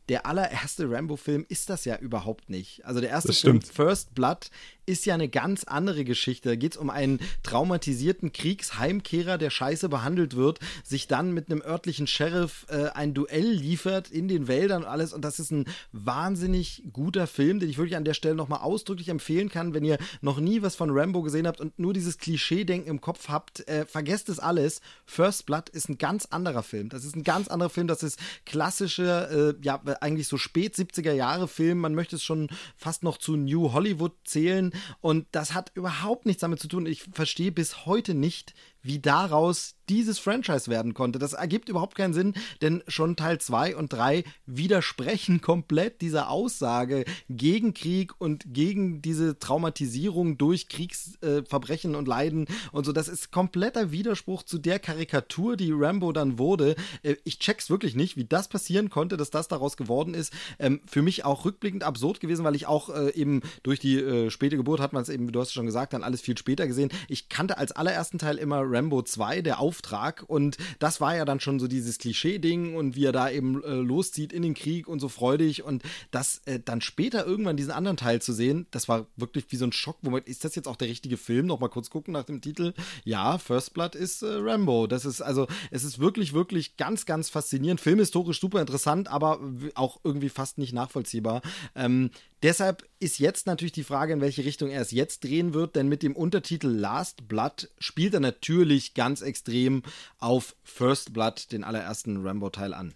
der 0.09 0.25
allererste 0.25 0.89
Rambo-Film 0.89 1.45
ist 1.49 1.69
das 1.69 1.85
ja 1.85 1.97
überhaupt 1.97 2.49
nicht. 2.49 2.85
Also 2.85 3.01
der 3.01 3.09
erste 3.09 3.33
Film, 3.33 3.61
stimmt. 3.61 3.75
First 3.75 4.13
Blood, 4.13 4.49
ist 4.85 5.05
ja 5.05 5.13
eine 5.13 5.29
ganz 5.29 5.63
andere 5.63 6.03
Geschichte. 6.03 6.49
Da 6.49 6.55
geht 6.55 6.73
es 6.73 6.77
um 6.77 6.89
einen 6.89 7.19
traumatisierten 7.43 8.31
Kriegsheimkehrer, 8.31 9.37
der 9.37 9.49
scheiße 9.49 9.89
behandelt 9.89 10.35
wird, 10.35 10.59
sich 10.83 11.07
dann 11.07 11.33
mit 11.33 11.51
einem 11.51 11.61
örtlichen 11.61 12.07
Sheriff 12.07 12.65
äh, 12.69 12.89
ein 12.89 13.13
Duell 13.13 13.51
liefert 13.51 14.11
in 14.11 14.27
den 14.27 14.47
Wäldern 14.47 14.83
und 14.83 14.89
alles. 14.89 15.13
Und 15.13 15.23
das 15.23 15.39
ist 15.39 15.51
ein 15.51 15.65
wahnsinnig 15.91 16.83
guter 16.91 17.27
Film, 17.27 17.59
den 17.59 17.69
ich 17.69 17.77
wirklich 17.77 17.95
an 17.97 18.05
der 18.05 18.13
Stelle 18.13 18.35
nochmal 18.35 18.59
ausdrücklich 18.59 19.09
empfehlen 19.09 19.49
kann. 19.49 19.73
Wenn 19.73 19.83
ihr 19.83 19.97
noch 20.21 20.39
nie 20.39 20.61
was 20.61 20.75
von 20.75 20.89
Rambo 20.91 21.21
gesehen 21.21 21.47
habt 21.47 21.59
und 21.59 21.77
nur 21.79 21.93
dieses 21.93 22.17
Klischee-Denken 22.17 22.89
im 22.89 23.01
Kopf 23.01 23.29
habt, 23.29 23.67
äh, 23.67 23.85
vergesst 23.85 24.29
es 24.29 24.39
alles. 24.39 24.81
First 25.05 25.45
Blood 25.45 25.69
ist 25.69 25.89
ein 25.89 25.97
ganz 25.97 26.25
anderer 26.25 26.63
Film. 26.63 26.89
Das 26.89 27.05
ist 27.05 27.15
ein 27.15 27.23
ganz 27.23 27.47
anderer 27.47 27.69
Film. 27.69 27.87
Das 27.87 28.03
ist 28.03 28.19
klassische, 28.45 29.55
äh, 29.59 29.65
ja, 29.65 29.81
eigentlich 30.01 30.27
so 30.27 30.37
spät 30.37 30.75
70er 30.75 31.13
Jahre 31.13 31.47
Film. 31.47 31.79
Man 31.79 31.95
möchte 31.95 32.15
es 32.15 32.23
schon 32.23 32.49
fast 32.77 33.03
noch 33.03 33.17
zu 33.17 33.35
New 33.35 33.73
Hollywood 33.73 34.13
zählen. 34.25 34.71
Und 35.01 35.27
das 35.31 35.53
hat 35.53 35.71
überhaupt 35.73 36.25
nichts 36.25 36.41
damit 36.41 36.59
zu 36.59 36.67
tun. 36.67 36.85
Ich 36.85 37.03
verstehe 37.03 37.51
bis 37.51 37.85
heute 37.85 38.13
nicht, 38.13 38.53
wie 38.85 38.99
daraus 38.99 39.75
dieses 39.89 40.19
Franchise 40.19 40.69
werden 40.69 40.93
konnte. 40.93 41.19
Das 41.19 41.33
ergibt 41.33 41.69
überhaupt 41.69 41.95
keinen 41.95 42.13
Sinn, 42.13 42.33
denn 42.61 42.83
schon 42.87 43.15
Teil 43.15 43.39
2 43.39 43.75
und 43.75 43.93
3 43.93 44.23
widersprechen 44.45 45.41
komplett 45.45 46.01
dieser 46.01 46.29
Aussage 46.29 47.05
gegen 47.29 47.73
Krieg 47.73 48.13
und 48.19 48.45
gegen 48.47 49.01
diese 49.01 49.37
Traumatisierung 49.39 50.37
durch 50.37 50.69
Kriegsverbrechen 50.69 51.93
äh, 51.93 51.97
und 51.97 52.07
Leiden 52.07 52.47
und 52.71 52.85
so. 52.85 52.91
Das 52.91 53.07
ist 53.07 53.31
kompletter 53.31 53.91
Widerspruch 53.91 54.43
zu 54.43 54.57
der 54.57 54.79
Karikatur, 54.79 55.57
die 55.57 55.71
Rambo 55.71 56.11
dann 56.11 56.39
wurde. 56.39 56.75
Äh, 57.03 57.15
ich 57.23 57.39
check's 57.39 57.69
wirklich 57.69 57.95
nicht, 57.95 58.17
wie 58.17 58.25
das 58.25 58.47
passieren 58.47 58.89
konnte, 58.89 59.17
dass 59.17 59.29
das 59.29 59.47
daraus 59.47 59.77
geworden 59.77 60.13
ist. 60.13 60.33
Ähm, 60.59 60.81
für 60.87 61.01
mich 61.01 61.25
auch 61.25 61.45
rückblickend 61.45 61.83
absurd 61.83 62.19
gewesen, 62.19 62.43
weil 62.43 62.55
ich 62.55 62.67
auch 62.67 62.89
äh, 62.89 63.09
eben 63.11 63.41
durch 63.63 63.79
die 63.79 63.97
äh, 63.97 64.29
späte 64.29 64.57
Geburt 64.57 64.79
hat 64.79 64.93
man 64.93 65.03
es 65.03 65.09
eben, 65.09 65.31
du 65.31 65.39
hast 65.39 65.49
es 65.49 65.53
schon 65.53 65.65
gesagt, 65.65 65.93
dann 65.93 66.03
alles 66.03 66.21
viel 66.21 66.37
später 66.37 66.67
gesehen. 66.67 66.89
Ich 67.07 67.29
kannte 67.29 67.57
als 67.57 67.71
allerersten 67.71 68.17
Teil 68.17 68.37
immer 68.37 68.61
Rambo 68.75 69.01
2, 69.01 69.41
der 69.41 69.59
Auftrag, 69.59 70.23
und 70.27 70.57
das 70.79 70.99
war 70.99 71.15
ja 71.15 71.25
dann 71.25 71.39
schon 71.39 71.59
so 71.59 71.67
dieses 71.67 71.97
Klischee-Ding 71.97 72.75
und 72.75 72.95
wie 72.95 73.05
er 73.05 73.11
da 73.11 73.29
eben 73.29 73.63
äh, 73.63 73.73
loszieht 73.73 74.33
in 74.33 74.41
den 74.41 74.53
Krieg 74.53 74.87
und 74.87 74.99
so 74.99 75.09
freudig 75.09 75.63
und 75.63 75.83
das 76.11 76.41
äh, 76.45 76.59
dann 76.59 76.81
später 76.81 77.25
irgendwann 77.25 77.57
diesen 77.57 77.71
anderen 77.71 77.97
Teil 77.97 78.21
zu 78.21 78.33
sehen, 78.33 78.67
das 78.71 78.87
war 78.89 79.07
wirklich 79.15 79.45
wie 79.49 79.55
so 79.55 79.65
ein 79.65 79.71
Schock. 79.71 80.03
Moment, 80.03 80.27
ist 80.27 80.43
das 80.43 80.55
jetzt 80.55 80.67
auch 80.67 80.75
der 80.75 80.87
richtige 80.87 81.17
Film? 81.17 81.45
Nochmal 81.45 81.69
kurz 81.69 81.89
gucken 81.89 82.13
nach 82.13 82.23
dem 82.23 82.41
Titel. 82.41 82.73
Ja, 83.03 83.37
First 83.37 83.73
Blood 83.73 83.95
ist 83.95 84.21
äh, 84.21 84.27
Rambo. 84.27 84.87
Das 84.87 85.05
ist 85.05 85.21
also, 85.21 85.47
es 85.71 85.83
ist 85.83 85.99
wirklich, 85.99 86.33
wirklich 86.33 86.77
ganz, 86.77 87.05
ganz 87.05 87.29
faszinierend. 87.29 87.79
Filmhistorisch 87.81 88.39
super 88.39 88.61
interessant, 88.61 89.07
aber 89.07 89.39
auch 89.75 89.99
irgendwie 90.03 90.29
fast 90.29 90.57
nicht 90.57 90.73
nachvollziehbar. 90.73 91.41
Ähm, 91.75 92.09
Deshalb 92.45 92.87
ist 92.99 93.17
jetzt 93.17 93.47
natürlich 93.47 93.71
die 93.71 93.83
Frage, 93.83 94.13
in 94.13 94.21
welche 94.21 94.45
Richtung 94.45 94.69
er 94.69 94.79
es 94.79 94.91
jetzt 94.91 95.23
drehen 95.23 95.55
wird, 95.55 95.75
denn 95.75 95.87
mit 95.87 96.03
dem 96.03 96.15
Untertitel 96.15 96.67
Last 96.67 97.27
Blood 97.27 97.71
spielt 97.79 98.13
er 98.13 98.19
natürlich 98.19 98.93
ganz 98.93 99.23
extrem 99.23 99.81
auf 100.19 100.55
First 100.61 101.11
Blood, 101.11 101.51
den 101.51 101.63
allerersten 101.63 102.23
Rambo-Teil 102.23 102.75
an. 102.75 102.93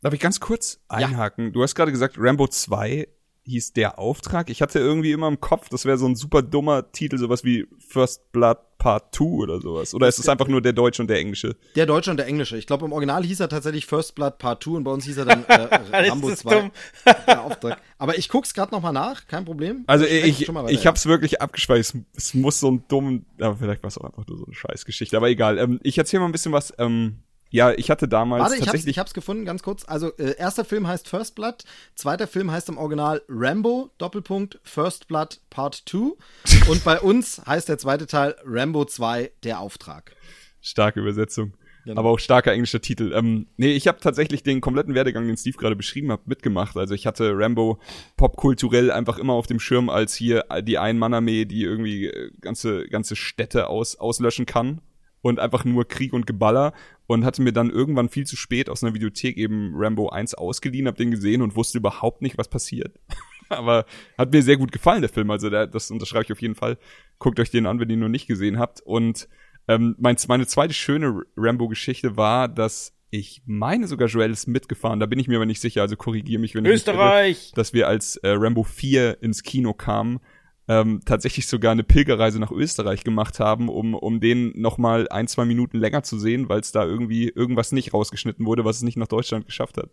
Darf 0.00 0.14
ich 0.14 0.18
ganz 0.18 0.40
kurz 0.40 0.80
einhaken? 0.88 1.52
Du 1.52 1.62
hast 1.62 1.76
gerade 1.76 1.92
gesagt, 1.92 2.16
Rambo 2.18 2.48
2 2.48 3.06
hieß 3.48 3.72
der 3.72 3.98
Auftrag. 3.98 4.50
Ich 4.50 4.62
hatte 4.62 4.78
irgendwie 4.78 5.12
immer 5.12 5.28
im 5.28 5.40
Kopf, 5.40 5.68
das 5.68 5.84
wäre 5.84 5.98
so 5.98 6.06
ein 6.06 6.16
super 6.16 6.42
dummer 6.42 6.92
Titel, 6.92 7.18
sowas 7.18 7.44
wie 7.44 7.66
First 7.78 8.30
Blood 8.32 8.58
Part 8.78 9.14
2 9.14 9.24
oder 9.24 9.60
sowas. 9.60 9.92
Oder 9.92 10.06
ist 10.08 10.18
es 10.18 10.28
einfach 10.28 10.46
nur 10.46 10.62
der 10.62 10.72
deutsche 10.72 11.02
und 11.02 11.08
der 11.08 11.18
englische? 11.18 11.56
Der 11.74 11.84
Deutsche 11.84 12.12
und 12.12 12.16
der 12.16 12.26
Englische. 12.26 12.56
Ich 12.56 12.66
glaube, 12.66 12.86
im 12.86 12.92
Original 12.92 13.24
hieß 13.24 13.40
er 13.40 13.48
tatsächlich 13.48 13.86
First 13.86 14.14
Blood 14.14 14.38
Part 14.38 14.62
2 14.62 14.70
und 14.70 14.84
bei 14.84 14.92
uns 14.92 15.04
hieß 15.04 15.18
er 15.18 15.24
dann 15.24 15.44
äh, 15.46 15.68
Rambo 16.08 16.28
ist 16.28 16.40
2. 16.40 16.54
dumm. 16.54 16.70
Der 17.26 17.42
Auftrag. 17.42 17.80
Aber 17.98 18.16
ich 18.16 18.28
guck's 18.28 18.54
gerade 18.54 18.72
nochmal 18.72 18.92
nach, 18.92 19.26
kein 19.26 19.44
Problem. 19.44 19.82
Also 19.88 20.04
ich, 20.04 20.48
weiter, 20.48 20.70
ich 20.70 20.86
hab's 20.86 21.06
wirklich 21.06 21.42
abgespeichert. 21.42 21.96
Es, 22.14 22.28
es 22.28 22.34
muss 22.34 22.60
so 22.60 22.70
ein 22.70 22.84
dumm, 22.86 23.26
aber 23.40 23.56
vielleicht 23.56 23.82
war 23.82 23.88
es 23.88 23.98
auch 23.98 24.04
einfach 24.04 24.26
nur 24.26 24.38
so 24.38 24.44
eine 24.44 24.54
Scheißgeschichte. 24.54 25.16
Aber 25.16 25.28
egal. 25.28 25.58
Ähm, 25.58 25.80
ich 25.82 25.98
erzähle 25.98 26.20
mal 26.20 26.26
ein 26.26 26.32
bisschen 26.32 26.52
was. 26.52 26.72
Ähm, 26.78 27.18
ja, 27.50 27.72
ich 27.72 27.90
hatte 27.90 28.08
damals 28.08 28.42
Warte, 28.42 28.54
ich 28.54 28.60
hab's, 28.60 28.66
tatsächlich. 28.66 28.96
ich 28.96 28.98
hab's 28.98 29.14
gefunden, 29.14 29.44
ganz 29.44 29.62
kurz. 29.62 29.84
Also, 29.86 30.14
äh, 30.16 30.36
erster 30.36 30.64
Film 30.64 30.86
heißt 30.86 31.08
First 31.08 31.34
Blood, 31.34 31.64
zweiter 31.94 32.26
Film 32.26 32.50
heißt 32.50 32.68
im 32.68 32.76
Original 32.76 33.22
Rambo, 33.28 33.90
Doppelpunkt, 33.98 34.58
First 34.62 35.08
Blood 35.08 35.40
Part 35.50 35.82
2. 35.86 36.12
Und 36.68 36.84
bei 36.84 37.00
uns 37.00 37.40
heißt 37.46 37.68
der 37.68 37.78
zweite 37.78 38.06
Teil 38.06 38.36
Rambo 38.44 38.84
2, 38.84 39.32
der 39.44 39.60
Auftrag. 39.60 40.14
Starke 40.60 41.00
Übersetzung. 41.00 41.54
Genau. 41.84 42.00
Aber 42.00 42.10
auch 42.10 42.18
starker 42.18 42.52
englischer 42.52 42.82
Titel. 42.82 43.14
Ähm, 43.14 43.46
nee, 43.56 43.72
ich 43.72 43.88
habe 43.88 43.98
tatsächlich 43.98 44.42
den 44.42 44.60
kompletten 44.60 44.94
Werdegang, 44.94 45.26
den 45.26 45.38
Steve 45.38 45.56
gerade 45.56 45.74
beschrieben 45.74 46.12
hat, 46.12 46.26
mitgemacht. 46.26 46.76
Also 46.76 46.94
ich 46.94 47.06
hatte 47.06 47.32
Rambo 47.34 47.78
popkulturell 48.18 48.90
einfach 48.90 49.18
immer 49.18 49.32
auf 49.32 49.46
dem 49.46 49.58
Schirm 49.58 49.88
als 49.88 50.14
hier 50.14 50.44
die 50.62 50.76
Ein-Mann-Armee, 50.76 51.46
die 51.46 51.62
irgendwie 51.62 52.08
äh, 52.08 52.30
ganze, 52.42 52.86
ganze 52.88 53.16
Städte 53.16 53.68
aus, 53.68 53.96
auslöschen 53.96 54.44
kann. 54.44 54.82
Und 55.20 55.40
einfach 55.40 55.64
nur 55.64 55.86
Krieg 55.86 56.12
und 56.12 56.26
Geballer. 56.26 56.72
Und 57.06 57.24
hatte 57.24 57.42
mir 57.42 57.52
dann 57.52 57.70
irgendwann 57.70 58.08
viel 58.08 58.26
zu 58.26 58.36
spät 58.36 58.68
aus 58.68 58.82
einer 58.82 58.94
Videothek 58.94 59.36
eben 59.36 59.72
Rambo 59.74 60.10
1 60.10 60.34
ausgeliehen, 60.34 60.86
hab 60.86 60.96
den 60.96 61.10
gesehen 61.10 61.42
und 61.42 61.56
wusste 61.56 61.78
überhaupt 61.78 62.22
nicht, 62.22 62.38
was 62.38 62.48
passiert. 62.48 62.98
Aber 63.48 63.86
hat 64.18 64.32
mir 64.32 64.42
sehr 64.42 64.58
gut 64.58 64.72
gefallen, 64.72 65.00
der 65.00 65.08
Film. 65.08 65.30
Also 65.30 65.48
der, 65.48 65.66
das 65.66 65.90
unterschreibe 65.90 66.24
ich 66.24 66.32
auf 66.32 66.42
jeden 66.42 66.54
Fall. 66.54 66.76
Guckt 67.18 67.40
euch 67.40 67.50
den 67.50 67.66
an, 67.66 67.80
wenn 67.80 67.88
ihr 67.88 67.96
ihn 67.96 68.00
noch 68.00 68.08
nicht 68.08 68.26
gesehen 68.26 68.58
habt. 68.58 68.80
Und 68.82 69.28
ähm, 69.68 69.96
mein, 69.98 70.16
meine 70.28 70.46
zweite 70.46 70.74
schöne 70.74 71.22
Rambo-Geschichte 71.36 72.16
war, 72.16 72.48
dass 72.48 72.94
ich 73.10 73.42
meine 73.46 73.86
sogar 73.86 74.08
Joel 74.08 74.30
ist 74.30 74.46
mitgefahren, 74.46 75.00
da 75.00 75.06
bin 75.06 75.18
ich 75.18 75.28
mir 75.28 75.36
aber 75.36 75.46
nicht 75.46 75.60
sicher, 75.60 75.80
also 75.80 75.96
korrigiere 75.96 76.40
mich, 76.40 76.54
wenn 76.54 76.64
ich 76.64 76.70
mich 76.70 76.86
irre, 76.86 76.96
Österreich! 76.96 77.52
dass 77.54 77.72
wir 77.72 77.88
als 77.88 78.16
äh, 78.16 78.30
Rambo 78.30 78.64
4 78.64 79.22
ins 79.22 79.42
Kino 79.42 79.72
kamen, 79.72 80.20
ähm, 80.68 81.00
tatsächlich 81.04 81.46
sogar 81.46 81.72
eine 81.72 81.82
Pilgerreise 81.82 82.38
nach 82.38 82.50
Österreich 82.50 83.02
gemacht 83.02 83.40
haben, 83.40 83.68
um, 83.68 83.94
um 83.94 84.20
den 84.20 84.52
noch 84.54 84.76
mal 84.76 85.08
ein, 85.08 85.26
zwei 85.26 85.46
Minuten 85.46 85.78
länger 85.78 86.02
zu 86.02 86.18
sehen, 86.18 86.48
weil 86.48 86.60
es 86.60 86.72
da 86.72 86.84
irgendwie 86.84 87.28
irgendwas 87.28 87.72
nicht 87.72 87.94
rausgeschnitten 87.94 88.44
wurde, 88.44 88.64
was 88.64 88.76
es 88.76 88.82
nicht 88.82 88.98
nach 88.98 89.08
Deutschland 89.08 89.46
geschafft 89.46 89.78
hat. 89.78 89.90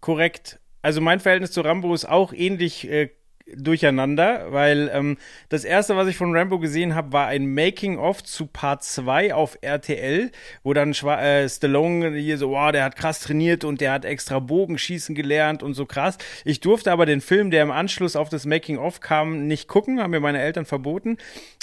Korrekt. 0.00 0.58
Also 0.82 1.00
mein 1.00 1.20
Verhältnis 1.20 1.52
zu 1.52 1.60
Rambo 1.60 1.94
ist 1.94 2.06
auch 2.06 2.32
ähnlich 2.32 2.88
äh, 2.88 3.10
durcheinander, 3.46 4.46
weil 4.52 4.90
ähm, 4.92 5.18
das 5.50 5.64
erste, 5.64 5.96
was 5.96 6.08
ich 6.08 6.16
von 6.16 6.34
Rambo 6.34 6.58
gesehen 6.58 6.94
habe, 6.94 7.12
war 7.12 7.26
ein 7.26 7.52
Making-of 7.52 8.24
zu 8.24 8.46
Part 8.46 8.82
2 8.84 9.34
auf 9.34 9.58
RTL, 9.60 10.30
wo 10.62 10.72
dann 10.72 10.94
Schwa 10.94 11.20
äh, 11.20 11.48
Stallone 11.48 12.16
hier 12.16 12.38
so, 12.38 12.50
wow, 12.50 12.72
der 12.72 12.84
hat 12.84 12.96
krass 12.96 13.20
trainiert 13.20 13.64
und 13.64 13.80
der 13.80 13.92
hat 13.92 14.06
extra 14.06 14.38
Bogenschießen 14.38 15.14
gelernt 15.14 15.62
und 15.62 15.74
so 15.74 15.84
krass. 15.84 16.16
Ich 16.44 16.60
durfte 16.60 16.90
aber 16.90 17.04
den 17.04 17.20
Film, 17.20 17.50
der 17.50 17.62
im 17.62 17.70
Anschluss 17.70 18.16
auf 18.16 18.30
das 18.30 18.46
Making-of 18.46 19.00
kam, 19.00 19.46
nicht 19.46 19.68
gucken, 19.68 20.00
haben 20.00 20.12
mir 20.12 20.20
meine 20.20 20.40
Eltern 20.40 20.64
verboten. 20.64 21.18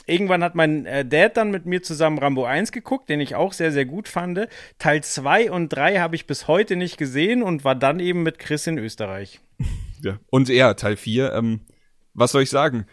Irgendwann 0.06 0.44
hat 0.44 0.56
mein 0.56 0.86
äh, 0.86 1.04
Dad 1.04 1.38
dann 1.38 1.50
mit 1.50 1.66
mir 1.66 1.82
zusammen 1.82 2.20
Rambo 2.20 2.46
1 2.46 2.72
geguckt, 2.72 3.10
den 3.10 3.22
ich 3.22 3.36
auch 3.36 3.54
sehr, 3.54 3.72
sehr 3.72 3.86
gut 3.86 4.08
fand. 4.08 4.48
Teil 4.78 5.04
2 5.04 5.50
und 5.52 5.70
3 5.70 5.98
habe 6.00 6.16
ich 6.16 6.28
bis 6.28 6.48
heute 6.48 6.76
nicht 6.76 6.98
gesehen 6.98 7.42
und 7.42 7.64
war 7.64 7.76
dann 7.76 8.00
eben 8.00 8.22
mit 8.22 8.38
Chris 8.38 8.68
in 8.68 8.78
Österreich. 8.78 9.40
Ja. 10.04 10.20
Und 10.30 10.50
ja, 10.50 10.74
Teil 10.74 10.98
4, 10.98 11.34
ähm, 11.34 11.62
was 12.14 12.32
soll 12.32 12.44
ich 12.44 12.50
sagen? 12.50 12.86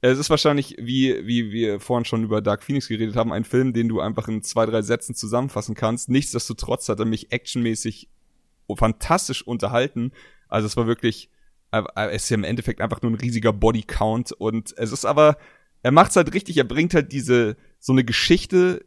Es 0.00 0.18
ist 0.18 0.30
wahrscheinlich, 0.30 0.76
wie, 0.80 1.26
wie 1.26 1.52
wir 1.52 1.78
vorhin 1.78 2.04
schon 2.04 2.24
über 2.24 2.40
Dark 2.40 2.64
Phoenix 2.64 2.88
geredet 2.88 3.14
haben, 3.14 3.32
ein 3.32 3.44
Film, 3.44 3.72
den 3.72 3.88
du 3.88 4.00
einfach 4.00 4.26
in 4.26 4.42
zwei, 4.42 4.66
drei 4.66 4.82
Sätzen 4.82 5.14
zusammenfassen 5.14 5.76
kannst. 5.76 6.08
Nichtsdestotrotz 6.08 6.88
hat 6.88 6.98
er 6.98 7.04
mich 7.04 7.30
actionmäßig 7.30 8.08
fantastisch 8.74 9.46
unterhalten. 9.46 10.12
Also 10.48 10.66
es 10.66 10.76
war 10.76 10.86
wirklich, 10.86 11.30
es 11.70 12.24
ist 12.24 12.30
ja 12.30 12.34
im 12.34 12.44
Endeffekt 12.44 12.80
einfach 12.80 13.02
nur 13.02 13.12
ein 13.12 13.16
riesiger 13.16 13.52
Bodycount 13.52 14.32
und 14.32 14.74
es 14.76 14.92
ist 14.92 15.04
aber, 15.04 15.36
er 15.82 15.92
macht's 15.92 16.16
halt 16.16 16.34
richtig, 16.34 16.56
er 16.56 16.64
bringt 16.64 16.94
halt 16.94 17.12
diese, 17.12 17.56
so 17.78 17.92
eine 17.92 18.04
Geschichte 18.04 18.84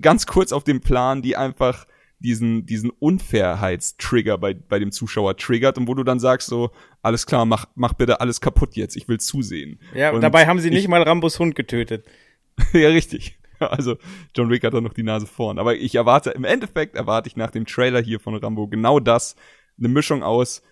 ganz 0.00 0.26
kurz 0.26 0.52
auf 0.52 0.64
den 0.64 0.80
Plan, 0.80 1.22
die 1.22 1.36
einfach 1.36 1.86
diesen, 2.22 2.66
diesen 2.66 2.90
Unfairheitstrigger 2.90 4.38
bei, 4.38 4.54
bei 4.54 4.78
dem 4.78 4.92
Zuschauer 4.92 5.36
triggert 5.36 5.76
und 5.78 5.88
wo 5.88 5.94
du 5.94 6.04
dann 6.04 6.20
sagst 6.20 6.48
so, 6.48 6.70
alles 7.02 7.26
klar, 7.26 7.44
mach, 7.44 7.66
mach 7.74 7.92
bitte 7.92 8.20
alles 8.20 8.40
kaputt 8.40 8.76
jetzt, 8.76 8.96
ich 8.96 9.08
will 9.08 9.20
zusehen. 9.20 9.80
Ja, 9.94 10.12
und 10.12 10.20
dabei 10.20 10.46
haben 10.46 10.60
sie 10.60 10.70
nicht 10.70 10.84
ich, 10.84 10.88
mal 10.88 11.02
Rambos 11.02 11.38
Hund 11.38 11.54
getötet. 11.54 12.06
ja, 12.72 12.88
richtig. 12.88 13.38
Also 13.58 13.96
John 14.34 14.50
Wick 14.50 14.64
hat 14.64 14.74
da 14.74 14.80
noch 14.80 14.92
die 14.92 15.04
Nase 15.04 15.26
vorn. 15.26 15.60
Aber 15.60 15.76
ich 15.76 15.94
erwarte, 15.94 16.30
im 16.30 16.42
Endeffekt 16.42 16.96
erwarte 16.96 17.28
ich 17.28 17.36
nach 17.36 17.52
dem 17.52 17.64
Trailer 17.64 18.02
hier 18.02 18.18
von 18.18 18.34
Rambo 18.34 18.66
genau 18.66 18.98
das. 18.98 19.36
Eine 19.78 19.88
Mischung 19.88 20.24
aus 20.24 20.62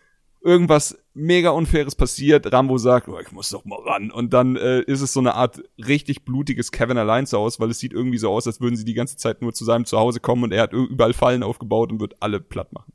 irgendwas 0.43 0.99
mega 1.15 1.51
Unfaires 1.51 1.95
passiert, 1.95 2.51
Rambo 2.53 2.79
sagt, 2.79 3.09
oh, 3.09 3.19
ich 3.21 3.33
muss 3.33 3.51
doch 3.51 3.65
mal 3.65 3.81
ran. 3.81 4.11
Und 4.11 4.33
dann 4.33 4.57
äh, 4.57 4.81
ist 4.81 5.01
es 5.01 5.13
so 5.13 5.21
eine 5.21 5.35
Art 5.35 5.63
richtig 5.79 6.25
blutiges 6.25 6.73
Kevin 6.73 6.99
allein 6.99 7.27
zu 7.27 7.39
Hause, 7.39 7.61
weil 7.61 7.71
es 7.71 7.79
sieht 7.79 7.93
irgendwie 7.93 8.19
so 8.19 8.31
aus, 8.31 8.47
als 8.47 8.61
würden 8.61 8.77
sie 8.77 8.85
die 8.85 8.95
ganze 8.95 9.17
Zeit 9.17 9.43
nur 9.43 9.53
zu 9.53 9.65
seinem 9.65 9.85
Zuhause 9.85 10.21
kommen 10.21 10.45
und 10.45 10.53
er 10.53 10.63
hat 10.63 10.73
überall 10.73 11.13
Fallen 11.13 11.43
aufgebaut 11.43 11.93
und 11.93 12.01
wird 12.01 12.17
alle 12.21 12.41
platt 12.41 12.73
machen. 12.73 12.93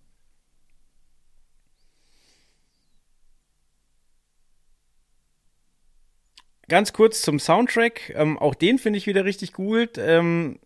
Ganz 6.68 6.94
kurz 6.94 7.22
zum 7.22 7.38
Soundtrack. 7.38 8.12
Ähm, 8.16 8.40
auch 8.40 8.56
den 8.56 8.80
finde 8.80 8.98
ich 8.98 9.06
wieder 9.06 9.24
richtig 9.24 9.54
gut. 9.54 10.00
Ähm, 10.00 10.60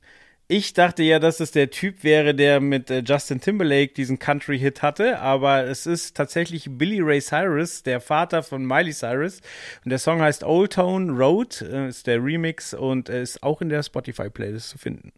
ich 0.51 0.73
dachte 0.73 1.03
ja, 1.03 1.19
dass 1.19 1.39
es 1.39 1.51
der 1.51 1.69
Typ 1.69 2.03
wäre, 2.03 2.33
der 2.33 2.59
mit 2.59 2.89
äh, 2.89 3.03
Justin 3.05 3.39
Timberlake 3.39 3.93
diesen 3.93 4.17
Country-Hit 4.17 4.81
hatte, 4.81 5.19
aber 5.19 5.65
es 5.65 5.85
ist 5.85 6.17
tatsächlich 6.17 6.65
Billy 6.67 7.01
Ray 7.01 7.21
Cyrus, 7.21 7.83
der 7.83 8.01
Vater 8.01 8.41
von 8.41 8.65
Miley 8.65 8.91
Cyrus. 8.91 9.41
Und 9.85 9.91
der 9.91 9.99
Song 9.99 10.19
heißt 10.21 10.43
Old 10.43 10.73
Town 10.73 11.11
Road, 11.11 11.61
äh, 11.61 11.87
ist 11.87 12.07
der 12.07 12.23
Remix 12.23 12.73
und 12.73 13.09
ist 13.09 13.43
auch 13.43 13.61
in 13.61 13.69
der 13.69 13.83
Spotify-Playlist 13.83 14.69
zu 14.69 14.79
finden. 14.79 15.13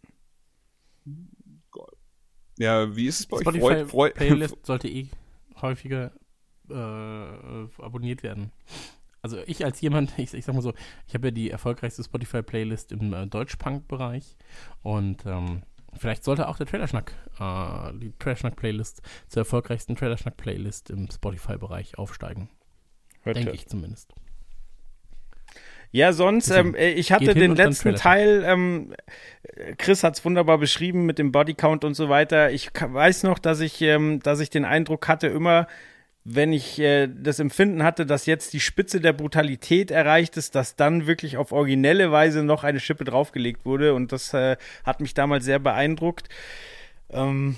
Ja, 2.58 2.94
wie 2.94 3.08
ist 3.08 3.22
es 3.22 3.26
bei 3.28 3.38
euch? 3.38 3.44
Spotify-Playlist 3.44 4.58
sollte 4.66 4.90
eh 4.90 5.08
häufiger 5.62 6.12
äh, 6.70 6.74
abonniert 7.82 8.22
werden. 8.22 8.52
Also 9.22 9.38
ich 9.46 9.64
als 9.64 9.82
jemand, 9.82 10.14
ich, 10.18 10.34
ich 10.34 10.46
sag 10.46 10.56
mal 10.56 10.62
so, 10.62 10.74
ich 11.08 11.14
habe 11.14 11.28
ja 11.28 11.32
die 11.32 11.52
erfolgreichste 11.52 12.04
Spotify-Playlist 12.04 12.92
im 12.92 13.14
äh, 13.14 13.28
Deutsch-Punk-Bereich 13.28 14.36
und 14.84 15.26
ähm, 15.26 15.64
vielleicht 15.98 16.24
sollte 16.24 16.48
auch 16.48 16.58
der 16.58 16.68
Trailerschnack, 16.68 17.14
äh, 17.40 17.98
die 18.00 18.14
Trailerschnack-Playlist 18.18 19.02
zur 19.28 19.42
erfolgreichsten 19.42 19.96
Trailerschnack-Playlist 19.96 20.90
im 20.90 21.10
Spotify-Bereich 21.10 21.98
aufsteigen. 21.98 22.50
Denke 23.26 23.52
ich 23.52 23.68
zumindest. 23.68 24.14
Ja, 25.94 26.14
sonst, 26.14 26.50
ähm, 26.50 26.74
äh, 26.74 26.92
ich 26.92 27.12
hatte 27.12 27.34
den 27.34 27.56
letzten 27.56 27.96
Teil, 27.96 28.44
ähm, 28.46 28.96
Chris 29.78 30.04
hat 30.04 30.16
es 30.16 30.24
wunderbar 30.24 30.58
beschrieben 30.58 31.06
mit 31.06 31.20
dem 31.20 31.34
Bodycount 31.34 31.84
und 31.84 31.96
so 31.96 32.08
weiter. 32.08 32.50
Ich 32.52 32.72
weiß 32.74 33.24
noch, 33.24 33.40
dass 33.40 33.60
ich, 33.60 33.82
ähm, 33.82 34.22
dass 34.22 34.40
ich 34.40 34.50
den 34.50 34.64
Eindruck 34.64 35.10
hatte, 35.10 35.28
immer 35.28 35.68
wenn 36.24 36.54
ich 36.54 36.80
äh, 36.80 37.08
das 37.08 37.40
Empfinden 37.40 37.84
hatte, 37.84 38.06
dass 38.06 38.26
jetzt 38.26 38.54
die 38.54 38.60
Spitze 38.60 39.02
der 39.02 39.14
Brutalität 39.14 39.90
erreicht 39.90 40.38
ist, 40.38 40.54
dass 40.54 40.76
dann 40.76 41.08
wirklich 41.08 41.38
auf 41.38 41.52
originelle 41.52 42.12
Weise 42.12 42.44
noch 42.44 42.64
eine 42.64 42.80
Schippe 42.80 43.06
draufgelegt 43.06 43.66
wurde. 43.66 43.94
Und 43.96 44.12
das 44.12 44.34
äh, 44.34 44.58
hat 44.84 45.00
mich 45.00 45.14
damals 45.14 45.46
sehr 45.46 45.60
beeindruckt. 45.60 46.30
Ähm, 47.10 47.58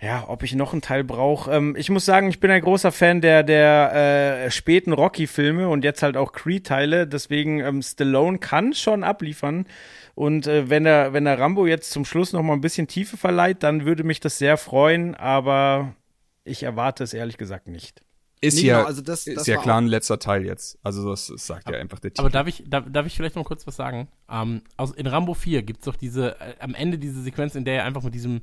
ja, 0.00 0.24
ob 0.28 0.42
ich 0.42 0.54
noch 0.54 0.72
einen 0.72 0.82
Teil 0.82 1.04
brauche. 1.04 1.50
Ähm, 1.50 1.74
ich 1.78 1.90
muss 1.90 2.04
sagen, 2.04 2.28
ich 2.28 2.40
bin 2.40 2.50
ein 2.50 2.62
großer 2.62 2.92
Fan 2.92 3.20
der, 3.20 3.42
der 3.42 4.44
äh, 4.46 4.50
späten 4.50 4.92
Rocky-Filme 4.92 5.68
und 5.68 5.84
jetzt 5.84 6.02
halt 6.02 6.16
auch 6.16 6.32
Creed-Teile. 6.32 7.06
Deswegen, 7.06 7.60
ähm, 7.60 7.82
Stallone 7.82 8.38
kann 8.38 8.72
schon 8.72 9.04
abliefern. 9.04 9.66
Und 10.14 10.46
äh, 10.46 10.70
wenn 10.70 10.86
er, 10.86 11.12
wenn 11.12 11.26
er 11.26 11.38
Rambo 11.38 11.66
jetzt 11.66 11.90
zum 11.90 12.06
Schluss 12.06 12.32
noch 12.32 12.42
mal 12.42 12.54
ein 12.54 12.62
bisschen 12.62 12.88
Tiefe 12.88 13.16
verleiht, 13.18 13.62
dann 13.62 13.84
würde 13.84 14.04
mich 14.04 14.20
das 14.20 14.38
sehr 14.38 14.56
freuen. 14.56 15.14
Aber 15.14 15.94
ich 16.46 16.62
erwarte 16.62 17.04
es 17.04 17.12
ehrlich 17.12 17.38
gesagt 17.38 17.68
nicht. 17.68 18.02
Ist 18.40 18.56
nee, 18.56 18.68
ja, 18.68 18.76
genau, 18.76 18.88
also 18.88 19.00
das, 19.00 19.24
das 19.24 19.34
ist 19.34 19.46
ja 19.46 19.56
klar 19.56 19.80
ein 19.80 19.86
letzter 19.86 20.18
Teil 20.18 20.44
jetzt. 20.44 20.78
Also 20.82 21.08
das, 21.08 21.28
das 21.28 21.46
sagt 21.46 21.66
aber, 21.66 21.76
ja 21.76 21.82
einfach 21.82 21.98
der 22.00 22.10
Titel. 22.10 22.20
Aber 22.20 22.30
darf 22.30 22.46
ich, 22.46 22.64
darf, 22.66 22.84
darf 22.88 23.06
ich 23.06 23.16
vielleicht 23.16 23.34
noch 23.34 23.44
kurz 23.44 23.66
was 23.66 23.76
sagen? 23.76 24.08
Ähm, 24.30 24.62
also 24.76 24.94
in 24.94 25.06
Rambo 25.06 25.32
4 25.32 25.62
gibt 25.62 25.80
es 25.80 25.84
doch 25.86 25.96
diese, 25.96 26.38
äh, 26.40 26.54
am 26.60 26.74
Ende 26.74 26.98
diese 26.98 27.22
Sequenz, 27.22 27.54
in 27.54 27.64
der 27.64 27.76
er 27.76 27.84
einfach 27.84 28.02
mit 28.02 28.14
diesem 28.14 28.42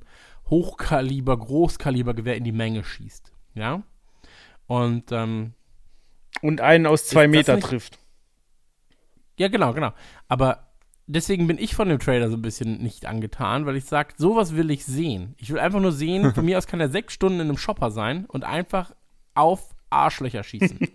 Hochkaliber, 0.49 1.37
Großkalibergewehr 1.37 2.35
in 2.35 2.43
die 2.43 2.51
Menge 2.51 2.83
schießt. 2.83 3.31
Ja? 3.53 3.83
Und, 4.65 5.11
ähm, 5.11 5.53
Und 6.41 6.59
einen 6.59 6.87
aus 6.87 7.05
zwei 7.07 7.27
Meter 7.27 7.59
trifft. 7.59 7.99
Ja, 9.37 9.47
genau, 9.47 9.73
genau. 9.73 9.93
Aber 10.27 10.72
deswegen 11.07 11.47
bin 11.47 11.57
ich 11.57 11.75
von 11.75 11.89
dem 11.89 11.99
Trailer 11.99 12.29
so 12.29 12.37
ein 12.37 12.41
bisschen 12.41 12.81
nicht 12.81 13.05
angetan, 13.05 13.65
weil 13.65 13.75
ich 13.75 13.85
sage, 13.85 14.13
sowas 14.17 14.55
will 14.55 14.71
ich 14.71 14.85
sehen. 14.85 15.35
Ich 15.37 15.51
will 15.51 15.59
einfach 15.59 15.79
nur 15.79 15.91
sehen, 15.91 16.33
von 16.35 16.45
mir 16.45 16.57
aus 16.57 16.67
kann 16.67 16.79
er 16.79 16.89
sechs 16.89 17.13
Stunden 17.13 17.39
in 17.39 17.47
einem 17.47 17.57
Shopper 17.57 17.91
sein 17.91 18.25
und 18.25 18.43
einfach 18.43 18.93
auf 19.35 19.75
Arschlöcher 19.89 20.43
schießen. 20.43 20.79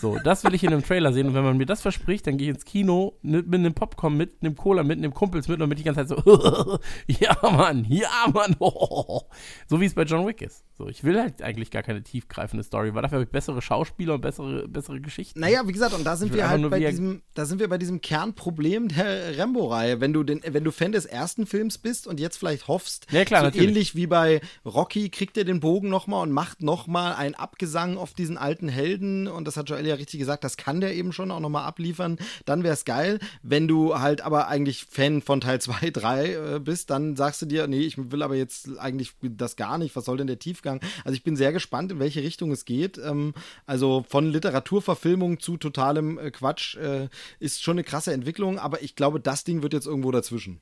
So, 0.00 0.18
das 0.22 0.44
will 0.44 0.54
ich 0.54 0.64
in 0.64 0.72
einem 0.72 0.84
Trailer 0.84 1.12
sehen. 1.12 1.28
Und 1.28 1.34
wenn 1.34 1.44
man 1.44 1.56
mir 1.56 1.66
das 1.66 1.82
verspricht, 1.82 2.26
dann 2.26 2.36
gehe 2.36 2.48
ich 2.48 2.54
ins 2.54 2.64
Kino 2.64 3.18
mit, 3.22 3.46
mit 3.46 3.60
einem 3.60 3.74
Popcorn, 3.74 4.16
mit 4.16 4.42
einem 4.42 4.56
Cola, 4.56 4.82
mit 4.82 4.98
einem 4.98 5.14
Kumpels 5.14 5.48
mit 5.48 5.60
und 5.60 5.68
mit 5.68 5.78
die 5.78 5.84
ganze 5.84 6.06
Zeit 6.06 6.24
so, 6.24 6.78
ja 7.06 7.36
Mann, 7.42 7.86
ja 7.88 8.08
Mann, 8.32 8.56
so 8.58 9.80
wie 9.80 9.86
es 9.86 9.94
bei 9.94 10.02
John 10.02 10.26
Wick 10.26 10.42
ist. 10.42 10.64
So, 10.76 10.88
ich 10.88 11.04
will 11.04 11.18
halt 11.18 11.40
eigentlich 11.40 11.70
gar 11.70 11.82
keine 11.82 12.02
tiefgreifende 12.02 12.62
Story, 12.62 12.94
weil 12.94 13.02
dafür 13.02 13.16
habe 13.16 13.24
ich 13.24 13.30
bessere 13.30 13.62
Schauspieler 13.62 14.14
und 14.14 14.20
bessere, 14.20 14.68
bessere 14.68 15.00
Geschichten. 15.00 15.40
Naja, 15.40 15.66
wie 15.66 15.72
gesagt, 15.72 15.94
und 15.94 16.04
da 16.04 16.16
sind 16.16 16.34
wir 16.34 16.48
halt 16.48 16.68
bei 16.68 16.80
diesem, 16.80 17.22
da 17.34 17.46
sind 17.46 17.60
wir 17.60 17.68
bei 17.68 17.78
diesem 17.78 18.02
Kernproblem 18.02 18.88
der 18.88 19.38
Rambo-Reihe. 19.38 20.00
Wenn 20.00 20.12
du 20.12 20.22
den, 20.22 20.42
wenn 20.46 20.64
du 20.64 20.70
Fan 20.70 20.92
des 20.92 21.06
ersten 21.06 21.46
Films 21.46 21.78
bist 21.78 22.06
und 22.06 22.20
jetzt 22.20 22.36
vielleicht 22.36 22.68
hoffst, 22.68 23.06
ja, 23.10 23.24
klar, 23.24 23.50
so 23.50 23.58
ähnlich 23.58 23.94
wie 23.94 24.06
bei 24.06 24.42
Rocky, 24.66 25.08
kriegt 25.08 25.38
er 25.38 25.44
den 25.44 25.60
Bogen 25.60 25.88
nochmal 25.88 26.22
und 26.22 26.32
macht 26.32 26.62
nochmal 26.62 27.14
ein 27.14 27.34
Abgesang 27.34 27.96
auf 27.96 28.12
diesen 28.12 28.36
alten 28.36 28.68
Helden 28.68 29.28
und 29.28 29.46
das 29.46 29.56
hat 29.56 29.70
Joel 29.70 29.85
ja 29.86 29.94
richtig 29.94 30.20
gesagt, 30.20 30.44
das 30.44 30.56
kann 30.56 30.80
der 30.80 30.94
eben 30.94 31.12
schon 31.12 31.30
auch 31.30 31.40
nochmal 31.40 31.64
abliefern, 31.64 32.18
dann 32.44 32.62
wäre 32.62 32.74
es 32.74 32.84
geil. 32.84 33.18
Wenn 33.42 33.68
du 33.68 33.98
halt 33.98 34.20
aber 34.20 34.48
eigentlich 34.48 34.84
Fan 34.84 35.22
von 35.22 35.40
Teil 35.40 35.60
2, 35.60 35.90
3 35.90 36.24
äh, 36.54 36.60
bist, 36.60 36.90
dann 36.90 37.16
sagst 37.16 37.42
du 37.42 37.46
dir, 37.46 37.66
nee, 37.66 37.80
ich 37.80 37.96
will 38.10 38.22
aber 38.22 38.34
jetzt 38.34 38.78
eigentlich 38.78 39.12
das 39.22 39.56
gar 39.56 39.78
nicht, 39.78 39.96
was 39.96 40.04
soll 40.04 40.16
denn 40.16 40.26
der 40.26 40.38
Tiefgang? 40.38 40.80
Also 41.04 41.14
ich 41.16 41.22
bin 41.22 41.36
sehr 41.36 41.52
gespannt, 41.52 41.92
in 41.92 41.98
welche 41.98 42.22
Richtung 42.22 42.50
es 42.52 42.64
geht. 42.64 42.98
Ähm, 42.98 43.34
also 43.66 44.04
von 44.08 44.30
Literaturverfilmung 44.30 45.40
zu 45.40 45.56
totalem 45.56 46.18
äh, 46.18 46.30
Quatsch 46.30 46.76
äh, 46.76 47.08
ist 47.38 47.62
schon 47.62 47.74
eine 47.74 47.84
krasse 47.84 48.12
Entwicklung, 48.12 48.58
aber 48.58 48.82
ich 48.82 48.96
glaube, 48.96 49.20
das 49.20 49.44
Ding 49.44 49.62
wird 49.62 49.72
jetzt 49.72 49.86
irgendwo 49.86 50.10
dazwischen. 50.10 50.60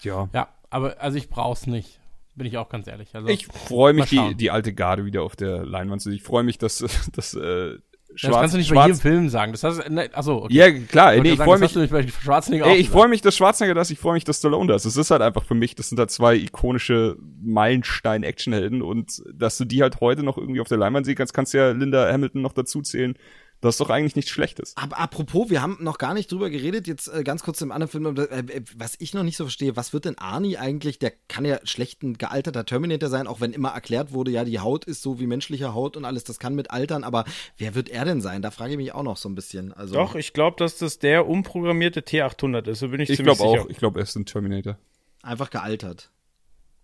Ja. 0.00 0.28
Ja, 0.32 0.48
aber 0.70 1.00
also 1.00 1.18
ich 1.18 1.28
brauch's 1.28 1.66
nicht. 1.66 1.99
Bin 2.40 2.46
ich 2.46 2.56
auch 2.56 2.70
ganz 2.70 2.86
ehrlich. 2.86 3.14
Also, 3.14 3.28
ich 3.28 3.46
freue 3.48 3.92
mich, 3.92 4.06
die, 4.06 4.34
die 4.34 4.50
alte 4.50 4.72
Garde 4.72 5.04
wieder 5.04 5.24
auf 5.24 5.36
der 5.36 5.62
Leinwand 5.62 6.00
zu 6.00 6.08
Ich 6.08 6.22
freue 6.22 6.42
mich, 6.42 6.56
dass, 6.56 6.78
dass 7.12 7.34
äh, 7.34 7.74
Schwarz, 8.14 8.32
das 8.32 8.40
kannst 8.40 8.54
du 8.54 8.58
nicht 8.58 8.68
Schwarz, 8.68 8.78
bei 8.78 8.86
jedem 8.86 9.00
Film 9.00 9.28
sagen. 9.28 9.52
Das 9.52 9.62
heißt, 9.62 9.90
ne, 9.90 10.08
achso, 10.14 10.44
okay. 10.44 10.54
Ja, 10.54 10.70
klar. 10.70 11.16
Ich, 11.16 11.22
nee, 11.22 11.32
ich 11.32 11.38
freue 11.38 11.58
mich. 11.58 11.76
Ey, 11.76 12.76
ich 12.76 12.88
freue 12.88 13.08
mich, 13.08 13.20
dass 13.20 13.36
Schwarzenegger 13.36 13.74
das, 13.74 13.90
ich 13.90 13.98
freue 13.98 14.14
mich, 14.14 14.24
dass 14.24 14.38
Stallone 14.38 14.72
das. 14.72 14.86
Es 14.86 14.96
ist 14.96 15.10
halt 15.10 15.20
einfach 15.20 15.44
für 15.44 15.54
mich, 15.54 15.74
das 15.74 15.90
sind 15.90 15.98
halt 15.98 16.10
zwei 16.10 16.34
ikonische 16.36 17.18
Meilenstein-Actionhelden 17.42 18.80
und 18.80 19.22
dass 19.34 19.58
du 19.58 19.66
die 19.66 19.82
halt 19.82 20.00
heute 20.00 20.22
noch 20.22 20.38
irgendwie 20.38 20.62
auf 20.62 20.68
der 20.68 20.78
Leinwand 20.78 21.04
sehen 21.04 21.16
kannst, 21.16 21.34
kannst 21.34 21.52
du 21.52 21.58
ja 21.58 21.72
Linda 21.72 22.10
Hamilton 22.10 22.40
noch 22.40 22.54
dazu 22.54 22.80
zählen. 22.80 23.18
Das 23.60 23.74
ist 23.74 23.80
doch 23.80 23.90
eigentlich 23.90 24.16
nichts 24.16 24.30
Schlechtes. 24.30 24.74
Aber 24.76 24.98
apropos, 24.98 25.50
wir 25.50 25.60
haben 25.60 25.76
noch 25.80 25.98
gar 25.98 26.14
nicht 26.14 26.32
drüber 26.32 26.48
geredet, 26.48 26.86
jetzt 26.86 27.08
äh, 27.08 27.22
ganz 27.22 27.42
kurz 27.42 27.60
im 27.60 27.72
anderen 27.72 27.90
Film, 27.90 28.16
äh, 28.16 28.22
äh, 28.22 28.62
was 28.74 28.94
ich 28.98 29.12
noch 29.12 29.22
nicht 29.22 29.36
so 29.36 29.44
verstehe, 29.44 29.76
was 29.76 29.92
wird 29.92 30.06
denn 30.06 30.16
Arnie 30.16 30.56
eigentlich, 30.56 30.98
der 30.98 31.12
kann 31.28 31.44
ja 31.44 31.58
schlecht 31.64 32.02
ein 32.02 32.16
gealterter 32.16 32.64
Terminator 32.64 33.10
sein, 33.10 33.26
auch 33.26 33.42
wenn 33.42 33.52
immer 33.52 33.70
erklärt 33.70 34.12
wurde, 34.12 34.30
ja, 34.30 34.44
die 34.44 34.60
Haut 34.60 34.86
ist 34.86 35.02
so 35.02 35.20
wie 35.20 35.26
menschliche 35.26 35.74
Haut 35.74 35.98
und 35.98 36.06
alles, 36.06 36.24
das 36.24 36.38
kann 36.38 36.54
mit 36.54 36.70
altern, 36.70 37.04
aber 37.04 37.26
wer 37.58 37.74
wird 37.74 37.90
er 37.90 38.06
denn 38.06 38.22
sein? 38.22 38.40
Da 38.40 38.50
frage 38.50 38.72
ich 38.72 38.76
mich 38.78 38.92
auch 38.92 39.02
noch 39.02 39.18
so 39.18 39.28
ein 39.28 39.34
bisschen. 39.34 39.74
Also, 39.74 39.94
Doch, 39.94 40.14
ich 40.14 40.32
glaube, 40.32 40.56
dass 40.58 40.78
das 40.78 40.98
der 40.98 41.28
umprogrammierte 41.28 42.00
T800 42.00 42.66
ist, 42.66 42.78
so 42.78 42.88
bin 42.88 43.00
ich, 43.00 43.10
Ich 43.10 43.16
ziemlich 43.18 43.36
glaube 43.36 43.50
sicher. 43.52 43.64
auch. 43.64 43.70
Ich 43.70 43.76
glaube, 43.76 44.00
er 44.00 44.04
ist 44.04 44.16
ein 44.16 44.24
Terminator. 44.24 44.78
Einfach 45.22 45.50
gealtert. 45.50 46.10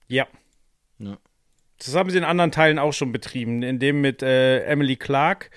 Ja. 0.09 0.27
Ja. 0.99 1.17
Das 1.79 1.95
haben 1.95 2.11
sie 2.11 2.19
in 2.19 2.25
anderen 2.25 2.53
Teilen 2.53 2.79
auch 2.79 2.93
schon 2.93 3.13
betrieben. 3.13 3.63
In 3.63 3.79
dem 3.79 4.01
mit 4.01 4.23
äh, 4.23 4.65
Emily 4.65 4.97
Clark 4.97 5.51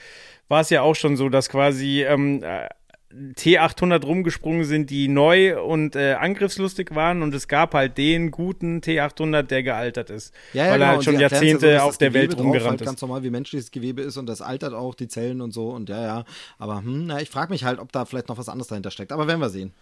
war 0.49 0.61
es 0.61 0.69
ja 0.69 0.81
auch 0.81 0.95
schon 0.95 1.15
so, 1.15 1.29
dass 1.29 1.47
quasi 1.47 2.03
ähm, 2.03 2.43
äh, 2.43 2.67
T800 3.11 4.05
rumgesprungen 4.05 4.65
sind, 4.65 4.91
die 4.91 5.07
neu 5.07 5.59
und 5.59 5.95
äh, 5.95 6.13
angriffslustig 6.13 6.93
waren 6.93 7.23
und 7.23 7.33
es 7.33 7.47
gab 7.47 7.73
halt 7.73 7.97
den 7.97 8.29
guten 8.29 8.81
T800, 8.81 9.43
der 9.43 9.63
gealtert 9.63 10.11
ist. 10.11 10.33
Ja, 10.53 10.65
ja, 10.65 10.71
weil 10.71 10.77
genau. 10.77 10.83
er 10.83 10.89
halt 10.89 10.97
und 10.99 11.03
schon 11.05 11.19
Jahrzehnte 11.19 11.69
ja 11.71 11.79
so, 11.79 11.85
auf 11.85 11.97
der 11.97 12.09
Gewebe 12.09 12.21
Welt 12.21 12.33
drauf 12.33 12.45
rumgerannt 12.45 12.69
halt 12.69 12.81
ist. 12.81 12.87
ganz 12.87 13.01
normal 13.01 13.23
wie 13.23 13.31
menschliches 13.31 13.71
Gewebe 13.71 14.03
ist 14.03 14.17
und 14.17 14.27
das 14.27 14.41
altert 14.41 14.73
auch, 14.73 14.93
die 14.93 15.07
Zellen 15.07 15.41
und 15.41 15.53
so 15.53 15.69
und 15.69 15.89
ja, 15.89 16.01
ja. 16.01 16.25
Aber 16.59 16.77
hm, 16.77 17.07
na, 17.07 17.19
ich 17.19 17.31
frage 17.31 17.51
mich 17.51 17.63
halt, 17.63 17.79
ob 17.79 17.91
da 17.91 18.05
vielleicht 18.05 18.29
noch 18.29 18.37
was 18.37 18.49
anderes 18.49 18.67
dahinter 18.67 18.91
steckt. 18.91 19.11
Aber 19.11 19.27
werden 19.27 19.39
wir 19.39 19.49
sehen. 19.49 19.73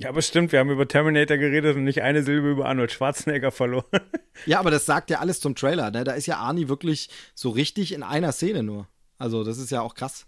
Ja, 0.00 0.10
aber 0.10 0.20
stimmt, 0.20 0.52
wir 0.52 0.58
haben 0.58 0.70
über 0.70 0.86
Terminator 0.86 1.38
geredet 1.38 1.76
und 1.76 1.84
nicht 1.84 2.02
eine 2.02 2.22
Silbe 2.22 2.50
über 2.50 2.66
Arnold 2.66 2.92
Schwarzenegger 2.92 3.50
verloren. 3.50 3.84
Ja, 4.44 4.60
aber 4.60 4.70
das 4.70 4.84
sagt 4.84 5.08
ja 5.08 5.20
alles 5.20 5.40
zum 5.40 5.54
Trailer. 5.54 5.90
Ne? 5.90 6.04
Da 6.04 6.12
ist 6.12 6.26
ja 6.26 6.36
Arnie 6.36 6.68
wirklich 6.68 7.08
so 7.34 7.48
richtig 7.48 7.92
in 7.92 8.02
einer 8.02 8.32
Szene 8.32 8.62
nur. 8.62 8.86
Also, 9.16 9.44
das 9.44 9.56
ist 9.56 9.70
ja 9.70 9.80
auch 9.80 9.94
krass. 9.94 10.26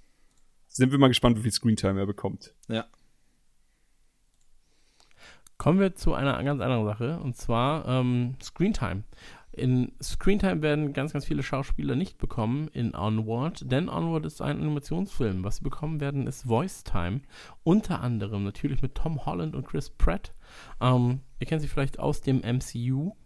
Sind 0.69 0.93
wir 0.93 0.99
mal 0.99 1.09
gespannt, 1.09 1.37
wie 1.37 1.43
viel 1.43 1.53
Screentime 1.53 2.01
er 2.01 2.07
bekommt. 2.07 2.55
Ja. 2.69 2.87
Kommen 5.59 5.79
wir 5.79 5.95
zu 5.95 6.15
einer 6.15 6.43
ganz 6.43 6.63
anderen 6.63 6.87
Sache, 6.87 7.19
und 7.19 7.37
zwar 7.37 7.87
ähm, 7.87 8.37
Screentime. 8.43 9.03
In 9.59 9.91
Screentime 10.01 10.63
werden 10.63 10.93
ganz, 10.93 11.13
ganz 11.13 11.25
viele 11.25 11.43
Schauspieler 11.43 11.97
nicht 11.97 12.19
bekommen 12.19 12.69
in 12.69 12.95
Onward, 12.95 13.71
denn 13.71 13.89
Onward 13.89 14.25
ist 14.25 14.41
ein 14.41 14.59
Animationsfilm. 14.59 15.43
Was 15.43 15.57
sie 15.57 15.65
bekommen 15.65 15.99
werden, 15.99 16.29
ist 16.29 16.45
Voice 16.45 16.85
Time. 16.85 17.23
Unter 17.65 18.01
anderem 18.01 18.45
natürlich 18.45 18.83
mit 18.83 18.95
Tom 18.95 19.27
Holland 19.27 19.57
und 19.57 19.67
Chris 19.67 19.91
Pratt. 19.91 20.33
Ähm, 20.81 21.23
ihr 21.41 21.49
kennt 21.49 21.61
sie 21.61 21.67
vielleicht 21.67 21.99
aus 21.99 22.21
dem 22.21 22.39
MCU. 22.39 23.17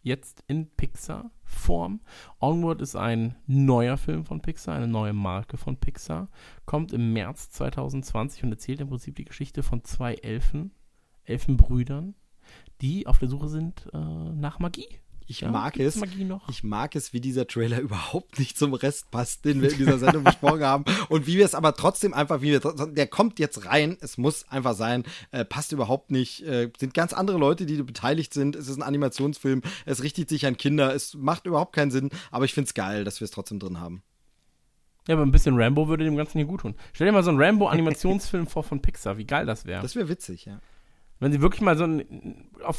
Jetzt 0.00 0.42
in 0.46 0.70
Pixar-Form. 0.70 2.00
Onward 2.40 2.80
ist 2.80 2.96
ein 2.96 3.36
neuer 3.46 3.98
Film 3.98 4.24
von 4.24 4.40
Pixar, 4.40 4.74
eine 4.74 4.88
neue 4.88 5.12
Marke 5.12 5.58
von 5.58 5.76
Pixar. 5.76 6.28
Kommt 6.64 6.94
im 6.94 7.12
März 7.12 7.50
2020 7.50 8.42
und 8.44 8.52
erzählt 8.52 8.80
im 8.80 8.88
Prinzip 8.88 9.16
die 9.16 9.26
Geschichte 9.26 9.62
von 9.62 9.84
zwei 9.84 10.14
Elfen, 10.14 10.72
Elfenbrüdern, 11.24 12.14
die 12.80 13.06
auf 13.06 13.18
der 13.18 13.28
Suche 13.28 13.48
sind 13.48 13.90
äh, 13.92 13.98
nach 13.98 14.58
Magie. 14.58 15.01
Ich 15.26 15.40
Ja, 15.40 15.50
mag 15.50 15.78
es. 15.78 15.96
Magie 15.96 16.24
noch? 16.24 16.48
Ich 16.48 16.64
mag 16.64 16.94
es, 16.96 17.12
wie 17.12 17.20
dieser 17.20 17.46
Trailer 17.46 17.80
überhaupt 17.80 18.38
nicht 18.38 18.58
zum 18.58 18.74
Rest 18.74 19.10
passt, 19.10 19.44
den 19.44 19.62
wir 19.62 19.70
in 19.70 19.78
dieser 19.78 19.98
Sendung 19.98 20.24
besprochen 20.24 20.62
haben. 20.62 20.84
Und 21.08 21.26
wie 21.26 21.36
wir 21.36 21.44
es 21.44 21.54
aber 21.54 21.74
trotzdem 21.74 22.14
einfach, 22.14 22.40
wie 22.42 22.52
wir, 22.52 22.60
der 22.60 23.06
kommt 23.06 23.38
jetzt 23.38 23.66
rein, 23.66 23.96
es 24.00 24.18
muss 24.18 24.48
einfach 24.48 24.74
sein, 24.74 25.04
äh, 25.30 25.44
passt 25.44 25.72
überhaupt 25.72 26.10
nicht. 26.10 26.42
Äh, 26.46 26.70
sind 26.78 26.94
ganz 26.94 27.12
andere 27.12 27.38
Leute, 27.38 27.66
die 27.66 27.82
beteiligt 27.82 28.34
sind. 28.34 28.56
Es 28.56 28.68
ist 28.68 28.76
ein 28.76 28.82
Animationsfilm, 28.82 29.62
es 29.86 30.02
richtet 30.02 30.28
sich 30.28 30.46
an 30.46 30.56
Kinder, 30.56 30.94
es 30.94 31.14
macht 31.14 31.46
überhaupt 31.46 31.74
keinen 31.74 31.90
Sinn, 31.90 32.10
aber 32.30 32.44
ich 32.44 32.54
finde 32.54 32.68
es 32.68 32.74
geil, 32.74 33.04
dass 33.04 33.20
wir 33.20 33.24
es 33.26 33.30
trotzdem 33.30 33.58
drin 33.58 33.80
haben. 33.80 34.02
Ja, 35.08 35.16
aber 35.16 35.24
ein 35.26 35.32
bisschen 35.32 35.60
Rambo 35.60 35.88
würde 35.88 36.04
dem 36.04 36.16
Ganzen 36.16 36.38
hier 36.38 36.46
gut 36.46 36.60
tun. 36.60 36.74
Stell 36.92 37.06
dir 37.06 37.12
mal 37.12 37.24
so 37.24 37.30
einen 37.30 37.40
Rambo-Animationsfilm 37.40 38.46
vor 38.48 38.62
von 38.62 38.80
Pixar, 38.80 39.18
wie 39.18 39.24
geil 39.24 39.46
das 39.46 39.66
wäre. 39.66 39.82
Das 39.82 39.96
wäre 39.96 40.08
witzig, 40.08 40.44
ja. 40.44 40.60
Wenn 41.18 41.32
sie 41.32 41.40
wirklich 41.40 41.60
mal 41.60 41.76
so 41.76 41.84
ein, 41.84 42.50
auf 42.64 42.76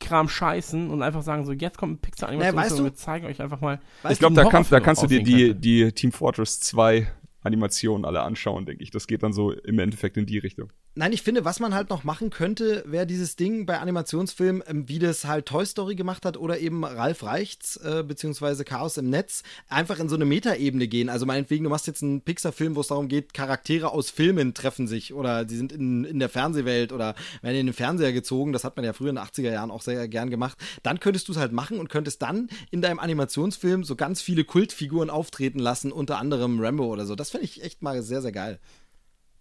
Familienkram 0.00 0.28
scheißen 0.28 0.90
und 0.90 1.02
einfach 1.02 1.22
sagen, 1.22 1.44
so, 1.44 1.52
jetzt 1.52 1.78
kommt 1.78 1.94
ein 1.94 1.98
Pixar-Animationsfilm 2.00 2.54
Naja, 2.56 2.66
weißt 2.70 2.78
du- 2.78 2.82
und 2.84 2.90
wir 2.90 2.94
zeigen 2.94 3.26
euch 3.26 3.40
einfach 3.40 3.60
mal. 3.60 3.80
ich 4.10 4.18
glaube, 4.18 4.34
da, 4.34 4.44
kannst- 4.44 4.72
da 4.72 4.80
kannst 4.80 5.02
du 5.02 5.06
dir 5.06 5.22
die, 5.22 5.54
die 5.54 5.92
Team 5.92 6.12
Fortress 6.12 6.60
2 6.60 7.06
Animationen 7.42 8.04
alle 8.04 8.22
anschauen, 8.22 8.66
denke 8.66 8.82
ich. 8.82 8.90
Das 8.90 9.06
geht 9.06 9.22
dann 9.22 9.32
so 9.32 9.52
im 9.52 9.78
Endeffekt 9.78 10.16
in 10.16 10.26
die 10.26 10.38
Richtung. 10.38 10.72
Nein, 10.96 11.12
ich 11.12 11.22
finde, 11.22 11.44
was 11.44 11.58
man 11.58 11.74
halt 11.74 11.90
noch 11.90 12.04
machen 12.04 12.30
könnte, 12.30 12.84
wäre 12.86 13.04
dieses 13.04 13.34
Ding 13.34 13.66
bei 13.66 13.80
Animationsfilmen, 13.80 14.62
ähm, 14.68 14.88
wie 14.88 15.00
das 15.00 15.24
halt 15.24 15.46
Toy 15.46 15.66
Story 15.66 15.96
gemacht 15.96 16.24
hat 16.24 16.36
oder 16.36 16.60
eben 16.60 16.84
Ralf 16.84 17.24
Reichts, 17.24 17.76
äh, 17.78 18.04
beziehungsweise 18.06 18.64
Chaos 18.64 18.96
im 18.96 19.10
Netz, 19.10 19.42
einfach 19.68 19.98
in 19.98 20.08
so 20.08 20.14
eine 20.14 20.24
Metaebene 20.24 20.86
gehen. 20.86 21.08
Also 21.08 21.26
meinetwegen, 21.26 21.64
du 21.64 21.70
machst 21.70 21.88
jetzt 21.88 22.04
einen 22.04 22.20
Pixar-Film, 22.20 22.76
wo 22.76 22.80
es 22.80 22.86
darum 22.86 23.08
geht, 23.08 23.34
Charaktere 23.34 23.90
aus 23.90 24.10
Filmen 24.10 24.54
treffen 24.54 24.86
sich 24.86 25.12
oder 25.12 25.48
sie 25.48 25.56
sind 25.56 25.72
in, 25.72 26.04
in 26.04 26.20
der 26.20 26.28
Fernsehwelt 26.28 26.92
oder 26.92 27.16
werden 27.42 27.56
in 27.56 27.66
den 27.66 27.74
Fernseher 27.74 28.12
gezogen. 28.12 28.52
Das 28.52 28.62
hat 28.62 28.76
man 28.76 28.84
ja 28.84 28.92
früher 28.92 29.10
in 29.10 29.16
den 29.16 29.24
80er 29.24 29.50
Jahren 29.50 29.72
auch 29.72 29.82
sehr 29.82 30.06
gern 30.06 30.30
gemacht. 30.30 30.58
Dann 30.84 31.00
könntest 31.00 31.26
du 31.26 31.32
es 31.32 31.38
halt 31.38 31.50
machen 31.50 31.80
und 31.80 31.88
könntest 31.88 32.22
dann 32.22 32.48
in 32.70 32.82
deinem 32.82 33.00
Animationsfilm 33.00 33.82
so 33.82 33.96
ganz 33.96 34.22
viele 34.22 34.44
Kultfiguren 34.44 35.10
auftreten 35.10 35.58
lassen, 35.58 35.90
unter 35.90 36.18
anderem 36.18 36.60
Rambo 36.60 36.86
oder 36.86 37.04
so. 37.04 37.16
Das 37.16 37.30
finde 37.30 37.46
ich 37.46 37.64
echt 37.64 37.82
mal 37.82 38.00
sehr, 38.04 38.22
sehr 38.22 38.30
geil. 38.30 38.60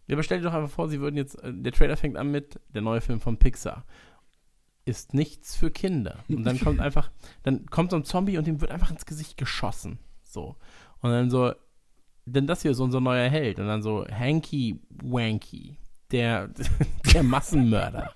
Ja, 0.07 0.15
aber 0.15 0.23
stell 0.23 0.39
dir 0.39 0.45
doch 0.45 0.53
einfach 0.53 0.69
vor, 0.69 0.89
sie 0.89 0.99
würden 0.99 1.15
jetzt, 1.15 1.35
äh, 1.43 1.53
der 1.53 1.71
Trailer 1.71 1.97
fängt 1.97 2.17
an 2.17 2.31
mit, 2.31 2.59
der 2.73 2.81
neue 2.81 3.01
Film 3.01 3.19
von 3.19 3.37
Pixar. 3.37 3.85
Ist 4.85 5.13
nichts 5.13 5.55
für 5.55 5.71
Kinder. 5.71 6.23
Und 6.27 6.43
dann 6.43 6.59
kommt 6.59 6.79
einfach, 6.81 7.09
dann 7.43 7.65
kommt 7.67 7.91
so 7.91 7.97
ein 7.97 8.03
Zombie 8.03 8.37
und 8.37 8.45
dem 8.47 8.59
wird 8.59 8.71
einfach 8.71 8.91
ins 8.91 9.05
Gesicht 9.05 9.37
geschossen. 9.37 9.99
So. 10.21 10.55
Und 11.01 11.11
dann 11.11 11.29
so, 11.29 11.53
denn 12.25 12.47
das 12.47 12.61
hier 12.61 12.71
ist 12.71 12.79
unser 12.79 12.99
neuer 12.99 13.29
Held. 13.29 13.59
Und 13.59 13.67
dann 13.67 13.81
so, 13.81 14.05
Hanky 14.07 14.81
Wanky, 14.89 15.77
der, 16.11 16.49
der 17.13 17.23
Massenmörder. 17.23 18.13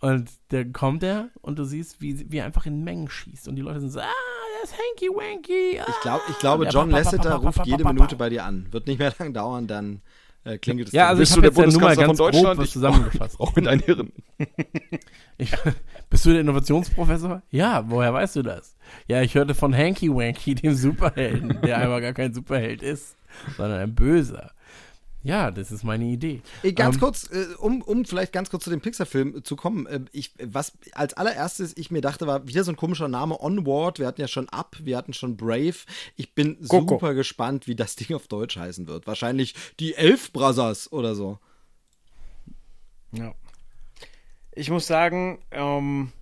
Und 0.00 0.30
dann 0.48 0.72
kommt 0.72 1.02
er 1.02 1.28
und 1.42 1.58
du 1.58 1.64
siehst, 1.64 2.00
wie, 2.00 2.30
wie 2.30 2.38
er 2.38 2.46
einfach 2.46 2.64
in 2.64 2.82
Mengen 2.84 3.10
schießt. 3.10 3.48
Und 3.48 3.56
die 3.56 3.62
Leute 3.62 3.80
sind 3.80 3.90
so, 3.90 4.00
ah, 4.00 4.06
der 4.56 4.64
ist 4.64 4.74
Hanky 4.78 5.08
Wanky. 5.08 5.78
Ah. 5.78 5.86
Ich, 5.88 6.00
glaub, 6.00 6.22
ich 6.30 6.38
glaube, 6.38 6.64
Der 6.64 6.72
John 6.72 6.90
Lasseter 6.90 7.34
ruft 7.34 7.66
jede 7.66 7.84
Minute 7.84 8.16
bei 8.16 8.30
dir 8.30 8.44
an. 8.44 8.66
Wird 8.70 8.86
nicht 8.86 8.98
mehr 8.98 9.12
lang 9.18 9.34
dauern, 9.34 9.66
dann 9.66 10.00
äh, 10.44 10.58
klingelt 10.58 10.88
es. 10.88 10.94
Ja, 10.94 11.08
also 11.08 11.20
Bist 11.20 11.30
ich 11.32 11.34
du 11.36 11.42
habe 11.42 11.50
der 11.54 11.62
Bundeskanzler 11.62 12.06
ganz 12.06 12.18
von 12.18 12.26
Deutschland? 12.26 12.56
grob 12.56 12.64
Ich- 12.66 12.72
zusammengefasst. 12.72 13.40
Auch 13.40 13.54
mit 13.56 13.66
deinem 13.66 13.80
Hirn. 13.80 14.12
Ich, 15.38 15.52
bist 16.10 16.26
du 16.26 16.32
der 16.32 16.40
Innovationsprofessor? 16.42 17.40
Ja, 17.50 17.84
woher 17.88 18.12
weißt 18.12 18.36
du 18.36 18.42
das? 18.42 18.76
Ja, 19.08 19.22
ich 19.22 19.34
hörte 19.34 19.54
von 19.54 19.74
Hanky 19.74 20.10
Wanky, 20.10 20.54
dem 20.54 20.74
Superhelden, 20.74 21.58
der 21.62 21.78
aber 21.82 22.02
gar 22.02 22.12
kein 22.12 22.34
Superheld 22.34 22.82
ist, 22.82 23.16
sondern 23.56 23.80
ein 23.80 23.94
Böser. 23.94 24.50
Ja, 25.22 25.50
das 25.50 25.70
ist 25.70 25.84
meine 25.84 26.04
Idee. 26.06 26.40
Äh, 26.62 26.72
Ganz 26.72 26.96
Ähm, 26.96 27.00
kurz, 27.00 27.30
äh, 27.30 27.46
um, 27.58 27.82
um 27.82 28.04
vielleicht 28.06 28.32
ganz 28.32 28.48
kurz 28.48 28.64
zu 28.64 28.70
dem 28.70 28.80
Pixar-Film 28.80 29.44
zu 29.44 29.54
kommen. 29.54 29.86
Äh, 29.86 30.00
ich, 30.12 30.32
was 30.42 30.72
als 30.92 31.12
allererstes 31.14 31.76
ich 31.76 31.90
mir 31.90 32.00
dachte, 32.00 32.26
war 32.26 32.48
wieder 32.48 32.64
so 32.64 32.72
ein 32.72 32.76
komischer 32.76 33.08
Name, 33.08 33.38
Onward. 33.40 33.98
Wir 33.98 34.06
hatten 34.06 34.20
ja 34.20 34.28
schon 34.28 34.48
Up, 34.48 34.76
wir 34.80 34.96
hatten 34.96 35.12
schon 35.12 35.36
Brave. 35.36 35.74
Ich 36.16 36.34
bin 36.34 36.56
Coco. 36.66 36.94
super 36.94 37.12
gespannt, 37.14 37.66
wie 37.66 37.76
das 37.76 37.96
Ding 37.96 38.16
auf 38.16 38.28
Deutsch 38.28 38.56
heißen 38.56 38.86
wird. 38.86 39.06
Wahrscheinlich 39.06 39.54
die 39.78 39.94
Elf 39.94 40.32
Brothers 40.32 40.90
oder 40.90 41.14
so. 41.14 41.38
Ja. 43.12 43.34
Ich 44.52 44.70
muss 44.70 44.86
sagen, 44.86 45.38
ähm, 45.50 46.12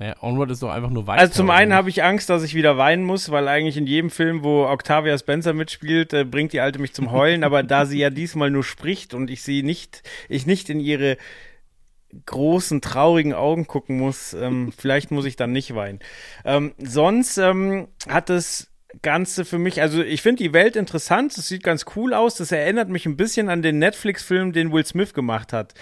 Naja, 0.00 0.16
Onward 0.22 0.50
ist 0.50 0.62
doch 0.62 0.70
einfach 0.70 0.88
nur 0.88 1.06
weiter. 1.06 1.20
also 1.20 1.34
zum 1.34 1.50
einen 1.50 1.74
habe 1.74 1.90
ich 1.90 2.02
Angst, 2.02 2.30
dass 2.30 2.42
ich 2.42 2.54
wieder 2.54 2.78
weinen 2.78 3.04
muss, 3.04 3.30
weil 3.30 3.46
eigentlich 3.48 3.76
in 3.76 3.86
jedem 3.86 4.08
Film, 4.08 4.42
wo 4.42 4.64
Octavia 4.64 5.16
Spencer 5.18 5.52
mitspielt, 5.52 6.14
äh, 6.14 6.24
bringt 6.24 6.54
die 6.54 6.60
Alte 6.60 6.78
mich 6.78 6.94
zum 6.94 7.12
Heulen, 7.12 7.44
aber 7.44 7.62
da 7.62 7.84
sie 7.84 7.98
ja 7.98 8.08
diesmal 8.10 8.50
nur 8.50 8.64
spricht 8.64 9.12
und 9.12 9.30
ich 9.30 9.42
sie 9.42 9.62
nicht, 9.62 10.02
ich 10.30 10.46
nicht 10.46 10.70
in 10.70 10.80
ihre 10.80 11.18
großen, 12.24 12.80
traurigen 12.80 13.34
Augen 13.34 13.66
gucken 13.66 13.98
muss, 13.98 14.32
ähm, 14.32 14.72
vielleicht 14.76 15.10
muss 15.10 15.26
ich 15.26 15.36
dann 15.36 15.52
nicht 15.52 15.74
weinen. 15.74 15.98
Ähm, 16.46 16.72
sonst 16.78 17.36
ähm, 17.36 17.88
hat 18.08 18.30
es 18.30 18.70
Ganze 19.02 19.44
für 19.44 19.58
mich, 19.58 19.82
also 19.82 20.02
ich 20.02 20.22
finde 20.22 20.42
die 20.42 20.54
Welt 20.54 20.76
interessant, 20.76 21.36
es 21.36 21.46
sieht 21.46 21.62
ganz 21.62 21.84
cool 21.94 22.14
aus, 22.14 22.36
das 22.36 22.52
erinnert 22.52 22.88
mich 22.88 23.04
ein 23.04 23.18
bisschen 23.18 23.50
an 23.50 23.60
den 23.60 23.78
Netflix-Film, 23.78 24.54
den 24.54 24.72
Will 24.72 24.86
Smith 24.86 25.12
gemacht 25.12 25.52
hat. 25.52 25.74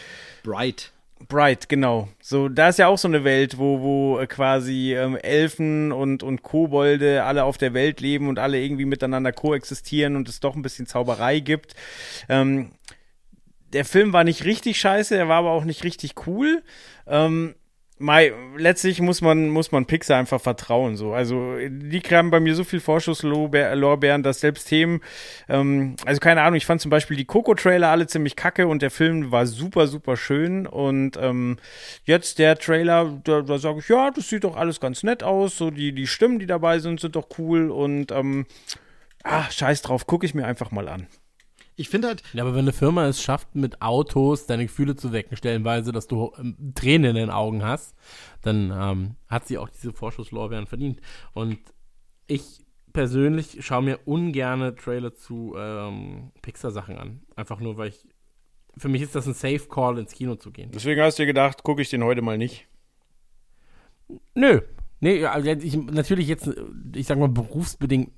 Bright. 0.43 0.93
Bright, 1.27 1.69
genau. 1.69 2.09
So, 2.23 2.49
da 2.49 2.69
ist 2.69 2.79
ja 2.79 2.87
auch 2.87 2.99
so 2.99 3.09
eine 3.09 3.25
Welt, 3.25 3.59
wo, 3.59 3.81
wo 3.81 4.19
äh, 4.19 4.27
quasi 4.27 4.95
ähm, 4.95 5.17
Elfen 5.17 5.91
und, 5.91 6.23
und 6.23 6.43
Kobolde 6.43 7.25
alle 7.25 7.45
auf 7.45 7.59
der 7.59 7.75
Welt 7.75 8.01
leben 8.01 8.29
und 8.29 8.39
alle 8.39 8.61
irgendwie 8.61 8.85
miteinander 8.85 9.33
koexistieren 9.33 10.15
und 10.15 10.29
es 10.29 10.41
doch 10.41 10.55
ein 10.55 10.63
bisschen 10.63 10.87
Zauberei 10.87 11.41
gibt. 11.41 11.75
Ähm, 12.29 12.71
der 13.73 13.85
Film 13.85 14.13
war 14.13 14.25
nicht 14.25 14.45
richtig 14.45 14.79
scheiße, 14.79 15.17
er 15.17 15.29
war 15.29 15.39
aber 15.39 15.51
auch 15.51 15.65
nicht 15.65 15.85
richtig 15.85 16.27
cool. 16.27 16.63
Ähm, 17.07 17.55
Mai, 18.01 18.33
letztlich 18.57 19.01
muss 19.01 19.21
man, 19.21 19.49
muss 19.49 19.73
man 19.73 19.87
Pixar 19.87 20.19
einfach 20.19 20.41
vertrauen, 20.41 20.97
so. 20.97 21.13
Also, 21.13 21.57
die 21.59 22.01
haben 22.01 22.31
bei 22.31 22.39
mir 22.39 22.55
so 22.55 22.63
viel 22.63 22.79
Vorschusslorbeeren, 22.81 24.23
dass 24.23 24.41
selbst 24.41 24.69
Themen, 24.69 25.01
ähm, 25.49 25.97
also 26.07 26.21
keine 26.21 26.43
Ahnung, 26.43 26.57
ich 26.57 26.67
fand 26.67 26.81
zum 26.81 26.91
Beispiel 26.91 27.17
die 27.17 27.25
Coco-Trailer 27.25 27.89
alle 27.89 28.07
ziemlich 28.07 28.37
kacke 28.37 28.69
und 28.69 28.83
der 28.83 28.93
Film 28.93 29.33
war 29.33 29.47
super, 29.47 29.89
super 29.89 30.17
schön 30.17 30.67
und, 30.67 31.17
ähm, 31.21 31.59
jetzt 32.05 32.39
der 32.39 32.57
Trailer, 32.57 33.21
da, 33.25 33.43
da 33.43 33.59
sage 33.59 33.81
ich, 33.81 33.89
ja, 33.89 34.11
das 34.13 34.29
sieht 34.29 34.45
doch 34.45 34.57
alles 34.57 34.79
ganz 34.79 35.03
nett 35.03 35.23
aus, 35.25 35.59
so 35.59 35.71
die, 35.71 35.93
die 35.93 36.07
Stimmen, 36.07 36.39
die 36.39 36.47
dabei 36.47 36.79
sind, 36.79 37.01
sind 37.01 37.17
doch 37.17 37.27
cool 37.39 37.71
und, 37.71 38.13
ähm, 38.13 38.47
Ah, 39.25 39.51
scheiß 39.51 39.83
drauf, 39.83 40.07
gucke 40.07 40.25
ich 40.27 40.35
mir 40.35 40.47
einfach 40.47 40.71
mal 40.71 40.89
an. 40.89 41.07
Ich 41.79 41.89
finde 41.89 42.09
halt, 42.09 42.25
Ja, 42.33 42.43
aber 42.43 42.55
wenn 42.55 42.61
eine 42.65 42.73
Firma 42.73 43.07
es 43.07 43.23
schafft, 43.23 43.55
mit 43.55 43.81
Autos 43.81 44.47
deine 44.47 44.67
Gefühle 44.67 44.97
zu 44.97 45.13
wecken, 45.13 45.37
stellenweise, 45.37 45.93
dass 45.93 46.09
du 46.09 46.33
ähm, 46.37 46.75
Tränen 46.75 47.11
in 47.11 47.17
den 47.17 47.31
Augen 47.31 47.63
hast, 47.63 47.95
dann 48.43 48.73
ähm, 48.77 49.15
hat 49.29 49.47
sie 49.47 49.59
auch 49.59 49.69
diese 49.69 49.93
Vorschusslorbeeren 49.93 50.67
verdient. 50.67 51.01
Und 51.35 51.59
ich 52.27 52.67
persönlich 52.93 53.65
schaue 53.65 53.83
mir 53.83 54.01
ungerne 54.07 54.75
Trailer 54.75 55.15
zu 55.15 55.55
ähm, 55.57 56.33
Pixar-Sachen 56.43 56.99
an. 56.99 57.23
Einfach 57.37 57.61
nur, 57.61 57.77
weil 57.77 57.91
ich. 57.91 58.05
Für 58.77 58.89
mich 58.89 59.03
ist 59.03 59.15
das 59.15 59.29
ein 59.29 59.35
Safe 59.35 59.69
Call, 59.69 59.99
ins 59.99 60.13
Kino 60.13 60.35
zu 60.35 60.51
gehen. 60.51 60.73
Deswegen 60.73 61.01
hast 61.01 61.19
du 61.19 61.23
dir 61.23 61.29
gedacht, 61.29 61.63
gucke 61.63 61.83
ich 61.83 61.91
den 61.91 62.03
heute 62.03 62.23
mal 62.23 62.39
nicht. 62.39 62.67
Nö. 64.35 64.63
Nee, 65.01 65.25
also 65.25 65.49
ich, 65.49 65.77
natürlich 65.77 66.27
jetzt, 66.27 66.51
ich 66.95 67.07
sag 67.07 67.19
mal, 67.19 67.29
berufsbedingt 67.29 68.11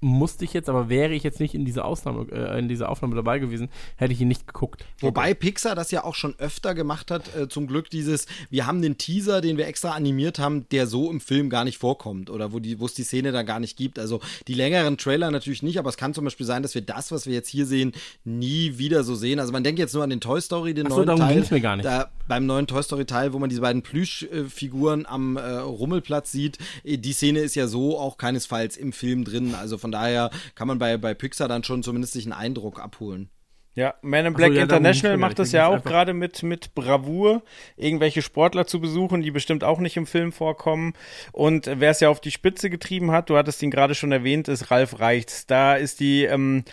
musste 0.00 0.44
ich 0.44 0.52
jetzt, 0.52 0.68
aber 0.68 0.88
wäre 0.88 1.12
ich 1.12 1.22
jetzt 1.22 1.40
nicht 1.40 1.54
in 1.54 1.64
dieser 1.64 1.84
Ausnahme, 1.84 2.26
äh, 2.32 2.58
in 2.58 2.68
dieser 2.68 2.88
Aufnahme 2.88 3.14
dabei 3.14 3.38
gewesen, 3.38 3.68
hätte 3.96 4.12
ich 4.12 4.20
ihn 4.20 4.28
nicht 4.28 4.46
geguckt. 4.46 4.84
Wobei 5.00 5.34
Pixar 5.34 5.74
das 5.74 5.90
ja 5.90 6.04
auch 6.04 6.14
schon 6.14 6.34
öfter 6.38 6.74
gemacht 6.74 7.10
hat, 7.10 7.34
äh, 7.36 7.48
zum 7.48 7.66
Glück 7.66 7.90
dieses, 7.90 8.26
wir 8.48 8.66
haben 8.66 8.80
den 8.80 8.96
Teaser, 8.98 9.40
den 9.40 9.58
wir 9.58 9.66
extra 9.66 9.90
animiert 9.90 10.38
haben, 10.38 10.66
der 10.70 10.86
so 10.86 11.10
im 11.10 11.20
Film 11.20 11.50
gar 11.50 11.64
nicht 11.64 11.78
vorkommt 11.78 12.30
oder 12.30 12.52
wo 12.52 12.58
die, 12.58 12.80
wo 12.80 12.86
es 12.86 12.94
die 12.94 13.02
Szene 13.02 13.32
da 13.32 13.42
gar 13.42 13.60
nicht 13.60 13.76
gibt. 13.76 13.98
Also 13.98 14.20
die 14.48 14.54
längeren 14.54 14.96
Trailer 14.96 15.30
natürlich 15.30 15.62
nicht, 15.62 15.78
aber 15.78 15.90
es 15.90 15.96
kann 15.96 16.14
zum 16.14 16.24
Beispiel 16.24 16.46
sein, 16.46 16.62
dass 16.62 16.74
wir 16.74 16.82
das, 16.82 17.12
was 17.12 17.26
wir 17.26 17.34
jetzt 17.34 17.48
hier 17.48 17.66
sehen, 17.66 17.92
nie 18.24 18.78
wieder 18.78 19.04
so 19.04 19.14
sehen. 19.14 19.38
Also 19.38 19.52
man 19.52 19.64
denkt 19.64 19.78
jetzt 19.78 19.94
nur 19.94 20.02
an 20.02 20.10
den 20.10 20.20
Toy 20.20 20.40
Story, 20.40 20.72
den 20.72 20.86
Ach 20.86 20.90
so, 20.90 20.96
neuen 20.96 21.06
darum 21.06 21.22
Teil. 21.22 21.46
mir 21.50 21.60
gar 21.60 21.76
nicht. 21.76 21.84
Da, 21.84 22.10
beim 22.26 22.46
neuen 22.46 22.66
Toy 22.66 22.82
Story 22.82 23.04
Teil, 23.04 23.32
wo 23.32 23.38
man 23.38 23.48
diese 23.48 23.60
beiden 23.60 23.82
Plüschfiguren 23.82 25.04
am 25.04 25.36
äh, 25.36 25.40
Rummelplatz 25.40 26.32
sieht. 26.32 26.58
Die 26.84 27.12
Szene 27.12 27.40
ist 27.40 27.54
ja 27.54 27.66
so 27.66 27.98
auch 27.98 28.18
keinesfalls 28.18 28.76
im 28.76 28.92
Film 28.92 29.24
drin. 29.24 29.54
Also 29.54 29.78
von 29.78 29.89
daher 29.92 30.30
kann 30.54 30.68
man 30.68 30.78
bei, 30.78 30.96
bei 30.96 31.14
Pixar 31.14 31.48
dann 31.48 31.64
schon 31.64 31.82
zumindest 31.82 32.12
sich 32.12 32.24
einen 32.24 32.32
Eindruck 32.32 32.80
abholen. 32.80 33.30
Ja, 33.74 33.94
Man 34.02 34.26
in 34.26 34.26
Ach 34.26 34.30
so, 34.30 34.36
Black 34.36 34.52
ja, 34.52 34.62
International 34.62 35.16
macht 35.16 35.38
das 35.38 35.52
ja 35.52 35.68
auch 35.68 35.84
gerade 35.84 36.12
mit, 36.12 36.42
mit 36.42 36.74
Bravour, 36.74 37.42
irgendwelche 37.76 38.20
Sportler 38.20 38.66
zu 38.66 38.80
besuchen, 38.80 39.22
die 39.22 39.30
bestimmt 39.30 39.62
auch 39.62 39.78
nicht 39.78 39.96
im 39.96 40.06
Film 40.06 40.32
vorkommen. 40.32 40.94
Und 41.32 41.66
wer 41.66 41.90
es 41.90 42.00
ja 42.00 42.08
auf 42.08 42.20
die 42.20 42.32
Spitze 42.32 42.68
getrieben 42.68 43.12
hat, 43.12 43.30
du 43.30 43.36
hattest 43.36 43.62
ihn 43.62 43.70
gerade 43.70 43.94
schon 43.94 44.10
erwähnt, 44.10 44.48
ist 44.48 44.70
Ralf 44.70 44.98
Reichts. 44.98 45.46
Da 45.46 45.76
ist 45.76 46.00
die, 46.00 46.24
ähm, 46.24 46.64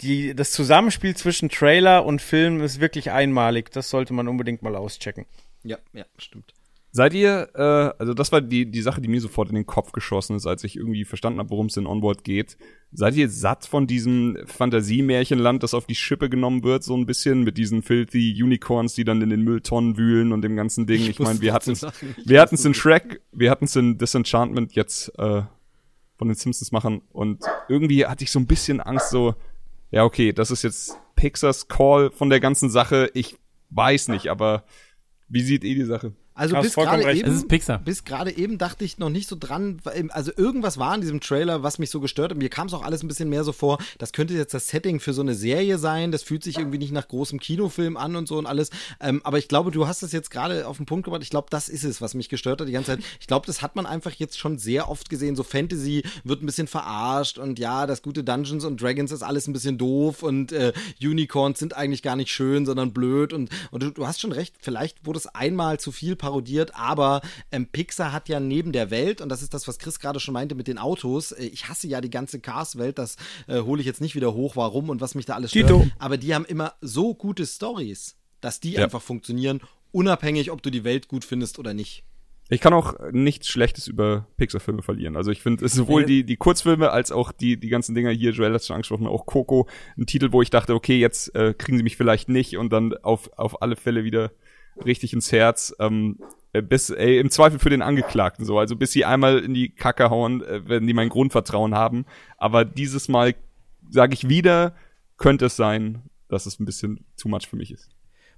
die, 0.00 0.34
das 0.34 0.52
Zusammenspiel 0.52 1.14
zwischen 1.14 1.50
Trailer 1.50 2.06
und 2.06 2.22
Film 2.22 2.62
ist 2.62 2.80
wirklich 2.80 3.10
einmalig. 3.10 3.70
Das 3.70 3.90
sollte 3.90 4.14
man 4.14 4.26
unbedingt 4.26 4.62
mal 4.62 4.74
auschecken. 4.74 5.26
Ja, 5.64 5.76
ja, 5.92 6.06
stimmt. 6.16 6.54
Seid 6.90 7.12
ihr, 7.12 7.50
äh, 7.54 7.98
also 7.98 8.14
das 8.14 8.32
war 8.32 8.40
die, 8.40 8.70
die 8.70 8.80
Sache, 8.80 9.00
die 9.00 9.08
mir 9.08 9.20
sofort 9.20 9.50
in 9.50 9.54
den 9.54 9.66
Kopf 9.66 9.92
geschossen 9.92 10.36
ist, 10.36 10.46
als 10.46 10.64
ich 10.64 10.76
irgendwie 10.76 11.04
verstanden 11.04 11.38
habe, 11.38 11.50
worum 11.50 11.66
es 11.66 11.76
in 11.76 11.86
Onboard 11.86 12.24
geht. 12.24 12.56
Seid 12.92 13.14
ihr 13.16 13.28
satt 13.28 13.66
von 13.66 13.86
diesem 13.86 14.38
Fantasiemärchenland, 14.46 15.62
das 15.62 15.74
auf 15.74 15.86
die 15.86 15.94
Schippe 15.94 16.30
genommen 16.30 16.64
wird, 16.64 16.84
so 16.84 16.96
ein 16.96 17.04
bisschen 17.04 17.42
mit 17.42 17.58
diesen 17.58 17.82
filthy 17.82 18.42
Unicorns, 18.42 18.94
die 18.94 19.04
dann 19.04 19.20
in 19.20 19.28
den 19.28 19.42
Mülltonnen 19.42 19.98
wühlen 19.98 20.32
und 20.32 20.40
dem 20.40 20.56
ganzen 20.56 20.86
Ding? 20.86 21.02
Ich, 21.02 21.18
meine, 21.18 21.42
wir 21.42 21.52
hatten. 21.52 21.72
Ich 21.72 21.82
wir 22.24 22.40
hatten 22.40 22.54
es 22.54 22.60
wusste 22.60 22.68
in 22.68 22.74
Shrek, 22.74 23.20
wir 23.32 23.50
hatten 23.50 23.66
es 23.66 23.76
in 23.76 23.98
Disenchantment 23.98 24.72
jetzt 24.72 25.08
äh, 25.18 25.42
von 26.16 26.28
den 26.28 26.34
Simpsons 26.34 26.72
machen 26.72 27.02
und 27.12 27.44
irgendwie 27.68 28.06
hatte 28.06 28.24
ich 28.24 28.30
so 28.30 28.38
ein 28.38 28.46
bisschen 28.46 28.80
Angst, 28.80 29.10
so, 29.10 29.34
ja, 29.90 30.04
okay, 30.04 30.32
das 30.32 30.50
ist 30.50 30.62
jetzt 30.62 30.96
Pixars 31.16 31.68
Call 31.68 32.10
von 32.10 32.30
der 32.30 32.40
ganzen 32.40 32.70
Sache. 32.70 33.10
Ich 33.14 33.36
weiß 33.70 34.08
nicht, 34.08 34.28
aber 34.28 34.64
wie 35.28 35.42
sieht 35.42 35.64
ihr 35.64 35.74
die 35.74 35.84
Sache? 35.84 36.12
Also 36.38 36.56
bis 36.60 36.74
gerade 36.74 37.12
eben, 37.12 37.28
Es 37.28 37.36
ist 37.36 37.48
Pixar. 37.48 37.78
bis 37.78 38.04
gerade 38.04 38.36
eben 38.36 38.58
dachte 38.58 38.84
ich 38.84 38.98
noch 38.98 39.10
nicht 39.10 39.28
so 39.28 39.36
dran, 39.38 39.80
also 40.10 40.30
irgendwas 40.36 40.78
war 40.78 40.94
in 40.94 41.00
diesem 41.00 41.20
Trailer, 41.20 41.62
was 41.64 41.78
mich 41.78 41.90
so 41.90 42.00
gestört 42.00 42.30
hat. 42.30 42.38
Mir 42.38 42.48
kam 42.48 42.68
es 42.68 42.74
auch 42.74 42.82
alles 42.84 43.02
ein 43.02 43.08
bisschen 43.08 43.28
mehr 43.28 43.42
so 43.42 43.52
vor, 43.52 43.78
das 43.98 44.12
könnte 44.12 44.34
jetzt 44.34 44.54
das 44.54 44.68
Setting 44.68 45.00
für 45.00 45.12
so 45.12 45.20
eine 45.20 45.34
Serie 45.34 45.78
sein, 45.78 46.12
das 46.12 46.22
fühlt 46.22 46.44
sich 46.44 46.56
irgendwie 46.56 46.78
nicht 46.78 46.92
nach 46.92 47.08
großem 47.08 47.40
Kinofilm 47.40 47.96
an 47.96 48.14
und 48.14 48.28
so 48.28 48.38
und 48.38 48.46
alles. 48.46 48.70
Ähm, 49.00 49.20
aber 49.24 49.38
ich 49.38 49.48
glaube, 49.48 49.70
du 49.72 49.86
hast 49.88 50.02
es 50.02 50.12
jetzt 50.12 50.30
gerade 50.30 50.66
auf 50.68 50.76
den 50.76 50.86
Punkt 50.86 51.04
gebracht. 51.04 51.22
Ich 51.22 51.30
glaube, 51.30 51.48
das 51.50 51.68
ist 51.68 51.84
es, 51.84 52.00
was 52.00 52.14
mich 52.14 52.28
gestört 52.28 52.60
hat 52.60 52.68
die 52.68 52.72
ganze 52.72 52.92
Zeit. 52.92 53.00
Ich 53.20 53.26
glaube, 53.26 53.46
das 53.46 53.60
hat 53.60 53.74
man 53.74 53.84
einfach 53.84 54.12
jetzt 54.12 54.38
schon 54.38 54.58
sehr 54.58 54.88
oft 54.88 55.10
gesehen. 55.10 55.34
So 55.34 55.42
Fantasy 55.42 56.04
wird 56.22 56.42
ein 56.42 56.46
bisschen 56.46 56.68
verarscht 56.68 57.38
und 57.38 57.58
ja, 57.58 57.86
das 57.86 58.00
gute 58.02 58.22
Dungeons 58.22 58.64
und 58.64 58.80
Dragons 58.80 59.10
ist 59.10 59.22
alles 59.22 59.48
ein 59.48 59.52
bisschen 59.52 59.76
doof 59.76 60.22
und 60.22 60.52
äh, 60.52 60.72
Unicorns 61.02 61.58
sind 61.58 61.76
eigentlich 61.76 62.02
gar 62.02 62.14
nicht 62.16 62.30
schön, 62.30 62.64
sondern 62.64 62.92
blöd 62.92 63.32
und, 63.32 63.50
und 63.70 63.82
du, 63.82 63.90
du 63.90 64.06
hast 64.06 64.20
schon 64.20 64.32
recht, 64.32 64.54
vielleicht 64.60 65.04
wurde 65.04 65.18
es 65.18 65.26
einmal 65.26 65.80
zu 65.80 65.90
viel 65.90 66.14
parodiert, 66.28 66.74
aber 66.74 67.22
ähm, 67.50 67.66
Pixar 67.66 68.12
hat 68.12 68.28
ja 68.28 68.38
neben 68.38 68.72
der 68.72 68.90
Welt, 68.90 69.20
und 69.20 69.28
das 69.30 69.42
ist 69.42 69.54
das, 69.54 69.66
was 69.66 69.78
Chris 69.78 69.98
gerade 69.98 70.20
schon 70.20 70.34
meinte 70.34 70.54
mit 70.54 70.68
den 70.68 70.78
Autos, 70.78 71.32
äh, 71.32 71.44
ich 71.46 71.68
hasse 71.68 71.88
ja 71.88 72.00
die 72.00 72.10
ganze 72.10 72.38
Cars-Welt, 72.40 72.98
das 72.98 73.16
äh, 73.46 73.60
hole 73.60 73.80
ich 73.80 73.86
jetzt 73.86 74.00
nicht 74.00 74.14
wieder 74.14 74.34
hoch, 74.34 74.56
warum 74.56 74.90
und 74.90 75.00
was 75.00 75.14
mich 75.14 75.24
da 75.26 75.34
alles 75.34 75.50
stört, 75.50 75.68
Tito. 75.68 75.86
aber 75.98 76.18
die 76.18 76.34
haben 76.34 76.44
immer 76.44 76.74
so 76.80 77.14
gute 77.14 77.46
Stories, 77.46 78.16
dass 78.40 78.60
die 78.60 78.72
Ja. 78.72 78.84
einfach 78.84 79.02
funktionieren, 79.02 79.60
unabhängig, 79.90 80.50
ob 80.50 80.62
du 80.62 80.70
die 80.70 80.84
Welt 80.84 81.08
gut 81.08 81.24
findest 81.24 81.58
oder 81.58 81.72
nicht. 81.72 82.04
Ich 82.50 82.60
kann 82.62 82.72
auch 82.72 82.94
nichts 83.12 83.48
Schlechtes 83.48 83.88
über 83.88 84.26
Pixar-Filme 84.38 84.80
verlieren. 84.80 85.16
Also 85.16 85.30
ich 85.30 85.42
finde, 85.42 85.66
es 85.66 85.74
sowohl 85.74 86.06
die, 86.06 86.24
die 86.24 86.36
Kurzfilme 86.36 86.90
als 86.90 87.12
auch 87.12 87.30
die, 87.30 87.58
die 87.60 87.68
ganzen 87.68 87.94
Dinger 87.94 88.10
hier, 88.10 88.30
Joel 88.30 88.54
hat 88.54 88.64
schon 88.64 88.74
angesprochen, 88.74 89.06
auch 89.06 89.26
Coco, 89.26 89.68
ein 89.98 90.06
Titel, 90.06 90.32
wo 90.32 90.40
ich 90.40 90.48
dachte, 90.48 90.74
okay, 90.74 90.98
jetzt 90.98 91.34
äh, 91.34 91.52
kriegen 91.52 91.76
sie 91.76 91.82
mich 91.82 91.98
vielleicht 91.98 92.30
nicht 92.30 92.56
und 92.56 92.72
dann 92.72 92.94
auf, 93.02 93.30
auf 93.36 93.60
alle 93.60 93.76
Fälle 93.76 94.02
wieder 94.02 94.30
richtig 94.84 95.12
ins 95.12 95.32
Herz. 95.32 95.74
Ähm, 95.78 96.18
äh, 96.52 96.62
bis, 96.62 96.90
ey, 96.90 97.18
im 97.18 97.30
Zweifel 97.30 97.58
für 97.58 97.70
den 97.70 97.82
Angeklagten 97.82 98.44
so. 98.44 98.58
Also 98.58 98.76
bis 98.76 98.92
sie 98.92 99.04
einmal 99.04 99.38
in 99.38 99.54
die 99.54 99.70
Kacke 99.70 100.10
hauen, 100.10 100.42
äh, 100.42 100.68
werden 100.68 100.86
die 100.86 100.94
mein 100.94 101.08
Grundvertrauen 101.08 101.74
haben. 101.74 102.04
Aber 102.36 102.64
dieses 102.64 103.08
Mal 103.08 103.34
sage 103.90 104.14
ich 104.14 104.28
wieder, 104.28 104.74
könnte 105.16 105.46
es 105.46 105.56
sein, 105.56 106.02
dass 106.28 106.46
es 106.46 106.60
ein 106.60 106.64
bisschen 106.64 107.04
too 107.16 107.28
much 107.28 107.48
für 107.48 107.56
mich 107.56 107.70
ist. 107.70 107.90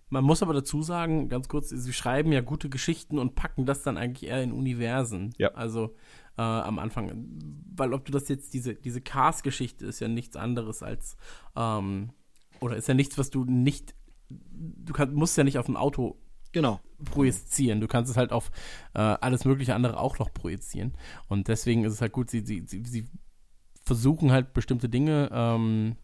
Man 0.08 0.24
muss 0.24 0.42
aber 0.42 0.54
dazu 0.54 0.82
sagen, 0.82 1.28
ganz 1.28 1.48
kurz, 1.48 1.68
sie 1.68 1.92
schreiben 1.92 2.32
ja 2.32 2.40
gute 2.40 2.68
Geschichten 2.68 3.18
und 3.18 3.36
packen 3.36 3.64
das 3.64 3.82
dann 3.82 3.96
eigentlich 3.96 4.28
eher 4.28 4.42
in 4.42 4.50
Universen. 4.50 5.32
Ja. 5.38 5.52
Also 5.52 5.94
äh, 6.36 6.42
am 6.42 6.80
Anfang. 6.80 7.28
Weil 7.76 7.94
ob 7.94 8.04
du 8.06 8.12
das 8.12 8.28
jetzt, 8.28 8.52
diese, 8.54 8.74
diese 8.74 9.00
Cars-Geschichte 9.00 9.86
ist 9.86 10.00
ja 10.00 10.08
nichts 10.08 10.36
anderes 10.36 10.82
als, 10.82 11.16
ähm, 11.54 12.10
oder 12.60 12.76
ist 12.76 12.88
ja 12.88 12.94
nichts, 12.94 13.18
was 13.18 13.30
du 13.30 13.44
nicht, 13.44 13.94
du 14.28 14.92
kann, 14.92 15.14
musst 15.14 15.38
ja 15.38 15.44
nicht 15.44 15.58
auf 15.58 15.68
ein 15.68 15.76
Auto 15.76 16.20
Genau. 16.52 16.80
projizieren. 17.04 17.80
Du 17.80 17.86
kannst 17.86 18.10
es 18.10 18.16
halt 18.16 18.32
auf 18.32 18.50
äh, 18.94 18.98
alles 18.98 19.44
mögliche 19.44 19.74
andere 19.74 19.98
auch 19.98 20.18
noch 20.18 20.32
projizieren. 20.32 20.94
Und 21.28 21.48
deswegen 21.48 21.84
ist 21.84 21.92
es 21.92 22.00
halt 22.00 22.12
gut, 22.12 22.30
sie, 22.30 22.40
sie, 22.44 22.64
sie, 22.66 23.08
versuchen 23.82 24.30
halt 24.30 24.52
bestimmte 24.52 24.88
Dinge 24.88 25.30
ähm, 25.32 25.96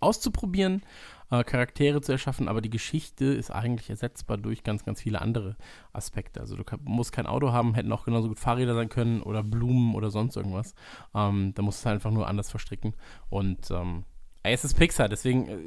auszuprobieren, 0.00 0.82
äh, 1.30 1.42
Charaktere 1.42 2.00
zu 2.02 2.12
erschaffen, 2.12 2.48
aber 2.48 2.60
die 2.60 2.68
Geschichte 2.68 3.24
ist 3.24 3.50
eigentlich 3.50 3.88
ersetzbar 3.88 4.36
durch 4.36 4.62
ganz, 4.62 4.84
ganz 4.84 5.00
viele 5.00 5.20
andere 5.20 5.56
Aspekte. 5.92 6.40
Also 6.40 6.56
du 6.56 6.64
musst 6.82 7.12
kein 7.12 7.26
Auto 7.26 7.52
haben, 7.52 7.74
hätten 7.74 7.92
auch 7.92 8.04
genauso 8.04 8.28
gut 8.28 8.38
Fahrräder 8.38 8.74
sein 8.74 8.88
können 8.88 9.22
oder 9.22 9.42
Blumen 9.42 9.94
oder 9.94 10.10
sonst 10.10 10.36
irgendwas. 10.36 10.74
Ähm, 11.14 11.52
da 11.54 11.62
musst 11.62 11.78
du 11.78 11.82
es 11.82 11.86
halt 11.86 11.94
einfach 11.96 12.10
nur 12.10 12.28
anders 12.28 12.50
verstricken. 12.50 12.94
Und 13.30 13.70
ähm, 13.70 14.04
es 14.42 14.64
ist 14.64 14.74
Pixar, 14.74 15.08
deswegen 15.08 15.48
äh, 15.48 15.58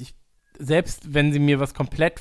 ich, 0.00 0.14
selbst 0.58 1.14
wenn 1.14 1.32
sie 1.32 1.38
mir 1.38 1.60
was 1.60 1.74
komplett 1.74 2.20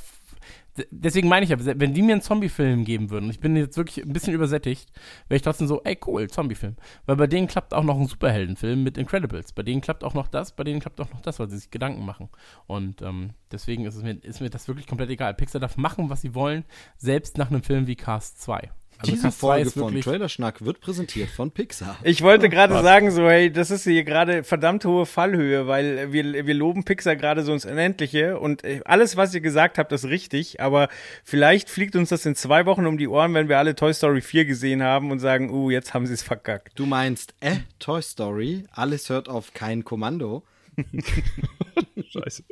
Deswegen 0.91 1.29
meine 1.29 1.45
ich 1.45 1.51
ja, 1.51 1.57
wenn 1.57 1.93
die 1.93 2.01
mir 2.01 2.13
einen 2.13 2.21
Zombie-Film 2.21 2.83
geben 2.83 3.09
würden, 3.09 3.25
und 3.25 3.31
ich 3.31 3.39
bin 3.39 3.55
jetzt 3.55 3.77
wirklich 3.77 4.05
ein 4.05 4.11
bisschen 4.11 4.33
übersättigt, 4.33 4.91
wäre 5.29 5.37
ich 5.37 5.41
trotzdem 5.41 5.67
so, 5.67 5.81
ey 5.83 5.97
cool, 6.05 6.29
Zombie-Film. 6.29 6.75
Weil 7.05 7.15
bei 7.15 7.27
denen 7.27 7.47
klappt 7.47 7.73
auch 7.73 7.83
noch 7.83 7.97
ein 7.97 8.07
Superheldenfilm 8.07 8.83
mit 8.83 8.97
Incredibles. 8.97 9.53
Bei 9.53 9.63
denen 9.63 9.79
klappt 9.79 10.03
auch 10.03 10.13
noch 10.13 10.27
das, 10.27 10.53
bei 10.53 10.65
denen 10.65 10.81
klappt 10.81 10.99
auch 10.99 11.09
noch 11.13 11.21
das, 11.21 11.39
weil 11.39 11.49
sie 11.49 11.57
sich 11.57 11.71
Gedanken 11.71 12.03
machen. 12.03 12.27
Und 12.67 13.01
ähm, 13.01 13.31
deswegen 13.53 13.85
ist, 13.85 13.95
es 13.95 14.03
mir, 14.03 14.21
ist 14.21 14.41
mir 14.41 14.49
das 14.49 14.67
wirklich 14.67 14.85
komplett 14.85 15.09
egal. 15.09 15.33
Pixar 15.33 15.61
darf 15.61 15.77
machen, 15.77 16.09
was 16.09 16.21
sie 16.21 16.35
wollen, 16.35 16.65
selbst 16.97 17.37
nach 17.37 17.49
einem 17.49 17.63
Film 17.63 17.87
wie 17.87 17.95
Cast 17.95 18.41
2. 18.41 18.69
Also 18.97 19.11
Diese 19.11 19.23
Cast 19.23 19.39
2 19.39 19.47
Folge 19.47 19.67
ist 19.67 19.73
von 19.77 20.01
Trailerschnack 20.01 20.63
wird 20.63 20.79
präsentiert 20.79 21.29
von 21.29 21.51
Pixar. 21.51 21.97
Ich 22.03 22.21
wollte 22.21 22.49
gerade 22.49 22.73
sagen, 22.81 23.11
so, 23.11 23.27
hey, 23.27 23.51
das 23.51 23.71
ist 23.71 23.83
hier 23.83 24.03
gerade 24.03 24.43
verdammt 24.43 24.85
hohe 24.85 25.05
Fallhöhe, 25.05 25.67
weil 25.67 26.13
wir, 26.13 26.45
wir 26.45 26.53
loben 26.53 26.85
Pixar 26.85 27.15
gerade 27.15 27.43
so 27.43 27.51
ins 27.51 27.65
Unendliche 27.65 28.39
und 28.39 28.63
äh, 28.63 28.81
alles, 28.85 29.17
was 29.17 29.33
ihr 29.33 29.41
gesagt 29.41 29.77
habt, 29.77 29.91
ist 29.91 30.05
richtig, 30.05 30.61
aber 30.61 30.87
vielleicht 31.23 31.69
fliegt 31.69 31.95
uns 31.95 32.09
das 32.09 32.25
in 32.25 32.35
zwei 32.35 32.65
Wochen 32.65 32.85
um 32.85 32.97
die 32.97 33.07
Ohren, 33.07 33.33
wenn 33.33 33.49
wir 33.49 33.57
alle 33.57 33.75
Toy 33.75 33.93
Story 33.93 34.21
4 34.21 34.45
gesehen 34.45 34.81
haben 34.81 35.11
und 35.11 35.19
sagen, 35.19 35.49
uh, 35.49 35.69
jetzt 35.69 35.93
haben 35.93 36.07
sie 36.07 36.13
es 36.13 36.23
verkackt. 36.23 36.79
Du 36.79 36.85
meinst, 36.85 37.35
äh, 37.41 37.57
Toy 37.79 38.01
Story, 38.01 38.65
alles 38.71 39.09
hört 39.09 39.27
auf 39.27 39.53
kein 39.53 39.83
Kommando. 39.83 40.43
Scheiße. 42.09 42.43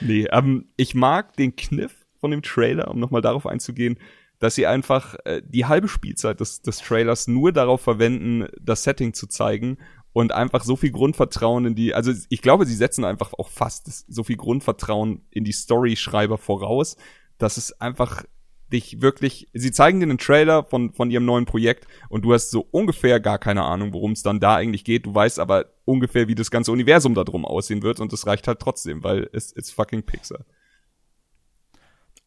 Nee, 0.00 0.26
ähm, 0.30 0.68
ich 0.76 0.94
mag 0.94 1.36
den 1.36 1.56
Kniff 1.56 1.94
von 2.20 2.30
dem 2.30 2.42
Trailer, 2.42 2.90
um 2.90 2.98
nochmal 2.98 3.22
darauf 3.22 3.46
einzugehen, 3.46 3.98
dass 4.38 4.54
sie 4.54 4.66
einfach 4.66 5.16
äh, 5.24 5.42
die 5.44 5.66
halbe 5.66 5.88
Spielzeit 5.88 6.40
des, 6.40 6.62
des 6.62 6.78
Trailers 6.78 7.26
nur 7.26 7.52
darauf 7.52 7.80
verwenden, 7.80 8.46
das 8.60 8.84
Setting 8.84 9.14
zu 9.14 9.26
zeigen 9.26 9.78
und 10.12 10.32
einfach 10.32 10.64
so 10.64 10.76
viel 10.76 10.90
Grundvertrauen 10.90 11.66
in 11.66 11.74
die, 11.74 11.94
also 11.94 12.12
ich 12.28 12.42
glaube, 12.42 12.66
sie 12.66 12.74
setzen 12.74 13.04
einfach 13.04 13.32
auch 13.34 13.48
fast 13.48 14.12
so 14.12 14.24
viel 14.24 14.36
Grundvertrauen 14.36 15.22
in 15.30 15.44
die 15.44 15.52
Storyschreiber 15.52 16.38
voraus, 16.38 16.96
dass 17.38 17.56
es 17.56 17.80
einfach 17.80 18.24
dich 18.72 19.00
wirklich, 19.00 19.48
sie 19.54 19.70
zeigen 19.70 20.00
dir 20.00 20.06
einen 20.06 20.18
Trailer 20.18 20.64
von, 20.64 20.92
von 20.92 21.10
ihrem 21.10 21.24
neuen 21.24 21.46
Projekt 21.46 21.86
und 22.08 22.22
du 22.22 22.34
hast 22.34 22.50
so 22.50 22.66
ungefähr 22.70 23.18
gar 23.18 23.38
keine 23.38 23.62
Ahnung, 23.62 23.92
worum 23.92 24.12
es 24.12 24.22
dann 24.22 24.40
da 24.40 24.56
eigentlich 24.56 24.84
geht. 24.84 25.06
Du 25.06 25.14
weißt 25.14 25.38
aber 25.38 25.66
ungefähr, 25.84 26.28
wie 26.28 26.34
das 26.34 26.50
ganze 26.50 26.72
Universum 26.72 27.14
da 27.14 27.24
drum 27.24 27.44
aussehen 27.44 27.82
wird 27.82 28.00
und 28.00 28.12
das 28.12 28.26
reicht 28.26 28.46
halt 28.46 28.60
trotzdem, 28.60 29.02
weil 29.02 29.28
es 29.32 29.52
ist 29.52 29.72
fucking 29.72 30.02
Pixar. 30.02 30.44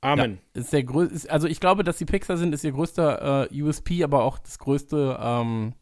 Amen. 0.02 0.40
Ja, 0.56 0.61
ist 0.61 0.73
der 0.73 0.84
grö 0.84 1.06
ist, 1.06 1.30
also 1.30 1.48
ich 1.48 1.60
glaube, 1.60 1.84
dass 1.84 1.98
die 1.98 2.06
Pixar 2.06 2.38
sind, 2.38 2.53
ist 2.53 2.64
ihr 2.64 2.72
größter 2.72 3.49
äh, 3.52 3.61
USP, 3.61 4.03
aber 4.03 4.23
auch 4.23 4.40
das 4.40 4.57
größte 4.60 5.18
ähm, 5.22 5.73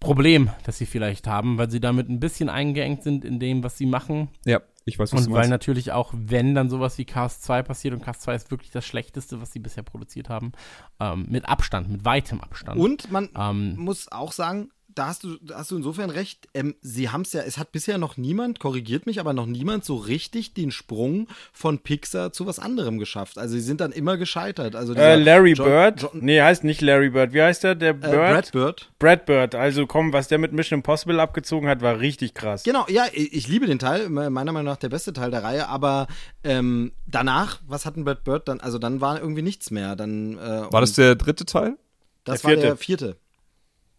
Problem, 0.00 0.50
das 0.64 0.78
sie 0.78 0.86
vielleicht 0.86 1.26
haben, 1.26 1.58
weil 1.58 1.70
sie 1.70 1.80
damit 1.80 2.08
ein 2.08 2.20
bisschen 2.20 2.48
eingeengt 2.48 3.02
sind 3.02 3.24
in 3.24 3.40
dem, 3.40 3.64
was 3.64 3.76
sie 3.76 3.86
machen. 3.86 4.28
Ja, 4.46 4.60
ich 4.84 4.98
weiß, 4.98 5.12
was 5.12 5.20
Und 5.20 5.26
du 5.26 5.32
weil 5.32 5.40
meinst. 5.40 5.50
natürlich 5.50 5.90
auch, 5.92 6.12
wenn 6.14 6.54
dann 6.54 6.70
sowas 6.70 6.96
wie 6.98 7.04
Cast 7.04 7.42
2 7.42 7.62
passiert 7.64 7.94
und 7.94 8.02
Cast 8.02 8.22
2 8.22 8.34
ist 8.36 8.50
wirklich 8.52 8.70
das 8.70 8.86
Schlechteste, 8.86 9.40
was 9.40 9.52
sie 9.52 9.58
bisher 9.58 9.82
produziert 9.82 10.28
haben, 10.28 10.52
ähm, 11.00 11.26
mit 11.28 11.48
Abstand, 11.48 11.90
mit 11.90 12.04
weitem 12.04 12.40
Abstand. 12.40 12.80
Und 12.80 13.10
man 13.10 13.28
Ähm, 13.36 13.74
muss 13.76 14.10
auch 14.12 14.30
sagen, 14.32 14.70
da 14.94 15.06
hast 15.08 15.22
du, 15.22 15.36
da 15.42 15.58
hast 15.58 15.70
du 15.70 15.76
insofern 15.76 16.10
recht. 16.10 16.48
Ähm, 16.54 16.74
sie 16.80 17.10
haben 17.10 17.20
es 17.22 17.32
ja, 17.32 17.42
es 17.42 17.56
hat 17.58 17.70
bisher 17.72 17.98
noch 17.98 18.16
niemand, 18.16 18.58
korrigiert 18.58 19.06
mich, 19.06 19.20
aber 19.20 19.32
noch 19.32 19.46
niemand 19.46 19.84
so 19.84 19.94
richtig 19.96 20.54
den 20.54 20.70
Sprung 20.72 21.28
von 21.52 21.78
Pixar 21.78 22.32
zu 22.32 22.46
was 22.46 22.58
anderem 22.58 22.98
geschafft. 22.98 23.38
Also 23.38 23.54
sie 23.54 23.60
sind 23.60 23.80
dann 23.80 23.92
immer 23.92 24.16
gescheitert. 24.16 24.74
Also 24.74 24.94
Äh, 24.94 25.16
Larry 25.16 25.52
John- 25.52 25.66
Bird? 25.66 26.02
John- 26.02 26.10
nee, 26.24 26.40
heißt 26.40 26.64
nicht 26.64 26.80
Larry 26.80 27.10
Bird. 27.10 27.32
Wie 27.32 27.42
heißt 27.42 27.62
der? 27.64 27.74
Der 27.74 27.90
äh, 27.90 27.94
Bird? 27.94 28.12
Brad 28.12 28.52
Bird. 28.52 28.90
Brad 28.98 29.26
Bird. 29.26 29.54
Also 29.54 29.86
komm, 29.86 30.12
was 30.12 30.26
der 30.28 30.38
mit 30.38 30.52
Mission 30.52 30.78
Impossible 30.78 31.20
abgezogen 31.20 31.68
hat, 31.68 31.80
war 31.80 32.00
richtig 32.00 32.34
krass. 32.34 32.64
Genau, 32.64 32.84
ja, 32.88 33.04
ich 33.12 33.32
ich 33.34 33.46
liebe 33.46 33.66
den 33.66 33.78
Teil, 33.78 34.08
meiner 34.08 34.30
Meinung 34.52 34.64
nach 34.64 34.76
der 34.78 34.88
beste 34.88 35.12
Teil 35.12 35.30
der 35.30 35.42
Reihe, 35.44 35.68
aber 35.68 36.08
ähm, 36.44 36.92
danach, 37.06 37.60
was 37.66 37.86
hat 37.86 37.96
denn 37.96 38.04
Brad 38.04 38.24
Bird 38.24 38.48
dann? 38.48 38.60
Also 38.60 38.78
dann 38.78 39.00
war 39.00 39.20
irgendwie 39.20 39.42
nichts 39.42 39.70
mehr. 39.70 39.94
Dann, 39.96 40.38
äh, 40.38 40.72
War 40.72 40.80
das 40.80 40.94
der 40.94 41.14
dritte 41.14 41.44
Teil? 41.44 41.76
das 42.24 42.40
der 42.40 42.44
war 42.44 42.50
vierte? 42.50 42.66
der 42.66 42.76
vierte. 42.76 43.16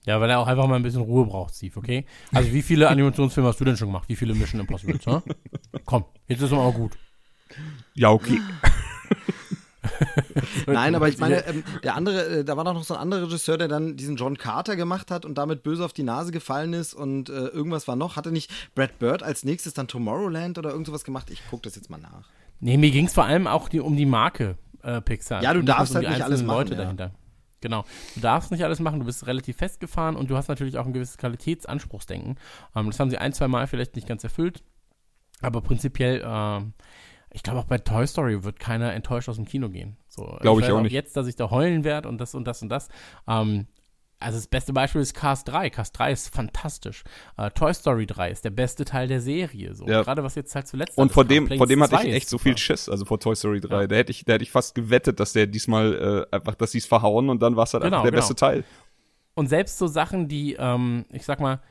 Ja, 0.06 0.22
weil 0.22 0.30
er 0.30 0.40
auch 0.40 0.48
einfach 0.48 0.68
mal 0.68 0.76
ein 0.76 0.84
bisschen 0.84 1.02
Ruhe 1.02 1.26
braucht, 1.26 1.56
Steve, 1.56 1.78
okay? 1.78 2.06
Also 2.34 2.54
wie 2.54 2.62
viele 2.62 2.90
Animationsfilme 2.90 3.50
hast 3.50 3.60
du 3.60 3.66
denn 3.66 3.78
schon 3.78 3.90
gemacht? 3.90 4.08
Wie 4.08 4.16
viele 4.16 4.34
Mission 4.34 4.62
Impossibles, 4.62 5.06
ne? 5.06 5.22
Komm, 5.86 6.06
jetzt 6.28 6.42
ist 6.42 6.52
mal 6.52 6.72
gut. 6.72 6.98
Ja, 7.96 8.12
okay. 8.12 8.40
Nein, 10.68 10.96
aber 10.96 11.10
ich 11.10 11.18
meine, 11.18 11.46
ähm, 11.48 11.64
der 11.84 11.96
andere, 11.96 12.40
äh, 12.40 12.44
da 12.44 12.58
war 12.58 12.64
doch 12.64 12.74
noch 12.74 12.84
so 12.84 12.94
ein 12.94 13.00
anderer 13.00 13.24
Regisseur, 13.24 13.58
der 13.58 13.68
dann 13.68 13.98
diesen 13.98 14.16
John 14.16 14.38
Carter 14.38 14.76
gemacht 14.76 15.12
hat 15.12 15.26
und 15.26 15.38
damit 15.38 15.64
böse 15.64 15.84
auf 15.84 15.94
die 15.94 16.04
Nase 16.04 16.32
gefallen 16.32 16.74
ist 16.74 16.94
und 16.94 17.30
äh, 17.30 17.48
irgendwas 17.48 17.88
war 17.88 17.96
noch. 17.96 18.16
Hatte 18.16 18.32
nicht 18.32 18.52
Brad 18.76 19.00
Bird 19.00 19.24
als 19.24 19.44
nächstes 19.44 19.74
dann 19.74 19.88
Tomorrowland 19.88 20.58
oder 20.58 20.72
irgend 20.72 20.88
sowas 20.88 21.04
gemacht? 21.04 21.30
Ich 21.32 21.42
gucke 21.50 21.64
das 21.64 21.76
jetzt 21.76 21.90
mal 21.90 21.98
nach. 21.98 22.30
Nee, 22.60 22.78
mir 22.78 22.92
ging 22.92 23.08
es 23.08 23.14
vor 23.14 23.26
allem 23.26 23.48
auch 23.48 23.70
die, 23.70 23.80
um 23.80 23.96
die 23.96 24.06
Marke 24.06 24.58
äh, 24.84 25.02
Pixar. 25.02 25.44
Ja, 25.44 25.54
du 25.54 25.64
darfst 25.64 25.92
um 25.92 25.98
halt 25.98 26.08
nicht 26.08 26.16
einzelnen 26.16 26.32
alles 26.32 26.44
machen, 26.44 26.58
Leute 26.58 26.74
ja. 26.74 26.82
dahinter. 26.82 27.12
Genau. 27.62 27.84
Du 28.16 28.22
darfst 28.22 28.52
nicht 28.52 28.64
alles 28.64 28.80
machen, 28.80 29.00
du 29.00 29.06
bist 29.06 29.28
relativ 29.28 29.58
festgefahren 29.58 30.16
und 30.16 30.30
du 30.30 30.38
hast 30.38 30.48
natürlich 30.48 30.78
auch 30.78 30.86
ein 30.86 30.94
gewisses 30.94 31.18
Qualitätsanspruchsdenken. 31.18 32.38
Ähm, 32.76 32.88
das 32.88 33.00
haben 33.00 33.10
sie 33.10 33.18
ein, 33.18 33.34
zwei 33.34 33.48
Mal 33.48 33.68
vielleicht 33.68 33.96
nicht 33.96 34.08
ganz 34.08 34.24
erfüllt. 34.24 34.64
Aber 35.42 35.62
prinzipiell, 35.62 36.24
ähm, 36.26 36.74
ich 37.32 37.44
glaube 37.44 37.60
auch 37.60 37.66
bei 37.66 37.78
Toy 37.78 38.08
Story 38.08 38.44
wird 38.44 38.60
keiner 38.60 38.94
enttäuscht 38.94 39.30
aus 39.30 39.36
dem 39.36 39.46
Kino 39.46 39.70
gehen. 39.70 39.98
So, 40.08 40.38
Glaube 40.42 40.62
ich 40.62 40.72
auch 40.72 40.82
nicht. 40.82 40.92
Jetzt, 40.92 41.16
dass 41.16 41.28
ich 41.28 41.36
da 41.36 41.50
heulen 41.50 41.84
werde 41.84 42.10
und 42.10 42.20
das 42.20 42.36
und 42.36 42.46
das 42.46 42.62
und 42.62 42.70
das. 42.70 42.90
Ähm, 43.28 43.68
also 44.20 44.38
das 44.38 44.48
beste 44.48 44.74
Beispiel 44.74 45.02
ist 45.02 45.14
Cast 45.14 45.48
3. 45.48 45.70
Cast 45.70 45.98
3 45.98 46.12
ist 46.12 46.34
fantastisch. 46.34 47.04
Äh, 47.38 47.52
Toy 47.52 47.74
Story 47.74 48.06
3 48.06 48.32
ist 48.32 48.44
der 48.44 48.50
beste 48.50 48.86
Teil 48.86 49.08
der 49.08 49.22
Serie. 49.22 49.74
So. 49.74 49.88
Ja. 49.88 50.02
Gerade 50.02 50.24
was 50.24 50.36
jetzt 50.36 50.54
halt 50.56 50.68
zuletzt 50.68 50.98
Und 50.98 51.12
vor 51.12 51.26
dem, 51.26 51.48
vor 51.48 51.68
dem 51.68 51.82
hatte 51.82 51.96
2 51.96 52.06
ich 52.06 52.14
echt 52.14 52.30
so 52.30 52.38
viel 52.38 52.58
Schiss, 52.58 52.90
also 52.90 53.06
vor 53.06 53.20
Toy 53.20 53.36
Story 53.36 53.62
3. 53.62 53.82
Ja. 53.82 53.88
Da 53.88 53.96
hätte 53.96 54.12
ich, 54.12 54.26
da 54.26 54.34
hätte 54.34 54.44
ich 54.44 54.52
fast 54.52 54.76
gewettet, 54.76 55.20
dass 55.20 55.34
der 55.34 55.48
diesmal 55.48 56.28
äh, 56.32 56.36
einfach, 56.36 56.56
dass 56.56 56.72
sie 56.72 56.80
es 56.80 56.86
verhauen 56.86 57.30
und 57.30 57.42
dann 57.42 57.56
war 57.56 57.64
es 57.64 57.74
halt 57.74 57.84
Genau, 57.84 57.98
einfach 57.98 58.04
der 58.04 58.12
genau. 58.12 58.22
beste 58.22 58.36
Teil. 58.36 58.64
Und 59.36 59.48
selbst 59.48 59.78
so 59.78 59.88
Sachen, 59.88 60.28
die, 60.28 60.56
ähm, 60.60 61.06
ich 61.12 61.24
sag 61.24 61.40
mal, 61.40 61.62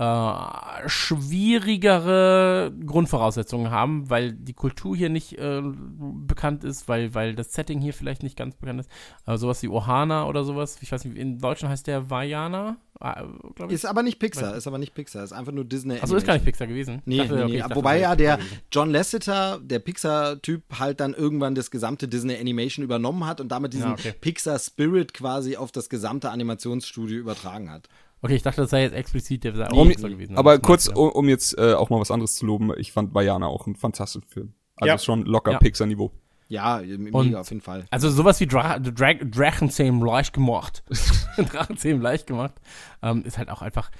äh, 0.00 0.88
schwierigere 0.88 2.72
Grundvoraussetzungen 2.86 3.70
haben, 3.70 4.08
weil 4.08 4.32
die 4.32 4.54
Kultur 4.54 4.96
hier 4.96 5.10
nicht 5.10 5.38
äh, 5.38 5.60
bekannt 5.62 6.64
ist, 6.64 6.88
weil, 6.88 7.14
weil 7.14 7.34
das 7.34 7.52
Setting 7.52 7.82
hier 7.82 7.92
vielleicht 7.92 8.22
nicht 8.22 8.34
ganz 8.34 8.56
bekannt 8.56 8.80
ist. 8.80 8.90
Äh, 9.26 9.36
sowas 9.36 9.62
wie 9.62 9.68
Ohana 9.68 10.26
oder 10.26 10.42
sowas. 10.42 10.78
Ich 10.80 10.90
weiß 10.90 11.04
nicht, 11.04 11.18
in 11.18 11.38
Deutschland 11.38 11.70
heißt 11.70 11.86
der 11.86 12.08
Vajana, 12.08 12.78
äh, 12.98 13.12
glaube 13.54 13.66
ich. 13.66 13.72
Ist 13.72 13.84
aber 13.84 14.02
nicht 14.02 14.18
Pixar, 14.18 14.56
ist 14.56 14.66
aber 14.66 14.78
nicht 14.78 14.94
Pixar, 14.94 15.22
ist 15.22 15.32
einfach 15.32 15.52
nur 15.52 15.66
Disney. 15.66 16.00
Achso, 16.00 16.16
ist 16.16 16.26
gar 16.26 16.32
nicht. 16.32 16.46
Pixar 16.46 16.66
gewesen. 16.66 17.02
Nee, 17.04 17.18
dachte, 17.18 17.34
nee, 17.34 17.42
okay, 17.42 17.52
nee. 17.52 17.58
dachte, 17.58 17.76
Wobei 17.76 18.00
ja 18.00 18.16
der. 18.16 18.38
John 18.72 18.90
Lasseter, 18.90 19.60
der 19.62 19.80
Pixar-Typ, 19.80 20.62
halt 20.78 21.00
dann 21.00 21.12
irgendwann 21.12 21.54
das 21.54 21.70
gesamte 21.70 22.08
Disney 22.08 22.38
Animation 22.40 22.82
übernommen 22.82 23.26
hat 23.26 23.38
und 23.38 23.48
damit 23.48 23.74
diesen 23.74 23.88
Ja, 23.88 23.92
okay. 23.92 24.14
Pixar-Spirit 24.18 25.12
quasi 25.12 25.58
auf 25.58 25.72
das 25.72 25.90
gesamte 25.90 26.30
Animationsstudio 26.30 27.18
übertragen 27.18 27.70
hat. 27.70 27.90
Okay, 28.22 28.34
ich 28.34 28.42
dachte, 28.42 28.60
das 28.62 28.70
sei 28.70 28.82
jetzt 28.82 28.94
explizit 28.94 29.44
der 29.44 29.72
Um, 29.72 29.88
Pixar 29.88 30.10
gewesen. 30.10 30.36
aber 30.36 30.58
kurz, 30.58 30.88
um, 30.88 31.08
um 31.10 31.28
jetzt 31.28 31.56
äh, 31.58 31.72
auch 31.74 31.88
mal 31.90 32.00
was 32.00 32.10
anderes 32.10 32.34
zu 32.36 32.44
loben, 32.46 32.70
ich 32.76 32.92
fand 32.92 33.14
Vajana 33.14 33.46
auch 33.46 33.66
ein 33.66 33.76
fantastischer 33.76 34.26
Film. 34.26 34.54
Also 34.76 34.88
Ja. 34.88 34.98
schon 34.98 35.24
locker 35.24 35.52
Ja. 35.52 35.58
Pixar-Niveau. 35.58 36.10
Ja, 36.48 36.82
mega 36.84 37.16
Und- 37.16 37.34
auf 37.36 37.48
jeden 37.50 37.62
Fall. 37.62 37.84
Also 37.90 38.10
sowas 38.10 38.40
wie 38.40 38.46
Dra 38.46 38.78
Dra 38.78 39.14
Drachenzähmen 39.14 40.00
leicht 40.04 40.32
gemacht. 40.32 40.82
Drachenzähmen 41.36 42.02
leicht 42.02 42.26
gemacht. 42.26 42.54
Ähm, 43.02 43.22
ist 43.24 43.38
halt 43.38 43.50
auch 43.50 43.62
einfach, 43.62 43.90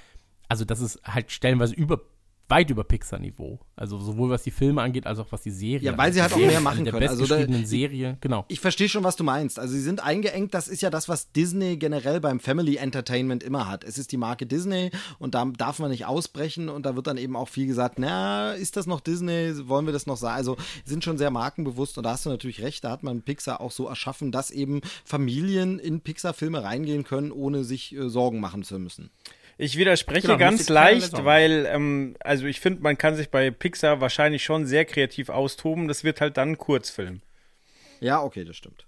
also 0.48 0.64
das 0.64 0.80
ist 0.80 1.00
halt 1.04 1.30
stellenweise 1.30 1.74
über, 1.74 2.00
weit 2.50 2.68
über 2.70 2.84
Pixar-Niveau. 2.84 3.58
Also 3.76 3.98
sowohl 3.98 4.28
was 4.30 4.42
die 4.42 4.50
Filme 4.50 4.82
angeht, 4.82 5.06
als 5.06 5.18
auch 5.18 5.26
was 5.30 5.42
die 5.42 5.50
Serie 5.50 5.80
Ja, 5.90 5.96
weil 5.96 6.12
sie 6.12 6.20
halt 6.20 6.32
auch 6.32 6.36
mehr 6.36 6.60
machen 6.60 6.84
der 6.84 6.92
können. 6.92 7.08
Also 7.08 7.22
da- 7.24 7.36
bestgeschriebenen 7.36 7.66
Serie, 7.66 8.18
genau. 8.20 8.44
Ich 8.48 8.60
verstehe 8.60 8.88
schon, 8.88 9.04
was 9.04 9.16
du 9.16 9.24
meinst. 9.24 9.58
Also 9.58 9.72
sie 9.72 9.80
sind 9.80 10.02
eingeengt, 10.04 10.52
das 10.52 10.68
ist 10.68 10.82
ja 10.82 10.90
das, 10.90 11.08
was 11.08 11.32
Disney 11.32 11.76
generell 11.76 12.20
beim 12.20 12.40
Family 12.40 12.76
Entertainment 12.76 13.42
immer 13.42 13.68
hat. 13.68 13.84
Es 13.84 13.96
ist 13.96 14.12
die 14.12 14.16
Marke 14.16 14.46
Disney 14.46 14.90
und 15.18 15.34
da 15.34 15.44
darf 15.56 15.78
man 15.78 15.90
nicht 15.90 16.04
ausbrechen 16.06 16.68
und 16.68 16.84
da 16.84 16.96
wird 16.96 17.06
dann 17.06 17.16
eben 17.16 17.36
auch 17.36 17.48
viel 17.48 17.66
gesagt, 17.66 17.98
na, 17.98 18.52
ist 18.52 18.76
das 18.76 18.86
noch 18.86 19.00
Disney? 19.00 19.52
Wollen 19.68 19.86
wir 19.86 19.92
das 19.92 20.06
noch 20.06 20.16
sagen? 20.16 20.36
Also 20.36 20.56
sind 20.84 21.04
schon 21.04 21.16
sehr 21.18 21.30
markenbewusst 21.30 21.96
und 21.96 22.04
da 22.04 22.10
hast 22.12 22.26
du 22.26 22.30
natürlich 22.30 22.60
recht, 22.62 22.84
da 22.84 22.90
hat 22.90 23.02
man 23.02 23.22
Pixar 23.22 23.60
auch 23.60 23.70
so 23.72 23.86
erschaffen, 23.88 24.32
dass 24.32 24.50
eben 24.50 24.80
Familien 25.04 25.78
in 25.78 26.00
Pixar-Filme 26.00 26.62
reingehen 26.62 27.04
können, 27.04 27.32
ohne 27.32 27.64
sich 27.64 27.94
äh, 27.94 28.08
Sorgen 28.08 28.40
machen 28.40 28.62
zu 28.62 28.78
müssen. 28.78 29.10
Ich 29.62 29.76
widerspreche 29.76 30.26
Genau, 30.26 30.38
ganz 30.38 30.70
leicht, 30.70 31.22
weil, 31.22 31.66
ähm, 31.66 32.16
also 32.20 32.46
ich 32.46 32.60
finde, 32.60 32.82
man 32.82 32.96
kann 32.96 33.14
sich 33.14 33.30
bei 33.30 33.50
Pixar 33.50 34.00
wahrscheinlich 34.00 34.42
schon 34.42 34.64
sehr 34.64 34.86
kreativ 34.86 35.28
austoben. 35.28 35.86
Das 35.86 36.02
wird 36.02 36.22
halt 36.22 36.38
dann 36.38 36.52
ein 36.52 36.58
Kurzfilm. 36.58 37.20
Ja, 38.00 38.22
okay, 38.22 38.44
das 38.44 38.56
stimmt. 38.56 38.86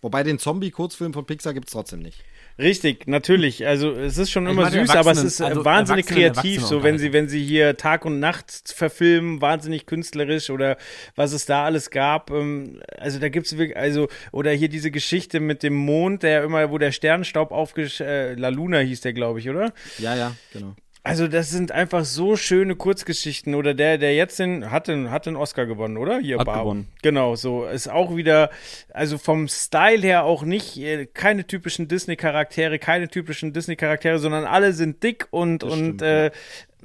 Wobei 0.00 0.24
den 0.24 0.40
Zombie-Kurzfilm 0.40 1.12
von 1.12 1.24
Pixar 1.24 1.54
gibt 1.54 1.68
es 1.68 1.72
trotzdem 1.72 2.00
nicht. 2.00 2.18
Richtig, 2.58 3.06
natürlich. 3.06 3.66
Also 3.66 3.92
es 3.92 4.18
ist 4.18 4.30
schon 4.30 4.46
Ich 4.46 4.52
immer 4.52 4.70
süß, 4.70 4.90
aber 4.90 5.12
es 5.12 5.22
ist 5.22 5.40
äh, 5.40 5.44
also 5.44 5.64
wahnsinnig 5.64 6.06
kreativ, 6.06 6.62
so 6.62 6.82
wenn 6.82 6.98
sie, 6.98 7.12
wenn 7.12 7.28
sie 7.28 7.42
hier 7.42 7.76
Tag 7.76 8.04
und 8.04 8.20
Nacht 8.20 8.72
verfilmen, 8.74 9.40
wahnsinnig 9.40 9.86
künstlerisch 9.86 10.50
oder 10.50 10.76
was 11.16 11.32
es 11.32 11.46
da 11.46 11.64
alles 11.64 11.90
gab. 11.90 12.30
Ähm, 12.30 12.80
also 12.98 13.18
da 13.18 13.28
gibt's 13.28 13.56
wirklich, 13.56 13.76
also, 13.76 14.08
oder 14.32 14.50
hier 14.52 14.68
diese 14.68 14.90
Geschichte 14.90 15.40
mit 15.40 15.62
dem 15.62 15.74
Mond, 15.74 16.22
der 16.22 16.44
immer, 16.44 16.70
wo 16.70 16.78
der 16.78 16.92
Sternstaub 16.92 17.52
aufgesch... 17.52 18.00
Äh, 18.00 18.34
La 18.34 18.48
Luna 18.48 18.78
hieß 18.78 19.00
der, 19.00 19.12
glaube 19.12 19.40
ich, 19.40 19.48
oder? 19.48 19.72
Ja, 19.98 20.14
ja, 20.14 20.34
genau. 20.52 20.74
Also 21.04 21.26
das 21.26 21.50
sind 21.50 21.72
einfach 21.72 22.04
so 22.04 22.36
schöne 22.36 22.76
Kurzgeschichten. 22.76 23.56
Oder 23.56 23.74
der, 23.74 23.98
der 23.98 24.14
jetzt 24.14 24.38
den, 24.38 24.70
hat 24.70 24.86
den, 24.86 25.10
hat 25.10 25.26
den 25.26 25.34
Oscar 25.34 25.66
gewonnen, 25.66 25.96
oder? 25.96 26.20
Hier, 26.20 26.38
Hat 26.38 26.46
Barb. 26.46 26.60
gewonnen. 26.60 26.88
Genau, 27.02 27.34
so. 27.34 27.64
Ist 27.64 27.88
auch 27.88 28.14
wieder, 28.14 28.50
also 28.94 29.18
vom 29.18 29.48
Style 29.48 30.02
her 30.02 30.24
auch 30.24 30.44
nicht, 30.44 30.76
äh, 30.76 31.06
keine 31.06 31.44
typischen 31.46 31.88
Disney-Charaktere, 31.88 32.78
keine 32.78 33.08
typischen 33.08 33.52
Disney-Charaktere, 33.52 34.20
sondern 34.20 34.44
alle 34.44 34.72
sind 34.72 35.02
dick 35.02 35.26
und, 35.30 35.64
und 35.64 35.72
stimmt, 35.72 36.02
äh, 36.02 36.30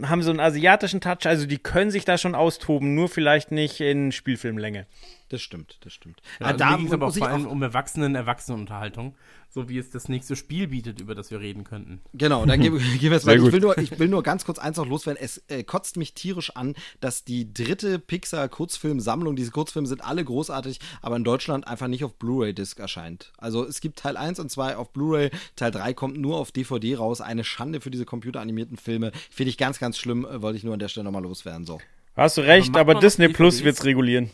haben 0.01 0.23
so 0.23 0.31
einen 0.31 0.39
asiatischen 0.39 0.99
Touch. 0.99 1.25
Also 1.27 1.45
die 1.45 1.59
können 1.59 1.91
sich 1.91 2.03
da 2.03 2.17
schon 2.17 2.33
austoben, 2.33 2.95
nur 2.95 3.09
vielleicht 3.09 3.51
nicht 3.51 3.79
in 3.81 4.11
Spielfilmlänge. 4.11 4.87
Das 5.29 5.41
stimmt, 5.41 5.77
das 5.81 5.91
stimmt. 5.91 6.21
Ja, 6.39 6.47
also 6.47 6.59
da 6.59 6.77
ging 6.77 6.87
es 6.87 6.93
aber 6.93 7.05
auch 7.05 7.09
muss 7.09 7.17
ich 7.17 7.23
vor 7.23 7.29
allem 7.29 7.47
um 7.47 7.61
Erwachsenen-Erwachsenenunterhaltung, 7.61 9.15
so 9.49 9.67
wie 9.67 9.77
es 9.77 9.89
das 9.89 10.07
nächste 10.07 10.37
Spiel 10.37 10.67
bietet, 10.67 11.01
über 11.01 11.15
das 11.15 11.31
wir 11.31 11.41
reden 11.41 11.65
könnten. 11.65 11.99
Genau, 12.13 12.45
dann 12.45 12.61
gehen 12.61 12.73
wir 12.73 12.81
jetzt 13.11 13.25
weiter. 13.25 13.43
Ich 13.43 13.51
will, 13.51 13.59
nur, 13.59 13.77
ich 13.77 13.99
will 13.99 14.07
nur 14.07 14.23
ganz 14.23 14.45
kurz 14.45 14.57
eins 14.57 14.77
noch 14.77 14.87
loswerden. 14.87 15.21
Es 15.21 15.43
äh, 15.49 15.63
kotzt 15.63 15.97
mich 15.97 16.13
tierisch 16.13 16.55
an, 16.55 16.75
dass 17.01 17.25
die 17.25 17.53
dritte 17.53 17.99
Pixar-Kurzfilmsammlung, 17.99 19.35
diese 19.35 19.51
Kurzfilme 19.51 19.87
sind 19.87 20.01
alle 20.01 20.23
großartig, 20.23 20.79
aber 21.01 21.17
in 21.17 21.25
Deutschland 21.25 21.67
einfach 21.67 21.87
nicht 21.89 22.05
auf 22.05 22.15
Blu-ray-Disc 22.15 22.79
erscheint. 22.79 23.33
Also 23.37 23.65
es 23.65 23.81
gibt 23.81 23.99
Teil 23.99 24.15
1 24.15 24.39
und 24.39 24.49
2 24.49 24.77
auf 24.77 24.93
Blu-ray, 24.93 25.29
Teil 25.57 25.71
3 25.71 25.93
kommt 25.93 26.17
nur 26.17 26.37
auf 26.37 26.53
DVD 26.53 26.95
raus. 26.95 27.19
Eine 27.19 27.43
Schande 27.43 27.81
für 27.81 27.91
diese 27.91 28.05
computeranimierten 28.05 28.77
Filme. 28.77 29.11
Finde 29.29 29.49
ich 29.49 29.57
ganz, 29.57 29.79
ganz 29.79 29.97
schlimm, 29.97 30.25
äh, 30.25 30.41
wollte 30.41 30.57
ich 30.57 30.63
nur 30.63 30.73
an 30.73 30.79
der 30.79 30.87
Stelle 30.87 31.03
nochmal 31.03 31.23
loswerden. 31.23 31.65
So. 31.65 31.79
Hast 32.15 32.37
du 32.37 32.41
recht, 32.41 32.75
aber, 32.75 32.95
noch 32.95 33.01
Disney 33.01 33.27
Plus 33.27 33.57
DVDs? 33.57 33.65
wird's 33.65 33.85
regulieren. 33.85 34.31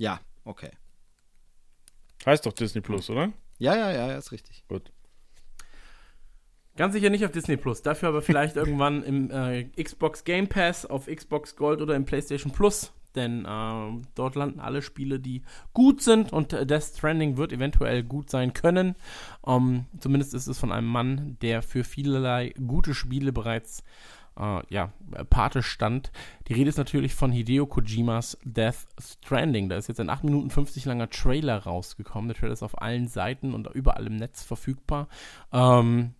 Ja, 0.00 0.18
okay. 0.44 0.70
Heißt 2.24 2.46
doch 2.46 2.54
Disney 2.54 2.80
Plus, 2.80 3.10
oder? 3.10 3.34
Ja, 3.58 3.76
ja, 3.76 3.92
ja, 3.92 4.08
ja, 4.08 4.16
ist 4.16 4.32
richtig. 4.32 4.64
Gut. 4.66 4.90
Ganz 6.74 6.94
sicher 6.94 7.10
nicht 7.10 7.22
auf 7.26 7.32
Disney 7.32 7.58
Plus, 7.58 7.82
dafür 7.82 8.08
aber 8.08 8.22
vielleicht 8.22 8.56
irgendwann 8.56 9.02
im 9.02 9.30
äh, 9.30 9.64
Xbox 9.64 10.24
Game 10.24 10.48
Pass, 10.48 10.86
auf 10.86 11.04
Xbox 11.04 11.54
Gold 11.54 11.82
oder 11.82 11.96
im 11.96 12.06
PlayStation 12.06 12.50
Plus. 12.50 12.94
denn 13.14 13.44
äh, 13.44 14.02
dort 14.14 14.36
landen 14.36 14.58
alle 14.60 14.80
Spiele, 14.80 15.20
die 15.20 15.42
gut 15.74 16.00
sind 16.00 16.32
und 16.32 16.54
äh, 16.54 16.64
Death 16.64 16.94
Stranding 16.96 17.36
wird 17.36 17.52
eventuell 17.52 18.02
gut 18.02 18.30
sein 18.30 18.54
können. 18.54 18.96
Ähm, 19.46 19.84
zumindest 19.98 20.32
ist 20.32 20.46
es 20.46 20.58
von 20.58 20.72
einem 20.72 20.88
Mann, 20.88 21.36
der 21.42 21.60
für 21.60 21.84
vielerlei 21.84 22.54
gute 22.66 22.94
Spiele 22.94 23.32
bereits 23.32 23.80
äh, 23.80 23.84
ja, 24.70 24.92
Pate 25.28 25.62
stand. 25.62 26.10
Die 26.48 26.54
Rede 26.54 26.70
ist 26.70 26.78
natürlich 26.78 27.14
von 27.14 27.30
Hideo 27.30 27.66
Kojimas 27.66 28.38
Death 28.44 28.86
Stranding. 28.98 29.68
Da 29.68 29.76
ist 29.76 29.88
jetzt 29.88 30.00
ein 30.00 30.08
8 30.08 30.24
Minuten 30.24 30.50
50 30.50 30.84
langer 30.86 31.10
Trailer 31.10 31.58
rausgekommen. 31.58 32.28
Der 32.28 32.36
Trailer 32.36 32.54
ist 32.54 32.62
auf 32.62 32.80
allen 32.80 33.08
Seiten 33.08 33.52
und 33.52 33.68
überall 33.74 34.06
im 34.06 34.16
Netz 34.16 34.42
verfügbar. 34.42 35.08
Ähm, 35.52 36.14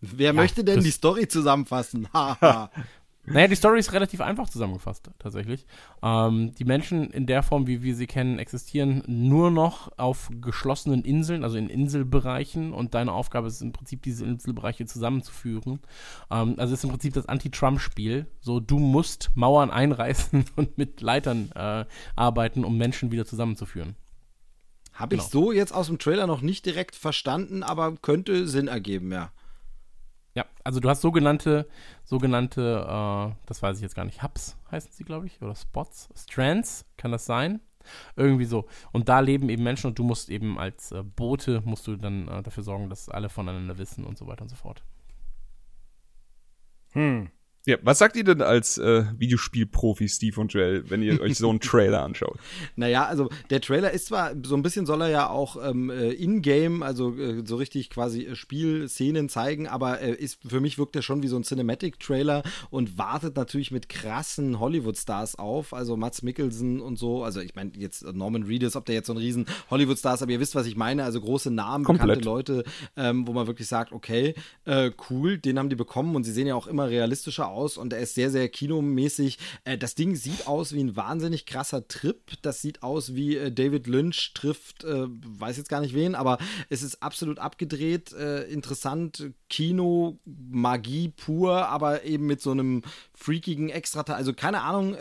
Wer 0.00 0.28
ja, 0.28 0.32
möchte 0.32 0.64
denn 0.64 0.80
die 0.80 0.90
Story 0.90 1.28
zusammenfassen? 1.28 2.08
Naja, 3.24 3.46
die 3.46 3.54
Story 3.54 3.78
ist 3.78 3.92
relativ 3.92 4.20
einfach 4.20 4.48
zusammengefasst, 4.48 5.08
tatsächlich. 5.20 5.64
Ähm, 6.02 6.54
die 6.56 6.64
Menschen 6.64 7.10
in 7.10 7.26
der 7.26 7.44
Form, 7.44 7.68
wie 7.68 7.82
wir 7.82 7.94
sie 7.94 8.08
kennen, 8.08 8.40
existieren 8.40 9.04
nur 9.06 9.52
noch 9.52 9.96
auf 9.96 10.28
geschlossenen 10.40 11.04
Inseln, 11.04 11.44
also 11.44 11.56
in 11.56 11.68
Inselbereichen. 11.68 12.72
Und 12.72 12.94
deine 12.94 13.12
Aufgabe 13.12 13.46
ist 13.46 13.62
im 13.62 13.72
Prinzip, 13.72 14.02
diese 14.02 14.24
Inselbereiche 14.24 14.86
zusammenzuführen. 14.86 15.78
Ähm, 16.32 16.54
also 16.58 16.74
ist 16.74 16.82
im 16.82 16.90
Prinzip 16.90 17.14
das 17.14 17.26
Anti-Trump-Spiel. 17.26 18.26
So, 18.40 18.58
du 18.58 18.80
musst 18.80 19.30
Mauern 19.36 19.70
einreißen 19.70 20.44
und 20.56 20.76
mit 20.76 21.00
Leitern 21.00 21.52
äh, 21.54 21.84
arbeiten, 22.16 22.64
um 22.64 22.76
Menschen 22.76 23.12
wieder 23.12 23.24
zusammenzuführen. 23.24 23.94
Habe 24.94 25.16
genau. 25.16 25.22
ich 25.22 25.30
so 25.30 25.52
jetzt 25.52 25.72
aus 25.72 25.86
dem 25.86 25.98
Trailer 26.00 26.26
noch 26.26 26.42
nicht 26.42 26.66
direkt 26.66 26.96
verstanden, 26.96 27.62
aber 27.62 27.94
könnte 27.96 28.48
Sinn 28.48 28.66
ergeben, 28.66 29.12
ja. 29.12 29.30
Ja, 30.34 30.46
also 30.64 30.80
du 30.80 30.88
hast 30.88 31.02
sogenannte, 31.02 31.68
sogenannte, 32.04 32.86
äh, 32.88 33.34
das 33.46 33.62
weiß 33.62 33.76
ich 33.76 33.82
jetzt 33.82 33.94
gar 33.94 34.04
nicht, 34.04 34.22
Hubs 34.22 34.56
heißen 34.70 34.90
sie, 34.92 35.04
glaube 35.04 35.26
ich, 35.26 35.42
oder 35.42 35.54
Spots, 35.54 36.08
Strands, 36.16 36.86
kann 36.96 37.12
das 37.12 37.26
sein? 37.26 37.60
Irgendwie 38.16 38.44
so. 38.44 38.66
Und 38.92 39.08
da 39.08 39.20
leben 39.20 39.48
eben 39.48 39.62
Menschen 39.62 39.88
und 39.88 39.98
du 39.98 40.04
musst 40.04 40.30
eben 40.30 40.58
als 40.58 40.92
äh, 40.92 41.02
Bote, 41.02 41.62
musst 41.64 41.86
du 41.86 41.96
dann 41.96 42.28
äh, 42.28 42.42
dafür 42.42 42.62
sorgen, 42.62 42.88
dass 42.88 43.08
alle 43.08 43.28
voneinander 43.28 43.76
wissen 43.76 44.04
und 44.04 44.16
so 44.16 44.26
weiter 44.26 44.42
und 44.42 44.48
so 44.48 44.56
fort. 44.56 44.82
Hm. 46.92 47.30
Ja, 47.64 47.76
was 47.82 47.98
sagt 47.98 48.16
ihr 48.16 48.24
denn 48.24 48.42
als 48.42 48.76
äh, 48.76 49.04
Videospielprofi 49.16 50.08
Steve 50.08 50.40
und 50.40 50.52
Joel, 50.52 50.90
wenn 50.90 51.00
ihr 51.00 51.20
euch 51.20 51.38
so 51.38 51.48
einen 51.48 51.60
Trailer 51.60 52.02
anschaut? 52.02 52.36
Naja, 52.74 53.06
also 53.06 53.30
der 53.50 53.60
Trailer 53.60 53.92
ist 53.92 54.06
zwar, 54.06 54.32
so 54.42 54.56
ein 54.56 54.62
bisschen 54.62 54.84
soll 54.84 55.02
er 55.02 55.10
ja 55.10 55.30
auch 55.30 55.56
ähm, 55.64 55.88
äh, 55.88 56.10
in-game, 56.10 56.82
also 56.82 57.16
äh, 57.16 57.46
so 57.46 57.54
richtig 57.54 57.88
quasi 57.88 58.24
äh, 58.24 58.34
Spielszenen 58.34 59.28
zeigen, 59.28 59.68
aber 59.68 60.00
äh, 60.00 60.12
ist 60.12 60.40
für 60.44 60.60
mich 60.60 60.76
wirkt 60.76 60.96
er 60.96 61.02
schon 61.02 61.22
wie 61.22 61.28
so 61.28 61.36
ein 61.36 61.44
Cinematic-Trailer 61.44 62.42
und 62.70 62.98
wartet 62.98 63.36
natürlich 63.36 63.70
mit 63.70 63.88
krassen 63.88 64.58
Hollywood-Stars 64.58 65.36
auf, 65.36 65.72
also 65.72 65.96
Mats 65.96 66.22
Mikkelsen 66.22 66.80
und 66.80 66.98
so, 66.98 67.22
also 67.22 67.40
ich 67.40 67.54
meine 67.54 67.70
jetzt 67.76 68.04
Norman 68.12 68.42
Reedus, 68.42 68.74
ob 68.74 68.86
der 68.86 68.96
jetzt 68.96 69.06
so 69.06 69.12
ein 69.12 69.18
riesen 69.18 69.46
Hollywood-Star 69.70 70.14
ist, 70.14 70.22
aber 70.22 70.32
ihr 70.32 70.40
wisst, 70.40 70.56
was 70.56 70.66
ich 70.66 70.74
meine, 70.74 71.04
also 71.04 71.20
große 71.20 71.52
Namen, 71.52 71.84
Komplett. 71.84 72.08
bekannte 72.08 72.28
Leute, 72.28 72.64
ähm, 72.96 73.28
wo 73.28 73.32
man 73.32 73.46
wirklich 73.46 73.68
sagt, 73.68 73.92
okay, 73.92 74.34
äh, 74.64 74.90
cool, 75.10 75.38
den 75.38 75.60
haben 75.60 75.68
die 75.68 75.76
bekommen 75.76 76.16
und 76.16 76.24
sie 76.24 76.32
sehen 76.32 76.48
ja 76.48 76.56
auch 76.56 76.66
immer 76.66 76.88
realistischer 76.88 77.46
aus 77.46 77.51
aus 77.52 77.76
und 77.76 77.92
er 77.92 78.00
ist 78.00 78.14
sehr, 78.14 78.30
sehr 78.30 78.48
kinomäßig. 78.48 79.38
Äh, 79.64 79.78
das 79.78 79.94
Ding 79.94 80.16
sieht 80.16 80.46
aus 80.46 80.72
wie 80.72 80.82
ein 80.82 80.96
wahnsinnig 80.96 81.46
krasser 81.46 81.86
Trip. 81.86 82.32
Das 82.42 82.62
sieht 82.62 82.82
aus 82.82 83.14
wie 83.14 83.36
äh, 83.36 83.52
David 83.52 83.86
Lynch 83.86 84.32
trifft, 84.34 84.84
äh, 84.84 85.06
weiß 85.06 85.56
jetzt 85.56 85.68
gar 85.68 85.80
nicht 85.80 85.94
wen, 85.94 86.14
aber 86.14 86.38
es 86.68 86.82
ist 86.82 87.02
absolut 87.02 87.38
abgedreht, 87.38 88.12
interessant, 88.12 89.30
Kino, 89.48 90.18
Magie 90.24 91.08
pur, 91.08 91.68
aber 91.68 92.04
eben 92.04 92.26
mit 92.26 92.40
so 92.40 92.50
einem 92.50 92.82
freakigen 93.14 93.68
Extra, 93.68 94.02
also 94.02 94.32
keine 94.32 94.62
Ahnung, 94.62 94.96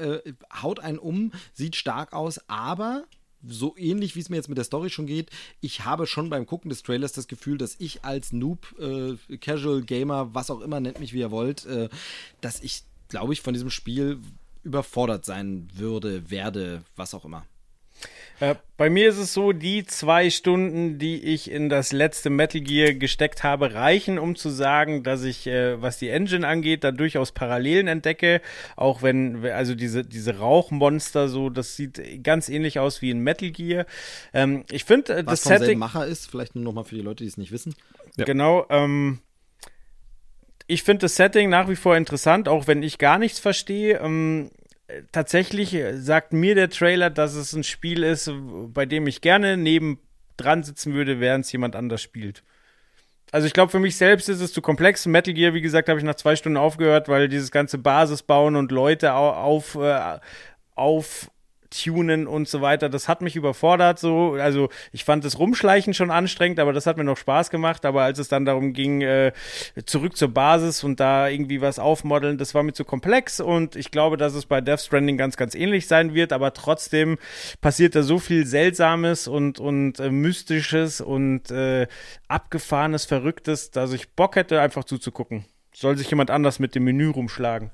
haut 0.61 0.79
einen 0.79 0.99
um, 0.99 1.31
sieht 1.53 1.75
stark 1.75 2.13
aus, 2.13 2.39
aber 2.47 3.05
so 3.47 3.75
ähnlich 3.77 4.15
wie 4.15 4.19
es 4.19 4.29
mir 4.29 4.37
jetzt 4.37 4.49
mit 4.49 4.57
der 4.57 4.65
Story 4.65 4.89
schon 4.89 5.05
geht, 5.05 5.29
ich 5.61 5.85
habe 5.85 6.07
schon 6.07 6.29
beim 6.29 6.45
Gucken 6.45 6.69
des 6.69 6.83
Trailers 6.83 7.13
das 7.13 7.27
Gefühl, 7.27 7.57
dass 7.57 7.75
ich 7.79 8.03
als 8.03 8.31
Noob, 8.31 8.75
äh, 8.79 9.37
Casual 9.37 9.81
Gamer, 9.81 10.33
was 10.33 10.51
auch 10.51 10.61
immer, 10.61 10.79
nennt 10.79 10.99
mich 10.99 11.13
wie 11.13 11.19
ihr 11.19 11.31
wollt, 11.31 11.65
äh, 11.65 11.89
dass 12.41 12.61
ich, 12.61 12.83
glaube 13.09 13.33
ich, 13.33 13.41
von 13.41 13.53
diesem 13.53 13.69
Spiel 13.69 14.19
überfordert 14.63 15.25
sein 15.25 15.67
würde, 15.73 16.29
werde, 16.29 16.83
was 16.95 17.13
auch 17.13 17.25
immer. 17.25 17.45
Äh, 18.39 18.55
bei 18.75 18.89
mir 18.89 19.09
ist 19.09 19.19
es 19.19 19.33
so, 19.33 19.51
die 19.51 19.85
zwei 19.85 20.31
Stunden, 20.31 20.97
die 20.97 21.23
ich 21.23 21.51
in 21.51 21.69
das 21.69 21.91
letzte 21.91 22.31
Metal 22.31 22.59
Gear 22.61 22.93
gesteckt 22.93 23.43
habe, 23.43 23.75
reichen, 23.75 24.17
um 24.17 24.35
zu 24.35 24.49
sagen, 24.49 25.03
dass 25.03 25.23
ich, 25.23 25.45
äh, 25.45 25.79
was 25.79 25.99
die 25.99 26.09
Engine 26.09 26.47
angeht, 26.47 26.83
da 26.83 26.91
durchaus 26.91 27.31
Parallelen 27.31 27.87
entdecke. 27.87 28.41
Auch 28.75 29.03
wenn, 29.03 29.45
also 29.45 29.75
diese, 29.75 30.03
diese 30.03 30.39
Rauchmonster 30.39 31.29
so, 31.29 31.51
das 31.51 31.75
sieht 31.75 32.23
ganz 32.23 32.49
ähnlich 32.49 32.79
aus 32.79 33.03
wie 33.03 33.11
in 33.11 33.19
Metal 33.19 33.51
Gear. 33.51 33.85
Ähm, 34.33 34.65
ich 34.71 34.85
finde, 34.85 35.13
äh, 35.13 35.23
das 35.23 35.43
Setting. 35.43 35.77
Macher 35.77 36.07
ist, 36.07 36.29
vielleicht 36.29 36.55
nur 36.55 36.63
nochmal 36.63 36.85
für 36.85 36.95
die 36.95 37.01
Leute, 37.01 37.23
die 37.23 37.29
es 37.29 37.37
nicht 37.37 37.51
wissen. 37.51 37.75
Ja. 38.17 38.25
Genau, 38.25 38.65
ähm, 38.69 39.19
ich 40.65 40.83
finde 40.83 41.01
das 41.01 41.15
Setting 41.15 41.49
nach 41.49 41.69
wie 41.69 41.75
vor 41.75 41.95
interessant, 41.95 42.47
auch 42.47 42.65
wenn 42.65 42.81
ich 42.81 42.97
gar 42.97 43.19
nichts 43.19 43.39
verstehe. 43.39 43.99
Ähm, 43.99 44.49
tatsächlich 45.11 45.77
sagt 45.95 46.33
mir 46.33 46.55
der 46.55 46.69
Trailer, 46.69 47.09
dass 47.09 47.35
es 47.35 47.53
ein 47.53 47.63
Spiel 47.63 48.03
ist, 48.03 48.31
bei 48.67 48.85
dem 48.85 49.07
ich 49.07 49.21
gerne 49.21 49.57
neben 49.57 49.99
dran 50.37 50.63
sitzen 50.63 50.93
würde, 50.93 51.19
während 51.19 51.45
es 51.45 51.51
jemand 51.51 51.75
anders 51.75 52.01
spielt. 52.01 52.43
Also 53.31 53.47
ich 53.47 53.53
glaube, 53.53 53.71
für 53.71 53.79
mich 53.79 53.95
selbst 53.95 54.27
ist 54.27 54.41
es 54.41 54.51
zu 54.51 54.61
komplex. 54.61 55.05
Metal 55.05 55.33
Gear, 55.33 55.53
wie 55.53 55.61
gesagt, 55.61 55.87
habe 55.87 55.99
ich 55.99 56.05
nach 56.05 56.15
zwei 56.15 56.35
Stunden 56.35 56.57
aufgehört, 56.57 57.07
weil 57.07 57.29
dieses 57.29 57.51
ganze 57.51 57.77
Basis 57.77 58.23
bauen 58.23 58.55
und 58.57 58.71
Leute 58.71 59.13
auf, 59.13 59.75
äh, 59.75 60.19
auf 60.75 61.30
tunen 61.71 62.27
und 62.27 62.47
so 62.47 62.61
weiter. 62.61 62.89
Das 62.89 63.07
hat 63.07 63.21
mich 63.21 63.35
überfordert 63.35 63.97
so. 63.97 64.33
Also 64.33 64.69
ich 64.91 65.03
fand 65.03 65.25
das 65.25 65.39
Rumschleichen 65.39 65.93
schon 65.93 66.11
anstrengend, 66.11 66.59
aber 66.59 66.73
das 66.73 66.85
hat 66.85 66.97
mir 66.97 67.03
noch 67.03 67.17
Spaß 67.17 67.49
gemacht. 67.49 67.85
Aber 67.85 68.03
als 68.03 68.19
es 68.19 68.27
dann 68.27 68.45
darum 68.45 68.73
ging, 68.73 69.01
äh, 69.01 69.31
zurück 69.85 70.15
zur 70.15 70.29
Basis 70.29 70.83
und 70.83 70.99
da 70.99 71.27
irgendwie 71.27 71.61
was 71.61 71.79
aufmodeln, 71.79 72.37
das 72.37 72.53
war 72.53 72.63
mir 72.63 72.73
zu 72.73 72.85
komplex 72.85 73.39
und 73.39 73.75
ich 73.75 73.91
glaube, 73.91 74.17
dass 74.17 74.35
es 74.35 74.45
bei 74.45 74.61
Death 74.61 74.81
Stranding 74.81 75.17
ganz, 75.17 75.37
ganz 75.37 75.55
ähnlich 75.55 75.87
sein 75.87 76.13
wird, 76.13 76.33
aber 76.33 76.53
trotzdem 76.53 77.17
passiert 77.61 77.95
da 77.95 78.03
so 78.03 78.19
viel 78.19 78.45
Seltsames 78.45 79.27
und, 79.27 79.59
und 79.59 79.99
äh, 79.99 80.11
Mystisches 80.11 81.01
und 81.01 81.49
äh, 81.51 81.87
Abgefahrenes, 82.27 83.05
Verrücktes, 83.05 83.71
dass 83.71 83.93
ich 83.93 84.11
Bock 84.11 84.35
hätte, 84.35 84.61
einfach 84.61 84.83
zuzugucken. 84.83 85.45
Soll 85.73 85.97
sich 85.97 86.09
jemand 86.09 86.29
anders 86.29 86.59
mit 86.59 86.75
dem 86.75 86.83
Menü 86.83 87.09
rumschlagen. 87.09 87.71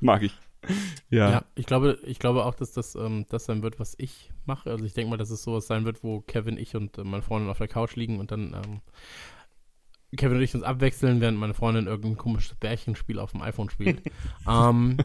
Mag 0.00 0.22
ich. 0.22 0.47
ja. 1.10 1.30
ja. 1.30 1.44
ich 1.54 1.66
glaube, 1.66 1.98
ich 2.04 2.18
glaube 2.18 2.44
auch, 2.44 2.54
dass 2.54 2.72
das 2.72 2.94
ähm, 2.94 3.26
das 3.28 3.44
sein 3.44 3.62
wird, 3.62 3.78
was 3.78 3.94
ich 3.98 4.30
mache. 4.44 4.70
Also 4.70 4.84
ich 4.84 4.94
denke 4.94 5.10
mal, 5.10 5.16
dass 5.16 5.30
es 5.30 5.42
sowas 5.42 5.66
sein 5.66 5.84
wird, 5.84 6.02
wo 6.02 6.20
Kevin, 6.20 6.58
ich 6.58 6.74
und 6.74 6.98
äh, 6.98 7.04
meine 7.04 7.22
Freundin 7.22 7.50
auf 7.50 7.58
der 7.58 7.68
Couch 7.68 7.96
liegen 7.96 8.18
und 8.18 8.30
dann 8.30 8.54
ähm, 8.54 8.80
Kevin 10.16 10.38
und 10.38 10.42
ich 10.42 10.54
uns 10.54 10.64
abwechseln, 10.64 11.20
während 11.20 11.38
meine 11.38 11.54
Freundin 11.54 11.86
irgendein 11.86 12.16
komisches 12.16 12.54
Bärchenspiel 12.54 13.18
auf 13.18 13.32
dem 13.32 13.42
iPhone 13.42 13.70
spielt. 13.70 14.02
ähm, 14.48 14.96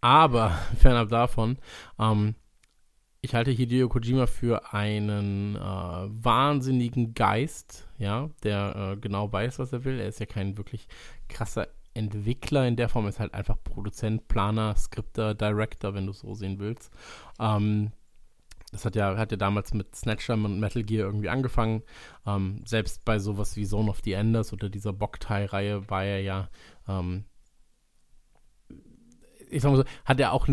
aber 0.00 0.50
fernab 0.78 1.08
davon, 1.08 1.58
ähm, 1.98 2.34
ich 3.20 3.34
halte 3.34 3.50
Hideo 3.50 3.88
Kojima 3.88 4.26
für 4.26 4.72
einen 4.72 5.56
äh, 5.56 5.60
wahnsinnigen 5.60 7.14
Geist, 7.14 7.88
ja, 7.98 8.30
der 8.44 8.94
äh, 8.94 8.96
genau 8.96 9.32
weiß, 9.32 9.58
was 9.58 9.72
er 9.72 9.84
will. 9.84 9.98
Er 9.98 10.08
ist 10.08 10.20
ja 10.20 10.26
kein 10.26 10.56
wirklich 10.56 10.86
krasser 11.28 11.68
Entwickler 11.98 12.66
in 12.66 12.76
der 12.76 12.88
Form 12.88 13.06
ist 13.06 13.20
halt 13.20 13.34
einfach 13.34 13.56
Produzent, 13.62 14.28
Planer, 14.28 14.74
Skripter, 14.76 15.34
Director, 15.34 15.94
wenn 15.94 16.06
du 16.06 16.12
so 16.12 16.34
sehen 16.34 16.58
willst. 16.58 16.90
Ähm, 17.38 17.92
das 18.70 18.84
hat 18.84 18.96
ja, 18.96 19.16
hat 19.16 19.30
ja 19.30 19.36
damals 19.36 19.72
mit 19.72 19.94
Snatcher 19.96 20.34
und 20.34 20.60
Metal 20.60 20.82
Gear 20.82 21.06
irgendwie 21.06 21.30
angefangen. 21.30 21.82
Ähm, 22.26 22.62
selbst 22.66 23.04
bei 23.04 23.18
sowas 23.18 23.56
wie 23.56 23.66
Zone 23.66 23.90
of 23.90 24.00
the 24.04 24.12
Enders 24.12 24.52
oder 24.52 24.68
dieser 24.68 24.92
Boktai-Reihe 24.92 25.88
war 25.88 26.04
er 26.04 26.20
ja, 26.20 26.48
ähm, 26.86 27.24
ich 29.50 29.62
sag 29.62 29.70
mal 29.70 29.78
so, 29.78 29.84
hat 30.04 30.20
er 30.20 30.32
auch 30.32 30.48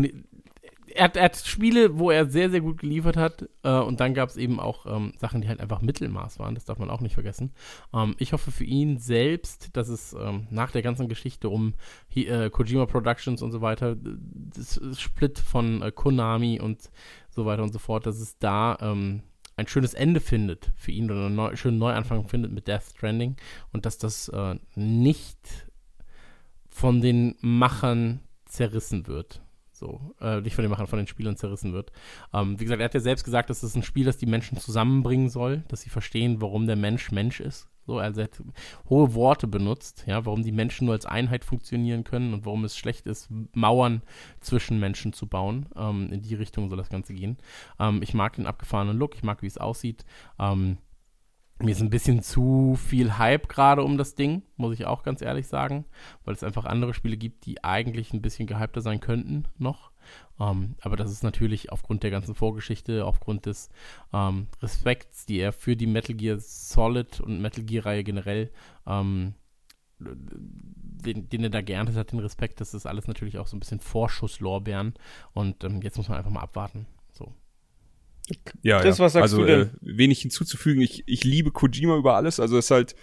er 0.94 1.04
hat, 1.04 1.16
er 1.16 1.24
hat, 1.24 1.36
Spiele, 1.36 1.98
wo 1.98 2.10
er 2.10 2.26
sehr, 2.26 2.50
sehr 2.50 2.60
gut 2.60 2.78
geliefert 2.78 3.16
hat. 3.16 3.48
Äh, 3.62 3.78
und 3.78 4.00
dann 4.00 4.14
gab 4.14 4.28
es 4.28 4.36
eben 4.36 4.60
auch 4.60 4.86
ähm, 4.86 5.12
Sachen, 5.18 5.40
die 5.40 5.48
halt 5.48 5.60
einfach 5.60 5.80
Mittelmaß 5.80 6.38
waren. 6.38 6.54
Das 6.54 6.64
darf 6.64 6.78
man 6.78 6.90
auch 6.90 7.00
nicht 7.00 7.14
vergessen. 7.14 7.52
Ähm, 7.92 8.14
ich 8.18 8.32
hoffe 8.32 8.50
für 8.50 8.64
ihn 8.64 8.98
selbst, 8.98 9.76
dass 9.76 9.88
es 9.88 10.14
ähm, 10.14 10.46
nach 10.50 10.70
der 10.70 10.82
ganzen 10.82 11.08
Geschichte 11.08 11.48
um 11.48 11.74
äh, 12.14 12.50
Kojima 12.50 12.86
Productions 12.86 13.42
und 13.42 13.52
so 13.52 13.60
weiter, 13.60 13.96
das 13.96 14.80
Split 14.98 15.38
von 15.38 15.82
äh, 15.82 15.90
Konami 15.90 16.60
und 16.60 16.90
so 17.30 17.46
weiter 17.46 17.62
und 17.62 17.72
so 17.72 17.78
fort, 17.78 18.06
dass 18.06 18.20
es 18.20 18.38
da 18.38 18.78
ähm, 18.80 19.22
ein 19.56 19.66
schönes 19.66 19.94
Ende 19.94 20.20
findet 20.20 20.72
für 20.76 20.92
ihn 20.92 21.10
oder 21.10 21.26
einen 21.26 21.34
neu, 21.34 21.56
schönen 21.56 21.78
Neuanfang 21.78 22.28
findet 22.28 22.52
mit 22.52 22.68
Death 22.68 22.84
Stranding 22.94 23.36
und 23.72 23.86
dass 23.86 23.98
das 23.98 24.28
äh, 24.28 24.56
nicht 24.74 25.66
von 26.68 27.00
den 27.00 27.36
Machern 27.40 28.20
zerrissen 28.44 29.06
wird. 29.06 29.42
So, 29.78 30.14
äh, 30.20 30.40
nicht 30.40 30.54
von 30.54 30.62
den 30.62 30.70
Machern, 30.70 30.86
von 30.86 30.98
den 30.98 31.06
Spielern 31.06 31.36
zerrissen 31.36 31.74
wird. 31.74 31.92
Ähm, 32.32 32.58
wie 32.58 32.64
gesagt, 32.64 32.80
er 32.80 32.86
hat 32.86 32.94
ja 32.94 33.00
selbst 33.00 33.24
gesagt, 33.24 33.50
dass 33.50 33.62
es 33.62 33.74
ein 33.74 33.82
Spiel, 33.82 34.06
das 34.06 34.16
die 34.16 34.26
Menschen 34.26 34.56
zusammenbringen 34.58 35.28
soll, 35.28 35.64
dass 35.68 35.82
sie 35.82 35.90
verstehen, 35.90 36.40
warum 36.40 36.66
der 36.66 36.76
Mensch 36.76 37.12
Mensch 37.12 37.40
ist 37.40 37.68
So, 37.84 37.98
also 37.98 38.22
er 38.22 38.24
hat 38.24 38.42
hohe 38.88 39.14
Worte 39.14 39.46
benutzt, 39.46 40.04
ja, 40.06 40.24
warum 40.24 40.42
die 40.42 40.52
Menschen 40.52 40.86
nur 40.86 40.94
als 40.94 41.04
Einheit 41.04 41.44
funktionieren 41.44 42.04
können 42.04 42.32
und 42.32 42.46
warum 42.46 42.64
es 42.64 42.76
schlecht 42.76 43.06
ist, 43.06 43.28
Mauern 43.52 44.02
zwischen 44.40 44.80
Menschen 44.80 45.12
zu 45.12 45.26
bauen. 45.26 45.66
Ähm, 45.76 46.10
in 46.10 46.22
die 46.22 46.34
Richtung 46.34 46.68
soll 46.68 46.78
das 46.78 46.88
Ganze 46.88 47.12
gehen. 47.12 47.36
Ähm, 47.78 48.00
ich 48.02 48.14
mag 48.14 48.36
den 48.36 48.46
abgefahrenen 48.46 48.96
Look, 48.96 49.14
ich 49.14 49.22
mag, 49.22 49.42
wie 49.42 49.46
es 49.46 49.58
aussieht. 49.58 50.06
Ähm, 50.38 50.78
mir 51.58 51.70
ist 51.70 51.80
ein 51.80 51.90
bisschen 51.90 52.22
zu 52.22 52.76
viel 52.76 53.16
Hype 53.16 53.48
gerade 53.48 53.82
um 53.82 53.96
das 53.96 54.14
Ding, 54.14 54.42
muss 54.56 54.74
ich 54.74 54.84
auch 54.84 55.02
ganz 55.02 55.22
ehrlich 55.22 55.46
sagen, 55.46 55.86
weil 56.24 56.34
es 56.34 56.44
einfach 56.44 56.66
andere 56.66 56.92
Spiele 56.92 57.16
gibt, 57.16 57.46
die 57.46 57.64
eigentlich 57.64 58.12
ein 58.12 58.20
bisschen 58.20 58.46
gehypter 58.46 58.82
sein 58.82 59.00
könnten 59.00 59.46
noch. 59.56 59.90
Ähm, 60.38 60.76
aber 60.82 60.96
das 60.96 61.10
ist 61.10 61.22
natürlich 61.22 61.72
aufgrund 61.72 62.02
der 62.02 62.10
ganzen 62.10 62.34
Vorgeschichte, 62.34 63.06
aufgrund 63.06 63.46
des 63.46 63.70
ähm, 64.12 64.48
Respekts, 64.60 65.24
die 65.24 65.38
er 65.38 65.52
für 65.52 65.76
die 65.76 65.86
Metal 65.86 66.14
Gear 66.14 66.38
Solid 66.38 67.20
und 67.20 67.40
Metal 67.40 67.64
Gear-Reihe 67.64 68.04
generell, 68.04 68.50
ähm, 68.86 69.34
den, 69.98 71.28
den, 71.30 71.42
er 71.42 71.50
da 71.50 71.62
geerntet 71.62 71.96
hat, 71.96 72.12
den 72.12 72.18
Respekt, 72.18 72.60
das 72.60 72.74
ist 72.74 72.84
alles 72.84 73.08
natürlich 73.08 73.38
auch 73.38 73.46
so 73.46 73.56
ein 73.56 73.60
bisschen 73.60 73.80
Vorschusslorbeeren. 73.80 74.92
Und 75.32 75.62
jetzt 75.82 75.96
muss 75.96 76.08
man 76.08 76.18
einfach 76.18 76.30
mal 76.30 76.40
abwarten. 76.40 76.86
Ja, 78.62 78.80
Chris, 78.80 78.98
ja. 78.98 79.04
was 79.04 79.12
sagst 79.12 79.34
also, 79.34 79.38
du 79.38 79.46
denn? 79.46 79.60
Äh, 79.62 79.68
wenig 79.80 80.20
hinzuzufügen. 80.20 80.82
Ich, 80.82 81.04
ich 81.06 81.24
liebe 81.24 81.50
Kojima 81.52 81.96
über 81.96 82.16
alles. 82.16 82.40
Also 82.40 82.58
es 82.58 82.66
ist 82.66 82.70
halt, 82.70 82.96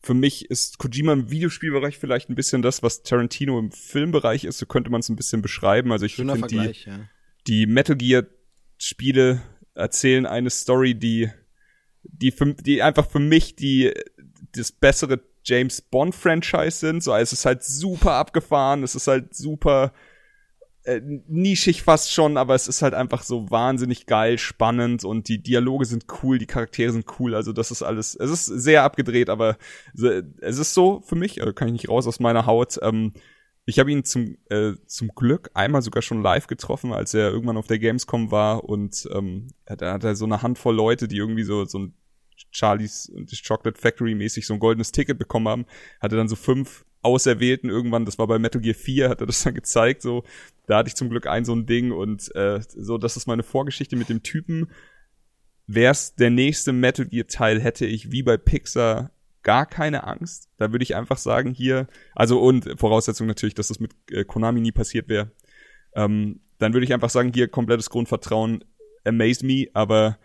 für 0.00 0.14
mich 0.14 0.50
ist 0.50 0.78
Kojima 0.78 1.12
im 1.12 1.30
Videospielbereich 1.30 1.98
vielleicht 1.98 2.28
ein 2.28 2.34
bisschen 2.34 2.62
das, 2.62 2.82
was 2.82 3.02
Tarantino 3.02 3.58
im 3.58 3.72
Filmbereich 3.72 4.44
ist. 4.44 4.58
So 4.58 4.66
könnte 4.66 4.90
man 4.90 5.00
es 5.00 5.08
ein 5.08 5.16
bisschen 5.16 5.42
beschreiben. 5.42 5.92
Also 5.92 6.06
ich 6.06 6.16
finde 6.16 6.40
die, 6.46 6.56
ja. 6.56 7.08
die 7.46 7.66
Metal 7.66 7.96
Gear 7.96 8.24
Spiele 8.76 9.42
erzählen 9.74 10.26
eine 10.26 10.50
Story, 10.50 10.94
die, 10.94 11.30
die, 12.02 12.30
für, 12.30 12.54
die 12.54 12.82
einfach 12.82 13.10
für 13.10 13.18
mich 13.18 13.56
die, 13.56 13.92
das 14.52 14.72
bessere 14.72 15.20
James 15.44 15.80
Bond 15.82 16.14
Franchise 16.14 16.78
sind. 16.78 17.02
So, 17.02 17.14
es 17.14 17.32
ist 17.32 17.44
halt 17.44 17.62
super 17.62 18.12
abgefahren. 18.12 18.82
Es 18.82 18.94
ist 18.94 19.06
halt 19.06 19.34
super, 19.34 19.92
äh, 20.84 21.00
nischig 21.28 21.82
fast 21.82 22.12
schon, 22.12 22.36
aber 22.36 22.54
es 22.54 22.68
ist 22.68 22.82
halt 22.82 22.94
einfach 22.94 23.22
so 23.22 23.50
wahnsinnig 23.50 24.06
geil, 24.06 24.38
spannend 24.38 25.04
und 25.04 25.28
die 25.28 25.42
Dialoge 25.42 25.86
sind 25.86 26.04
cool, 26.22 26.38
die 26.38 26.46
Charaktere 26.46 26.92
sind 26.92 27.06
cool, 27.18 27.34
also 27.34 27.52
das 27.52 27.70
ist 27.70 27.82
alles, 27.82 28.14
es 28.14 28.30
ist 28.30 28.46
sehr 28.46 28.82
abgedreht, 28.82 29.30
aber 29.30 29.56
es 29.94 30.58
ist 30.58 30.74
so 30.74 31.00
für 31.00 31.16
mich, 31.16 31.40
äh, 31.40 31.52
kann 31.52 31.68
ich 31.68 31.72
nicht 31.72 31.88
raus 31.88 32.06
aus 32.06 32.20
meiner 32.20 32.46
Haut. 32.46 32.78
Ähm, 32.82 33.12
ich 33.66 33.78
habe 33.78 33.90
ihn 33.90 34.04
zum, 34.04 34.36
äh, 34.50 34.72
zum 34.86 35.08
Glück 35.08 35.50
einmal 35.54 35.80
sogar 35.80 36.02
schon 36.02 36.22
live 36.22 36.46
getroffen, 36.48 36.92
als 36.92 37.14
er 37.14 37.30
irgendwann 37.30 37.56
auf 37.56 37.66
der 37.66 37.78
Gamescom 37.78 38.30
war 38.30 38.64
und 38.64 39.08
ähm, 39.10 39.48
da 39.64 39.94
hat 39.94 40.04
er 40.04 40.16
so 40.16 40.26
eine 40.26 40.42
Handvoll 40.42 40.74
Leute, 40.74 41.08
die 41.08 41.16
irgendwie 41.16 41.44
so, 41.44 41.64
so 41.64 41.78
ein 41.78 41.94
Charlie's 42.50 43.10
Chocolate 43.46 43.80
Factory 43.80 44.14
mäßig 44.14 44.46
so 44.46 44.54
ein 44.54 44.60
goldenes 44.60 44.92
Ticket 44.92 45.18
bekommen 45.18 45.48
haben, 45.48 45.66
hatte 46.00 46.16
dann 46.16 46.28
so 46.28 46.36
fünf 46.36 46.84
Auserwählten 47.04 47.70
irgendwann, 47.70 48.04
das 48.04 48.18
war 48.18 48.26
bei 48.26 48.38
Metal 48.38 48.60
Gear 48.60 48.74
4, 48.74 49.08
hat 49.08 49.20
er 49.20 49.26
das 49.26 49.42
dann 49.42 49.54
gezeigt, 49.54 50.02
so, 50.02 50.24
da 50.66 50.78
hatte 50.78 50.88
ich 50.88 50.94
zum 50.94 51.10
Glück 51.10 51.26
ein 51.26 51.44
so 51.44 51.54
ein 51.54 51.66
Ding 51.66 51.92
und 51.92 52.34
äh, 52.34 52.60
so, 52.68 52.98
das 52.98 53.16
ist 53.16 53.26
meine 53.26 53.42
Vorgeschichte 53.42 53.96
mit 53.96 54.08
dem 54.08 54.22
Typen. 54.22 54.70
Wär's 55.66 56.14
der 56.14 56.30
nächste 56.30 56.72
Metal 56.72 57.06
Gear 57.06 57.26
Teil, 57.26 57.60
hätte 57.60 57.86
ich 57.86 58.10
wie 58.10 58.22
bei 58.22 58.36
Pixar 58.36 59.10
gar 59.42 59.66
keine 59.66 60.04
Angst. 60.04 60.48
Da 60.56 60.72
würde 60.72 60.82
ich 60.82 60.96
einfach 60.96 61.18
sagen, 61.18 61.52
hier, 61.52 61.86
also 62.14 62.40
und 62.40 62.78
Voraussetzung 62.78 63.26
natürlich, 63.26 63.54
dass 63.54 63.68
das 63.68 63.80
mit 63.80 63.92
äh, 64.10 64.24
Konami 64.24 64.60
nie 64.60 64.72
passiert 64.72 65.08
wäre. 65.08 65.30
Ähm, 65.94 66.40
dann 66.58 66.72
würde 66.72 66.84
ich 66.84 66.92
einfach 66.92 67.10
sagen, 67.10 67.32
hier 67.32 67.48
komplettes 67.48 67.90
Grundvertrauen, 67.90 68.64
amaze 69.04 69.44
me, 69.44 69.66
aber 69.74 70.18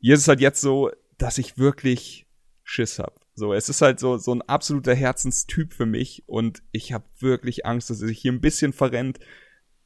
hier 0.00 0.14
ist 0.14 0.22
es 0.22 0.28
halt 0.28 0.40
jetzt 0.40 0.60
so, 0.60 0.90
dass 1.18 1.38
ich 1.38 1.58
wirklich 1.58 2.26
Schiss 2.64 2.98
hab. 2.98 3.20
So, 3.38 3.54
es 3.54 3.68
ist 3.68 3.80
halt 3.80 4.00
so, 4.00 4.18
so 4.18 4.34
ein 4.34 4.42
absoluter 4.42 4.94
Herzenstyp 4.94 5.72
für 5.72 5.86
mich 5.86 6.24
und 6.26 6.62
ich 6.72 6.92
habe 6.92 7.04
wirklich 7.20 7.64
Angst, 7.64 7.88
dass 7.88 8.02
er 8.02 8.08
sich 8.08 8.18
hier 8.18 8.32
ein 8.32 8.40
bisschen 8.40 8.72
verrennt. 8.72 9.20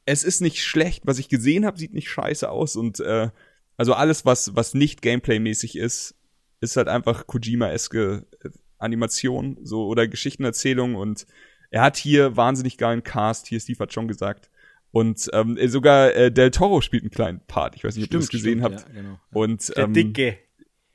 Es 0.05 0.23
ist 0.23 0.41
nicht 0.41 0.63
schlecht, 0.63 1.03
was 1.05 1.19
ich 1.19 1.29
gesehen 1.29 1.65
habe, 1.65 1.77
sieht 1.77 1.93
nicht 1.93 2.09
scheiße 2.09 2.49
aus 2.49 2.75
und 2.75 2.99
äh, 2.99 3.29
also 3.77 3.93
alles, 3.93 4.25
was, 4.25 4.55
was 4.55 4.73
nicht 4.73 5.01
Gameplay-mäßig 5.01 5.77
ist, 5.77 6.15
ist 6.61 6.77
halt 6.77 6.87
einfach 6.87 7.27
Kojima-eske 7.27 8.25
äh, 8.43 8.49
Animation, 8.79 9.57
so 9.61 9.85
oder 9.87 10.07
Geschichtenerzählung 10.07 10.95
und 10.95 11.25
er 11.69 11.81
hat 11.81 11.97
hier 11.97 12.35
wahnsinnig 12.35 12.77
geilen 12.77 13.03
Cast, 13.03 13.47
hier 13.47 13.59
Steve 13.59 13.79
hat 13.79 13.93
schon 13.93 14.07
gesagt. 14.07 14.49
Und 14.91 15.27
ähm, 15.33 15.57
sogar 15.69 16.13
äh, 16.13 16.31
Del 16.31 16.51
Toro 16.51 16.81
spielt 16.81 17.01
einen 17.01 17.09
kleinen 17.09 17.39
Part. 17.47 17.75
Ich 17.75 17.83
weiß 17.83 17.95
nicht, 17.95 18.05
ob 18.05 18.13
ihr 18.13 18.19
das 18.19 18.29
gesehen 18.29 18.59
stimmt, 18.59 18.75
habt. 18.81 18.87
Ja, 18.89 19.01
genau. 19.01 19.19
Und 19.31 19.75
Der 19.75 19.85
ähm, 19.85 19.93
Dicke. 19.93 20.37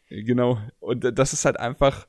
Genau. 0.08 0.60
Und 0.78 1.04
äh, 1.04 1.12
das 1.12 1.32
ist 1.32 1.44
halt 1.44 1.58
einfach, 1.58 2.06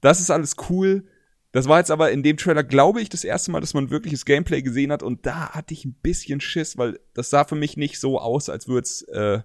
das 0.00 0.20
ist 0.20 0.30
alles 0.30 0.56
cool. 0.70 1.04
Das 1.52 1.66
war 1.66 1.78
jetzt 1.78 1.90
aber 1.90 2.12
in 2.12 2.22
dem 2.22 2.36
Trailer, 2.36 2.62
glaube 2.62 3.00
ich, 3.00 3.08
das 3.08 3.24
erste 3.24 3.50
Mal, 3.50 3.60
dass 3.60 3.72
man 3.74 3.90
wirkliches 3.90 4.24
Gameplay 4.26 4.60
gesehen 4.62 4.92
hat. 4.92 5.02
Und 5.02 5.24
da 5.24 5.50
hatte 5.50 5.72
ich 5.72 5.84
ein 5.84 5.94
bisschen 5.94 6.40
Schiss, 6.40 6.76
weil 6.76 7.00
das 7.14 7.30
sah 7.30 7.44
für 7.44 7.56
mich 7.56 7.76
nicht 7.76 7.98
so 7.98 8.20
aus, 8.20 8.48
als 8.50 8.68
würde 8.68 8.84
es 8.84 9.02
äh, 9.02 9.40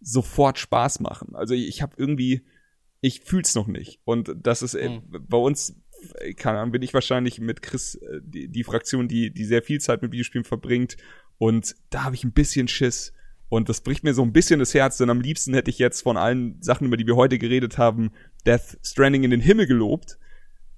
sofort 0.00 0.58
Spaß 0.58 1.00
machen. 1.00 1.34
Also 1.36 1.54
ich, 1.54 1.82
habe 1.82 1.94
irgendwie, 1.96 2.42
ich 3.00 3.20
fühl's 3.20 3.54
noch 3.54 3.68
nicht. 3.68 4.00
Und 4.04 4.34
das 4.42 4.62
ist 4.62 4.74
äh, 4.74 4.88
Mhm. 4.88 5.02
bei 5.28 5.38
uns, 5.38 5.76
äh, 6.18 6.34
keine 6.34 6.58
Ahnung, 6.58 6.72
bin 6.72 6.82
ich 6.82 6.92
wahrscheinlich 6.94 7.40
mit 7.40 7.62
Chris 7.62 7.94
äh, 7.94 8.20
die, 8.22 8.48
die 8.48 8.64
Fraktion, 8.64 9.06
die, 9.06 9.32
die 9.32 9.44
sehr 9.44 9.62
viel 9.62 9.80
Zeit 9.80 10.02
mit 10.02 10.10
Videospielen 10.12 10.44
verbringt. 10.44 10.96
Und 11.38 11.76
da 11.90 12.04
habe 12.04 12.16
ich 12.16 12.24
ein 12.24 12.32
bisschen 12.32 12.66
Schiss. 12.66 13.12
Und 13.48 13.68
das 13.68 13.80
bricht 13.82 14.02
mir 14.02 14.14
so 14.14 14.22
ein 14.22 14.32
bisschen 14.32 14.58
das 14.58 14.74
Herz, 14.74 14.96
denn 14.96 15.10
am 15.10 15.20
liebsten 15.20 15.54
hätte 15.54 15.70
ich 15.70 15.78
jetzt 15.78 16.02
von 16.02 16.16
allen 16.16 16.60
Sachen, 16.60 16.88
über 16.88 16.96
die 16.96 17.06
wir 17.06 17.14
heute 17.14 17.38
geredet 17.38 17.78
haben, 17.78 18.10
Death 18.46 18.78
Stranding 18.82 19.24
in 19.24 19.30
den 19.30 19.40
Himmel 19.40 19.66
gelobt. 19.66 20.18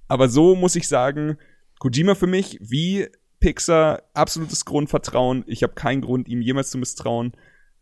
Aber 0.07 0.27
so 0.27 0.55
muss 0.55 0.75
ich 0.75 0.87
sagen, 0.87 1.37
Kojima 1.79 2.15
für 2.15 2.27
mich, 2.27 2.57
wie 2.61 3.07
Pixar, 3.39 4.03
absolutes 4.13 4.65
Grundvertrauen. 4.65 5.43
Ich 5.47 5.63
habe 5.63 5.73
keinen 5.73 6.01
Grund, 6.01 6.27
ihm 6.27 6.41
jemals 6.41 6.71
zu 6.71 6.77
misstrauen. 6.77 7.33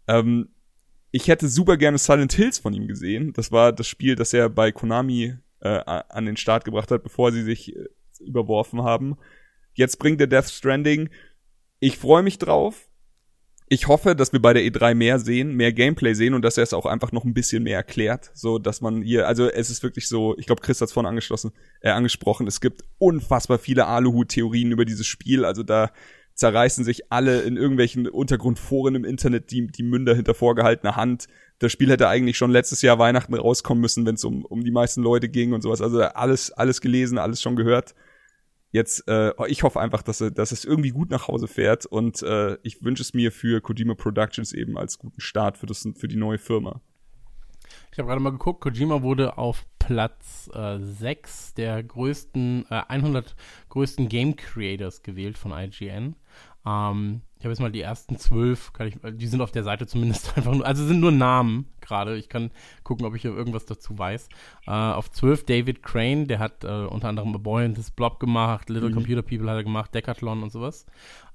Ähm, 0.07 0.49
ich 1.11 1.27
hätte 1.27 1.47
super 1.47 1.77
gerne 1.77 1.97
Silent 1.97 2.33
Hills 2.33 2.59
von 2.59 2.73
ihm 2.73 2.87
gesehen. 2.87 3.33
Das 3.33 3.51
war 3.51 3.71
das 3.71 3.87
Spiel, 3.87 4.15
das 4.15 4.33
er 4.33 4.49
bei 4.49 4.71
Konami 4.71 5.35
äh, 5.61 5.67
an 5.69 6.25
den 6.25 6.37
Start 6.37 6.65
gebracht 6.65 6.91
hat, 6.91 7.03
bevor 7.03 7.31
sie 7.31 7.43
sich 7.43 7.75
äh, 7.75 7.85
überworfen 8.19 8.83
haben. 8.83 9.17
Jetzt 9.73 9.97
bringt 9.97 10.21
er 10.21 10.27
Death 10.27 10.49
Stranding. 10.49 11.09
Ich 11.79 11.97
freue 11.97 12.23
mich 12.23 12.37
drauf. 12.37 12.86
Ich 13.69 13.89
hoffe, 13.89 14.15
dass 14.15 14.31
wir 14.31 14.41
bei 14.41 14.53
der 14.53 14.63
E3 14.63 14.95
mehr 14.95 15.19
sehen, 15.19 15.53
mehr 15.53 15.73
Gameplay 15.73 16.13
sehen 16.13 16.33
und 16.33 16.41
dass 16.41 16.55
er 16.55 16.63
es 16.63 16.73
auch 16.73 16.85
einfach 16.85 17.11
noch 17.11 17.25
ein 17.25 17.33
bisschen 17.33 17.63
mehr 17.63 17.75
erklärt, 17.75 18.31
so 18.33 18.59
dass 18.59 18.79
man 18.79 19.01
hier, 19.01 19.27
also 19.27 19.49
es 19.49 19.69
ist 19.69 19.83
wirklich 19.83 20.07
so, 20.07 20.37
ich 20.37 20.45
glaube, 20.45 20.61
Chris 20.61 20.79
hat 20.79 20.87
es 20.87 20.93
vorhin 20.93 21.09
angeschlossen, 21.09 21.51
äh, 21.81 21.89
angesprochen, 21.89 22.47
es 22.47 22.61
gibt 22.61 22.83
unfassbar 22.97 23.57
viele 23.57 23.85
Aluhut-Theorien 23.85 24.71
über 24.71 24.85
dieses 24.85 25.05
Spiel, 25.05 25.43
also 25.43 25.63
da 25.63 25.91
zerreißen 26.37 26.85
sich 26.85 27.11
alle 27.11 27.41
in 27.41 27.57
irgendwelchen 27.57 28.07
Untergrundforen 28.07 28.95
im 28.95 29.03
Internet 29.03 29.51
die, 29.51 29.67
die 29.67 29.83
Münder 29.83 30.15
hinter 30.15 30.35
vorgehaltener 30.35 30.95
Hand. 30.95 31.27
Das 31.59 31.71
Spiel 31.71 31.89
hätte 31.89 32.07
eigentlich 32.07 32.37
schon 32.37 32.51
letztes 32.51 32.83
Jahr 32.83 32.99
Weihnachten 32.99 33.33
rauskommen 33.33 33.81
müssen, 33.81 34.05
wenn 34.05 34.15
es 34.15 34.23
um, 34.23 34.45
um 34.45 34.63
die 34.63 34.71
meisten 34.71 35.01
Leute 35.01 35.29
ging 35.29 35.53
und 35.53 35.61
sowas. 35.61 35.81
Also 35.81 36.03
alles, 36.03 36.51
alles 36.51 36.79
gelesen, 36.79 37.17
alles 37.17 37.41
schon 37.41 37.55
gehört. 37.55 37.95
Jetzt, 38.71 39.07
äh, 39.07 39.31
ich 39.47 39.63
hoffe 39.63 39.79
einfach, 39.79 40.01
dass, 40.01 40.17
dass 40.17 40.51
es 40.51 40.65
irgendwie 40.65 40.89
gut 40.89 41.09
nach 41.09 41.27
Hause 41.27 41.47
fährt 41.47 41.85
und 41.85 42.21
äh, 42.23 42.57
ich 42.63 42.83
wünsche 42.83 43.01
es 43.01 43.13
mir 43.13 43.31
für 43.31 43.61
Kojima 43.61 43.95
Productions 43.95 44.51
eben 44.51 44.77
als 44.77 44.99
guten 44.99 45.21
Start 45.21 45.57
für, 45.57 45.65
das, 45.65 45.87
für 45.95 46.07
die 46.07 46.17
neue 46.17 46.37
Firma. 46.37 46.81
Ich 47.91 47.99
habe 47.99 48.07
gerade 48.07 48.21
mal 48.21 48.31
geguckt, 48.31 48.61
Kojima 48.61 49.01
wurde 49.01 49.37
auf 49.37 49.65
Platz 49.79 50.49
äh, 50.53 50.79
6 50.79 51.53
der 51.53 51.81
größten, 51.81 52.65
äh, 52.69 52.81
100 52.89 53.35
größten 53.69 54.09
Game 54.09 54.35
Creators 54.35 55.01
gewählt 55.01 55.37
von 55.37 55.51
IGN. 55.51 56.15
Ähm, 56.65 57.21
ich 57.39 57.45
habe 57.45 57.49
jetzt 57.51 57.59
mal 57.59 57.71
die 57.71 57.81
ersten 57.81 58.17
zwölf, 58.17 58.73
kann 58.73 58.87
ich, 58.87 58.95
die 59.13 59.27
sind 59.27 59.41
auf 59.41 59.51
der 59.51 59.63
Seite 59.63 59.85
zumindest 59.87 60.31
einfach 60.37 60.53
nur, 60.53 60.65
also 60.65 60.85
sind 60.85 60.99
nur 60.99 61.11
Namen 61.11 61.67
gerade. 61.81 62.17
Ich 62.17 62.29
kann 62.29 62.51
gucken, 62.83 63.05
ob 63.05 63.15
ich 63.15 63.21
hier 63.21 63.35
irgendwas 63.35 63.65
dazu 63.65 63.97
weiß. 63.97 64.29
Äh, 64.65 64.71
auf 64.71 65.11
zwölf 65.11 65.45
David 65.45 65.83
Crane, 65.83 66.27
der 66.27 66.39
hat 66.39 66.63
äh, 66.63 66.67
unter 66.67 67.09
anderem 67.09 67.33
A 67.35 67.37
Boy 67.37 67.65
and 67.65 67.77
His 67.77 67.91
Blob 67.91 68.19
gemacht, 68.19 68.69
Little 68.69 68.91
Computer 68.91 69.21
People 69.21 69.49
hat 69.49 69.57
er 69.57 69.63
gemacht, 69.63 69.93
Decathlon 69.93 70.41
und 70.43 70.51
sowas. 70.51 70.85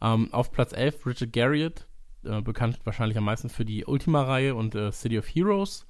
Ähm, 0.00 0.32
auf 0.32 0.50
Platz 0.52 0.72
11 0.72 1.06
Richard 1.06 1.32
Garriott, 1.32 1.86
äh, 2.24 2.40
bekannt 2.42 2.78
wahrscheinlich 2.84 3.16
am 3.18 3.24
meisten 3.24 3.48
für 3.48 3.64
die 3.64 3.84
Ultima-Reihe 3.84 4.54
und 4.54 4.74
äh, 4.74 4.90
City 4.92 5.18
of 5.18 5.26
Heroes. 5.26 5.86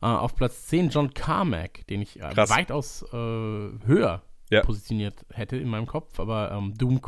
Äh, 0.00 0.06
auf 0.06 0.34
Platz 0.36 0.66
10 0.66 0.90
John 0.90 1.12
Carmack, 1.12 1.86
den 1.88 2.02
ich 2.02 2.20
äh, 2.20 2.36
weitaus 2.36 3.02
äh, 3.02 3.16
höher 3.16 4.22
Ja. 4.50 4.62
positioniert 4.62 5.26
hätte 5.32 5.56
in 5.56 5.68
meinem 5.68 5.86
Kopf, 5.86 6.20
aber 6.20 6.52
ähm, 6.52 6.74
Doom 6.78 7.00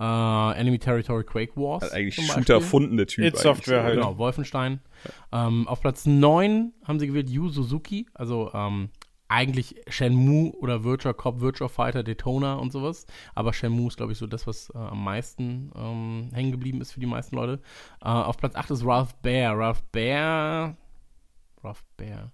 Äh, 0.00 0.58
Enemy 0.58 0.78
Territory 0.78 1.24
Quake 1.24 1.56
Wars. 1.56 1.84
Hat 1.84 1.92
eigentlich 1.92 2.14
Shooter 2.14 2.36
Beispiel. 2.36 2.54
erfunden, 2.54 2.96
der 2.96 3.06
Typ. 3.06 3.24
It 3.24 3.34
eigentlich 3.34 3.42
Software 3.42 3.80
so, 3.80 3.84
halt. 3.84 3.94
Genau, 3.96 4.16
Wolfenstein. 4.16 4.80
Ähm, 5.30 5.68
auf 5.68 5.80
Platz 5.82 6.06
9 6.06 6.72
haben 6.84 6.98
sie 6.98 7.06
gewählt 7.06 7.28
Yu 7.28 7.50
Suzuki, 7.50 8.06
also 8.14 8.50
ähm, 8.54 8.88
eigentlich 9.28 9.76
Shenmue 9.88 10.52
oder 10.58 10.82
Virtua 10.84 11.12
Cop, 11.12 11.40
Virtua 11.40 11.68
Fighter, 11.68 12.02
Daytona 12.02 12.54
und 12.54 12.72
sowas. 12.72 13.06
Aber 13.34 13.52
Shenmue 13.52 13.88
ist, 13.88 13.98
glaube 13.98 14.12
ich, 14.12 14.18
so 14.18 14.26
das, 14.26 14.46
was 14.46 14.70
äh, 14.70 14.78
am 14.78 15.04
meisten 15.04 15.70
ähm, 15.76 16.30
hängen 16.32 16.50
geblieben 16.50 16.80
ist 16.80 16.92
für 16.92 17.00
die 17.00 17.06
meisten 17.06 17.36
Leute. 17.36 17.62
Äh, 18.02 18.08
auf 18.08 18.38
Platz 18.38 18.56
8 18.56 18.70
ist 18.70 18.84
Ralph 18.84 19.14
Baer. 19.16 19.56
Ralph 19.56 19.82
Baer. 19.92 20.76
Ralph 21.62 21.84
Baer. 21.98 22.32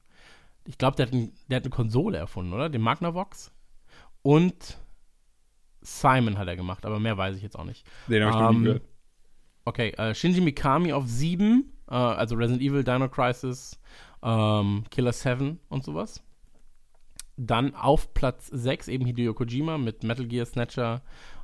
ich 0.66 0.78
glaube, 0.78 0.96
der, 0.96 1.06
der 1.06 1.56
hat 1.56 1.64
eine 1.64 1.70
Konsole 1.70 2.16
erfunden, 2.16 2.52
oder? 2.52 2.68
Den 2.70 2.80
Magnavox. 2.80 3.52
Und 4.22 4.78
Simon 5.86 6.36
hat 6.36 6.48
er 6.48 6.56
gemacht, 6.56 6.84
aber 6.84 6.98
mehr 6.98 7.16
weiß 7.16 7.36
ich 7.36 7.42
jetzt 7.42 7.58
auch 7.58 7.64
nicht. 7.64 7.86
Den 8.08 8.24
habe 8.24 8.32
ich 8.32 8.40
noch 8.40 8.50
nie 8.50 8.56
Ähm, 8.56 8.64
gehört. 8.64 8.82
Okay, 9.64 9.90
äh, 9.90 10.14
Shinji 10.14 10.40
Mikami 10.40 10.92
auf 10.92 11.06
7, 11.06 11.72
äh, 11.88 11.94
also 11.94 12.34
Resident 12.36 12.62
Evil, 12.62 12.84
Dino 12.84 13.08
Crisis, 13.08 13.80
ähm, 14.22 14.84
Killer 14.90 15.12
7 15.12 15.58
und 15.68 15.84
sowas. 15.84 16.22
Dann 17.36 17.74
auf 17.74 18.14
Platz 18.14 18.48
6 18.52 18.88
eben 18.88 19.04
Hideo 19.04 19.34
Kojima 19.34 19.76
mit 19.78 20.02
Metal 20.02 20.26
Gear 20.26 20.46
Snatcher, 20.46 21.02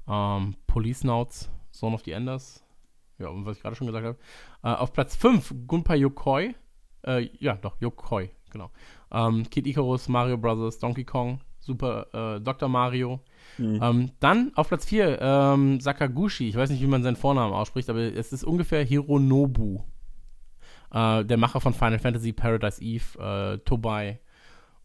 ähm, 0.09 0.57
Police 0.67 1.05
Nauts, 1.05 1.51
Zone 1.71 1.95
of 1.95 2.03
the 2.05 2.13
Enders. 2.13 2.65
Ja, 3.19 3.29
und 3.29 3.45
was 3.47 3.57
ich 3.57 3.63
gerade 3.63 3.77
schon 3.77 3.87
gesagt 3.87 4.07
habe. 4.07 4.19
Äh, 4.63 4.77
auf 4.81 4.93
Platz 4.93 5.15
5 5.17 5.55
Gunpei 5.67 5.97
Yokoi. 5.97 6.55
Äh, 7.07 7.29
ja, 7.39 7.55
doch, 7.57 7.81
Yokoi, 7.81 8.31
genau. 8.51 8.71
Ähm, 9.13 9.49
Kid 9.51 9.67
Icarus, 9.67 10.09
Mario 10.09 10.39
Bros., 10.39 10.79
Donkey 10.79 11.05
Kong, 11.05 11.41
Super 11.63 12.37
äh, 12.37 12.41
Dr. 12.41 12.69
Mario. 12.69 13.21
Ähm, 13.59 14.11
dann 14.19 14.51
auf 14.57 14.69
Platz 14.69 14.85
4 14.87 15.21
ähm, 15.21 15.81
Sakaguchi. 15.81 16.49
Ich 16.49 16.57
weiß 16.57 16.71
nicht, 16.71 16.83
wie 16.83 16.87
man 16.87 17.03
seinen 17.03 17.17
Vornamen 17.17 17.53
ausspricht, 17.55 17.89
aber 17.89 18.01
es 18.01 18.33
ist 18.33 18.45
ungefähr 18.45 18.83
Hironobu. 18.83 19.81
Äh, 20.93 21.25
der 21.25 21.37
Macher 21.37 21.61
von 21.61 21.73
Final 21.73 21.99
Fantasy, 21.99 22.33
Paradise 22.33 22.83
Eve, 22.83 23.19
äh, 23.19 23.59
Tobai 23.65 24.21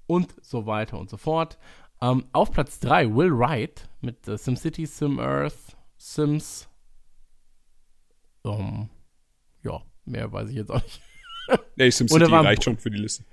und 0.05 0.33
so 0.41 0.65
weiter 0.65 0.99
und 0.99 1.09
so 1.09 1.17
fort. 1.17 1.57
Ähm, 1.99 2.25
auf 2.31 2.51
Platz 2.51 2.79
3 2.79 3.15
Will 3.15 3.31
Wright 3.31 3.89
mit 4.01 4.27
äh, 4.27 4.37
SimCity, 4.37 4.85
SimEarth, 4.85 5.75
Sims. 5.97 6.69
Ähm, 8.45 8.89
ja, 9.63 9.81
mehr 10.05 10.31
weiß 10.31 10.49
ich 10.49 10.55
jetzt 10.55 10.71
auch 10.71 10.83
nicht. 10.83 11.01
Nee, 11.75 11.89
SimCity 11.91 12.31
reicht 12.31 12.63
schon 12.63 12.77
für 12.77 12.91
die 12.91 12.99
Liste. 12.99 13.23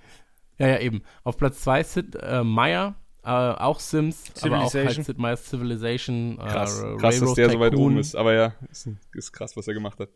Ja, 0.59 0.69
ja, 0.69 0.79
eben. 0.79 1.03
Auf 1.25 1.37
Platz 1.37 1.61
2 1.61 1.83
Sid 1.83 2.17
äh, 2.17 2.43
Meier, 2.43 2.95
äh, 3.25 3.29
auch 3.29 3.81
Sims, 3.81 4.33
aber 4.43 4.65
auch 4.65 4.71
Civilization. 4.71 4.97
halt 4.97 5.07
Sid 5.07 5.19
Meier's 5.19 5.45
Civilization. 5.49 6.39
Krass, 6.39 6.83
äh, 6.83 6.97
krass 6.97 7.21
dass 7.21 7.35
der 7.35 7.51
so 7.51 7.61
weit 7.61 7.73
Tycoon, 7.73 7.93
oben 7.93 7.99
ist. 7.99 8.15
Aber 8.15 8.35
ja, 8.35 8.55
ist, 8.71 8.89
ist 9.15 9.33
krass, 9.33 9.57
was 9.57 9.67
er 9.67 9.75
gemacht 9.75 9.99
hat. 9.99 10.11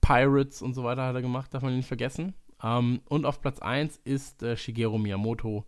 Pirates 0.00 0.62
und 0.62 0.74
so 0.74 0.82
weiter 0.84 1.06
hat 1.06 1.14
er 1.14 1.22
gemacht, 1.22 1.54
darf 1.54 1.62
man 1.62 1.76
nicht 1.76 1.86
vergessen. 1.86 2.34
Ähm, 2.62 3.00
und 3.08 3.24
auf 3.26 3.40
Platz 3.40 3.60
1 3.60 3.98
ist 4.04 4.42
äh, 4.42 4.56
Shigeru 4.56 4.98
Miyamoto 4.98 5.64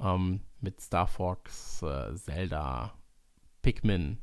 ähm, 0.00 0.40
mit 0.60 0.80
Star 0.80 1.06
Fox, 1.06 1.82
äh, 1.82 2.14
Zelda, 2.14 2.94
Pikmin 3.62 4.18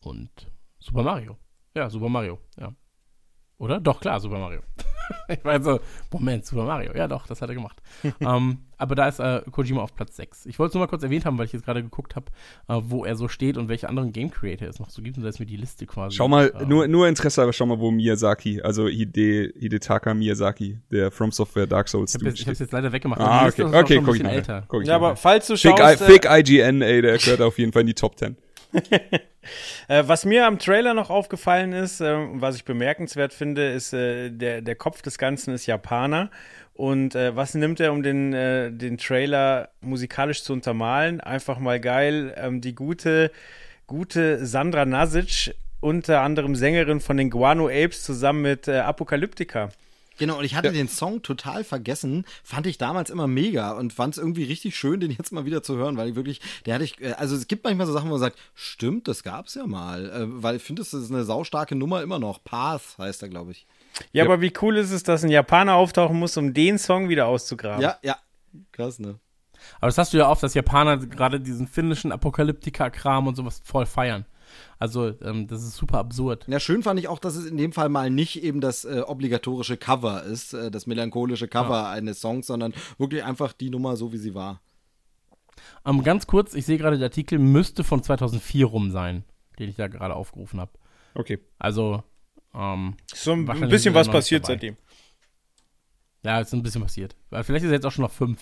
und 0.00 0.50
Super 0.78 1.02
Mario. 1.02 1.36
Ja, 1.74 1.90
Super 1.90 2.08
Mario, 2.08 2.38
ja. 2.58 2.74
Oder? 3.58 3.80
Doch, 3.80 4.00
klar, 4.00 4.20
Super 4.20 4.38
Mario. 4.38 4.60
ich 5.28 5.44
war 5.44 5.60
so, 5.60 5.80
Moment, 6.12 6.46
Super 6.46 6.64
Mario. 6.64 6.92
Ja, 6.94 7.08
doch, 7.08 7.26
das 7.26 7.42
hat 7.42 7.48
er 7.48 7.56
gemacht. 7.56 7.82
ähm, 8.20 8.58
aber 8.76 8.94
da 8.94 9.08
ist 9.08 9.18
äh, 9.18 9.42
Kojima 9.50 9.82
auf 9.82 9.92
Platz 9.96 10.14
6. 10.16 10.46
Ich 10.46 10.60
wollte 10.60 10.68
es 10.68 10.74
nur 10.74 10.84
mal 10.84 10.86
kurz 10.86 11.02
erwähnt 11.02 11.24
haben, 11.24 11.36
weil 11.38 11.46
ich 11.46 11.52
jetzt 11.52 11.64
gerade 11.64 11.82
geguckt 11.82 12.14
habe, 12.14 12.26
äh, 12.68 12.80
wo 12.84 13.04
er 13.04 13.16
so 13.16 13.26
steht 13.26 13.56
und 13.56 13.68
welche 13.68 13.88
anderen 13.88 14.12
Game 14.12 14.30
Creator 14.30 14.68
es 14.68 14.78
noch 14.78 14.90
so 14.90 15.02
gibt. 15.02 15.16
Und 15.16 15.24
da 15.24 15.28
ist 15.28 15.40
mir 15.40 15.46
die 15.46 15.56
Liste 15.56 15.86
quasi. 15.86 16.16
Schau 16.16 16.28
mal, 16.28 16.52
ähm, 16.60 16.68
nur, 16.68 16.86
nur 16.86 17.08
Interesse, 17.08 17.42
aber 17.42 17.52
schau 17.52 17.66
mal, 17.66 17.80
wo 17.80 17.90
Miyazaki, 17.90 18.62
also 18.62 18.86
Hide, 18.86 19.52
Hidetaka 19.58 20.14
Miyazaki, 20.14 20.78
der 20.92 21.10
From 21.10 21.32
Software 21.32 21.66
Dark 21.66 21.88
Souls 21.88 22.12
Ich 22.12 22.14
habe 22.14 22.24
Dude 22.26 22.30
jetzt, 22.30 22.40
ich 22.40 22.46
hab's 22.46 22.56
steht. 22.58 22.66
jetzt 22.66 22.72
leider 22.72 22.92
weggemacht. 22.92 23.20
Ah, 23.20 23.48
okay, 23.48 23.64
okay, 23.64 24.00
guck 24.04 24.14
ich 24.14 24.24
älter. 24.24 24.62
Guck 24.68 24.82
ich 24.82 24.88
Ja, 24.88 24.94
aber 24.94 25.08
nachher. 25.08 25.16
falls 25.16 25.48
du 25.48 25.56
Fake, 25.56 25.78
schaust, 25.78 26.00
I, 26.00 26.04
äh, 26.04 26.06
Fake 26.06 26.26
IGN, 26.30 26.82
ey, 26.82 27.02
der 27.02 27.18
gehört 27.18 27.40
auf 27.40 27.58
jeden 27.58 27.72
Fall 27.72 27.80
in 27.80 27.88
die 27.88 27.94
Top 27.94 28.16
10. 28.16 28.36
Äh, 29.88 30.04
was 30.06 30.26
mir 30.26 30.46
am 30.46 30.58
Trailer 30.58 30.92
noch 30.92 31.08
aufgefallen 31.08 31.72
ist, 31.72 32.02
äh, 32.02 32.14
was 32.32 32.56
ich 32.56 32.66
bemerkenswert 32.66 33.32
finde, 33.32 33.70
ist, 33.70 33.94
äh, 33.94 34.30
der, 34.30 34.60
der 34.60 34.74
Kopf 34.76 35.00
des 35.00 35.16
Ganzen 35.16 35.54
ist 35.54 35.64
Japaner. 35.64 36.30
Und 36.74 37.14
was 37.14 37.54
nimmt 37.54 37.80
er, 37.80 37.92
um 37.92 38.04
den, 38.04 38.30
den 38.30 38.98
Trailer 38.98 39.70
musikalisch 39.80 40.44
zu 40.44 40.52
untermalen? 40.52 41.20
Einfach 41.20 41.58
mal 41.58 41.80
geil. 41.80 42.32
Ähm, 42.36 42.60
die 42.60 42.74
gute, 42.74 43.32
gute 43.88 44.46
Sandra 44.46 44.84
Nasic, 44.84 45.56
unter 45.80 46.20
anderem 46.20 46.54
Sängerin 46.54 47.00
von 47.00 47.16
den 47.16 47.30
Guano 47.30 47.66
Apes, 47.66 48.04
zusammen 48.04 48.42
mit 48.42 48.68
Apokalyptika. 48.68 49.70
Genau, 50.18 50.38
und 50.38 50.44
ich 50.44 50.54
hatte 50.54 50.72
den 50.72 50.88
Song 50.88 51.22
total 51.22 51.64
vergessen, 51.64 52.24
fand 52.42 52.66
ich 52.66 52.76
damals 52.78 53.10
immer 53.10 53.26
mega 53.26 53.72
und 53.72 53.92
fand 53.92 54.14
es 54.14 54.18
irgendwie 54.18 54.44
richtig 54.44 54.76
schön, 54.76 55.00
den 55.00 55.10
jetzt 55.10 55.32
mal 55.32 55.44
wieder 55.44 55.62
zu 55.62 55.76
hören, 55.76 55.96
weil 55.96 56.10
ich 56.10 56.16
wirklich, 56.16 56.40
der 56.66 56.74
hatte 56.74 56.84
ich, 56.84 57.00
äh, 57.00 57.12
also 57.12 57.36
es 57.36 57.46
gibt 57.48 57.64
manchmal 57.64 57.86
so 57.86 57.92
Sachen, 57.92 58.08
wo 58.08 58.12
man 58.12 58.20
sagt, 58.20 58.38
stimmt, 58.54 59.08
das 59.08 59.22
gab's 59.22 59.54
ja 59.54 59.66
mal, 59.66 60.10
äh, 60.10 60.42
weil 60.42 60.56
ich 60.56 60.62
finde, 60.62 60.82
das 60.82 60.92
ist 60.92 61.10
eine 61.10 61.24
saustarke 61.24 61.74
Nummer 61.74 62.02
immer 62.02 62.18
noch. 62.18 62.42
Path 62.42 62.96
heißt 62.98 63.22
er, 63.22 63.28
glaube 63.28 63.52
ich. 63.52 63.66
Ja, 64.12 64.24
aber 64.24 64.40
wie 64.40 64.52
cool 64.60 64.76
ist 64.76 64.90
es, 64.90 65.02
dass 65.02 65.24
ein 65.24 65.30
Japaner 65.30 65.74
auftauchen 65.74 66.18
muss, 66.18 66.36
um 66.36 66.54
den 66.54 66.78
Song 66.78 67.08
wieder 67.08 67.26
auszugraben? 67.26 67.82
Ja, 67.82 67.98
ja, 68.02 68.16
krass, 68.72 68.98
ne? 68.98 69.18
Aber 69.80 69.88
das 69.88 69.98
hast 69.98 70.12
du 70.12 70.18
ja 70.18 70.28
oft, 70.28 70.42
dass 70.42 70.54
Japaner 70.54 70.98
gerade 70.98 71.40
diesen 71.40 71.66
finnischen 71.66 72.12
Apokalyptika-Kram 72.12 73.26
und 73.26 73.34
sowas 73.34 73.60
voll 73.64 73.86
feiern. 73.86 74.24
Also, 74.78 75.14
ähm, 75.22 75.46
das 75.46 75.62
ist 75.62 75.76
super 75.76 75.98
absurd. 75.98 76.44
Ja, 76.48 76.60
schön 76.60 76.82
fand 76.82 77.00
ich 77.00 77.08
auch, 77.08 77.18
dass 77.18 77.36
es 77.36 77.46
in 77.46 77.56
dem 77.56 77.72
Fall 77.72 77.88
mal 77.88 78.10
nicht 78.10 78.42
eben 78.42 78.60
das 78.60 78.84
äh, 78.84 79.02
obligatorische 79.06 79.76
Cover 79.76 80.22
ist, 80.24 80.54
äh, 80.54 80.70
das 80.70 80.86
melancholische 80.86 81.48
Cover 81.48 81.88
eines 81.88 82.20
Songs, 82.20 82.46
sondern 82.46 82.72
wirklich 82.98 83.24
einfach 83.24 83.52
die 83.52 83.70
Nummer 83.70 83.96
so, 83.96 84.12
wie 84.12 84.18
sie 84.18 84.34
war. 84.34 84.60
Ähm, 85.84 86.02
ganz 86.02 86.26
kurz, 86.26 86.54
ich 86.54 86.66
sehe 86.66 86.78
gerade, 86.78 86.98
der 86.98 87.06
Artikel 87.06 87.38
müsste 87.38 87.84
von 87.84 88.02
2004 88.02 88.66
rum 88.66 88.90
sein, 88.90 89.24
den 89.58 89.68
ich 89.68 89.76
da 89.76 89.88
gerade 89.88 90.14
aufgerufen 90.14 90.60
habe. 90.60 90.72
Okay. 91.14 91.38
Also, 91.58 92.02
ähm, 92.54 92.94
So 93.12 93.32
ein 93.32 93.44
bisschen 93.68 93.94
was 93.94 94.08
passiert 94.08 94.44
dabei. 94.44 94.54
seitdem. 94.54 94.76
ja, 96.22 96.40
ist 96.40 96.52
ein 96.52 96.62
bisschen 96.62 96.82
passiert. 96.82 97.16
Weil 97.30 97.44
Vielleicht 97.44 97.64
ist 97.64 97.70
er 97.70 97.74
jetzt 97.74 97.86
auch 97.86 97.92
schon 97.92 98.04
noch 98.04 98.12
fünf. 98.12 98.38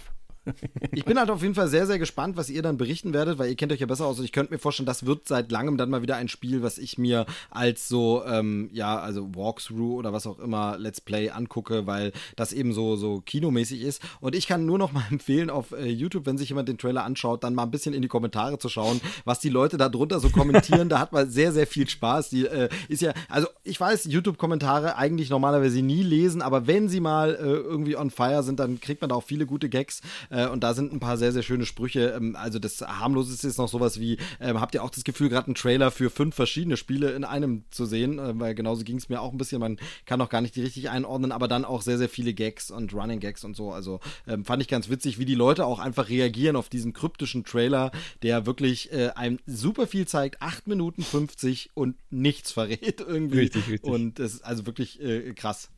Ich 0.93 1.05
bin 1.05 1.19
halt 1.19 1.31
auf 1.31 1.43
jeden 1.43 1.55
Fall 1.55 1.69
sehr, 1.69 1.87
sehr 1.87 1.99
gespannt, 1.99 2.37
was 2.37 2.51
ihr 2.51 2.63
dann 2.63 2.77
berichten 2.77 3.13
werdet, 3.13 3.39
weil 3.39 3.49
ihr 3.49 3.57
kennt 3.57 3.73
euch 3.73 3.81
ja 3.81 3.87
besser 3.87 4.07
aus. 4.07 4.19
Und 4.19 4.25
ich 4.25 4.33
könnte 4.33 4.53
mir 4.53 4.59
vorstellen, 4.59 4.87
das 4.87 5.07
wird 5.07 5.27
seit 5.29 5.51
langem 5.51 5.77
dann 5.77 5.91
mal 5.91 6.03
wieder 6.03 6.17
ein 6.17 6.29
Spiel, 6.29 6.63
was 6.63 6.79
ich 6.79 6.99
mir 6.99 7.27
als 7.51 7.89
so, 7.89 8.25
ähm, 8.25 8.71
ja, 8.73 8.99
also 8.99 9.35
Walkthrough 9.35 9.99
oder 9.99 10.13
was 10.13 10.27
auch 10.27 10.39
immer, 10.39 10.77
Let's 10.79 11.01
Play 11.01 11.31
angucke, 11.31 11.87
weil 11.87 12.13
das 12.37 12.53
eben 12.53 12.73
so, 12.73 12.97
so 12.97 13.23
kinomäßig 13.25 13.83
ist. 13.83 14.03
Und 14.21 14.35
ich 14.35 14.47
kann 14.47 14.67
nur 14.67 14.79
noch 14.79 14.93
mal 14.93 15.05
empfehlen, 15.11 15.51
auf 15.51 15.73
äh, 15.73 15.87
YouTube, 15.87 16.27
wenn 16.27 16.39
sich 16.39 16.49
jemand 16.49 16.69
den 16.69 16.79
Trailer 16.79 17.05
anschaut, 17.05 17.45
dann 17.45 17.55
mal 17.55 17.65
ein 17.65 17.71
bisschen 17.71 17.95
in 17.95 18.03
die 18.03 18.09
Kommentare 18.09 18.59
zu 18.59 18.69
schauen, 18.69 19.01
was 19.25 19.41
die 19.41 19.49
Leute 19.49 19.77
da 19.77 19.89
drunter 19.89 20.21
so 20.21 20.31
kommentieren. 20.31 20.89
da 20.89 20.99
hat 20.99 21.13
man 21.13 21.31
sehr, 21.31 21.53
sehr 21.53 21.67
viel 21.67 21.89
Spaß. 21.89 22.31
Die 22.31 22.47
äh, 22.47 22.69
ist 22.89 23.03
ja, 23.03 23.13
also 23.29 23.49
ich 23.65 23.81
weiß, 23.81 24.05
YouTube-Kommentare 24.07 24.97
eigentlich 24.97 25.31
normalerweise 25.31 25.83
nie 25.83 26.03
lesen, 26.03 26.43
aber 26.43 26.67
wenn 26.67 26.89
sie 26.89 27.01
mal 27.01 27.35
äh, 27.35 27.43
irgendwie 27.43 27.97
on 27.97 28.11
fire 28.11 28.43
sind, 28.43 28.61
dann 28.61 28.81
kriegt 28.81 29.01
man 29.01 29.11
da 29.11 29.17
auch 29.17 29.25
viele 29.25 29.47
gute 29.47 29.69
Gags. 29.69 30.01
Äh, 30.31 30.36
und 30.45 30.63
da 30.63 30.75
sind 30.75 30.93
ein 30.93 31.01
paar 31.01 31.17
sehr, 31.17 31.33
sehr 31.33 31.43
schöne 31.43 31.65
Sprüche. 31.65 32.11
Ähm, 32.17 32.37
also 32.37 32.59
das 32.59 32.81
harmloseste 32.83 33.49
ist 33.49 33.57
noch 33.57 33.69
sowas 33.69 33.99
wie, 33.99 34.19
ähm, 34.41 34.61
habt 34.61 34.75
ihr 34.75 34.83
auch 34.85 34.91
das 34.91 35.05
Gefühl, 35.05 35.31
gerade 35.31 35.47
einen 35.47 35.55
Trailer 35.55 35.91
für 35.91 36.11
fünf 36.11 36.35
verschiedene 36.35 36.77
Spiele 36.77 37.13
in 37.13 37.25
einem 37.25 37.65
zu 37.71 37.87
sehen? 37.87 38.19
Äh, 38.19 38.39
weil 38.39 38.55
genauso 38.55 38.85
ging 38.85 38.97
es 38.99 39.09
mir 39.09 39.21
auch 39.21 39.33
ein 39.33 39.39
bisschen. 39.39 39.61
Man 39.61 39.79
kann 40.05 40.21
auch 40.21 40.29
gar 40.29 40.41
nicht 40.43 40.55
die 40.57 40.63
richtig 40.63 40.91
einordnen, 40.91 41.33
aber 41.33 41.49
dann 41.49 41.65
auch 41.65 41.81
sehr, 41.83 41.97
sehr 41.99 42.09
viele 42.09 42.35
Gags 42.35 42.71
und 42.71 42.93
Running 42.93 43.21
Gags 43.21 43.45
und 43.45 43.57
so. 43.57 43.73
Also 43.73 44.01
ähm, 44.27 44.45
fand 44.45 44.61
ich 44.63 44.69
ganz 44.69 44.89
witzig, 44.91 45.19
wie 45.19 45.25
die 45.25 45.35
Leute 45.35 45.65
auch 45.65 45.79
einfach 45.79 46.09
reagieren 46.09 46.57
auf 46.57 46.69
diesen 46.69 46.93
kryptischen 46.93 47.45
Trailer, 47.45 47.91
der 48.23 48.45
wirklich 48.47 48.93
äh, 48.93 49.09
einem 49.15 49.39
super 49.47 49.87
viel 49.87 50.07
zeigt. 50.07 50.43
8 50.43 50.67
Minuten 50.67 51.03
50 51.03 51.71
und 51.75 51.97
nichts 52.11 52.53
verrät 52.53 53.01
irgendwie. 53.01 53.39
Richtig, 53.39 53.69
richtig. 53.69 53.91
Und 53.91 54.19
es 54.21 54.35
ist 54.35 54.45
also 54.45 54.67
wirklich 54.67 55.01
äh, 55.01 55.33
krass. 55.35 55.71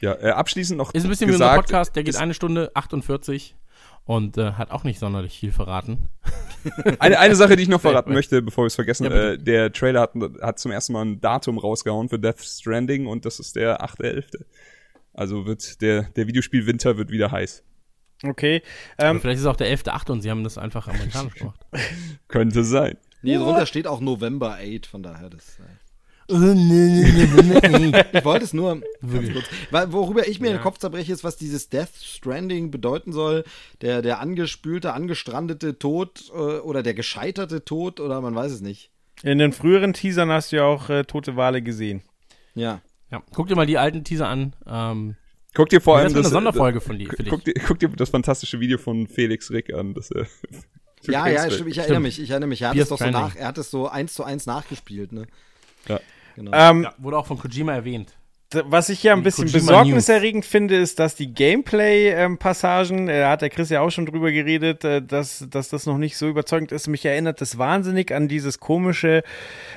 Ja, 0.00 0.14
äh, 0.14 0.30
abschließend 0.30 0.76
noch 0.78 0.92
Ist 0.92 1.04
ein 1.04 1.08
bisschen 1.08 1.28
wie 1.28 1.32
gesagt, 1.32 1.50
unser 1.50 1.62
Podcast, 1.62 1.96
der 1.96 2.02
geht 2.04 2.14
ist- 2.14 2.20
eine 2.20 2.34
Stunde 2.34 2.70
48 2.74 3.54
und 4.04 4.36
äh, 4.36 4.52
hat 4.52 4.70
auch 4.70 4.84
nicht 4.84 4.98
sonderlich 4.98 5.38
viel 5.38 5.52
verraten. 5.52 6.08
Eine, 6.98 7.18
eine 7.18 7.36
Sache, 7.36 7.56
die 7.56 7.62
ich 7.62 7.68
noch 7.68 7.82
verraten 7.82 8.14
möchte, 8.14 8.40
bevor 8.40 8.64
wir 8.64 8.68
es 8.68 8.74
vergessen, 8.74 9.04
Ja, 9.04 9.32
äh, 9.32 9.38
der 9.38 9.70
Trailer 9.70 10.00
hat, 10.00 10.14
hat 10.40 10.58
zum 10.58 10.72
ersten 10.72 10.94
Mal 10.94 11.04
ein 11.04 11.20
Datum 11.20 11.58
rausgehauen 11.58 12.08
für 12.08 12.18
Death 12.18 12.40
Stranding 12.40 13.06
und 13.06 13.26
das 13.26 13.38
ist 13.38 13.54
der 13.56 13.82
8.11. 13.84 14.44
Also 15.12 15.44
wird 15.44 15.82
der, 15.82 16.04
der 16.04 16.26
Videospiel-Winter 16.26 16.96
wird 16.96 17.10
wieder 17.10 17.30
heiß. 17.30 17.62
Okay. 18.22 18.62
Ähm, 18.96 19.20
vielleicht 19.20 19.36
ist 19.36 19.42
es 19.42 19.46
auch 19.46 19.56
der 19.56 19.68
11.8. 19.76 20.10
und 20.10 20.22
sie 20.22 20.30
haben 20.30 20.42
das 20.42 20.56
einfach 20.56 20.88
amerikanisch 20.88 21.34
gemacht. 21.34 21.60
Könnte 22.28 22.64
sein. 22.64 22.96
Nee, 23.20 23.36
drunter 23.36 23.66
steht 23.66 23.86
auch 23.86 24.00
November 24.00 24.58
8, 24.58 24.86
von 24.86 25.02
daher 25.02 25.28
das. 25.30 25.58
Äh, 26.28 26.34
Oh, 26.34 26.36
ja, 26.36 28.04
Ich 28.12 28.24
wollte 28.24 28.44
es 28.44 28.52
nur 28.52 28.80
ganz 29.02 29.32
kurz. 29.32 29.44
Weil, 29.70 29.92
worüber 29.92 30.26
ich 30.26 30.40
mir 30.40 30.50
den 30.50 30.60
Kopf 30.60 30.78
zerbreche, 30.78 31.12
ist, 31.12 31.24
was 31.24 31.36
dieses 31.36 31.68
Death 31.68 31.90
Stranding 32.02 32.70
bedeuten 32.70 33.12
soll. 33.12 33.44
Der, 33.82 34.00
der 34.02 34.20
angespülte, 34.20 34.92
angestrandete 34.94 35.78
Tod 35.78 36.24
äh, 36.34 36.38
oder 36.38 36.82
der 36.82 36.94
gescheiterte 36.94 37.64
Tod 37.64 38.00
oder 38.00 38.20
man 38.20 38.34
weiß 38.34 38.52
es 38.52 38.60
nicht. 38.60 38.90
in 39.22 39.38
den 39.38 39.52
früheren 39.52 39.92
Teasern 39.92 40.30
hast 40.30 40.52
du 40.52 40.56
ja 40.56 40.64
auch 40.64 40.88
äh, 40.88 41.04
tote 41.04 41.36
Wale 41.36 41.60
gesehen. 41.62 42.02
Ja. 42.54 42.80
guck 43.32 43.48
dir 43.48 43.56
mal 43.56 43.66
die 43.66 43.78
alten 43.78 44.04
Teaser 44.04 44.28
an. 44.28 44.54
Ähm, 44.66 45.16
Guck 45.54 45.68
dir 45.68 45.80
vor 45.80 45.96
das 45.98 46.02
allem 46.02 46.08
ist 46.12 46.14
eine 46.16 46.22
das, 46.24 46.32
Sonderfolge 46.32 46.80
von 46.80 46.98
dich. 46.98 47.08
guck, 47.28 47.44
dir, 47.44 47.54
guck 47.66 47.78
dir 47.78 47.88
das 47.90 48.10
fantastische 48.10 48.58
Video 48.60 48.76
von 48.78 49.06
Felix 49.06 49.50
Rick 49.52 49.72
an. 49.72 49.94
Das, 49.94 50.10
äh, 50.10 50.24
Ja, 51.06 51.26
ja, 51.28 51.50
stimmt. 51.50 51.68
Ich 51.68 51.76
erinnere 51.78 51.96
Stimmt. 51.96 52.02
mich. 52.04 52.20
Ich 52.20 52.30
erinnere 52.30 52.48
mich. 52.48 52.62
Er 52.62 52.70
hat 52.70 52.76
es 52.78 52.88
doch 52.88 52.98
so 52.98 53.10
nach, 53.10 53.36
er 53.36 53.48
hat 53.48 53.58
es 53.58 53.70
so 53.70 53.88
eins 53.88 54.14
zu 54.14 54.24
eins 54.24 54.46
nachgespielt, 54.46 55.12
ne? 55.12 55.26
Ja. 55.86 56.00
Genau. 56.34 56.50
Ähm, 56.54 56.82
Ja, 56.84 56.94
wurde 56.98 57.18
auch 57.18 57.26
von 57.26 57.38
Kojima 57.38 57.72
erwähnt. 57.72 58.16
Was 58.66 58.88
ich 58.88 59.02
ja 59.02 59.12
ein 59.12 59.22
bisschen 59.22 59.46
Kojima 59.46 59.58
besorgniserregend 59.58 60.44
finde, 60.44 60.76
ist, 60.76 60.98
dass 60.98 61.14
die 61.14 61.32
Gameplay-Passagen, 61.32 63.08
äh, 63.08 63.24
hat 63.24 63.42
der 63.42 63.50
Chris 63.50 63.70
ja 63.70 63.80
auch 63.80 63.90
schon 63.90 64.06
drüber 64.06 64.30
geredet, 64.30 64.84
äh, 64.84 65.02
dass, 65.02 65.46
dass 65.50 65.68
das 65.68 65.86
noch 65.86 65.98
nicht 65.98 66.16
so 66.16 66.28
überzeugend 66.28 66.72
ist. 66.72 66.88
Mich 66.88 67.04
erinnert 67.04 67.40
das 67.40 67.58
wahnsinnig 67.58 68.12
an 68.14 68.28
dieses 68.28 68.60
komische, 68.60 69.22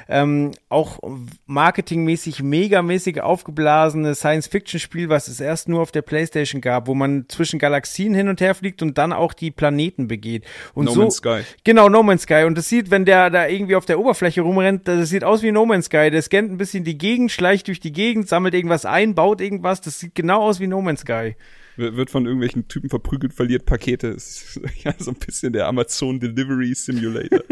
ähm, 0.10 0.52
auch 0.70 1.00
marketingmäßig 1.46 2.44
megamäßig 2.44 3.22
aufgeblasene 3.22 4.16
Science-Fiction-Spiel, 4.16 5.10
was 5.10 5.28
es 5.28 5.40
erst 5.40 5.70
nur 5.70 5.82
auf 5.82 5.92
der 5.92 6.02
Playstation 6.02 6.62
gab, 6.62 6.88
wo 6.88 6.96
man 6.96 7.26
zwischen 7.28 7.60
Galaxien 7.60 8.14
hin 8.14 8.28
und 8.30 8.42
her 8.42 8.56
fliegt 8.56 8.82
und 8.82 8.98
dann 8.98 9.14
auch 9.14 9.34
die 9.34 9.52
Planeten 9.52 10.08
begeht. 10.08 10.44
Und 10.74 10.86
No 10.86 10.92
so, 10.92 11.02
Man's 11.02 11.16
Sky. 11.16 11.42
Genau, 11.64 11.90
No 11.90 12.04
Man's 12.04 12.24
Sky. 12.24 12.44
Und 12.46 12.58
das 12.58 12.70
sieht, 12.70 12.92
wenn 12.92 13.06
der 13.06 13.30
da 13.30 13.48
irgendwie 13.48 13.76
auf 13.76 13.86
der 13.86 14.00
Oberfläche 14.00 14.42
rumrennt, 14.42 14.88
das 14.88 15.10
sieht 15.10 15.24
aus 15.24 15.44
wie 15.44 15.52
No 15.52 15.66
Man's 15.66 15.86
Sky. 15.86 16.10
Der 16.12 16.22
scannt 16.22 16.52
ein 16.52 16.58
bisschen 16.58 16.84
die 16.84 16.98
Gegend, 16.98 17.32
schleicht 17.32 17.68
durch 17.68 17.80
die 17.80 17.92
Gegend, 17.92 18.28
sammelt 18.28 18.54
irgendwas 18.68 18.86
ein, 18.86 19.16
baut 19.16 19.40
irgendwas. 19.40 19.82
Das 19.82 20.00
sieht 20.00 20.14
genau 20.14 20.42
aus 20.42 20.60
wie 20.60 20.68
No 20.68 20.82
Man's 20.82 21.02
Sky. 21.02 21.36
Wird 21.78 22.10
von 22.10 22.26
irgendwelchen 22.26 22.68
Typen 22.68 22.90
verprügelt, 22.90 23.34
verliert 23.34 23.66
Pakete. 23.66 24.14
Das 24.14 24.28
ist 24.28 24.62
ja 24.84 24.94
so 24.98 25.12
ein 25.12 25.18
bisschen 25.18 25.54
der 25.54 25.68
Amazon 25.68 26.20
Delivery 26.20 26.74
Simulator. 26.74 27.42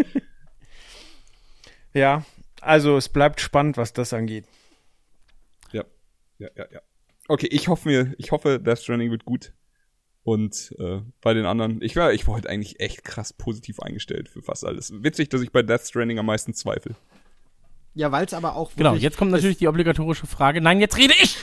Ja, 1.94 2.26
also 2.60 2.98
es 2.98 3.08
bleibt 3.08 3.40
spannend, 3.40 3.78
was 3.78 3.94
das 3.94 4.12
angeht. 4.12 4.44
ja, 5.72 5.86
ja, 6.40 6.50
ja, 6.54 6.66
ja. 6.70 6.82
Okay, 7.30 7.48
ich 7.50 7.70
hoffe 7.70 7.88
mir, 7.88 8.14
ich 8.18 8.34
hoffe, 8.34 8.60
Death 8.60 8.80
Stranding 8.80 9.12
wird 9.12 9.24
gut. 9.24 9.54
Und 10.24 10.76
äh, 10.78 11.00
bei 11.22 11.34
den 11.34 11.46
anderen, 11.46 11.82
ich 11.82 11.96
war, 11.96 12.12
ich 12.12 12.28
war 12.28 12.36
heute 12.36 12.50
eigentlich 12.50 12.82
echt 12.82 13.06
krass 13.06 13.32
positiv 13.32 13.80
eingestellt 13.80 14.28
für 14.28 14.42
fast 14.42 14.66
alles. 14.66 14.92
Witzig, 15.04 15.30
dass 15.30 15.42
ich 15.42 15.54
bei 15.54 15.62
Death 15.62 15.88
Stranding 15.88 16.20
am 16.20 16.26
meisten 16.26 16.54
zweifle. 16.54 16.98
Ja, 17.96 18.12
weil 18.12 18.26
es 18.26 18.34
aber 18.34 18.56
auch 18.56 18.72
Genau, 18.76 18.94
jetzt 18.94 19.18
kommt 19.18 19.32
natürlich 19.32 19.58
die 19.58 19.68
obligatorische 19.70 20.28
Frage. 20.28 20.60
Nein, 20.60 20.82
jetzt 20.82 20.98
rede 20.98 21.14
ich! 21.22 21.38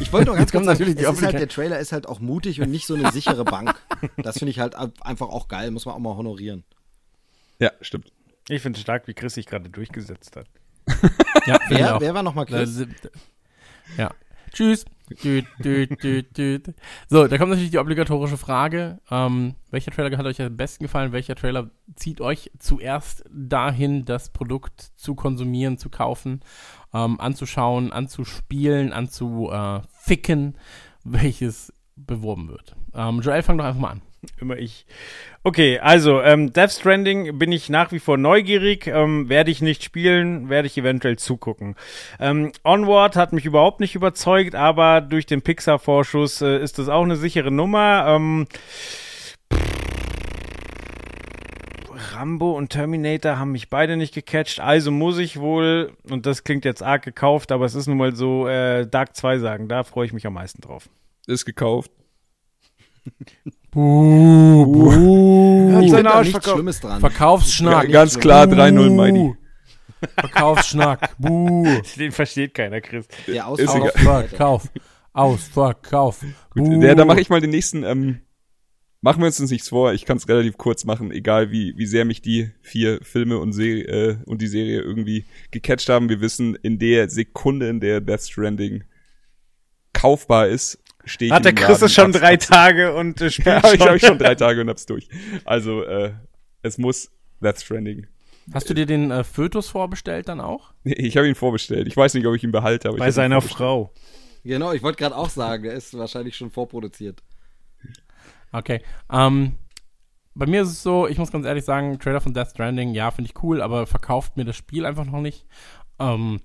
Ich 0.00 0.12
wollte 0.12 0.26
noch 0.26 0.34
ganz 0.36 0.52
Jetzt 0.52 0.52
kommt 0.52 0.66
kurz 0.66 0.78
sagen, 0.78 0.90
natürlich 0.90 0.94
die 0.96 1.04
es 1.04 1.18
ist 1.18 1.22
halt, 1.24 1.40
der 1.40 1.48
Trailer 1.48 1.78
ist 1.78 1.92
halt 1.92 2.06
auch 2.06 2.20
mutig 2.20 2.60
und 2.60 2.70
nicht 2.70 2.86
so 2.86 2.94
eine 2.94 3.10
sichere 3.12 3.44
Bank. 3.44 3.74
Das 4.18 4.38
finde 4.38 4.50
ich 4.50 4.60
halt 4.60 4.74
einfach 4.76 5.28
auch 5.28 5.48
geil, 5.48 5.70
muss 5.70 5.86
man 5.86 5.94
auch 5.94 5.98
mal 5.98 6.16
honorieren. 6.16 6.64
Ja, 7.58 7.72
stimmt. 7.80 8.12
Ich 8.48 8.60
finde 8.60 8.76
es 8.76 8.82
stark, 8.82 9.08
wie 9.08 9.14
Chris 9.14 9.34
sich 9.34 9.46
gerade 9.46 9.68
durchgesetzt 9.70 10.36
hat. 10.36 10.46
Ja, 11.46 11.58
Wer, 11.68 12.00
wer 12.00 12.14
war 12.14 12.22
nochmal 12.22 12.44
Chris? 12.44 12.84
Ja. 13.96 14.10
Tschüss. 14.52 14.84
Düt, 15.22 15.46
düt, 15.64 16.02
düt, 16.02 16.36
düt. 16.36 16.74
So, 17.08 17.26
da 17.26 17.36
kommt 17.36 17.50
natürlich 17.50 17.70
die 17.70 17.78
obligatorische 17.78 18.36
Frage. 18.36 19.00
Ähm, 19.10 19.54
welcher 19.70 19.90
Trailer 19.90 20.16
hat 20.16 20.26
euch 20.26 20.40
am 20.40 20.56
besten 20.56 20.84
gefallen? 20.84 21.12
Welcher 21.12 21.34
Trailer 21.34 21.70
zieht 21.96 22.20
euch 22.20 22.50
zuerst 22.58 23.24
dahin, 23.30 24.04
das 24.04 24.30
Produkt 24.30 24.92
zu 24.96 25.14
konsumieren, 25.14 25.78
zu 25.78 25.90
kaufen, 25.90 26.40
ähm, 26.94 27.20
anzuschauen, 27.20 27.92
anzuspielen, 27.92 28.92
anzuficken, 28.92 30.56
welches 31.04 31.72
beworben 31.96 32.48
wird? 32.48 32.76
Ähm, 32.94 33.20
Joel, 33.20 33.42
fang 33.42 33.58
doch 33.58 33.64
einfach 33.64 33.80
mal 33.80 33.90
an. 33.90 34.02
Immer 34.40 34.56
ich. 34.58 34.86
Okay, 35.42 35.78
also 35.78 36.20
ähm, 36.20 36.52
Death 36.52 36.72
Stranding 36.72 37.38
bin 37.38 37.52
ich 37.52 37.68
nach 37.70 37.92
wie 37.92 37.98
vor 37.98 38.18
neugierig. 38.18 38.86
Ähm, 38.86 39.28
werde 39.28 39.50
ich 39.50 39.62
nicht 39.62 39.82
spielen, 39.82 40.48
werde 40.48 40.66
ich 40.66 40.76
eventuell 40.76 41.18
zugucken. 41.18 41.76
Ähm, 42.18 42.52
Onward 42.64 43.16
hat 43.16 43.32
mich 43.32 43.46
überhaupt 43.46 43.80
nicht 43.80 43.94
überzeugt, 43.94 44.54
aber 44.54 45.00
durch 45.00 45.26
den 45.26 45.42
Pixar-Vorschuss 45.42 46.42
äh, 46.42 46.58
ist 46.58 46.78
das 46.78 46.88
auch 46.88 47.02
eine 47.02 47.16
sichere 47.16 47.50
Nummer. 47.50 48.04
Ähm, 48.08 48.46
Rambo 52.12 52.52
und 52.52 52.70
Terminator 52.70 53.38
haben 53.38 53.52
mich 53.52 53.70
beide 53.70 53.96
nicht 53.96 54.14
gecatcht, 54.14 54.60
also 54.60 54.90
muss 54.90 55.18
ich 55.18 55.38
wohl, 55.38 55.92
und 56.08 56.26
das 56.26 56.44
klingt 56.44 56.64
jetzt 56.64 56.82
arg 56.82 57.02
gekauft, 57.02 57.52
aber 57.52 57.64
es 57.64 57.74
ist 57.74 57.86
nun 57.86 57.98
mal 57.98 58.14
so, 58.14 58.48
äh, 58.48 58.86
Dark 58.86 59.16
2 59.16 59.38
sagen, 59.38 59.68
da 59.68 59.84
freue 59.84 60.06
ich 60.06 60.12
mich 60.12 60.26
am 60.26 60.34
meisten 60.34 60.60
drauf. 60.60 60.88
Ist 61.26 61.44
gekauft. 61.44 61.90
Hat 63.72 63.76
Ich 65.84 65.90
seinen 65.90 65.90
finde 65.90 66.02
da 66.02 66.10
Arsch 66.10 66.30
verkauft. 66.30 66.56
Schlimmes 66.56 66.80
dran. 66.80 67.00
Verkaufsschnack. 67.00 67.84
Ja, 67.84 67.90
ganz 67.90 68.18
klar 68.18 68.46
3-0 68.46 68.90
Mighty. 68.90 69.34
Verkaufsschnack. 70.18 71.16
Buh. 71.18 71.80
Den 71.96 72.12
versteht 72.12 72.54
keiner, 72.54 72.80
Chris. 72.80 73.06
Der 73.26 73.50
Ist 73.52 73.60
egal. 73.60 73.82
auf 73.82 73.92
Seite. 73.92 74.28
Verkauf. 74.28 74.68
Ausverkauf. 75.12 76.24
Gut, 76.50 76.82
der, 76.82 76.94
da 76.94 77.04
mache 77.04 77.20
ich 77.20 77.30
mal 77.30 77.40
den 77.40 77.50
nächsten. 77.50 77.82
Ähm, 77.82 78.20
machen 79.00 79.20
wir 79.20 79.26
uns 79.26 79.38
das 79.38 79.50
nichts 79.50 79.68
vor. 79.68 79.92
Ich 79.92 80.04
kann 80.04 80.16
es 80.16 80.28
relativ 80.28 80.56
kurz 80.56 80.84
machen, 80.84 81.10
egal 81.10 81.50
wie, 81.50 81.76
wie 81.76 81.86
sehr 81.86 82.04
mich 82.04 82.22
die 82.22 82.50
vier 82.62 83.00
Filme 83.02 83.38
und, 83.38 83.52
Se 83.52 83.64
äh, 83.64 84.16
und 84.26 84.40
die 84.40 84.46
Serie 84.46 84.80
irgendwie 84.80 85.24
gecatcht 85.50 85.88
haben. 85.88 86.08
Wir 86.08 86.20
wissen, 86.20 86.54
in 86.54 86.78
der 86.78 87.10
Sekunde, 87.10 87.68
in 87.68 87.80
der 87.80 88.00
Death 88.00 88.22
Stranding 88.22 88.84
kaufbar 89.92 90.48
ist, 90.48 90.78
stehe 91.04 91.28
ich 91.28 91.32
Hat 91.34 91.44
der 91.44 91.54
Chris 91.54 91.82
es 91.82 91.92
schon 91.92 92.12
drei 92.12 92.36
Tage 92.36 92.94
und 92.94 93.20
äh, 93.20 93.30
spielt 93.30 93.46
Ja, 93.46 93.62
hab 93.62 93.72
ich 93.72 93.78
schon. 93.78 93.86
habe 93.88 93.96
ich 93.96 94.06
schon 94.06 94.18
drei 94.18 94.34
Tage 94.36 94.60
und 94.60 94.68
hab's 94.68 94.86
durch. 94.86 95.08
Also, 95.44 95.82
äh, 95.84 96.12
es 96.62 96.78
muss 96.78 97.10
Death 97.42 97.60
Stranding. 97.60 98.06
Hast 98.52 98.68
du 98.68 98.74
dir 98.74 98.86
den 98.86 99.10
äh, 99.10 99.22
Fötus 99.24 99.68
vorbestellt 99.68 100.28
dann 100.28 100.40
auch? 100.40 100.72
Nee, 100.84 100.94
Ich 100.94 101.16
habe 101.16 101.28
ihn 101.28 101.34
vorbestellt. 101.34 101.86
Ich 101.86 101.96
weiß 101.96 102.14
nicht, 102.14 102.26
ob 102.26 102.34
ich 102.34 102.42
ihn 102.42 102.52
behalte, 102.52 102.88
aber 102.88 102.96
ich 102.96 103.00
bei 103.00 103.10
seiner. 103.10 103.40
Frau. 103.40 103.92
Genau, 104.44 104.72
ich 104.72 104.82
wollte 104.82 104.98
gerade 104.98 105.16
auch 105.16 105.28
sagen, 105.28 105.64
der 105.64 105.74
ist 105.74 105.96
wahrscheinlich 105.96 106.36
schon 106.36 106.50
vorproduziert. 106.50 107.22
Okay. 108.52 108.82
Ähm, 109.12 109.56
bei 110.34 110.46
mir 110.46 110.62
ist 110.62 110.68
es 110.70 110.82
so, 110.82 111.06
ich 111.06 111.18
muss 111.18 111.30
ganz 111.30 111.44
ehrlich 111.44 111.64
sagen, 111.64 111.98
Trailer 111.98 112.20
von 112.20 112.32
Death 112.32 112.50
Stranding, 112.52 112.94
ja, 112.94 113.10
finde 113.10 113.30
ich 113.30 113.42
cool, 113.42 113.60
aber 113.60 113.86
verkauft 113.86 114.36
mir 114.36 114.44
das 114.44 114.56
Spiel 114.56 114.86
einfach 114.86 115.04
noch 115.04 115.20
nicht. 115.20 115.44
Ähm, 115.98 116.40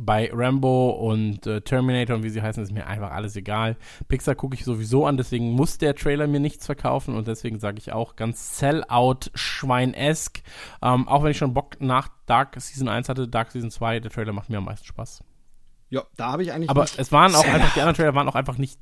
bei 0.00 0.30
Rambo 0.32 0.90
und 0.90 1.46
äh, 1.46 1.60
Terminator 1.60 2.16
und 2.16 2.22
wie 2.22 2.30
sie 2.30 2.40
heißen, 2.42 2.62
ist 2.62 2.72
mir 2.72 2.86
einfach 2.86 3.10
alles 3.10 3.36
egal. 3.36 3.76
Pixar 4.06 4.34
gucke 4.34 4.54
ich 4.54 4.64
sowieso 4.64 5.06
an, 5.06 5.16
deswegen 5.16 5.52
muss 5.52 5.78
der 5.78 5.94
Trailer 5.94 6.26
mir 6.26 6.40
nichts 6.40 6.66
verkaufen 6.66 7.14
und 7.14 7.26
deswegen 7.28 7.58
sage 7.58 7.78
ich 7.78 7.92
auch 7.92 8.16
ganz 8.16 8.58
Sellout-Schwein-esk. 8.58 10.42
Ähm, 10.82 11.08
auch 11.08 11.24
wenn 11.24 11.32
ich 11.32 11.38
schon 11.38 11.54
Bock 11.54 11.80
nach 11.80 12.08
Dark 12.26 12.54
Season 12.60 12.88
1 12.88 13.08
hatte, 13.08 13.28
Dark 13.28 13.50
Season 13.50 13.70
2, 13.70 14.00
der 14.00 14.10
Trailer 14.10 14.32
macht 14.32 14.50
mir 14.50 14.58
am 14.58 14.64
meisten 14.64 14.86
Spaß. 14.86 15.24
Ja, 15.90 16.04
da 16.16 16.32
habe 16.32 16.42
ich 16.42 16.52
eigentlich 16.52 16.70
Aber 16.70 16.84
es 16.84 17.12
waren 17.12 17.34
auch 17.34 17.46
einfach, 17.46 17.72
die 17.74 17.80
anderen 17.80 17.96
Trailer 17.96 18.14
waren 18.14 18.28
auch 18.28 18.34
einfach 18.34 18.58
nicht 18.58 18.78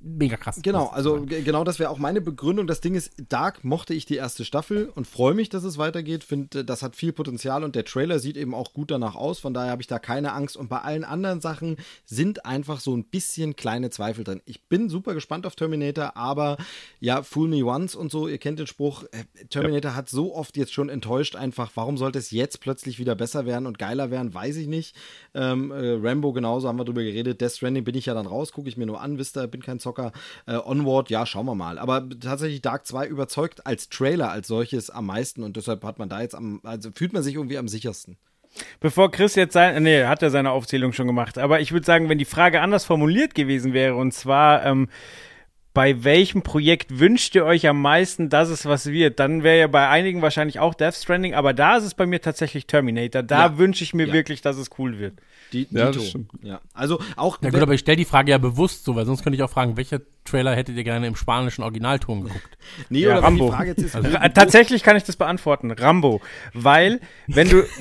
mega 0.00 0.36
krass. 0.36 0.60
Genau, 0.62 0.86
also 0.86 1.24
genau 1.26 1.64
das 1.64 1.78
wäre 1.78 1.90
auch 1.90 1.98
meine 1.98 2.20
Begründung. 2.20 2.66
Das 2.66 2.80
Ding 2.80 2.94
ist, 2.94 3.12
Dark 3.28 3.64
mochte 3.64 3.94
ich 3.94 4.06
die 4.06 4.16
erste 4.16 4.44
Staffel 4.44 4.90
und 4.94 5.06
freue 5.06 5.34
mich, 5.34 5.48
dass 5.48 5.64
es 5.64 5.78
weitergeht. 5.78 6.24
Finde, 6.24 6.64
das 6.64 6.82
hat 6.82 6.96
viel 6.96 7.12
Potenzial 7.12 7.64
und 7.64 7.74
der 7.74 7.84
Trailer 7.84 8.18
sieht 8.18 8.36
eben 8.36 8.54
auch 8.54 8.72
gut 8.72 8.90
danach 8.90 9.16
aus. 9.16 9.38
Von 9.38 9.54
daher 9.54 9.72
habe 9.72 9.82
ich 9.82 9.88
da 9.88 9.98
keine 9.98 10.32
Angst. 10.32 10.56
Und 10.56 10.68
bei 10.68 10.80
allen 10.80 11.04
anderen 11.04 11.40
Sachen 11.40 11.76
sind 12.04 12.44
einfach 12.44 12.80
so 12.80 12.96
ein 12.96 13.04
bisschen 13.04 13.56
kleine 13.56 13.90
Zweifel 13.90 14.24
drin. 14.24 14.40
Ich 14.44 14.68
bin 14.68 14.88
super 14.88 15.14
gespannt 15.14 15.46
auf 15.46 15.56
Terminator, 15.56 16.16
aber 16.16 16.56
ja, 17.00 17.22
Fool 17.22 17.48
Me 17.48 17.64
Once 17.64 17.94
und 17.94 18.10
so, 18.10 18.28
ihr 18.28 18.38
kennt 18.38 18.58
den 18.58 18.66
Spruch, 18.66 19.04
äh, 19.12 19.46
Terminator 19.48 19.94
hat 19.94 20.08
so 20.08 20.34
oft 20.34 20.56
jetzt 20.56 20.72
schon 20.72 20.88
enttäuscht 20.88 21.34
einfach. 21.34 21.72
Warum 21.74 21.96
sollte 21.96 22.18
es 22.18 22.30
jetzt 22.30 22.60
plötzlich 22.60 22.98
wieder 22.98 23.14
besser 23.14 23.46
werden 23.46 23.66
und 23.66 23.78
geiler 23.78 24.10
werden, 24.10 24.32
weiß 24.32 24.56
ich 24.56 24.68
nicht. 24.68 24.94
Ähm, 25.34 25.70
äh, 25.70 25.98
Rambo 26.00 26.32
genauso, 26.32 26.68
haben 26.68 26.78
wir 26.78 26.84
drüber 26.84 27.02
geredet. 27.02 27.40
Death 27.40 27.52
Stranding 27.52 27.84
bin 27.84 27.96
ich 27.96 28.06
ja 28.06 28.14
dann 28.14 28.26
raus, 28.26 28.52
gucke 28.52 28.68
ich 28.68 28.76
mir 28.76 28.86
nur 28.86 29.00
an, 29.00 29.18
wisst 29.18 29.36
ihr, 29.36 29.46
bin 29.46 29.62
kein 29.62 29.80
Zocker. 29.88 30.12
Äh, 30.46 30.56
Onward, 30.56 31.08
ja, 31.10 31.24
schauen 31.24 31.46
wir 31.46 31.54
mal. 31.54 31.78
Aber 31.78 32.06
tatsächlich 32.20 32.60
Dark 32.60 32.86
2 32.86 33.06
überzeugt 33.06 33.66
als 33.66 33.88
Trailer 33.88 34.30
als 34.30 34.48
solches 34.48 34.90
am 34.90 35.06
meisten 35.06 35.42
und 35.42 35.56
deshalb 35.56 35.82
hat 35.84 35.98
man 35.98 36.08
da 36.08 36.20
jetzt 36.20 36.34
am, 36.34 36.60
also 36.62 36.90
fühlt 36.94 37.12
man 37.12 37.22
sich 37.22 37.34
irgendwie 37.34 37.58
am 37.58 37.68
sichersten. 37.68 38.16
Bevor 38.80 39.10
Chris 39.10 39.34
jetzt 39.34 39.52
sein, 39.52 39.82
nee, 39.82 40.04
hat 40.04 40.22
er 40.22 40.30
seine 40.30 40.50
Aufzählung 40.50 40.92
schon 40.92 41.06
gemacht. 41.06 41.38
Aber 41.38 41.60
ich 41.60 41.72
würde 41.72 41.86
sagen, 41.86 42.08
wenn 42.08 42.18
die 42.18 42.24
Frage 42.24 42.60
anders 42.60 42.84
formuliert 42.84 43.34
gewesen 43.34 43.72
wäre, 43.72 43.94
und 43.94 44.12
zwar, 44.12 44.64
ähm, 44.64 44.88
bei 45.74 46.02
welchem 46.02 46.42
Projekt 46.42 46.98
wünscht 46.98 47.34
ihr 47.36 47.44
euch 47.44 47.68
am 47.68 47.80
meisten, 47.80 48.30
dass 48.30 48.48
es 48.48 48.64
was 48.66 48.86
wird? 48.86 49.20
Dann 49.20 49.42
wäre 49.44 49.60
ja 49.60 49.66
bei 49.68 49.88
einigen 49.88 50.22
wahrscheinlich 50.22 50.58
auch 50.58 50.74
Death 50.74 50.94
Stranding, 50.94 51.34
aber 51.34 51.52
da 51.52 51.76
ist 51.76 51.84
es 51.84 51.94
bei 51.94 52.06
mir 52.06 52.20
tatsächlich 52.20 52.66
Terminator. 52.66 53.22
Da 53.22 53.46
Ja. 53.46 53.58
wünsche 53.58 53.84
ich 53.84 53.94
mir 53.94 54.08
Ja. 54.08 54.12
wirklich, 54.12 54.40
dass 54.40 54.56
es 54.56 54.70
cool 54.78 54.98
wird. 54.98 55.20
Die, 55.52 55.66
Ja. 55.70 55.90
Ja, 56.42 56.60
also 56.74 57.00
auch 57.16 57.38
Ja 57.42 57.50
gut, 57.50 57.60
aber 57.60 57.74
ich 57.74 57.80
stelle 57.80 57.96
die 57.96 58.04
Frage 58.04 58.30
ja 58.32 58.38
bewusst 58.38 58.84
so, 58.84 58.94
weil 58.96 59.06
sonst 59.06 59.22
könnte 59.22 59.36
ich 59.36 59.42
auch 59.42 59.50
fragen, 59.50 59.76
welcher 59.76 60.00
Trailer 60.24 60.54
hättet 60.54 60.76
ihr 60.76 60.84
gerne 60.84 61.06
im 61.06 61.16
spanischen 61.16 61.62
Originalton 61.62 62.24
geguckt? 62.24 62.58
nee, 62.90 63.00
Ja, 63.00 63.18
oder 63.18 63.26
wenn 63.26 63.34
die 63.36 63.40
Rambo. 63.40 63.52
Frage 63.56 63.70
jetzt 63.70 63.82
ist, 63.82 63.96
Also- 63.96 64.10
Ra 64.10 64.28
tatsächlich 64.28 64.82
kann 64.82 64.96
ich 64.96 65.04
das 65.04 65.16
beantworten. 65.16 65.70
Rambo. 65.70 66.20
Weil, 66.52 67.00
wenn 67.26 67.48
du. 67.48 67.62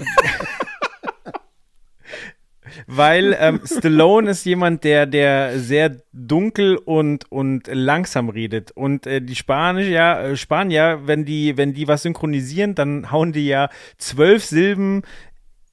Weil 2.85 3.35
ähm, 3.39 3.61
Stallone 3.65 4.30
ist 4.31 4.45
jemand, 4.45 4.84
der, 4.84 5.06
der 5.06 5.57
sehr 5.60 5.98
dunkel 6.11 6.76
und, 6.76 7.30
und 7.31 7.68
langsam 7.72 8.30
redet. 8.30 8.72
Und 8.72 9.07
äh, 9.07 9.22
die 9.22 9.35
Spanisch, 9.35 9.88
ja, 9.88 10.22
äh, 10.22 10.38
Spanier, 10.38 10.99
wenn 11.06 11.23
die, 11.26 11.56
wenn 11.57 11.73
die 11.73 11.88
was 11.88 12.03
synchronisieren, 12.03 12.76
dann 12.76 13.10
hauen 13.11 13.31
die 13.31 13.48
ja 13.48 13.69
zwölf 13.98 14.44
Silben 14.45 15.03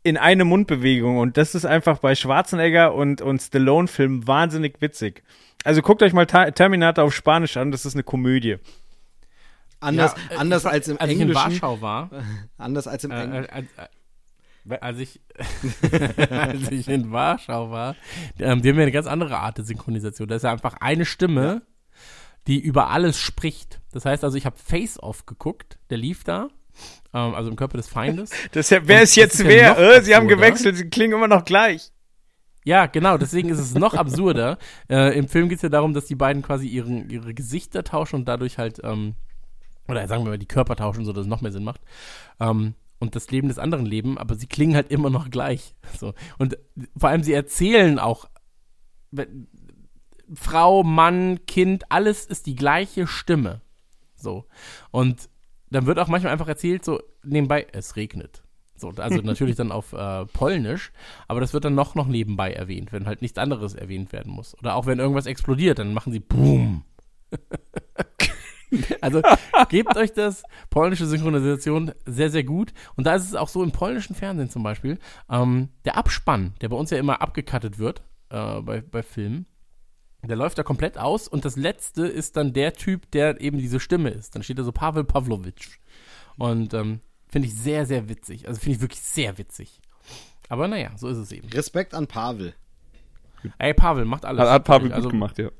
in 0.04 0.16
eine 0.18 0.44
Mundbewegung. 0.44 1.18
Und 1.18 1.36
das 1.36 1.56
ist 1.56 1.64
einfach 1.64 1.98
bei 1.98 2.14
Schwarzenegger 2.14 2.94
und, 2.94 3.20
und 3.20 3.42
Stallone-Filmen 3.42 4.28
wahnsinnig 4.28 4.80
witzig. 4.80 5.24
Also 5.64 5.82
guckt 5.82 6.02
euch 6.02 6.12
mal 6.12 6.26
Ta 6.26 6.50
Terminator 6.50 7.04
auf 7.04 7.14
Spanisch 7.14 7.56
an, 7.56 7.72
das 7.72 7.86
ist 7.86 7.94
eine 7.94 8.04
Komödie. 8.04 8.58
anders, 9.80 10.14
Ja, 10.30 10.36
äh, 10.36 10.38
anders 10.38 10.66
als 10.66 10.88
im 10.88 11.00
als 11.00 11.10
ich 11.10 11.16
in 11.16 11.22
Englischen, 11.22 11.52
Warschau 11.52 11.80
war, 11.80 12.10
anders 12.58 12.86
als 12.86 13.02
im 13.04 13.10
äh, 13.10 13.22
Englischen. 13.22 13.48
äh, 13.50 13.60
äh, 14.70 14.78
als 14.80 14.98
ich, 14.98 15.20
als 16.30 16.70
ich 16.70 16.88
in 16.88 17.10
Warschau 17.10 17.70
war, 17.70 17.96
ähm, 18.38 18.60
die 18.60 18.68
haben 18.68 18.76
ja 18.76 18.82
eine 18.82 18.92
ganz 18.92 19.06
andere 19.06 19.38
Art 19.38 19.56
der 19.56 19.64
Synchronisation. 19.64 20.28
Da 20.28 20.36
ist 20.36 20.42
ja 20.42 20.52
einfach 20.52 20.76
eine 20.80 21.06
Stimme, 21.06 21.62
die 22.46 22.60
über 22.60 22.90
alles 22.90 23.18
spricht. 23.18 23.80
Das 23.92 24.04
heißt 24.04 24.22
also, 24.22 24.36
ich 24.36 24.44
habe 24.44 24.56
Face 24.58 25.02
Off 25.02 25.24
geguckt, 25.24 25.78
der 25.88 25.96
lief 25.96 26.24
da, 26.24 26.48
ähm, 27.14 27.34
also 27.34 27.48
im 27.48 27.56
Körper 27.56 27.76
des 27.76 27.88
Feindes. 27.88 28.30
Das 28.52 28.66
ist 28.66 28.70
ja, 28.70 28.80
wer 28.86 28.98
Und 28.98 29.02
ist 29.04 29.16
jetzt 29.16 29.34
ist 29.34 29.40
ja 29.42 29.48
wer? 29.48 29.70
noch 29.70 29.78
Äh, 29.78 30.02
sie 30.02 30.14
haben 30.14 30.28
gewechselt, 30.28 30.76
sie 30.76 30.90
klingen 30.90 31.14
immer 31.14 31.28
noch 31.28 31.44
gleich. 31.44 31.90
Ja, 32.64 32.86
genau, 32.86 33.18
deswegen 33.18 33.50
ist 33.50 33.58
es 33.58 33.74
noch 33.74 33.94
absurder. 33.94 34.58
Äh, 34.90 35.16
Im 35.18 35.28
Film 35.28 35.48
geht 35.48 35.56
es 35.56 35.62
ja 35.62 35.68
darum, 35.70 35.94
dass 35.94 36.06
die 36.06 36.14
beiden 36.14 36.42
quasi 36.42 36.66
ihren, 36.66 37.08
ihre 37.08 37.32
Gesichter 37.32 37.84
tauschen 37.84 38.16
und 38.16 38.24
dadurch 38.26 38.58
halt, 38.58 38.80
ähm, 38.84 39.14
oder 39.88 40.06
sagen 40.08 40.24
wir 40.24 40.30
mal, 40.30 40.38
die 40.38 40.46
Körper 40.46 40.76
tauschen, 40.76 41.04
sodass 41.04 41.22
es 41.22 41.28
noch 41.28 41.40
mehr 41.40 41.52
Sinn 41.52 41.64
macht. 41.64 41.80
Ähm, 42.38 42.74
und 42.98 43.16
das 43.16 43.30
Leben 43.30 43.48
des 43.48 43.58
anderen 43.58 43.86
leben, 43.86 44.18
aber 44.18 44.34
sie 44.34 44.46
klingen 44.46 44.74
halt 44.74 44.90
immer 44.90 45.10
noch 45.10 45.30
gleich. 45.30 45.74
So. 45.98 46.14
Und 46.38 46.58
vor 46.96 47.08
allem, 47.08 47.22
sie 47.22 47.32
erzählen 47.32 47.98
auch, 47.98 48.28
Frau, 50.34 50.82
Mann, 50.82 51.46
Kind, 51.46 51.84
alles 51.90 52.26
ist 52.26 52.46
die 52.46 52.56
gleiche 52.56 53.06
Stimme. 53.06 53.60
So. 54.16 54.46
Und 54.90 55.28
dann 55.74 55.86
wird 55.86 55.98
auch 55.98 56.08
manchmal 56.08 56.32
einfach 56.32 56.48
erzählt, 56.48 56.84
so 56.84 57.00
nebenbei, 57.22 57.66
es 57.72 57.96
regnet. 57.96 58.42
So, 58.76 58.90
also 58.96 59.16
natürlich 59.22 59.56
dann 59.56 59.72
auf 59.72 59.92
äh, 59.92 60.26
Polnisch, 60.26 60.92
aber 61.28 61.40
das 61.40 61.52
wird 61.52 61.64
dann 61.64 61.74
noch, 61.74 61.94
noch 61.94 62.06
nebenbei 62.06 62.52
erwähnt, 62.52 62.92
wenn 62.92 63.06
halt 63.06 63.22
nichts 63.22 63.38
anderes 63.38 63.74
erwähnt 63.74 64.12
werden 64.12 64.32
muss. 64.32 64.56
Oder 64.58 64.74
auch 64.74 64.86
wenn 64.86 64.98
irgendwas 64.98 65.26
explodiert, 65.26 65.78
dann 65.78 65.94
machen 65.94 66.12
sie 66.12 66.20
Boom. 66.20 66.84
also 69.00 69.22
gebt 69.68 69.96
euch 69.96 70.12
das, 70.12 70.42
polnische 70.70 71.06
Synchronisation, 71.06 71.92
sehr, 72.06 72.30
sehr 72.30 72.44
gut. 72.44 72.72
Und 72.96 73.06
da 73.06 73.14
ist 73.14 73.24
es 73.24 73.34
auch 73.34 73.48
so 73.48 73.62
im 73.62 73.72
polnischen 73.72 74.14
Fernsehen 74.14 74.50
zum 74.50 74.62
Beispiel, 74.62 74.98
ähm, 75.30 75.68
der 75.84 75.96
Abspann, 75.96 76.54
der 76.60 76.68
bei 76.68 76.76
uns 76.76 76.90
ja 76.90 76.98
immer 76.98 77.20
abgekattet 77.20 77.78
wird 77.78 78.02
äh, 78.30 78.60
bei, 78.60 78.80
bei 78.80 79.02
Filmen, 79.02 79.46
der 80.28 80.36
läuft 80.36 80.58
da 80.58 80.62
komplett 80.62 80.98
aus 80.98 81.28
und 81.28 81.44
das 81.44 81.56
letzte 81.56 82.06
ist 82.06 82.36
dann 82.36 82.52
der 82.52 82.74
Typ, 82.74 83.10
der 83.10 83.40
eben 83.40 83.58
diese 83.58 83.80
Stimme 83.80 84.10
ist. 84.10 84.34
Dann 84.34 84.42
steht 84.42 84.58
da 84.58 84.62
so 84.62 84.72
Pavel 84.72 85.04
Pavlovich. 85.04 85.78
Und 86.36 86.74
ähm, 86.74 87.00
finde 87.28 87.48
ich 87.48 87.54
sehr, 87.54 87.86
sehr 87.86 88.08
witzig. 88.08 88.48
Also 88.48 88.60
finde 88.60 88.76
ich 88.76 88.82
wirklich 88.82 89.00
sehr 89.00 89.38
witzig. 89.38 89.80
Aber 90.48 90.68
naja, 90.68 90.90
so 90.96 91.08
ist 91.08 91.18
es 91.18 91.32
eben. 91.32 91.48
Respekt 91.48 91.94
an 91.94 92.06
Pavel. 92.06 92.54
Ey, 93.58 93.74
Pavel 93.74 94.04
macht 94.04 94.24
alles. 94.24 94.42
Hat, 94.42 94.50
hat 94.50 94.64
Pavel 94.64 94.88
gut 94.88 94.96
Also, 94.96 95.08
gemacht, 95.08 95.38
ja. 95.38 95.50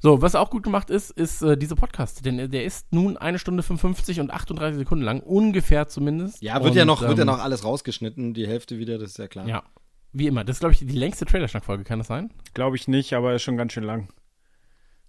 So, 0.00 0.22
was 0.22 0.36
auch 0.36 0.50
gut 0.50 0.62
gemacht 0.62 0.90
ist, 0.90 1.10
ist 1.10 1.42
äh, 1.42 1.56
dieser 1.56 1.74
Podcast. 1.74 2.24
Denn 2.24 2.50
der 2.50 2.64
ist 2.64 2.92
nun 2.92 3.16
eine 3.16 3.40
Stunde 3.40 3.64
55 3.64 4.20
und 4.20 4.30
38 4.30 4.78
Sekunden 4.78 5.04
lang. 5.04 5.20
Ungefähr 5.20 5.88
zumindest. 5.88 6.40
Ja, 6.40 6.54
wird 6.54 6.70
und, 6.70 6.76
ja 6.76 6.84
noch, 6.84 7.02
wird 7.02 7.18
ja 7.18 7.22
ähm, 7.22 7.26
noch 7.26 7.40
alles 7.40 7.64
rausgeschnitten, 7.64 8.32
die 8.32 8.46
Hälfte 8.46 8.78
wieder, 8.78 8.98
das 8.98 9.10
ist 9.10 9.18
ja 9.18 9.26
klar. 9.26 9.48
Ja, 9.48 9.64
wie 10.12 10.26
immer. 10.26 10.44
Das 10.44 10.56
ist, 10.56 10.60
glaube 10.60 10.72
ich, 10.72 10.80
die 10.80 10.86
längste 10.86 11.26
Trailerschnack-Folge, 11.26 11.84
kann 11.84 11.98
das 11.98 12.08
sein? 12.08 12.30
Glaube 12.54 12.76
ich 12.76 12.88
nicht, 12.88 13.12
aber 13.12 13.34
ist 13.34 13.42
schon 13.42 13.56
ganz 13.56 13.72
schön 13.72 13.84
lang. 13.84 14.08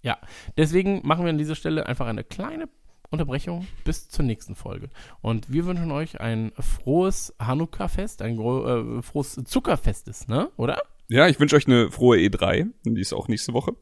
Ja, 0.02 0.18
deswegen 0.58 1.06
machen 1.06 1.26
wir 1.26 1.30
an 1.30 1.38
dieser 1.38 1.56
Stelle 1.56 1.86
einfach 1.86 2.08
eine 2.08 2.24
kleine 2.24 2.70
Unterbrechung 3.10 3.68
bis 3.84 4.08
zur 4.08 4.24
nächsten 4.26 4.56
Folge. 4.56 4.90
Und 5.22 5.52
wir 5.52 5.66
wünschen 5.66 5.92
euch 5.92 6.22
ein 6.22 6.52
frohes 6.60 7.36
Hanukkah-Fest, 7.40 8.22
ein 8.22 8.40
äh, 8.40 9.02
frohes 9.02 9.42
Zuckerfestes, 9.46 10.28
ne? 10.28 10.50
Oder? 10.58 10.82
Ja, 11.08 11.28
ich 11.28 11.40
wünsche 11.40 11.56
euch 11.56 11.68
eine 11.68 11.90
frohe 11.90 12.18
E3. 12.18 12.68
Die 12.84 13.02
ist 13.02 13.14
auch 13.14 13.28
nächste 13.28 13.54
Woche. 13.54 13.74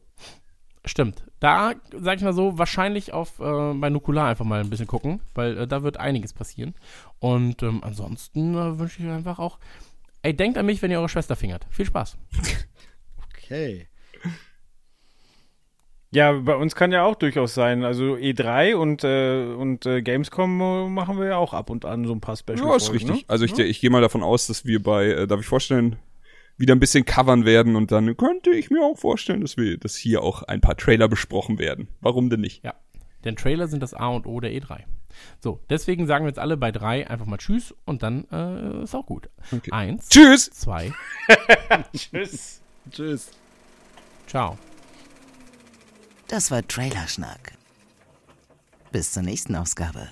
Stimmt. 0.84 1.24
Da, 1.40 1.74
sag 1.94 2.16
ich 2.16 2.22
mal 2.22 2.32
so, 2.32 2.56
wahrscheinlich 2.56 3.12
auf 3.12 3.38
äh, 3.40 3.74
bei 3.74 3.90
Nukular 3.90 4.28
einfach 4.28 4.46
mal 4.46 4.60
ein 4.60 4.70
bisschen 4.70 4.86
gucken, 4.86 5.20
weil 5.34 5.58
äh, 5.58 5.66
da 5.66 5.82
wird 5.82 5.98
einiges 5.98 6.32
passieren. 6.32 6.74
Und 7.18 7.62
ähm, 7.62 7.82
ansonsten 7.84 8.54
äh, 8.54 8.78
wünsche 8.78 9.02
ich 9.02 9.08
euch 9.08 9.12
einfach 9.12 9.38
auch, 9.38 9.58
ey, 10.28 10.36
denkt 10.36 10.58
an 10.58 10.66
mich, 10.66 10.82
wenn 10.82 10.90
ihr 10.90 10.98
eure 10.98 11.08
Schwester 11.08 11.36
fingert. 11.36 11.66
Viel 11.70 11.86
Spaß. 11.86 12.16
Okay. 13.50 13.88
Ja, 16.10 16.32
bei 16.32 16.54
uns 16.54 16.74
kann 16.74 16.92
ja 16.92 17.02
auch 17.02 17.14
durchaus 17.14 17.54
sein. 17.54 17.82
Also 17.82 18.16
E3 18.16 18.74
und, 18.74 19.04
äh, 19.04 19.54
und 19.54 19.86
äh, 19.86 20.02
Gamescom 20.02 20.92
machen 20.92 21.18
wir 21.18 21.28
ja 21.28 21.36
auch 21.36 21.54
ab 21.54 21.70
und 21.70 21.86
an 21.86 22.04
so 22.04 22.12
ein 22.12 22.20
paar 22.20 22.36
Special 22.36 22.58
Ja, 22.58 22.76
ist 22.76 22.92
richtig. 22.92 23.10
Ne? 23.10 23.22
Also 23.26 23.46
ich, 23.46 23.58
ich 23.58 23.80
gehe 23.80 23.88
mal 23.88 24.02
davon 24.02 24.22
aus, 24.22 24.48
dass 24.48 24.66
wir 24.66 24.82
bei, 24.82 25.06
äh, 25.06 25.26
darf 25.26 25.40
ich 25.40 25.46
vorstellen, 25.46 25.96
wieder 26.58 26.74
ein 26.74 26.80
bisschen 26.80 27.06
covern 27.06 27.46
werden 27.46 27.74
und 27.74 27.90
dann 27.90 28.14
könnte 28.18 28.50
ich 28.50 28.68
mir 28.68 28.84
auch 28.84 28.98
vorstellen, 28.98 29.40
dass 29.40 29.56
wir, 29.56 29.78
dass 29.78 29.96
hier 29.96 30.22
auch 30.22 30.42
ein 30.42 30.60
paar 30.60 30.76
Trailer 30.76 31.08
besprochen 31.08 31.58
werden. 31.58 31.88
Warum 32.02 32.28
denn 32.28 32.42
nicht? 32.42 32.62
Ja. 32.64 32.74
Denn 33.24 33.36
Trailer 33.36 33.68
sind 33.68 33.82
das 33.82 33.94
A 33.94 34.08
und 34.08 34.26
O 34.26 34.40
der 34.40 34.52
E3. 34.52 34.84
So, 35.40 35.60
deswegen 35.68 36.06
sagen 36.06 36.24
wir 36.24 36.28
jetzt 36.28 36.38
alle 36.38 36.56
bei 36.56 36.70
drei 36.70 37.08
einfach 37.08 37.26
mal 37.26 37.38
Tschüss 37.38 37.74
und 37.84 38.02
dann 38.02 38.24
äh, 38.30 38.82
ist 38.84 38.94
auch 38.94 39.06
gut. 39.06 39.28
Okay. 39.50 39.72
Eins, 39.72 40.08
Tschüss! 40.08 40.50
zwei, 40.50 40.92
Tschüss. 41.96 42.60
Tschüss. 42.90 43.30
ciao. 44.26 44.58
Das 46.28 46.50
war 46.50 46.66
Trailerschnack. 46.66 47.52
Bis 48.92 49.12
zur 49.12 49.22
nächsten 49.22 49.56
Ausgabe. 49.56 50.08